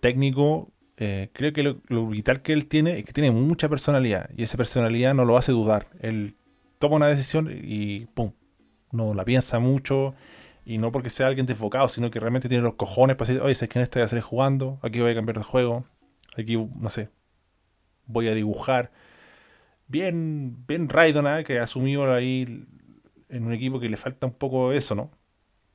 técnico, 0.00 0.68
eh, 0.98 1.30
creo 1.32 1.52
que 1.52 1.62
lo, 1.62 2.06
vital 2.08 2.40
que 2.42 2.52
él 2.52 2.66
tiene 2.66 2.98
es 2.98 3.04
que 3.04 3.12
tiene 3.12 3.30
mucha 3.30 3.68
personalidad 3.68 4.30
y 4.36 4.42
esa 4.42 4.56
personalidad 4.56 5.14
no 5.14 5.24
lo 5.24 5.36
hace 5.36 5.52
dudar. 5.52 5.88
Él 6.00 6.36
toma 6.78 6.96
una 6.96 7.08
decisión 7.08 7.50
y 7.50 8.06
¡pum! 8.06 8.32
No 8.92 9.12
la 9.14 9.24
piensa 9.24 9.58
mucho 9.58 10.14
y 10.64 10.78
no 10.78 10.92
porque 10.92 11.10
sea 11.10 11.26
alguien 11.26 11.46
desfocado, 11.46 11.88
sino 11.88 12.10
que 12.10 12.18
realmente 12.18 12.48
tiene 12.48 12.64
los 12.64 12.74
cojones 12.74 13.16
para 13.16 13.28
decir, 13.28 13.42
oye, 13.42 13.54
sé 13.54 13.68
que 13.68 13.78
en 13.78 13.82
este 13.82 13.98
voy 13.98 14.04
a 14.04 14.08
salir 14.08 14.22
jugando, 14.24 14.78
aquí 14.82 15.00
voy 15.00 15.12
a 15.12 15.14
cambiar 15.14 15.38
de 15.38 15.44
juego, 15.44 15.84
aquí, 16.36 16.56
no 16.56 16.90
sé, 16.90 17.10
voy 18.06 18.28
a 18.28 18.34
dibujar. 18.34 18.90
Bien, 19.88 20.64
bien 20.66 20.88
Raidon, 20.88 21.26
¿eh? 21.26 21.44
que 21.44 21.58
asumió 21.60 22.12
ahí 22.12 22.66
en 23.28 23.44
un 23.44 23.52
equipo 23.52 23.78
que 23.78 23.88
le 23.88 23.96
falta 23.96 24.26
un 24.26 24.32
poco 24.34 24.72
eso, 24.72 24.94
¿no? 24.94 25.10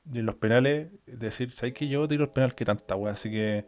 De 0.04 0.22
los 0.22 0.34
penales, 0.34 0.88
es 1.06 1.18
decir, 1.18 1.52
¿sabes 1.52 1.74
que 1.74 1.88
yo 1.88 2.06
tiro 2.08 2.24
el 2.24 2.30
penal 2.30 2.54
que 2.54 2.64
tanta 2.64 2.96
wea? 2.96 3.12
Así 3.12 3.30
que 3.30 3.66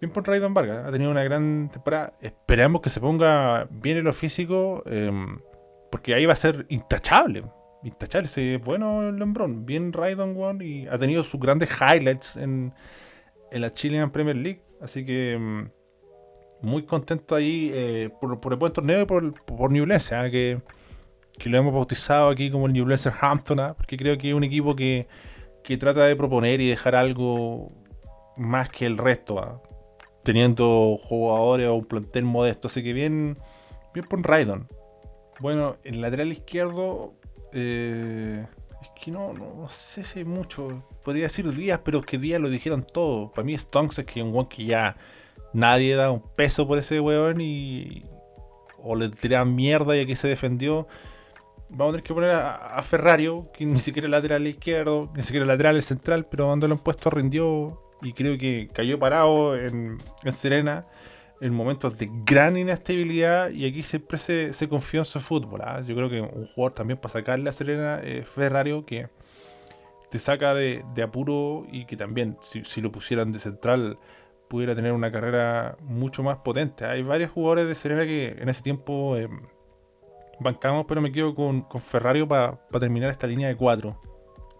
bien 0.00 0.12
por 0.12 0.26
Raidon 0.26 0.54
Vargas. 0.54 0.86
Ha 0.86 0.90
tenido 0.90 1.10
una 1.10 1.22
gran 1.22 1.68
temporada. 1.68 2.14
Esperamos 2.20 2.80
que 2.80 2.88
se 2.88 3.00
ponga 3.00 3.68
bien 3.70 3.98
en 3.98 4.04
lo 4.04 4.12
físico. 4.12 4.82
Em, 4.86 5.38
porque 5.90 6.14
ahí 6.14 6.26
va 6.26 6.32
a 6.32 6.36
ser 6.36 6.66
intachable. 6.68 7.44
Intachable. 7.82 8.28
Sí, 8.28 8.56
bueno 8.64 9.08
el 9.08 9.16
Lembrón. 9.16 9.66
Bien 9.66 9.92
Raidon 9.92 10.34
One. 10.40 10.64
Y 10.64 10.86
ha 10.88 10.98
tenido 10.98 11.22
sus 11.22 11.38
grandes 11.38 11.70
highlights 11.80 12.36
en, 12.36 12.72
la 13.52 13.70
Chilean 13.70 14.10
Premier 14.10 14.36
League. 14.36 14.62
Así 14.80 15.04
que 15.04 15.32
em, 15.32 15.70
muy 16.62 16.84
contento 16.84 17.34
ahí 17.34 17.70
eh, 17.74 18.10
por, 18.20 18.52
el 18.52 18.58
buen 18.58 18.72
torneo 18.72 19.02
y 19.02 19.04
por, 19.04 19.34
por 19.44 19.70
Newlands. 19.70 20.12
¿ah? 20.12 20.30
que, 20.30 20.62
lo 21.44 21.56
hemos 21.56 21.72
bautizado 21.72 22.28
aquí 22.28 22.50
como 22.50 22.66
el 22.66 22.72
Newlands 22.72 23.06
Hampton. 23.06 23.60
¿ah? 23.60 23.74
porque 23.76 23.96
creo 23.98 24.16
que 24.16 24.30
es 24.30 24.34
un 24.34 24.44
equipo 24.44 24.74
que, 24.74 25.08
que 25.62 25.76
trata 25.76 26.06
de 26.06 26.16
proponer 26.16 26.60
y 26.62 26.68
dejar 26.68 26.94
algo 26.94 27.70
más 28.36 28.70
que 28.70 28.86
el 28.86 28.96
resto. 28.96 29.62
Teniendo 30.22 30.96
jugadores 30.96 31.68
o 31.68 31.74
un 31.74 31.84
plantel 31.84 32.24
modesto. 32.24 32.68
Así 32.68 32.82
que 32.82 32.92
bien, 32.92 33.38
bien 33.94 34.06
por 34.06 34.22
Raidon. 34.22 34.68
Bueno, 35.40 35.76
el 35.84 36.00
lateral 36.00 36.30
izquierdo, 36.32 37.14
eh, 37.52 38.46
es 38.82 38.90
que 39.02 39.10
no, 39.10 39.32
no, 39.32 39.68
sé 39.68 40.04
si 40.04 40.24
mucho. 40.24 40.84
Podría 41.02 41.24
decir 41.24 41.50
Díaz, 41.50 41.80
pero 41.84 42.02
que 42.02 42.18
Díaz 42.18 42.40
lo 42.40 42.48
dijeron 42.50 42.84
todo. 42.84 43.32
Para 43.32 43.44
mí, 43.44 43.56
Stonks 43.56 44.00
es 44.00 44.04
que 44.04 44.22
un 44.22 44.46
que 44.46 44.64
ya 44.64 44.96
nadie 45.52 45.96
da 45.96 46.10
un 46.10 46.22
peso 46.36 46.66
por 46.66 46.78
ese 46.78 47.00
weón 47.00 47.40
y. 47.40 48.04
O 48.82 48.96
le 48.96 49.10
tiran 49.10 49.54
mierda 49.54 49.96
y 49.96 50.00
aquí 50.00 50.14
se 50.14 50.28
defendió. 50.28 50.86
Vamos 51.68 51.90
a 51.90 51.92
tener 51.92 52.02
que 52.02 52.14
poner 52.14 52.30
a, 52.30 52.80
Ferrario, 52.82 53.50
que 53.52 53.64
ni 53.64 53.78
siquiera 53.78 54.06
es 54.08 54.10
lateral 54.10 54.46
izquierdo, 54.46 55.10
ni 55.14 55.22
siquiera 55.22 55.46
lateral 55.46 55.76
es 55.76 55.84
central, 55.84 56.26
pero 56.28 56.56
lo 56.56 56.66
han 56.66 56.78
puesto 56.78 57.10
rindió 57.10 57.89
y 58.02 58.12
creo 58.12 58.36
que 58.38 58.68
cayó 58.72 58.98
parado 58.98 59.56
en, 59.56 59.98
Serena 60.30 60.86
en 61.40 61.54
momentos 61.54 61.98
de 61.98 62.10
gran 62.24 62.56
inestabilidad 62.56 63.50
y 63.50 63.66
aquí 63.66 63.82
siempre 63.82 64.18
se, 64.18 64.52
se 64.52 64.68
confió 64.68 65.00
en 65.00 65.04
su 65.06 65.20
fútbol. 65.20 65.62
¿ah? 65.64 65.80
Yo 65.86 65.94
creo 65.94 66.10
que 66.10 66.20
un 66.20 66.46
jugador 66.48 66.72
también 66.72 66.98
para 66.98 67.12
sacarle 67.12 67.48
a 67.48 67.52
Serena 67.52 68.00
es 68.00 68.28
Ferrario 68.28 68.84
que 68.84 69.08
te 70.10 70.18
saca 70.18 70.54
de, 70.54 70.84
apuro 71.02 71.66
y 71.70 71.86
que 71.86 71.96
también 71.96 72.36
si, 72.40 72.80
lo 72.80 72.90
pusieran 72.92 73.32
de 73.32 73.38
central 73.38 73.98
pudiera 74.48 74.74
tener 74.74 74.92
una 74.92 75.12
carrera 75.12 75.76
mucho 75.80 76.22
más 76.22 76.38
potente. 76.38 76.84
Hay 76.84 77.02
varios 77.02 77.30
jugadores 77.30 77.68
de 77.68 77.74
Serena 77.74 78.04
que 78.04 78.36
en 78.38 78.48
ese 78.48 78.62
tiempo 78.62 79.16
eh, 79.16 79.28
bancamos, 80.40 80.86
pero 80.88 81.00
me 81.00 81.12
quedo 81.12 81.34
con, 81.34 81.62
con 81.62 81.80
Ferrario 81.80 82.26
para 82.26 82.58
terminar 82.80 83.10
esta 83.10 83.28
línea 83.28 83.46
de 83.46 83.56
cuatro. 83.56 83.98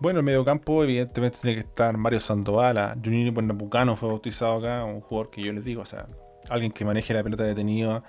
Bueno, 0.01 0.21
el 0.21 0.25
mediocampo 0.25 0.83
evidentemente 0.83 1.39
tiene 1.43 1.57
que 1.57 1.69
estar 1.69 1.97
Mario 1.97 2.21
Sandovala. 2.21 2.97
Junini 3.05 3.31
Pernambucano 3.31 3.97
fue 3.97 4.09
bautizado 4.09 4.57
acá, 4.57 4.85
un 4.85 5.01
jugador 5.01 5.31
que 5.31 5.43
yo 5.43 5.53
les 5.53 5.65
digo, 5.65 5.83
o 5.83 5.85
sea, 5.85 6.07
alguien 6.49 6.73
que 6.73 6.85
maneje 6.85 7.13
la 7.13 7.23
pelota 7.23 7.45
detenida 7.45 8.03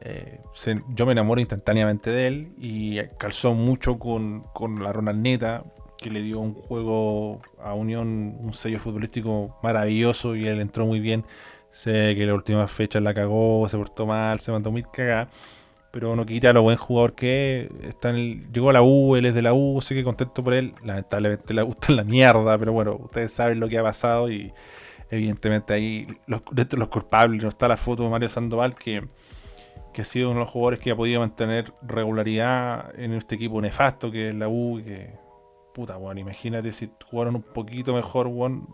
eh, 0.00 0.40
yo 0.88 1.06
me 1.06 1.12
enamoro 1.12 1.40
instantáneamente 1.40 2.10
de 2.10 2.26
él 2.26 2.52
y 2.58 2.98
calzó 3.18 3.54
mucho 3.54 3.98
con, 3.98 4.42
con 4.52 4.82
la 4.82 4.92
Ronaldneta, 4.92 5.64
que 5.98 6.10
le 6.10 6.22
dio 6.22 6.40
un 6.40 6.54
juego 6.54 7.40
a 7.62 7.74
Unión, 7.74 8.36
un 8.40 8.52
sello 8.52 8.80
futbolístico 8.80 9.56
maravilloso 9.62 10.36
y 10.36 10.46
él 10.46 10.60
entró 10.60 10.86
muy 10.86 11.00
bien. 11.00 11.24
Sé 11.70 12.14
que 12.16 12.26
la 12.26 12.34
última 12.34 12.68
fecha 12.68 13.00
la 13.00 13.14
cagó, 13.14 13.68
se 13.68 13.76
portó 13.76 14.06
mal, 14.06 14.40
se 14.40 14.52
mandó 14.52 14.70
muy 14.70 14.82
cagada 14.84 15.28
pero 15.94 16.16
no 16.16 16.26
quita 16.26 16.52
lo 16.52 16.62
buen 16.62 16.76
jugador 16.76 17.14
que 17.14 17.70
está 17.84 18.10
en 18.10 18.16
el, 18.16 18.52
llegó 18.52 18.70
a 18.70 18.72
la 18.72 18.82
U, 18.82 19.14
él 19.14 19.26
es 19.26 19.34
de 19.34 19.42
la 19.42 19.54
U, 19.54 19.80
sé 19.80 19.94
que 19.94 20.02
contento 20.02 20.42
por 20.42 20.52
él, 20.52 20.74
lamentablemente 20.82 21.54
le 21.54 21.62
gusta 21.62 21.92
la 21.92 22.02
mierda, 22.02 22.58
pero 22.58 22.72
bueno, 22.72 22.96
ustedes 22.96 23.32
saben 23.32 23.60
lo 23.60 23.68
que 23.68 23.78
ha 23.78 23.82
pasado 23.84 24.28
y 24.28 24.52
evidentemente 25.08 25.72
ahí 25.72 26.08
los, 26.26 26.42
los 26.76 26.88
culpables, 26.88 27.44
no 27.44 27.48
está 27.48 27.68
la 27.68 27.76
foto 27.76 28.02
de 28.02 28.10
Mario 28.10 28.28
Sandoval 28.28 28.74
que, 28.74 29.06
que 29.92 30.02
ha 30.02 30.04
sido 30.04 30.30
uno 30.30 30.40
de 30.40 30.44
los 30.46 30.50
jugadores 30.50 30.80
que 30.80 30.90
ha 30.90 30.96
podido 30.96 31.20
mantener 31.20 31.72
regularidad 31.82 32.92
en 32.98 33.12
este 33.12 33.36
equipo 33.36 33.62
nefasto 33.62 34.10
que 34.10 34.30
es 34.30 34.34
la 34.34 34.48
U, 34.48 34.82
que 34.84 35.14
puta, 35.74 35.96
bueno, 35.96 36.18
imagínate 36.18 36.72
si 36.72 36.90
jugaron 37.08 37.36
un 37.36 37.42
poquito 37.42 37.94
mejor, 37.94 38.26
bueno, 38.26 38.66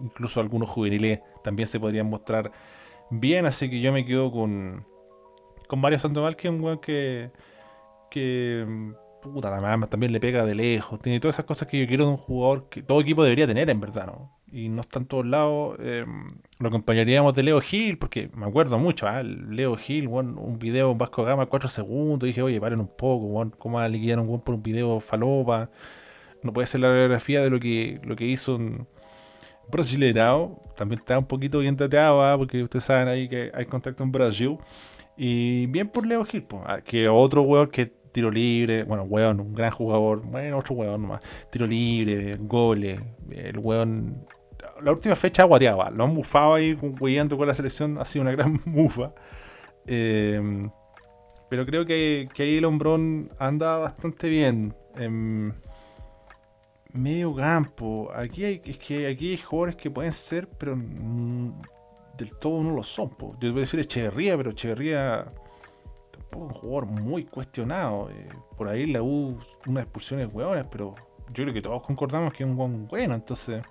incluso 0.00 0.38
algunos 0.38 0.70
juveniles 0.70 1.18
también 1.42 1.66
se 1.66 1.80
podrían 1.80 2.08
mostrar 2.08 2.52
bien, 3.10 3.44
así 3.46 3.68
que 3.68 3.80
yo 3.80 3.92
me 3.92 4.04
quedo 4.04 4.30
con 4.30 4.86
con 5.70 5.80
Mario 5.80 6.00
Sandoval, 6.00 6.34
que 6.36 6.48
es 6.48 6.54
un 6.54 6.60
weón 6.60 6.78
que. 6.78 7.30
que. 8.10 8.66
puta 9.22 9.50
la 9.50 9.60
mamá, 9.60 9.86
también 9.86 10.12
le 10.12 10.18
pega 10.18 10.44
de 10.44 10.56
lejos. 10.56 10.98
Tiene 10.98 11.20
todas 11.20 11.36
esas 11.36 11.44
cosas 11.46 11.68
que 11.68 11.78
yo 11.80 11.86
quiero 11.86 12.06
de 12.06 12.10
un 12.10 12.16
jugador 12.16 12.68
que 12.68 12.82
todo 12.82 13.00
equipo 13.00 13.22
debería 13.22 13.46
tener, 13.46 13.70
en 13.70 13.80
verdad, 13.80 14.06
¿no? 14.06 14.36
Y 14.50 14.68
no 14.68 14.80
está 14.80 14.98
en 14.98 15.06
todos 15.06 15.24
lados. 15.24 15.76
Eh, 15.80 16.04
lo 16.58 16.68
acompañaríamos 16.68 17.34
de 17.34 17.44
Leo 17.44 17.60
Gil, 17.60 17.98
porque 17.98 18.30
me 18.34 18.46
acuerdo 18.46 18.78
mucho, 18.80 19.06
¿ah? 19.06 19.22
Leo 19.22 19.76
Gil, 19.76 20.08
un 20.08 20.58
video 20.58 20.90
en 20.90 20.98
Vasco 20.98 21.22
Gama, 21.22 21.46
4 21.46 21.68
segundos. 21.68 22.26
dije, 22.26 22.42
oye, 22.42 22.60
paren 22.60 22.80
un 22.80 22.88
poco, 22.88 23.26
weón, 23.26 23.50
¿cómo 23.56 23.76
van 23.76 23.84
a 23.84 23.88
liquidar 23.88 24.18
un 24.18 24.28
weón 24.28 24.40
por 24.40 24.56
un 24.56 24.62
video 24.64 24.98
falopa? 24.98 25.70
No 26.42 26.52
puede 26.52 26.66
ser 26.66 26.80
la 26.80 26.92
biografía 26.92 27.42
de 27.42 27.50
lo 27.50 27.60
que, 27.60 28.00
lo 28.02 28.16
que 28.16 28.24
hizo 28.26 28.56
un 28.56 28.88
brasileirao. 29.70 30.60
También 30.76 30.98
está 31.00 31.18
un 31.18 31.26
poquito 31.26 31.60
bien 31.60 31.76
tateado, 31.76 32.24
¿ah? 32.24 32.36
porque 32.36 32.62
ustedes 32.62 32.84
saben 32.84 33.06
ahí 33.06 33.28
que 33.28 33.52
hay 33.54 33.66
contacto 33.66 34.02
en 34.02 34.10
Brasil. 34.10 34.58
Y 35.22 35.66
bien 35.66 35.90
por 35.90 36.06
Leo 36.06 36.24
Gil, 36.24 36.46
ah, 36.64 36.80
que 36.80 37.06
otro 37.06 37.42
weón 37.42 37.68
que 37.68 37.84
tiro 37.84 38.30
libre, 38.30 38.84
bueno, 38.84 39.02
weón, 39.02 39.38
un 39.38 39.52
gran 39.52 39.70
jugador, 39.70 40.22
bueno, 40.22 40.56
otro 40.56 40.76
weón 40.76 41.02
nomás, 41.02 41.20
tiro 41.50 41.66
libre, 41.66 42.38
goles, 42.40 42.98
el 43.30 43.58
weón. 43.58 44.26
La 44.80 44.92
última 44.92 45.14
fecha 45.14 45.44
guateaba, 45.44 45.90
lo 45.90 46.04
han 46.04 46.14
bufado 46.14 46.54
ahí 46.54 46.72
weyando 47.00 47.36
con 47.36 47.46
la 47.46 47.52
selección, 47.52 47.98
ha 47.98 48.06
sido 48.06 48.22
una 48.22 48.32
gran 48.32 48.60
mufa. 48.64 49.12
Em, 49.86 50.70
pero 51.50 51.66
creo 51.66 51.84
que, 51.84 52.30
ahí 52.38 52.56
el 52.56 52.64
hombrón 52.64 53.30
anda 53.38 53.76
bastante 53.76 54.26
bien. 54.30 54.74
En 54.96 55.54
medio 56.94 57.34
campo, 57.34 58.10
aquí 58.14 58.46
hay, 58.46 58.62
es 58.64 58.78
que 58.78 59.06
aquí 59.06 59.32
hay 59.32 59.36
jugadores 59.36 59.76
que 59.76 59.90
pueden 59.90 60.12
ser, 60.12 60.48
pero 60.48 60.78
del 62.20 62.36
todo 62.36 62.62
no 62.62 62.72
lo 62.72 62.82
son. 62.82 63.10
Yo 63.40 63.50
voy 63.50 63.58
a 63.58 63.60
decir 63.60 63.80
Echeverría, 63.80 64.36
pero 64.36 64.50
Echeverría 64.50 65.32
tampoco 66.10 66.46
es 66.46 66.52
un 66.52 66.58
jugador 66.60 66.86
muy 66.86 67.24
cuestionado. 67.24 68.10
Eh, 68.10 68.28
por 68.56 68.68
ahí 68.68 68.86
la 68.86 69.02
U, 69.02 69.38
unas 69.66 69.84
expulsiones 69.84 70.28
hueonas, 70.32 70.66
pero 70.70 70.94
yo 71.32 71.44
creo 71.44 71.54
que 71.54 71.62
todos 71.62 71.82
concordamos 71.82 72.32
que 72.32 72.44
es 72.44 72.48
un 72.48 72.56
buen 72.56 72.86
bueno. 72.86 73.14
Entonces, 73.14 73.62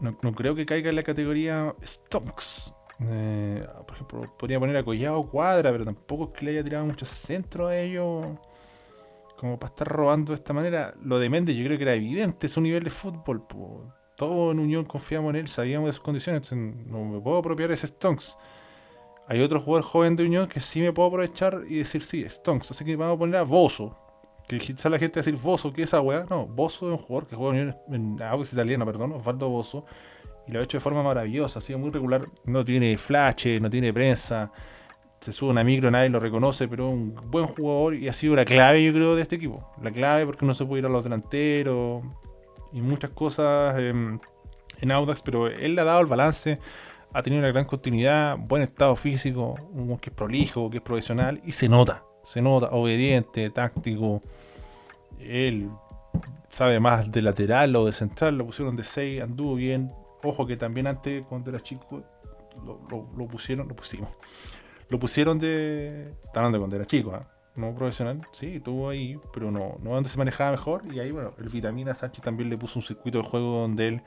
no, 0.00 0.16
creo 0.34 0.54
que 0.54 0.66
caiga 0.66 0.90
en 0.90 0.96
la 0.96 1.02
categoría 1.02 1.74
Stonks. 1.82 2.74
Eh, 3.00 3.66
por 3.86 3.94
ejemplo, 3.94 4.36
podría 4.38 4.58
poner 4.58 4.76
a 4.76 4.82
Collado 4.82 5.22
Cuadra, 5.26 5.70
pero 5.70 5.84
tampoco 5.84 6.24
es 6.24 6.30
que 6.30 6.44
le 6.44 6.50
haya 6.52 6.64
tirado 6.64 6.86
mucho 6.86 7.04
centro 7.06 7.68
a 7.68 7.76
ellos. 7.76 8.26
Como 9.36 9.58
para 9.58 9.70
estar 9.70 9.86
robando 9.86 10.32
de 10.32 10.36
esta 10.36 10.52
manera. 10.52 10.94
Lo 11.02 11.18
de 11.18 11.28
Méndez 11.28 11.56
yo 11.56 11.64
creo 11.64 11.76
que 11.76 11.84
era 11.84 11.94
evidente 11.94 12.48
su 12.48 12.60
nivel 12.60 12.82
de 12.82 12.90
fútbol. 12.90 13.46
Todo 14.16 14.50
en 14.50 14.58
Unión 14.60 14.84
confiamos 14.84 15.34
en 15.34 15.40
él, 15.40 15.48
sabíamos 15.48 15.88
de 15.88 15.92
sus 15.92 16.02
condiciones. 16.02 16.50
No 16.50 17.04
me 17.04 17.20
puedo 17.20 17.36
apropiar 17.36 17.70
ese 17.70 17.86
Stonks. 17.86 18.38
Hay 19.28 19.40
otro 19.42 19.60
jugador 19.60 19.84
joven 19.84 20.16
de 20.16 20.24
Unión 20.24 20.48
que 20.48 20.58
sí 20.58 20.80
me 20.80 20.92
puedo 20.92 21.08
aprovechar 21.08 21.60
y 21.68 21.76
decir 21.76 22.02
sí, 22.02 22.24
Stonks. 22.26 22.70
Así 22.70 22.84
que 22.84 22.96
vamos 22.96 23.16
a 23.16 23.18
poner 23.18 23.36
a 23.36 23.42
Bozo. 23.42 23.94
Que 24.48 24.58
quizá 24.58 24.88
la 24.88 24.98
gente 24.98 25.20
va 25.20 25.22
a 25.22 25.24
decir 25.24 25.38
Bozo, 25.38 25.72
¿qué 25.72 25.82
es 25.82 25.90
esa 25.90 26.00
weá? 26.00 26.24
No, 26.30 26.46
Bozo 26.46 26.86
es 26.86 26.98
un 26.98 27.04
jugador 27.04 27.28
que 27.28 27.36
juega 27.36 27.58
en 27.58 27.74
Unión 27.88 28.18
en 28.22 28.40
Italiana, 28.40 28.86
perdón, 28.86 29.12
Osvaldo 29.12 29.50
Bozo. 29.50 29.84
Y 30.46 30.52
lo 30.52 30.60
ha 30.60 30.62
hecho 30.62 30.78
de 30.78 30.80
forma 30.80 31.02
maravillosa, 31.02 31.58
ha 31.58 31.62
sido 31.62 31.78
muy 31.78 31.90
regular. 31.90 32.26
No 32.44 32.64
tiene 32.64 32.96
flash, 32.96 33.60
no 33.60 33.68
tiene 33.68 33.92
prensa. 33.92 34.50
Se 35.20 35.32
sube 35.32 35.50
una 35.50 35.64
micro, 35.64 35.90
nadie 35.90 36.08
lo 36.08 36.20
reconoce, 36.20 36.68
pero 36.68 36.88
un 36.88 37.14
buen 37.26 37.46
jugador 37.46 37.96
y 37.96 38.08
ha 38.08 38.14
sido 38.14 38.34
la 38.36 38.44
clave, 38.46 38.82
yo 38.82 38.92
creo, 38.94 39.14
de 39.14 39.22
este 39.22 39.36
equipo. 39.36 39.68
La 39.82 39.90
clave 39.90 40.24
porque 40.24 40.46
no 40.46 40.54
se 40.54 40.64
puede 40.64 40.80
ir 40.80 40.86
a 40.86 40.88
los 40.88 41.04
delanteros 41.04 42.02
y 42.72 42.80
muchas 42.82 43.10
cosas 43.10 43.76
en 43.78 44.90
Audax, 44.90 45.22
pero 45.22 45.46
él 45.46 45.74
le 45.74 45.80
ha 45.80 45.84
dado 45.84 46.00
el 46.00 46.06
balance, 46.06 46.58
ha 47.12 47.22
tenido 47.22 47.40
una 47.40 47.48
gran 47.48 47.64
continuidad, 47.64 48.36
buen 48.38 48.62
estado 48.62 48.94
físico, 48.94 49.54
un 49.72 49.96
que 49.98 50.10
es 50.10 50.16
prolijo, 50.16 50.68
que 50.68 50.78
es 50.78 50.82
profesional, 50.82 51.40
y 51.44 51.52
se 51.52 51.68
nota, 51.68 52.04
se 52.24 52.42
nota, 52.42 52.68
obediente, 52.72 53.48
táctico. 53.50 54.22
Él 55.18 55.70
sabe 56.48 56.78
más 56.78 57.10
de 57.10 57.22
lateral 57.22 57.74
o 57.76 57.86
de 57.86 57.92
central, 57.92 58.36
lo 58.36 58.46
pusieron 58.46 58.76
de 58.76 58.84
6, 58.84 59.22
anduvo 59.22 59.54
bien. 59.54 59.92
Ojo 60.22 60.46
que 60.46 60.56
también 60.56 60.86
antes, 60.86 61.26
cuando 61.26 61.50
era 61.50 61.60
chico, 61.60 62.02
lo, 62.64 63.28
pusieron, 63.28 63.68
lo 63.68 63.74
pusimos. 63.74 64.10
Lo 64.88 64.98
pusieron 64.98 65.38
de. 65.38 66.12
Estaban 66.24 66.52
de 66.52 66.58
cuando 66.58 66.76
era 66.76 66.84
chico, 66.84 67.14
¿eh? 67.14 67.35
No 67.56 67.74
profesional, 67.74 68.26
sí, 68.30 68.56
estuvo 68.56 68.88
ahí, 68.88 69.18
pero 69.32 69.50
no, 69.50 69.78
no 69.82 69.94
donde 69.94 70.08
se 70.08 70.18
manejaba 70.18 70.50
mejor. 70.52 70.82
Y 70.92 71.00
ahí, 71.00 71.10
bueno, 71.10 71.34
el 71.38 71.48
Vitamina 71.48 71.94
Sánchez 71.94 72.22
también 72.22 72.50
le 72.50 72.58
puso 72.58 72.78
un 72.78 72.82
circuito 72.82 73.18
de 73.18 73.24
juego 73.24 73.60
donde 73.60 73.88
él 73.88 74.02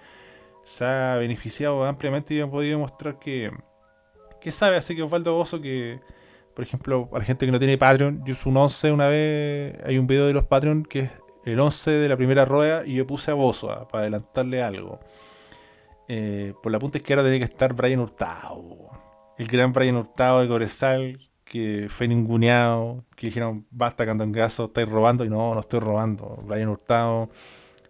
se 0.64 0.86
ha 0.86 1.16
beneficiado 1.16 1.84
ampliamente 1.86 2.34
y 2.34 2.41
ha 2.41 2.47
podido 2.47 2.80
mostrar 2.80 3.20
que, 3.20 3.52
que 4.41 4.52
sabe. 4.52 4.78
Así 4.78 4.95
que 4.95 5.04
Osvaldo 5.04 5.34
Bozo, 5.34 5.62
que 5.62 6.00
por 6.60 6.66
ejemplo, 6.66 7.10
para 7.10 7.20
la 7.20 7.26
gente 7.26 7.45
que 7.45 7.54
no 7.54 7.58
tiene 7.58 7.78
Patreon, 7.78 8.22
yo 8.26 8.34
uso 8.34 8.50
un 8.50 8.58
11 8.58 8.91
una 8.91 9.08
vez, 9.08 9.78
hay 9.86 9.97
un 9.97 10.08
video 10.08 10.28
de 10.28 10.34
los 10.34 10.43
Patreon 10.43 10.84
que 10.84 11.00
es 11.00 11.12
el 11.45 11.58
11 11.58 11.91
de 11.91 12.10
la 12.10 12.18
primera 12.18 12.43
rueda 12.43 12.86
y 12.86 12.95
yo 12.95 13.08
puse 13.08 13.32
a 13.32 13.34
Bozo 13.34 13.72
ah, 13.72 13.88
para 13.88 14.02
adelantarle 14.02 14.62
algo. 14.62 15.00
Eh, 16.10 16.54
por 16.62 16.70
la 16.72 16.80
punta 16.80 16.97
izquierda 16.97 17.24
tenía 17.24 17.39
que 17.39 17.45
estar 17.45 17.74
Brian 17.74 18.02
Hurtado. 18.02 18.89
El 19.38 19.47
gran 19.47 19.72
Brian 19.72 19.95
Hurtado 19.95 20.41
de 20.41 20.50
Corezal, 20.50 21.29
que 21.50 21.88
fue 21.89 22.08
ninguneado, 22.08 23.04
que 23.16 23.28
dijeron, 23.28 23.66
basta 23.72 24.06
gaso, 24.06 24.66
estáis 24.66 24.88
robando, 24.88 25.26
y 25.26 25.30
no, 25.30 25.54
no 25.54 25.60
estoy 25.60 25.80
robando. 25.80 26.41
Brian 26.45 26.70
Hurtado, 26.70 27.30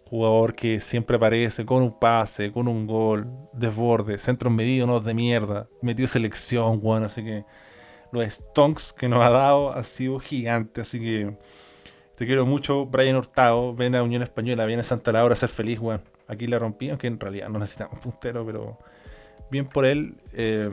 jugador 0.06 0.54
que 0.54 0.80
siempre 0.80 1.16
aparece 1.16 1.64
con 1.64 1.82
un 1.82 1.98
pase, 1.98 2.50
con 2.50 2.66
un 2.66 2.86
gol, 2.86 3.28
desborde, 3.52 4.18
centros 4.18 4.52
medidos, 4.52 4.88
no 4.88 5.00
de 5.00 5.14
mierda, 5.14 5.68
metió 5.82 6.06
selección, 6.08 6.80
bueno, 6.80 7.06
así 7.06 7.22
que 7.22 7.44
los 8.12 8.24
stonks 8.24 8.92
que 8.92 9.08
nos 9.08 9.22
ha 9.22 9.30
dado 9.30 9.76
han 9.76 9.84
sido 9.84 10.18
gigantes, 10.18 10.88
así 10.88 10.98
que 10.98 11.36
te 12.16 12.26
quiero 12.26 12.46
mucho, 12.46 12.86
Brian 12.86 13.16
Hurtado, 13.16 13.74
ven 13.74 13.94
a 13.94 14.02
Unión 14.02 14.22
Española, 14.22 14.66
viene 14.66 14.80
a 14.80 14.84
Santa 14.84 15.12
Laura 15.12 15.34
a 15.34 15.36
ser 15.36 15.48
feliz, 15.48 15.78
bueno. 15.78 16.02
Aquí 16.28 16.46
la 16.46 16.60
rompí, 16.60 16.88
aunque 16.88 17.08
en 17.08 17.18
realidad 17.18 17.48
no 17.48 17.58
necesitamos 17.58 17.98
puntero, 17.98 18.46
pero 18.46 18.78
bien 19.50 19.66
por 19.66 19.84
él. 19.84 20.14
Eh, 20.32 20.70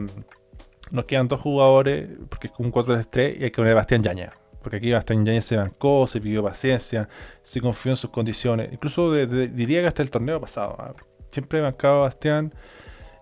nos 0.91 1.05
quedan 1.05 1.27
dos 1.27 1.41
jugadores, 1.41 2.09
porque 2.29 2.47
es 2.47 2.53
un 2.57 2.71
4 2.71 2.97
de 2.97 3.03
3 3.03 3.39
y 3.39 3.43
hay 3.43 3.51
que 3.51 3.57
poner 3.57 3.73
a 3.73 3.75
Bastián 3.75 4.03
Yaña. 4.03 4.33
Porque 4.61 4.77
aquí 4.77 4.91
Bastián 4.91 5.25
Yaña 5.25 5.41
se 5.41 5.57
bancó, 5.57 6.07
se 6.07 6.19
pidió 6.19 6.43
paciencia, 6.43 7.07
se 7.41 7.61
confió 7.61 7.91
en 7.91 7.97
sus 7.97 8.09
condiciones. 8.09 8.69
Incluso 8.71 9.11
diría 9.13 9.81
que 9.81 9.87
hasta 9.87 10.01
el 10.01 10.09
torneo 10.09 10.39
pasado. 10.41 10.75
¿ah? 10.79 10.93
Siempre 11.31 11.59
he 11.59 11.61
bancado 11.61 11.99
a 11.99 12.01
Bastián 12.01 12.53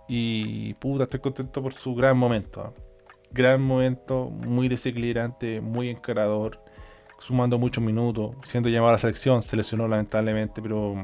y 0.07 0.73
puta, 0.75 1.03
estoy 1.03 1.19
contento 1.19 1.61
por 1.61 1.73
su 1.73 1.93
gran 1.95 2.17
momento. 2.17 2.61
¿ah? 2.61 2.73
Gran 3.31 3.61
momento, 3.61 4.29
muy 4.29 4.69
desequilibrante, 4.69 5.59
muy 5.61 5.89
encarador, 5.89 6.61
sumando 7.19 7.57
muchos 7.57 7.83
minutos, 7.83 8.35
siendo 8.43 8.69
llamado 8.69 8.89
a 8.89 8.91
la 8.93 8.97
selección, 8.97 9.41
se 9.41 9.57
lesionó 9.57 9.87
lamentablemente, 9.87 10.61
pero 10.61 10.95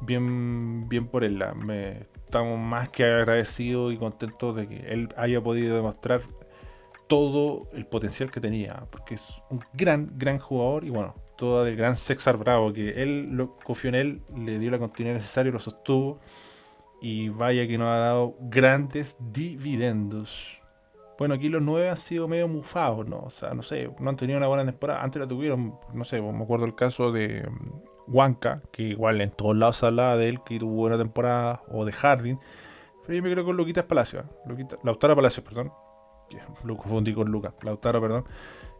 bien, 0.00 0.88
bien 0.88 1.06
por 1.06 1.24
él. 1.24 1.42
Me, 1.56 2.06
estamos 2.24 2.58
más 2.58 2.88
que 2.88 3.04
agradecidos 3.04 3.92
y 3.92 3.96
contentos 3.96 4.56
de 4.56 4.68
que 4.68 4.76
él 4.92 5.08
haya 5.16 5.42
podido 5.42 5.76
demostrar 5.76 6.22
todo 7.06 7.68
el 7.72 7.86
potencial 7.86 8.30
que 8.30 8.40
tenía, 8.40 8.86
porque 8.90 9.14
es 9.14 9.42
un 9.50 9.60
gran, 9.72 10.12
gran 10.16 10.38
jugador 10.38 10.84
y 10.84 10.90
bueno, 10.90 11.14
todo 11.36 11.66
el 11.66 11.74
gran 11.74 11.96
Sexar 11.96 12.36
Bravo, 12.36 12.72
que 12.72 13.02
él 13.02 13.30
lo 13.32 13.56
confió 13.56 13.88
en 13.88 13.96
él, 13.96 14.22
le 14.36 14.58
dio 14.60 14.70
la 14.70 14.78
continuidad 14.78 15.16
necesaria, 15.16 15.50
lo 15.50 15.58
sostuvo 15.58 16.20
y 17.02 17.30
vaya 17.30 17.66
que 17.66 17.78
nos 17.78 17.88
ha 17.88 17.98
dado 17.98 18.36
grandes 18.40 19.16
dividendos. 19.18 20.60
Bueno, 21.18 21.34
aquí 21.34 21.48
los 21.48 21.62
nueve 21.62 21.90
han 21.90 21.96
sido 21.96 22.28
medio 22.28 22.46
mufados, 22.46 23.06
¿no? 23.06 23.18
O 23.18 23.30
sea, 23.30 23.54
no 23.54 23.62
sé, 23.62 23.90
no 23.98 24.08
han 24.08 24.16
tenido 24.16 24.38
una 24.38 24.46
buena 24.46 24.64
temporada. 24.64 25.02
Antes 25.02 25.20
la 25.20 25.26
tuvieron, 25.26 25.78
no 25.92 26.04
sé, 26.04 26.20
me 26.22 26.42
acuerdo 26.42 26.64
el 26.64 26.74
caso 26.74 27.10
de 27.10 27.46
Huanca, 28.10 28.62
que 28.72 28.82
igual 28.82 29.20
en 29.20 29.30
todos 29.30 29.56
lados 29.56 29.76
se 29.76 29.86
hablaba 29.86 30.16
de 30.16 30.28
él, 30.28 30.40
que 30.44 30.58
tuvo 30.58 30.74
buena 30.74 30.98
temporada, 30.98 31.62
o 31.70 31.84
de 31.84 31.92
Harding. 31.92 32.38
Pero 33.06 33.16
yo 33.16 33.22
me 33.22 33.32
creo 33.32 33.44
con 33.44 33.56
Luquitas 33.56 33.84
Palacio, 33.84 34.20
¿eh? 34.20 34.66
Lautaro 34.82 35.16
Palacios, 35.16 35.44
perdón. 35.44 35.72
lo 36.64 36.76
confundí 36.76 37.12
con 37.12 37.30
Lucas, 37.30 37.54
Lautaro, 37.62 38.00
perdón, 38.00 38.24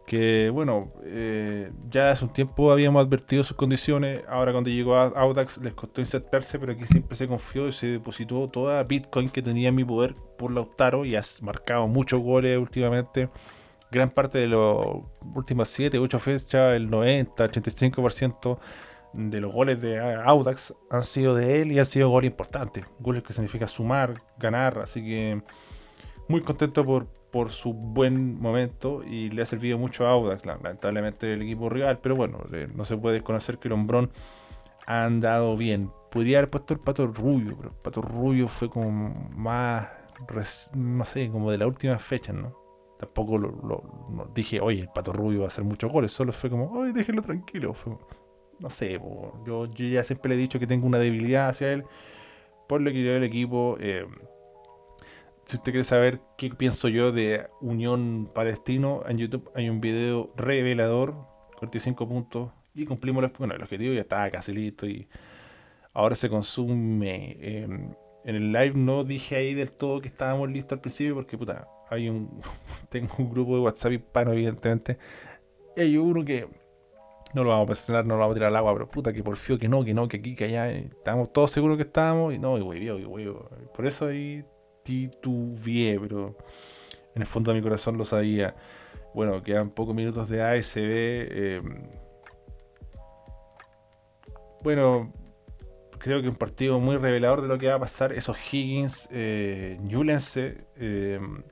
que 0.05 0.49
bueno, 0.49 0.91
eh, 1.03 1.71
ya 1.89 2.11
hace 2.11 2.25
un 2.25 2.33
tiempo 2.33 2.71
habíamos 2.71 3.05
advertido 3.05 3.43
sus 3.43 3.55
condiciones, 3.55 4.21
ahora 4.27 4.51
cuando 4.51 4.69
llegó 4.69 4.95
a 4.95 5.07
Audax 5.07 5.59
les 5.59 5.73
costó 5.73 6.01
insertarse, 6.01 6.59
pero 6.59 6.73
aquí 6.73 6.85
siempre 6.85 7.15
se 7.15 7.27
confió 7.27 7.67
y 7.67 7.71
se 7.71 7.87
depositó 7.87 8.49
toda 8.49 8.83
Bitcoin 8.83 9.29
que 9.29 9.41
tenía 9.41 9.69
en 9.69 9.75
mi 9.75 9.83
poder 9.83 10.15
por 10.37 10.51
Lautaro 10.51 11.05
y 11.05 11.15
ha 11.15 11.21
marcado 11.41 11.87
muchos 11.87 12.21
goles 12.21 12.57
últimamente. 12.57 13.29
Gran 13.91 14.09
parte 14.09 14.37
de 14.37 14.47
las 14.47 14.59
últimas 15.35 15.67
7, 15.67 15.99
8 15.99 16.19
fechas, 16.19 16.75
el 16.75 16.89
90, 16.89 17.45
85% 17.45 18.57
de 19.13 19.41
los 19.41 19.51
goles 19.51 19.81
de 19.81 19.99
Audax 19.99 20.73
han 20.89 21.03
sido 21.03 21.35
de 21.35 21.61
él 21.61 21.71
y 21.71 21.79
han 21.79 21.85
sido 21.85 22.09
goles 22.09 22.31
importantes. 22.31 22.85
Goles 22.99 23.23
que 23.23 23.33
significa 23.33 23.67
sumar, 23.67 24.21
ganar, 24.37 24.79
así 24.79 25.03
que 25.03 25.41
muy 26.27 26.41
contento 26.41 26.85
por, 26.85 27.07
por 27.31 27.49
su 27.49 27.73
buen 27.73 28.39
momento 28.39 29.03
y 29.03 29.29
le 29.29 29.41
ha 29.41 29.45
servido 29.45 29.77
mucho 29.77 30.05
a 30.05 30.11
Audax, 30.11 30.45
lamentablemente 30.45 31.33
el 31.33 31.41
equipo 31.41 31.69
rival, 31.69 31.99
pero 31.99 32.15
bueno, 32.15 32.39
no 32.73 32.85
se 32.85 32.97
puede 32.97 33.15
desconocer 33.15 33.57
que 33.57 33.67
el 33.67 33.73
hombrón 33.73 34.11
ha 34.85 35.05
andado 35.05 35.55
bien. 35.55 35.91
Podría 36.09 36.39
haber 36.39 36.49
puesto 36.49 36.73
el 36.73 36.79
pato 36.79 37.07
rubio, 37.07 37.55
pero 37.57 37.69
el 37.69 37.75
pato 37.75 38.01
rubio 38.01 38.47
fue 38.47 38.69
como 38.69 39.29
más, 39.35 39.87
no 40.73 41.05
sé, 41.05 41.29
como 41.29 41.51
de 41.51 41.57
la 41.57 41.67
última 41.67 41.97
fecha, 41.99 42.33
¿no? 42.33 42.59
Tampoco 42.99 43.37
lo, 43.37 44.29
dije, 44.35 44.59
oye, 44.59 44.81
el 44.81 44.89
pato 44.89 45.11
rubio 45.11 45.39
va 45.39 45.45
a 45.45 45.47
hacer 45.47 45.63
muchos 45.63 45.91
goles, 45.91 46.11
solo 46.11 46.33
fue 46.33 46.49
como, 46.49 46.71
oye, 46.71 46.93
déjenlo 46.93 47.21
tranquilo. 47.21 47.73
No 48.61 48.69
sé, 48.69 48.99
yo, 49.45 49.65
ya 49.73 50.03
siempre 50.03 50.29
le 50.29 50.35
he 50.35 50.37
dicho 50.37 50.59
que 50.59 50.67
tengo 50.67 50.85
una 50.85 50.99
debilidad 50.99 51.49
hacia 51.49 51.73
él, 51.73 51.83
por 52.67 52.81
lo 52.81 52.91
que 52.91 53.03
yo 53.03 53.15
el 53.15 53.23
equipo. 53.23 53.77
Eh, 53.79 54.05
si 55.45 55.57
usted 55.57 55.71
quiere 55.71 55.83
saber 55.83 56.21
qué 56.37 56.49
pienso 56.51 56.87
yo 56.87 57.11
de 57.11 57.47
Unión 57.59 58.29
Palestino, 58.33 59.03
en 59.07 59.17
YouTube 59.17 59.51
hay 59.55 59.69
un 59.69 59.81
video 59.81 60.31
revelador, 60.37 61.15
45 61.57 62.07
puntos, 62.07 62.51
y 62.73 62.85
cumplimos 62.85 63.29
bueno, 63.37 63.53
el 63.53 63.61
objetivo, 63.61 63.93
ya 63.93 64.01
estaba 64.01 64.29
casi 64.29 64.53
listo 64.53 64.87
y 64.87 65.07
ahora 65.93 66.15
se 66.15 66.29
consume. 66.29 67.37
Em, 67.39 67.93
en 68.23 68.35
el 68.35 68.51
live 68.51 68.73
no 68.75 69.03
dije 69.03 69.35
ahí 69.35 69.53
del 69.53 69.71
todo 69.71 69.99
que 69.99 70.07
estábamos 70.07 70.49
listos 70.49 70.73
al 70.73 70.81
principio 70.81 71.15
porque 71.15 71.37
puta, 71.37 71.67
hay 71.89 72.07
un 72.07 72.39
tengo 72.89 73.13
un 73.17 73.29
grupo 73.31 73.55
de 73.55 73.61
WhatsApp 73.61 73.93
hispano 73.93 74.31
evidentemente. 74.31 74.97
Y 75.75 75.81
hay 75.81 75.97
uno 75.97 76.23
que 76.23 76.47
no 77.33 77.43
lo 77.43 77.49
vamos 77.51 77.63
a 77.63 77.67
presionar, 77.67 78.05
no 78.05 78.15
lo 78.15 78.19
vamos 78.19 78.33
a 78.33 78.35
tirar 78.35 78.49
al 78.49 78.55
agua, 78.55 78.73
pero 78.73 78.89
puta 78.89 79.13
que 79.13 79.23
porfió 79.23 79.57
que 79.57 79.67
no, 79.69 79.83
que 79.83 79.93
no, 79.93 80.07
que 80.07 80.17
aquí, 80.17 80.35
que 80.35 80.45
allá. 80.45 80.69
Estábamos 80.69 81.31
todos 81.31 81.51
seguros 81.51 81.77
que 81.77 81.83
estábamos 81.83 82.33
y 82.33 82.39
no, 82.39 82.57
y 82.57 82.61
güey, 82.61 82.87
y 82.87 83.03
güey. 83.03 83.27
Por 83.73 83.85
eso 83.85 84.07
ahí 84.07 84.43
titubeé, 84.83 85.99
pero 85.99 86.37
en 87.15 87.21
el 87.21 87.27
fondo 87.27 87.51
de 87.51 87.57
mi 87.57 87.63
corazón 87.63 87.97
lo 87.97 88.05
sabía. 88.05 88.55
Bueno, 89.13 89.43
quedan 89.43 89.69
pocos 89.71 89.95
minutos 89.95 90.29
de 90.29 90.41
ASB. 90.41 90.77
Em, 90.77 91.83
bueno, 94.63 95.13
creo 95.99 96.21
que 96.21 96.29
un 96.29 96.35
partido 96.35 96.79
muy 96.79 96.97
revelador 96.97 97.41
de 97.41 97.47
lo 97.47 97.57
que 97.57 97.67
va 97.67 97.75
a 97.75 97.79
pasar. 97.79 98.13
Esos 98.13 98.37
Higgins, 98.53 99.09
eh, 99.11 99.77
em, 100.77 101.43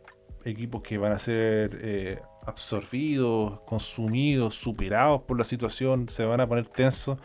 equipos 0.46 0.82
que 0.82 0.98
van 0.98 1.12
a 1.12 1.20
ser 1.20 1.78
eh, 1.82 2.20
absorbidos, 2.46 3.62
consumidos, 3.62 4.56
superados 4.56 5.22
por 5.24 5.38
la 5.38 5.44
situación, 5.44 6.10
se 6.10 6.26
van 6.26 6.42
a 6.42 6.48
poner 6.48 6.68
tensos 6.68 7.18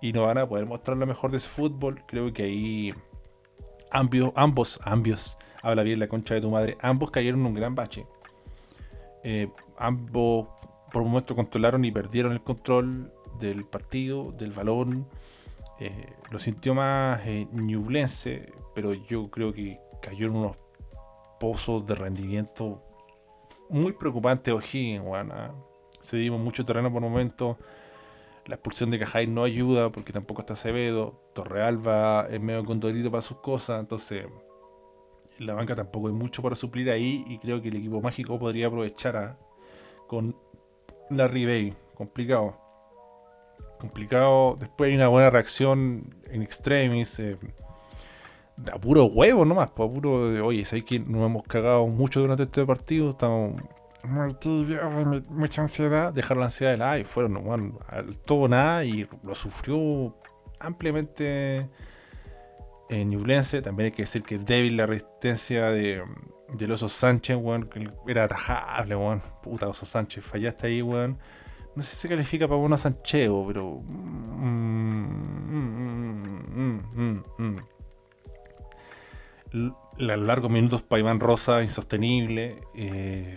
y 0.00 0.12
no 0.12 0.26
van 0.26 0.38
a 0.38 0.48
poder 0.48 0.66
mostrar 0.66 0.96
lo 0.96 1.06
mejor 1.06 1.30
de 1.30 1.38
ese 1.38 1.48
fútbol. 1.48 2.02
Creo 2.06 2.32
que 2.32 2.44
ahí 2.44 2.94
ambos, 3.90 4.32
ambos, 4.34 4.80
ambos, 4.84 5.36
habla 5.62 5.82
bien 5.82 5.98
la 5.98 6.08
concha 6.08 6.34
de 6.34 6.40
tu 6.40 6.50
madre, 6.50 6.76
ambos 6.80 7.10
cayeron 7.10 7.40
en 7.40 7.46
un 7.46 7.54
gran 7.54 7.74
bache. 7.74 8.06
Eh, 9.24 9.50
ambos 9.78 10.48
por 10.92 11.02
un 11.02 11.08
momento 11.08 11.34
controlaron 11.34 11.84
y 11.84 11.90
perdieron 11.90 12.32
el 12.32 12.42
control 12.42 13.12
del 13.38 13.64
partido, 13.64 14.32
del 14.32 14.50
balón. 14.50 15.08
Eh, 15.78 16.14
lo 16.30 16.38
sintió 16.38 16.74
más 16.74 17.20
eh, 17.26 17.46
pero 18.74 18.94
yo 18.94 19.30
creo 19.30 19.52
que 19.52 19.78
cayó 20.00 20.26
en 20.26 20.36
unos 20.36 20.56
pozos 21.38 21.84
de 21.86 21.94
rendimiento 21.94 22.85
muy 23.68 23.92
preocupantes 23.92 24.52
O'Higgins, 24.52 25.04
bueno, 25.04 25.66
Cedimos 26.00 26.40
mucho 26.40 26.64
terreno 26.64 26.92
por 26.92 27.02
momento 27.02 27.58
la 28.46 28.54
expulsión 28.54 28.90
de 28.90 28.98
Cajay 28.98 29.26
no 29.26 29.42
ayuda 29.42 29.90
porque 29.90 30.12
tampoco 30.12 30.42
está 30.42 30.54
Acevedo. 30.54 31.20
Torrealba 31.34 32.26
es 32.30 32.40
medio 32.40 32.64
condorito 32.64 33.10
para 33.10 33.22
sus 33.22 33.38
cosas. 33.38 33.80
Entonces, 33.80 34.26
en 35.38 35.46
la 35.46 35.54
banca 35.54 35.74
tampoco 35.74 36.06
hay 36.08 36.14
mucho 36.14 36.42
para 36.42 36.54
suplir 36.54 36.90
ahí. 36.90 37.24
Y 37.26 37.38
creo 37.38 37.60
que 37.60 37.68
el 37.68 37.76
equipo 37.76 38.00
mágico 38.00 38.38
podría 38.38 38.68
aprovechar 38.68 39.16
a, 39.16 39.38
con 40.06 40.36
la 41.10 41.26
Bay. 41.26 41.74
Complicado. 41.94 42.56
Complicado. 43.80 44.56
Después 44.58 44.90
hay 44.90 44.96
una 44.96 45.08
buena 45.08 45.30
reacción 45.30 46.14
en 46.26 46.42
extremis. 46.42 47.18
Eh, 47.18 47.36
a 48.72 48.78
puro 48.78 49.04
huevo 49.06 49.44
nomás. 49.44 49.70
Pues, 49.70 49.88
a 49.88 49.92
puro 49.92 50.46
oye, 50.46 50.64
sé 50.64 50.84
que 50.84 50.98
nos 50.98 51.26
hemos 51.26 51.44
cagado 51.44 51.86
mucho 51.86 52.20
durante 52.20 52.44
este 52.44 52.64
partido. 52.64 53.10
Estamos 53.10 53.60
mucha 55.28 55.62
ansiedad, 55.62 56.12
dejar 56.12 56.36
la 56.36 56.44
ansiedad 56.44 56.72
de 56.72 56.78
lado 56.78 56.98
y 56.98 57.04
fueron 57.04 57.42
bueno, 57.44 57.78
al 57.88 58.16
todo 58.18 58.48
nada 58.48 58.84
y 58.84 59.08
lo 59.22 59.34
sufrió 59.34 60.16
ampliamente 60.60 61.68
en 62.88 63.08
Ñublense. 63.08 63.62
También 63.62 63.86
hay 63.86 63.92
que 63.92 64.02
decir 64.02 64.22
que 64.22 64.38
débil 64.38 64.76
la 64.76 64.86
resistencia 64.86 65.70
de, 65.70 66.02
del 66.56 66.72
Oso 66.72 66.88
Sánchez, 66.88 67.38
que 67.70 67.88
era 68.06 68.24
atajable, 68.24 68.94
bueno. 68.94 69.22
puta 69.42 69.68
Oso 69.68 69.86
Sánchez, 69.86 70.24
fallaste 70.24 70.68
ahí, 70.68 70.82
weón. 70.82 71.18
No 71.74 71.82
sé 71.82 71.90
si 71.90 71.96
se 71.96 72.08
califica 72.08 72.48
para 72.48 72.58
bueno 72.58 72.76
Sancheo, 72.76 73.44
pero. 73.46 73.82
Mm, 73.82 75.35
los 79.56 80.18
largos 80.20 80.50
minutos 80.50 80.82
para 80.82 81.00
Iván 81.00 81.20
Rosa, 81.20 81.62
insostenible. 81.62 82.62
Eh, 82.74 83.36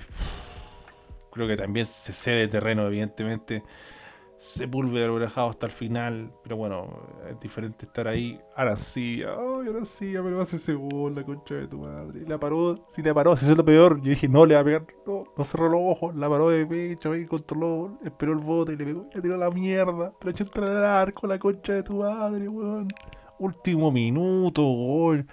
creo 1.32 1.48
que 1.48 1.56
también 1.58 1.86
se 1.86 2.14
cede 2.14 2.48
terreno, 2.48 2.86
evidentemente. 2.88 3.64
Sepúlveda 4.38 5.12
orejado 5.12 5.50
hasta 5.50 5.66
el 5.66 5.72
final, 5.74 6.32
pero 6.44 6.56
bueno, 6.56 6.88
es 7.30 7.38
diferente 7.42 7.86
estar 7.86 8.08
ahí. 8.08 8.40
Arancilla, 8.56 9.32
ay, 9.34 9.68
Arancilla, 9.68 10.24
pero 10.24 10.40
hace 10.40 10.56
ese 10.56 10.74
la 11.14 11.26
concha 11.26 11.56
de 11.56 11.68
tu 11.68 11.80
madre. 11.80 12.22
La 12.26 12.40
paró, 12.40 12.80
si 12.88 13.02
la 13.02 13.14
paró, 13.14 13.36
si 13.36 13.52
es 13.52 13.58
lo 13.58 13.66
peor. 13.66 14.02
Yo 14.02 14.12
dije, 14.12 14.30
no 14.30 14.46
le 14.46 14.56
va 14.56 14.62
a 14.62 14.64
pegar, 14.64 14.86
no, 15.06 15.26
no 15.36 15.44
cerró 15.44 15.68
los 15.68 15.82
ojos, 15.84 16.16
la 16.16 16.30
paró 16.30 16.50
de 16.52 16.66
pecho, 16.66 17.12
ahí 17.12 17.26
controló, 17.26 17.98
esperó 18.02 18.32
el 18.32 18.40
bote 18.40 18.72
y 18.72 18.78
le 18.78 18.86
pegó, 18.86 19.10
le 19.14 19.22
tiró 19.22 19.36
la 19.36 19.50
mierda. 19.50 20.14
Pero 20.18 20.32
echó 20.32 20.46
al 20.56 20.86
arco, 20.86 21.28
la 21.28 21.38
concha 21.38 21.74
de 21.74 21.84
tu 21.84 21.98
madre, 21.98 22.48
weón. 22.48 22.88
Último 23.40 23.92
minuto, 23.92 24.64
gol. 24.64 25.28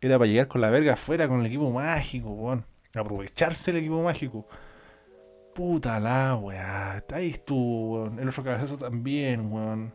Era 0.00 0.18
para 0.18 0.30
llegar 0.30 0.48
con 0.48 0.60
la 0.60 0.70
verga 0.70 0.92
afuera 0.92 1.28
con 1.28 1.40
el 1.40 1.46
equipo 1.46 1.70
mágico, 1.70 2.30
weón. 2.30 2.64
Aprovecharse 2.94 3.72
el 3.72 3.78
equipo 3.78 4.02
mágico. 4.02 4.46
Puta 5.54 5.98
la 5.98 6.36
weá. 6.36 7.04
Ahí 7.12 7.30
estuvo, 7.30 7.94
weón. 7.94 8.18
El 8.18 8.28
otro 8.28 8.44
cabezazo 8.44 8.76
también, 8.76 9.52
weón. 9.52 9.94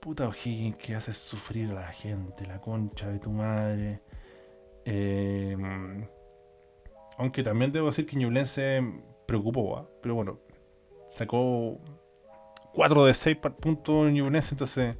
Puta 0.00 0.28
O'Higgins 0.28 0.76
que 0.76 0.94
hace 0.94 1.12
sufrir 1.12 1.70
a 1.72 1.74
la 1.74 1.88
gente, 1.88 2.46
la 2.46 2.60
concha 2.60 3.10
de 3.10 3.18
tu 3.18 3.30
madre. 3.30 4.00
Em, 4.84 6.06
aunque 7.18 7.42
también 7.42 7.72
debo 7.72 7.88
decir 7.88 8.06
que 8.06 8.16
Ñublense 8.16 8.80
preocupó, 9.26 9.90
pero 10.00 10.14
bueno, 10.14 10.40
sacó 11.06 11.78
4 12.72 13.04
de 13.04 13.12
6 13.12 13.36
puntos 13.60 14.10
Ñublense, 14.10 14.54
entonces 14.54 14.96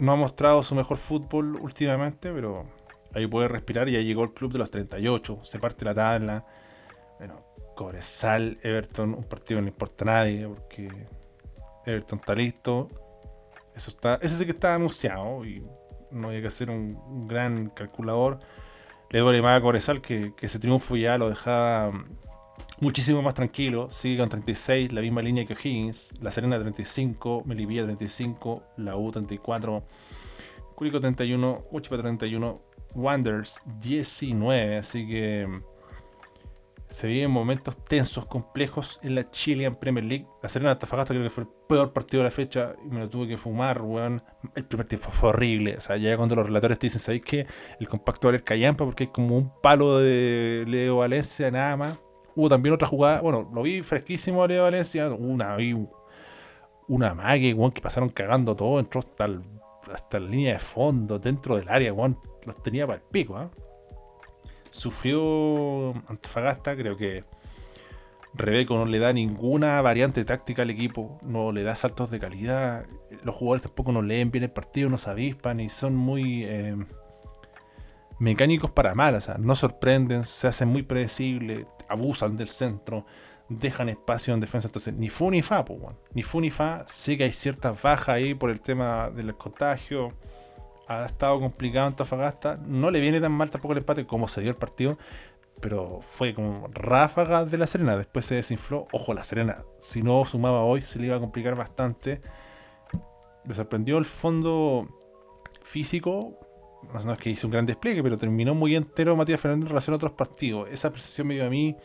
no 0.00 0.12
ha 0.12 0.16
mostrado 0.16 0.62
su 0.62 0.74
mejor 0.74 0.96
fútbol 0.96 1.56
últimamente, 1.56 2.32
pero 2.32 2.66
ahí 3.14 3.26
puede 3.26 3.48
respirar 3.48 3.88
y 3.88 3.92
ya 3.92 4.00
llegó 4.00 4.24
el 4.24 4.32
club 4.32 4.52
de 4.52 4.58
los 4.58 4.70
38, 4.70 5.40
se 5.42 5.58
parte 5.58 5.84
la 5.84 5.94
tabla. 5.94 6.46
Bueno, 7.18 7.38
Cobresal, 7.76 8.58
Everton, 8.62 9.14
un 9.14 9.24
partido 9.24 9.58
que 9.58 9.62
no 9.62 9.68
importa 9.68 10.04
a 10.04 10.06
nadie 10.06 10.48
porque 10.48 11.06
Everton 11.84 12.18
está 12.18 12.34
listo. 12.34 12.88
Eso 13.74 13.90
está, 13.90 14.14
ese 14.16 14.36
sí 14.36 14.44
que 14.44 14.52
está 14.52 14.74
anunciado 14.74 15.44
y 15.44 15.64
no 16.10 16.30
hay 16.30 16.40
que 16.40 16.48
hacer 16.48 16.70
un, 16.70 17.26
gran 17.26 17.68
calculador. 17.68 18.40
Le 19.10 19.20
duele 19.20 19.42
más 19.42 19.58
a 19.58 19.60
Cobresal 19.60 20.00
que, 20.00 20.34
que 20.34 20.46
ese 20.46 20.58
triunfo 20.58 20.96
ya 20.96 21.18
lo 21.18 21.28
deja 21.28 21.90
muchísimo 22.80 23.22
más 23.22 23.34
tranquilo. 23.34 23.88
Sigue 23.90 24.18
con 24.18 24.28
36, 24.28 24.92
la 24.92 25.00
misma 25.00 25.22
línea 25.22 25.44
que 25.44 25.54
Higgins. 25.54 26.14
La 26.20 26.30
Serena 26.30 26.58
35, 26.58 27.42
Melivilla 27.44 27.84
35, 27.84 28.62
la 28.78 28.96
U 28.96 29.10
34, 29.10 29.84
Curico 30.74 31.00
31, 31.00 31.66
Uchipa 31.70 31.98
31, 31.98 32.60
Wonders 32.94 33.62
19. 33.78 34.76
Así 34.78 35.06
que 35.06 35.60
se 36.88 37.06
viven 37.06 37.30
momentos 37.30 37.84
tensos, 37.84 38.26
complejos 38.26 38.98
en 39.02 39.14
la 39.14 39.30
Chilean 39.30 39.76
Premier 39.76 40.04
League. 40.04 40.26
La 40.42 40.48
Serena 40.48 40.72
Antofagasta 40.72 41.14
creo 41.14 41.22
que 41.22 41.30
fue 41.30 41.44
el 41.44 41.50
peor 41.68 41.92
partido 41.92 42.22
de 42.22 42.28
la 42.28 42.32
fecha 42.32 42.74
y 42.84 42.88
me 42.88 42.98
lo 42.98 43.08
tuve 43.08 43.28
que 43.28 43.36
fumar, 43.36 43.80
weón. 43.80 44.22
El 44.56 44.64
primer 44.64 44.86
tiempo 44.86 45.10
fue 45.10 45.28
horrible. 45.28 45.76
O 45.76 45.80
sea, 45.80 45.96
ya 45.98 46.16
cuando 46.16 46.34
los 46.34 46.46
relatores 46.46 46.78
te 46.78 46.86
dicen, 46.86 47.00
¿sabéis 47.00 47.22
qué? 47.24 47.46
El 47.78 47.88
compacto 47.88 48.28
va 48.28 48.36
a 48.36 48.38
callampa 48.40 48.84
porque 48.84 49.04
hay 49.04 49.10
como 49.10 49.36
un 49.36 49.52
palo 49.62 49.98
de 49.98 50.64
Leo 50.66 50.96
Valencia, 50.96 51.50
nada 51.50 51.76
más. 51.76 52.09
Hubo 52.36 52.48
también 52.48 52.74
otra 52.74 52.88
jugada, 52.88 53.20
bueno, 53.20 53.50
lo 53.52 53.62
vi 53.62 53.82
fresquísimo 53.82 54.46
Leo 54.46 54.64
Valencia. 54.64 55.08
Una, 55.10 55.56
una 56.88 57.14
mague, 57.14 57.54
weón, 57.54 57.72
que 57.72 57.80
pasaron 57.80 58.08
cagando 58.08 58.54
todo, 58.56 58.78
entró 58.80 59.00
hasta, 59.00 59.28
hasta 59.92 60.20
la 60.20 60.28
línea 60.28 60.54
de 60.54 60.58
fondo, 60.58 61.18
dentro 61.18 61.56
del 61.56 61.68
área, 61.68 61.92
weón. 61.92 62.18
Los 62.46 62.62
tenía 62.62 62.86
para 62.86 62.98
el 62.98 63.04
pico, 63.04 63.40
¿eh? 63.40 63.48
sufrió 64.70 65.90
Antofagasta, 66.08 66.76
creo 66.76 66.96
que 66.96 67.24
Rebeco 68.32 68.76
no 68.76 68.86
le 68.86 68.98
da 68.98 69.12
ninguna 69.12 69.80
variante 69.82 70.24
táctica 70.24 70.62
al 70.62 70.70
equipo, 70.70 71.18
no 71.22 71.52
le 71.52 71.62
da 71.64 71.74
saltos 71.74 72.10
de 72.10 72.20
calidad, 72.20 72.86
los 73.24 73.34
jugadores 73.34 73.62
tampoco 73.64 73.92
no 73.92 74.02
leen 74.02 74.30
bien 74.30 74.44
el 74.44 74.50
partido, 74.50 74.88
no 74.88 74.96
se 74.96 75.10
avispan 75.10 75.60
y 75.60 75.68
son 75.68 75.96
muy 75.96 76.44
eh, 76.44 76.76
mecánicos 78.20 78.70
para 78.70 78.94
mal, 78.94 79.16
o 79.16 79.20
sea, 79.20 79.36
no 79.38 79.54
sorprenden, 79.56 80.22
se 80.24 80.46
hacen 80.46 80.68
muy 80.68 80.82
predecibles, 80.82 81.66
abusan 81.90 82.36
del 82.36 82.48
centro, 82.48 83.04
dejan 83.48 83.88
espacio 83.88 84.32
en 84.32 84.40
defensa, 84.40 84.68
entonces 84.68 84.94
ni 84.94 85.08
fu 85.08 85.30
ni 85.30 85.42
fa, 85.42 85.64
ni 86.14 86.22
fu 86.22 86.40
ni 86.40 86.50
fa, 86.50 86.84
sé 86.86 87.16
que 87.16 87.24
hay 87.24 87.32
ciertas 87.32 87.82
bajas 87.82 88.10
ahí 88.10 88.34
por 88.34 88.50
el 88.50 88.60
tema 88.60 89.10
del 89.10 89.36
contagio, 89.36 90.14
ha 90.90 91.06
estado 91.06 91.38
complicado 91.38 91.86
en 91.86 91.92
Antofagasta. 91.92 92.56
No 92.66 92.90
le 92.90 92.98
viene 92.98 93.20
tan 93.20 93.30
mal 93.30 93.48
tampoco 93.48 93.72
el 93.72 93.78
empate 93.78 94.06
como 94.06 94.26
se 94.26 94.40
dio 94.40 94.50
el 94.50 94.56
partido. 94.56 94.98
Pero 95.60 96.00
fue 96.02 96.34
como 96.34 96.68
ráfaga 96.72 97.44
de 97.44 97.58
la 97.58 97.68
Serena. 97.68 97.96
Después 97.96 98.26
se 98.26 98.34
desinfló. 98.34 98.88
Ojo, 98.90 99.14
la 99.14 99.22
Serena, 99.22 99.58
si 99.78 100.02
no 100.02 100.24
sumaba 100.24 100.64
hoy, 100.64 100.82
se 100.82 100.98
le 100.98 101.06
iba 101.06 101.16
a 101.16 101.20
complicar 101.20 101.54
bastante. 101.54 102.20
Me 103.44 103.54
sorprendió 103.54 103.98
el 103.98 104.04
fondo 104.04 104.88
físico. 105.62 106.39
No 106.92 107.12
es 107.12 107.18
que 107.18 107.30
hizo 107.30 107.46
un 107.46 107.52
gran 107.52 107.66
despliegue, 107.66 108.02
pero 108.02 108.18
terminó 108.18 108.54
muy 108.54 108.74
entero 108.74 109.16
Matías 109.16 109.40
Fernández 109.40 109.66
en 109.66 109.68
relación 109.70 109.94
a 109.94 109.96
otros 109.96 110.12
partidos. 110.12 110.68
Esa 110.70 110.90
percepción 110.90 111.28
me 111.28 111.34
dio 111.34 111.46
a 111.46 111.50
mí. 111.50 111.76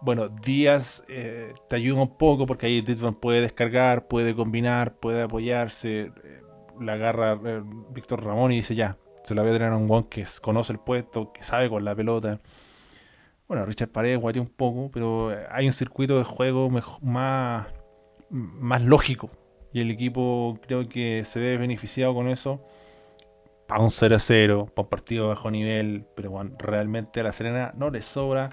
Bueno, 0.00 0.28
Díaz 0.28 1.04
eh, 1.08 1.54
te 1.68 1.76
ayuda 1.76 2.02
un 2.02 2.16
poco 2.16 2.46
porque 2.46 2.66
ahí 2.66 2.80
Ditman 2.80 3.14
puede 3.14 3.40
descargar, 3.40 4.06
puede 4.06 4.34
combinar, 4.34 4.96
puede 4.96 5.22
apoyarse. 5.22 6.12
Eh, 6.24 6.42
la 6.80 6.94
agarra 6.94 7.40
eh, 7.44 7.62
Víctor 7.90 8.24
Ramón 8.24 8.52
y 8.52 8.56
dice 8.56 8.74
ya, 8.74 8.98
se 9.24 9.34
la 9.34 9.42
voy 9.42 9.50
a 9.50 9.54
tener 9.54 9.72
a 9.72 9.76
un 9.76 9.88
guan 9.88 10.04
que 10.04 10.24
conoce 10.42 10.72
el 10.72 10.78
puesto, 10.78 11.32
que 11.32 11.42
sabe 11.42 11.68
con 11.68 11.84
la 11.84 11.94
pelota. 11.94 12.40
Bueno, 13.48 13.66
Richard 13.66 13.90
Paredes 13.90 14.20
guateó 14.20 14.42
un 14.42 14.48
poco, 14.48 14.90
pero 14.92 15.34
hay 15.50 15.66
un 15.66 15.72
circuito 15.72 16.18
de 16.18 16.24
juego 16.24 16.70
más, 16.70 17.66
más 18.30 18.82
lógico. 18.82 19.30
Y 19.72 19.80
el 19.80 19.90
equipo 19.90 20.58
creo 20.66 20.88
que 20.88 21.24
se 21.24 21.40
ve 21.40 21.56
beneficiado 21.56 22.14
con 22.14 22.28
eso. 22.28 22.62
Para 23.74 23.82
un 23.82 23.90
0-0, 23.90 24.70
para 24.70 24.84
un 24.84 24.88
partido 24.88 25.26
bajo 25.26 25.50
nivel. 25.50 26.06
Pero 26.14 26.30
bueno, 26.30 26.52
realmente 26.60 27.18
a 27.18 27.24
la 27.24 27.32
Serena 27.32 27.72
no 27.76 27.90
le 27.90 28.02
sobra 28.02 28.50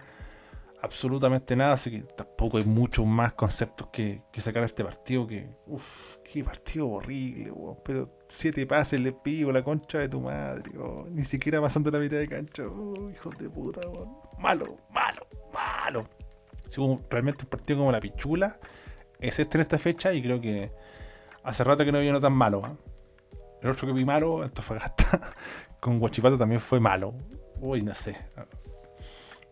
absolutamente 0.81 1.55
nada, 1.55 1.73
así 1.73 1.91
que 1.91 2.01
tampoco 2.01 2.57
hay 2.57 2.63
muchos 2.63 3.05
más 3.05 3.33
conceptos 3.33 3.89
que, 3.93 4.23
sacar 4.37 4.63
de 4.63 4.65
este 4.65 4.83
partido 4.83 5.27
que, 5.27 5.47
uff, 5.67 6.17
qué 6.23 6.43
partido 6.43 6.89
horrible, 6.89 7.53
pero 7.85 8.11
siete 8.27 8.65
pases 8.65 8.99
le 8.99 9.11
pido 9.11 9.51
la 9.51 9.61
concha 9.61 9.99
de 9.99 10.09
tu 10.09 10.21
madre, 10.21 10.71
ni 11.11 11.23
siquiera 11.23 11.61
pasando 11.61 11.91
la 11.91 11.99
mitad 11.99 12.17
de 12.17 12.27
cancha, 12.27 12.63
oh, 12.63 13.07
hijos 13.11 13.37
de 13.37 13.47
puta, 13.47 13.81
malo, 14.39 14.79
malo, 14.89 15.27
malo. 15.53 16.09
Según 16.67 17.05
realmente 17.11 17.43
un 17.43 17.49
partido 17.51 17.77
como 17.77 17.91
la 17.91 17.99
pichula, 17.99 18.59
es 19.19 19.37
este 19.37 19.59
en 19.59 19.61
esta 19.61 19.77
fecha 19.77 20.13
y 20.13 20.23
creo 20.23 20.41
que 20.41 20.71
hace 21.43 21.63
rato 21.63 21.85
que 21.85 21.91
no 21.91 21.99
vi 21.99 22.09
uno 22.09 22.19
tan 22.19 22.33
malo. 22.33 22.75
El 23.61 23.69
otro 23.69 23.87
que 23.87 23.93
vi 23.93 24.05
malo, 24.05 24.41
Antofagasta, 24.41 25.33
con 25.79 25.99
Guachipato 25.99 26.37
también 26.37 26.59
fue 26.59 26.79
malo. 26.79 27.13
Uy, 27.59 27.83
no 27.83 27.93
sé. 27.93 28.17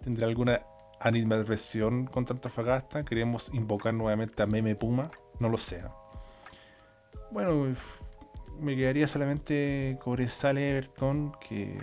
Tendrá 0.02 0.27
alguna 0.27 0.61
animadversión 0.99 2.07
contra 2.07 2.34
Antofagasta. 2.34 3.03
Queremos 3.06 3.53
invocar 3.53 3.94
nuevamente 3.94 4.41
a 4.41 4.48
Meme 4.48 4.76
Puma. 4.76 5.11
No 5.40 5.49
lo 5.49 5.57
sé. 5.57 5.84
Bueno, 7.31 7.76
me 8.60 8.76
quedaría 8.76 9.07
solamente 9.07 9.98
Cobresal 10.02 10.57
Everton. 10.57 11.31
Que. 11.48 11.77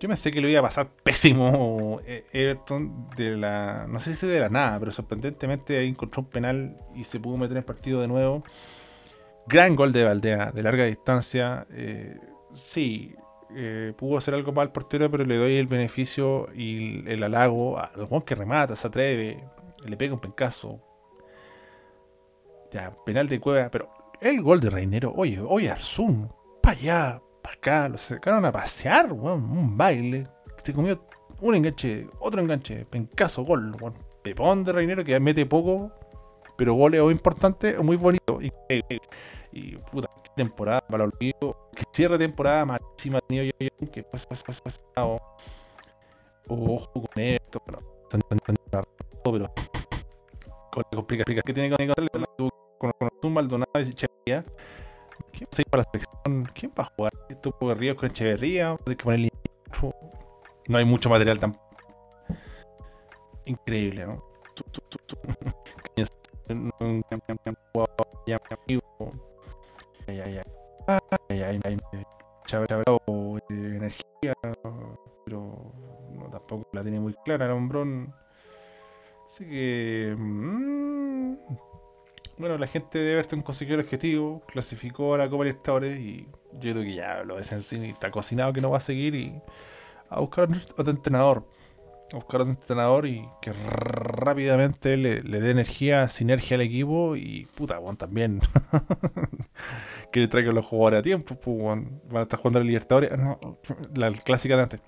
Yo 0.00 0.08
me 0.08 0.16
sé 0.16 0.30
que 0.30 0.40
lo 0.40 0.48
iba 0.48 0.60
a 0.60 0.62
pasar 0.62 0.88
pésimo 1.02 2.00
eh, 2.06 2.24
Everton 2.32 3.10
de 3.16 3.36
la. 3.36 3.86
No 3.88 4.00
sé 4.00 4.14
si 4.14 4.26
de 4.26 4.40
la 4.40 4.48
nada, 4.48 4.78
pero 4.78 4.90
sorprendentemente 4.90 5.84
encontró 5.84 6.22
un 6.22 6.28
penal 6.28 6.76
y 6.94 7.04
se 7.04 7.20
pudo 7.20 7.36
meter 7.36 7.52
en 7.52 7.58
el 7.58 7.64
partido 7.64 8.00
de 8.00 8.08
nuevo. 8.08 8.42
Gran 9.48 9.76
gol 9.76 9.92
de 9.92 10.04
Valdea, 10.04 10.52
de 10.52 10.62
larga 10.62 10.84
distancia. 10.84 11.66
Eh, 11.70 12.18
sí, 12.54 13.14
eh, 13.56 13.94
pudo 13.96 14.18
hacer 14.18 14.34
algo 14.34 14.52
mal 14.52 14.72
portero, 14.72 15.10
pero 15.10 15.24
le 15.24 15.36
doy 15.36 15.56
el 15.56 15.66
beneficio 15.66 16.48
y 16.54 17.08
el 17.10 17.22
halago 17.22 17.78
al 17.78 18.04
Juan 18.04 18.22
que 18.22 18.34
remata, 18.34 18.76
se 18.76 18.86
atreve, 18.86 19.42
le 19.86 19.96
pega 19.96 20.12
un 20.12 20.20
pencazo. 20.20 20.80
Ya, 22.70 22.94
penal 23.06 23.28
de 23.28 23.40
cueva, 23.40 23.70
pero 23.70 23.88
el 24.20 24.42
gol 24.42 24.60
de 24.60 24.68
Reinero, 24.68 25.14
oye, 25.16 25.40
oye, 25.40 25.70
Arzún, 25.70 26.30
para 26.62 26.76
allá, 26.76 27.22
para 27.42 27.54
acá, 27.54 27.88
lo 27.88 27.96
sacaron 27.96 28.44
a 28.44 28.52
pasear, 28.52 29.10
un 29.10 29.78
baile, 29.78 30.26
se 30.62 30.74
comió 30.74 31.02
un 31.40 31.54
enganche, 31.54 32.06
otro 32.18 32.42
enganche, 32.42 32.84
pencazo, 32.84 33.44
gol, 33.44 33.74
pepón 34.22 34.64
de 34.64 34.72
Reinero 34.74 35.02
que 35.02 35.18
mete 35.18 35.46
poco, 35.46 35.90
pero 36.58 36.74
gol 36.74 36.94
o 36.96 37.10
importante, 37.10 37.78
muy 37.78 37.96
bonito. 37.96 38.42
Y, 38.42 38.52
y 39.58 39.76
puta, 39.90 40.08
temporada 40.36 40.80
para 40.80 41.04
el 41.04 41.10
olvido. 41.12 41.70
Que 41.74 41.84
cierre 41.92 42.18
temporada 42.18 42.64
máxima 42.64 43.20
tenido 43.22 43.44
yo 43.44 43.90
que 43.90 44.02
pues, 44.02 44.26
pues, 44.26 44.42
pues, 44.44 44.60
pues 44.62 44.80
ojo 46.48 46.92
con 46.92 47.22
esto, 47.22 47.60
pero 47.64 47.82
pero 49.22 49.52
con 50.70 50.82
la 50.90 50.96
complicación 50.96 51.42
que 51.44 51.52
tiene 51.52 51.76
con 51.76 52.48
con, 52.78 52.92
con 52.92 53.10
un 53.22 53.32
Maldonado 53.32 53.80
y 53.80 53.82
Echeverría. 53.82 54.44
¿Quién 55.32 55.48
va 55.48 55.58
a 55.58 55.70
para 55.70 55.82
la 55.82 55.90
selección? 55.90 56.44
¿Quién 56.54 56.72
va 56.78 56.84
a 56.84 56.86
jugar? 56.86 57.12
De 57.28 57.74
Ríos 57.74 57.96
con 57.96 58.10
Echeverría, 58.10 58.70
hay 58.70 58.96
que 58.96 59.04
ponerle 59.04 59.30
no 60.68 60.78
hay 60.78 60.84
mucho 60.84 61.08
material 61.08 61.38
tampoco. 61.38 61.66
Increíble, 63.46 64.06
¿no? 64.06 64.22
Ay, 70.08 70.20
ay, 70.20 70.40
ay, 70.86 71.40
ay, 71.42 71.60
ay, 71.64 71.78
energía, 73.50 74.34
pero 75.24 75.72
no, 76.12 76.30
tampoco 76.30 76.68
la 76.72 76.82
tiene 76.82 77.00
muy 77.00 77.14
clara 77.24 77.46
el 77.46 77.52
hombrón. 77.52 78.14
Así 79.26 79.44
que. 79.44 80.14
Mmm, 80.16 81.36
bueno, 82.38 82.56
la 82.56 82.68
gente 82.68 82.98
de 82.98 83.12
Everton 83.12 83.42
consiguió 83.42 83.74
el 83.74 83.80
objetivo, 83.80 84.42
clasificó 84.46 85.14
a 85.14 85.18
la 85.18 85.28
Copa 85.28 85.44
Libertadores 85.44 85.98
y 85.98 86.28
yo 86.52 86.72
creo 86.72 86.84
que 86.84 86.94
ya 86.94 87.24
lo 87.24 87.36
de 87.36 87.42
Sensini 87.42 87.90
está 87.90 88.10
cocinado 88.10 88.52
que 88.52 88.60
no 88.60 88.70
va 88.70 88.76
a 88.78 88.80
seguir 88.80 89.14
y 89.16 89.42
a 90.08 90.20
buscar 90.20 90.48
otro 90.76 90.90
entrenador 90.90 91.44
buscar 92.12 92.42
un 92.42 92.50
entrenador 92.50 93.06
y 93.06 93.28
que 93.42 93.52
rápidamente 93.52 94.96
le, 94.96 95.20
dé 95.22 95.50
energía, 95.50 96.08
sinergia 96.08 96.56
al 96.56 96.62
equipo 96.62 97.16
y 97.16 97.46
puta, 97.54 97.78
bueno, 97.78 97.98
también 97.98 98.40
que 100.12 100.20
le 100.20 100.28
traiga 100.28 100.52
los 100.52 100.64
jugadores 100.64 101.00
a 101.00 101.02
tiempo, 101.02 101.34
pues, 101.34 101.58
van 101.58 102.00
a 102.14 102.22
estar 102.22 102.38
jugando 102.38 102.60
la 102.60 102.66
Libertadores, 102.66 103.12
la 103.94 104.10
clásica 104.12 104.56
de 104.56 104.62
antes. 104.62 104.80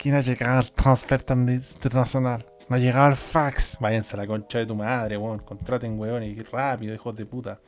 ¿Quién 0.00 0.14
ha 0.14 0.20
llegado 0.20 0.58
al 0.58 0.72
transfer 0.72 1.22
tan 1.22 1.48
internacional? 1.48 2.46
No 2.68 2.76
ha 2.76 2.78
llegado 2.78 3.08
el 3.08 3.16
fax. 3.16 3.78
Váyanse 3.80 4.16
a 4.16 4.20
la 4.20 4.26
concha 4.26 4.58
de 4.58 4.66
tu 4.66 4.74
madre, 4.74 5.16
weón. 5.16 5.40
Contraten, 5.40 5.98
weón, 5.98 6.22
y 6.22 6.34
rápido, 6.36 6.94
hijos 6.94 7.14
de 7.14 7.26
puta. 7.26 7.60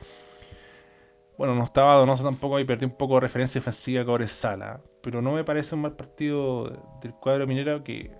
Bueno, 1.37 1.55
no 1.55 1.65
estaba 1.65 1.97
Donoso 1.97 2.25
tampoco 2.25 2.59
y 2.59 2.65
perdí 2.65 2.87
un 2.87 2.97
poco 2.97 3.17
de 3.17 3.21
referencia 3.21 3.59
ofensiva 3.59 4.05
con 4.05 4.27
Sala. 4.27 4.81
Pero 5.03 5.21
no 5.21 5.33
me 5.33 5.45
parece 5.45 5.75
un 5.75 5.83
mal 5.83 5.95
partido 5.95 6.99
del 7.03 7.13
cuadro 7.13 7.47
minero 7.47 7.85
que 7.85 8.11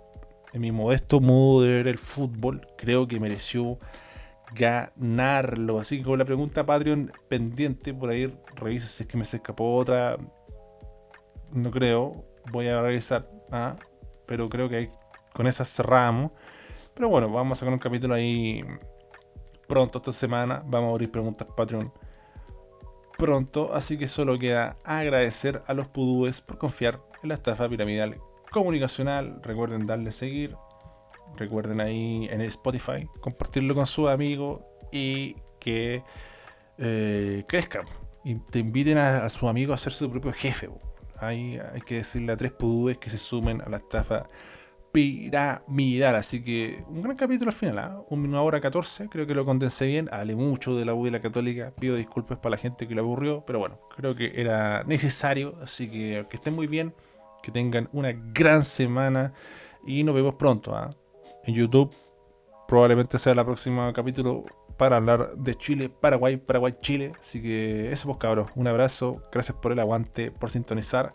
en 0.57 0.63
mi 0.63 0.73
modesto 0.73 1.21
modo 1.21 1.63
de 1.63 1.69
ver 1.69 1.87
el 1.87 1.99
fútbol, 1.99 2.67
creo 2.79 3.07
que 3.07 3.21
mereció 3.21 3.79
ganarlo. 4.55 5.79
Así 5.79 5.99
que 5.99 6.05
con 6.05 6.19
la 6.19 6.25
pregunta 6.25 6.65
Patreon 6.65 7.13
pendiente, 7.29 7.93
por 7.93 8.09
ahí 8.09 8.35
revisa 8.55 8.89
si 8.89 9.03
es 9.03 9.09
que 9.09 9.19
me 9.19 9.27
se 9.27 9.37
escapó 9.37 9.77
otra. 9.77 10.17
No 11.53 11.71
creo, 11.71 12.25
voy 12.51 12.69
a 12.69 12.81
revisar. 12.81 13.29
¿ah? 13.53 13.77
Pero 14.27 14.49
creo 14.49 14.71
que 14.71 14.89
con 15.35 15.47
esa 15.47 15.67
cerramos. 15.67 16.33
Pero 16.95 17.11
bueno, 17.11 17.31
vamos 17.31 17.59
a 17.59 17.61
sacar 17.61 17.75
un 17.75 17.79
capítulo 17.79 18.15
ahí 18.15 18.63
pronto 19.69 19.99
esta 19.99 20.13
semana. 20.13 20.63
Vamos 20.67 20.89
a 20.89 20.93
abrir 20.93 21.11
preguntas 21.11 21.47
Patreon 21.55 21.93
pronto. 23.19 23.75
Así 23.75 23.99
que 23.99 24.09
solo 24.09 24.39
queda 24.39 24.79
agradecer 24.85 25.63
a 25.67 25.75
los 25.75 25.87
pudúes 25.89 26.41
por 26.41 26.57
confiar 26.57 27.03
en 27.23 27.29
la 27.29 27.35
estafa 27.35 27.69
piramidal 27.69 28.19
comunicacional. 28.61 29.41
Recuerden 29.43 29.87
darle 29.87 30.13
seguir. 30.13 30.57
Recuerden 31.37 31.81
ahí 31.81 32.29
en 32.31 32.41
Spotify 32.43 33.07
compartirlo 33.21 33.75
con 33.75 33.87
sus 33.87 34.09
amigos 34.09 34.61
y 34.93 35.37
que 35.61 36.03
eh, 36.79 37.45
crezcan. 37.47 37.87
Y 38.25 38.37
te 38.37 38.59
inviten 38.59 38.99
a, 38.99 39.25
a 39.25 39.29
sus 39.29 39.49
amigos 39.49 39.81
a 39.81 39.85
ser 39.85 39.93
su 39.93 40.11
propio 40.11 40.33
jefe. 40.33 40.69
Ahí 41.19 41.59
hay 41.73 41.81
que 41.81 41.97
decirle 41.97 42.33
a 42.33 42.37
tres 42.37 42.53
pudúes 42.53 42.99
que 42.99 43.11
se 43.11 43.19
sumen 43.19 43.63
a 43.63 43.69
la 43.69 43.77
estafa 43.77 44.27
piramidal. 44.97 46.15
Así 46.15 46.43
que 46.43 46.83
un 46.89 47.03
gran 47.03 47.17
capítulo 47.17 47.51
al 47.51 47.57
final, 47.57 47.79
¿ah? 47.79 48.01
una 48.09 48.41
hora 48.41 48.63
14, 48.63 49.09
creo 49.11 49.27
que 49.27 49.35
lo 49.35 49.45
condensé 49.45 49.87
bien. 49.87 50.09
Hablé 50.11 50.35
mucho 50.37 50.75
de 50.75 50.87
la 50.87 50.95
U 50.95 51.05
de 51.05 51.11
la 51.11 51.21
Católica. 51.21 51.75
Pido 51.79 51.97
disculpas 51.97 52.39
para 52.39 52.53
la 52.53 52.57
gente 52.57 52.89
que 52.89 52.95
lo 52.95 53.03
aburrió, 53.03 53.45
pero 53.47 53.59
bueno, 53.59 53.79
creo 53.95 54.15
que 54.17 54.33
era 54.41 54.85
necesario. 54.85 55.59
Así 55.61 55.91
que 55.91 56.27
que 56.31 56.37
estén 56.37 56.55
muy 56.55 56.67
bien, 56.67 56.95
que 57.47 57.53
tengan 57.53 57.89
una 57.93 58.11
gran 58.13 58.65
semana 58.65 59.33
y 59.87 60.03
nos 60.03 60.17
vemos 60.17 60.35
pronto 60.35 60.75
¿ah? 60.75 60.91
en 61.45 61.55
YouTube. 61.55 61.95
Probablemente 62.67 63.19
sea 63.19 63.35
el 63.35 63.45
próximo 63.45 63.93
capítulo 63.93 64.45
para 64.77 64.97
hablar 64.97 65.37
de 65.37 65.55
Chile, 65.55 65.89
Paraguay, 65.89 66.39
Paraguay, 66.39 66.75
Chile. 66.81 67.13
Así 67.21 67.41
que 67.41 67.93
eso 67.93 68.09
pues 68.09 68.19
cabros, 68.19 68.49
un 68.57 68.67
abrazo, 68.67 69.23
gracias 69.31 69.57
por 69.59 69.71
el 69.71 69.79
aguante, 69.79 70.33
por 70.33 70.51
sintonizar 70.51 71.13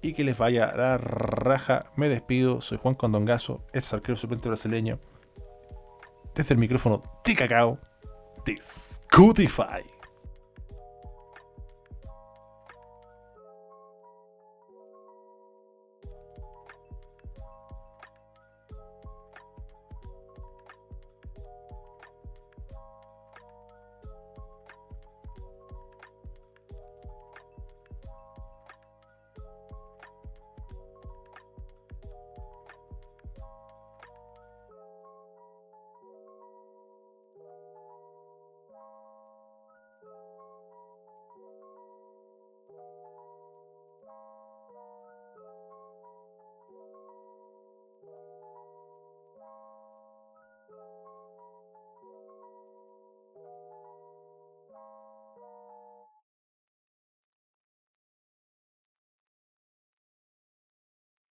y 0.00 0.14
que 0.14 0.24
les 0.24 0.38
vaya 0.38 0.72
la 0.74 0.96
raja. 0.96 1.92
Me 1.96 2.08
despido, 2.08 2.62
soy 2.62 2.78
Juan 2.78 2.94
Condongazo, 2.94 3.62
es 3.74 3.92
arquero 3.92 4.16
suplente 4.16 4.48
brasileño. 4.48 4.98
Desde 6.34 6.54
el 6.54 6.60
micrófono 6.60 7.02
de 7.26 7.34
Cacao, 7.34 7.78
de 8.46 8.56
Scutify. 8.58 9.97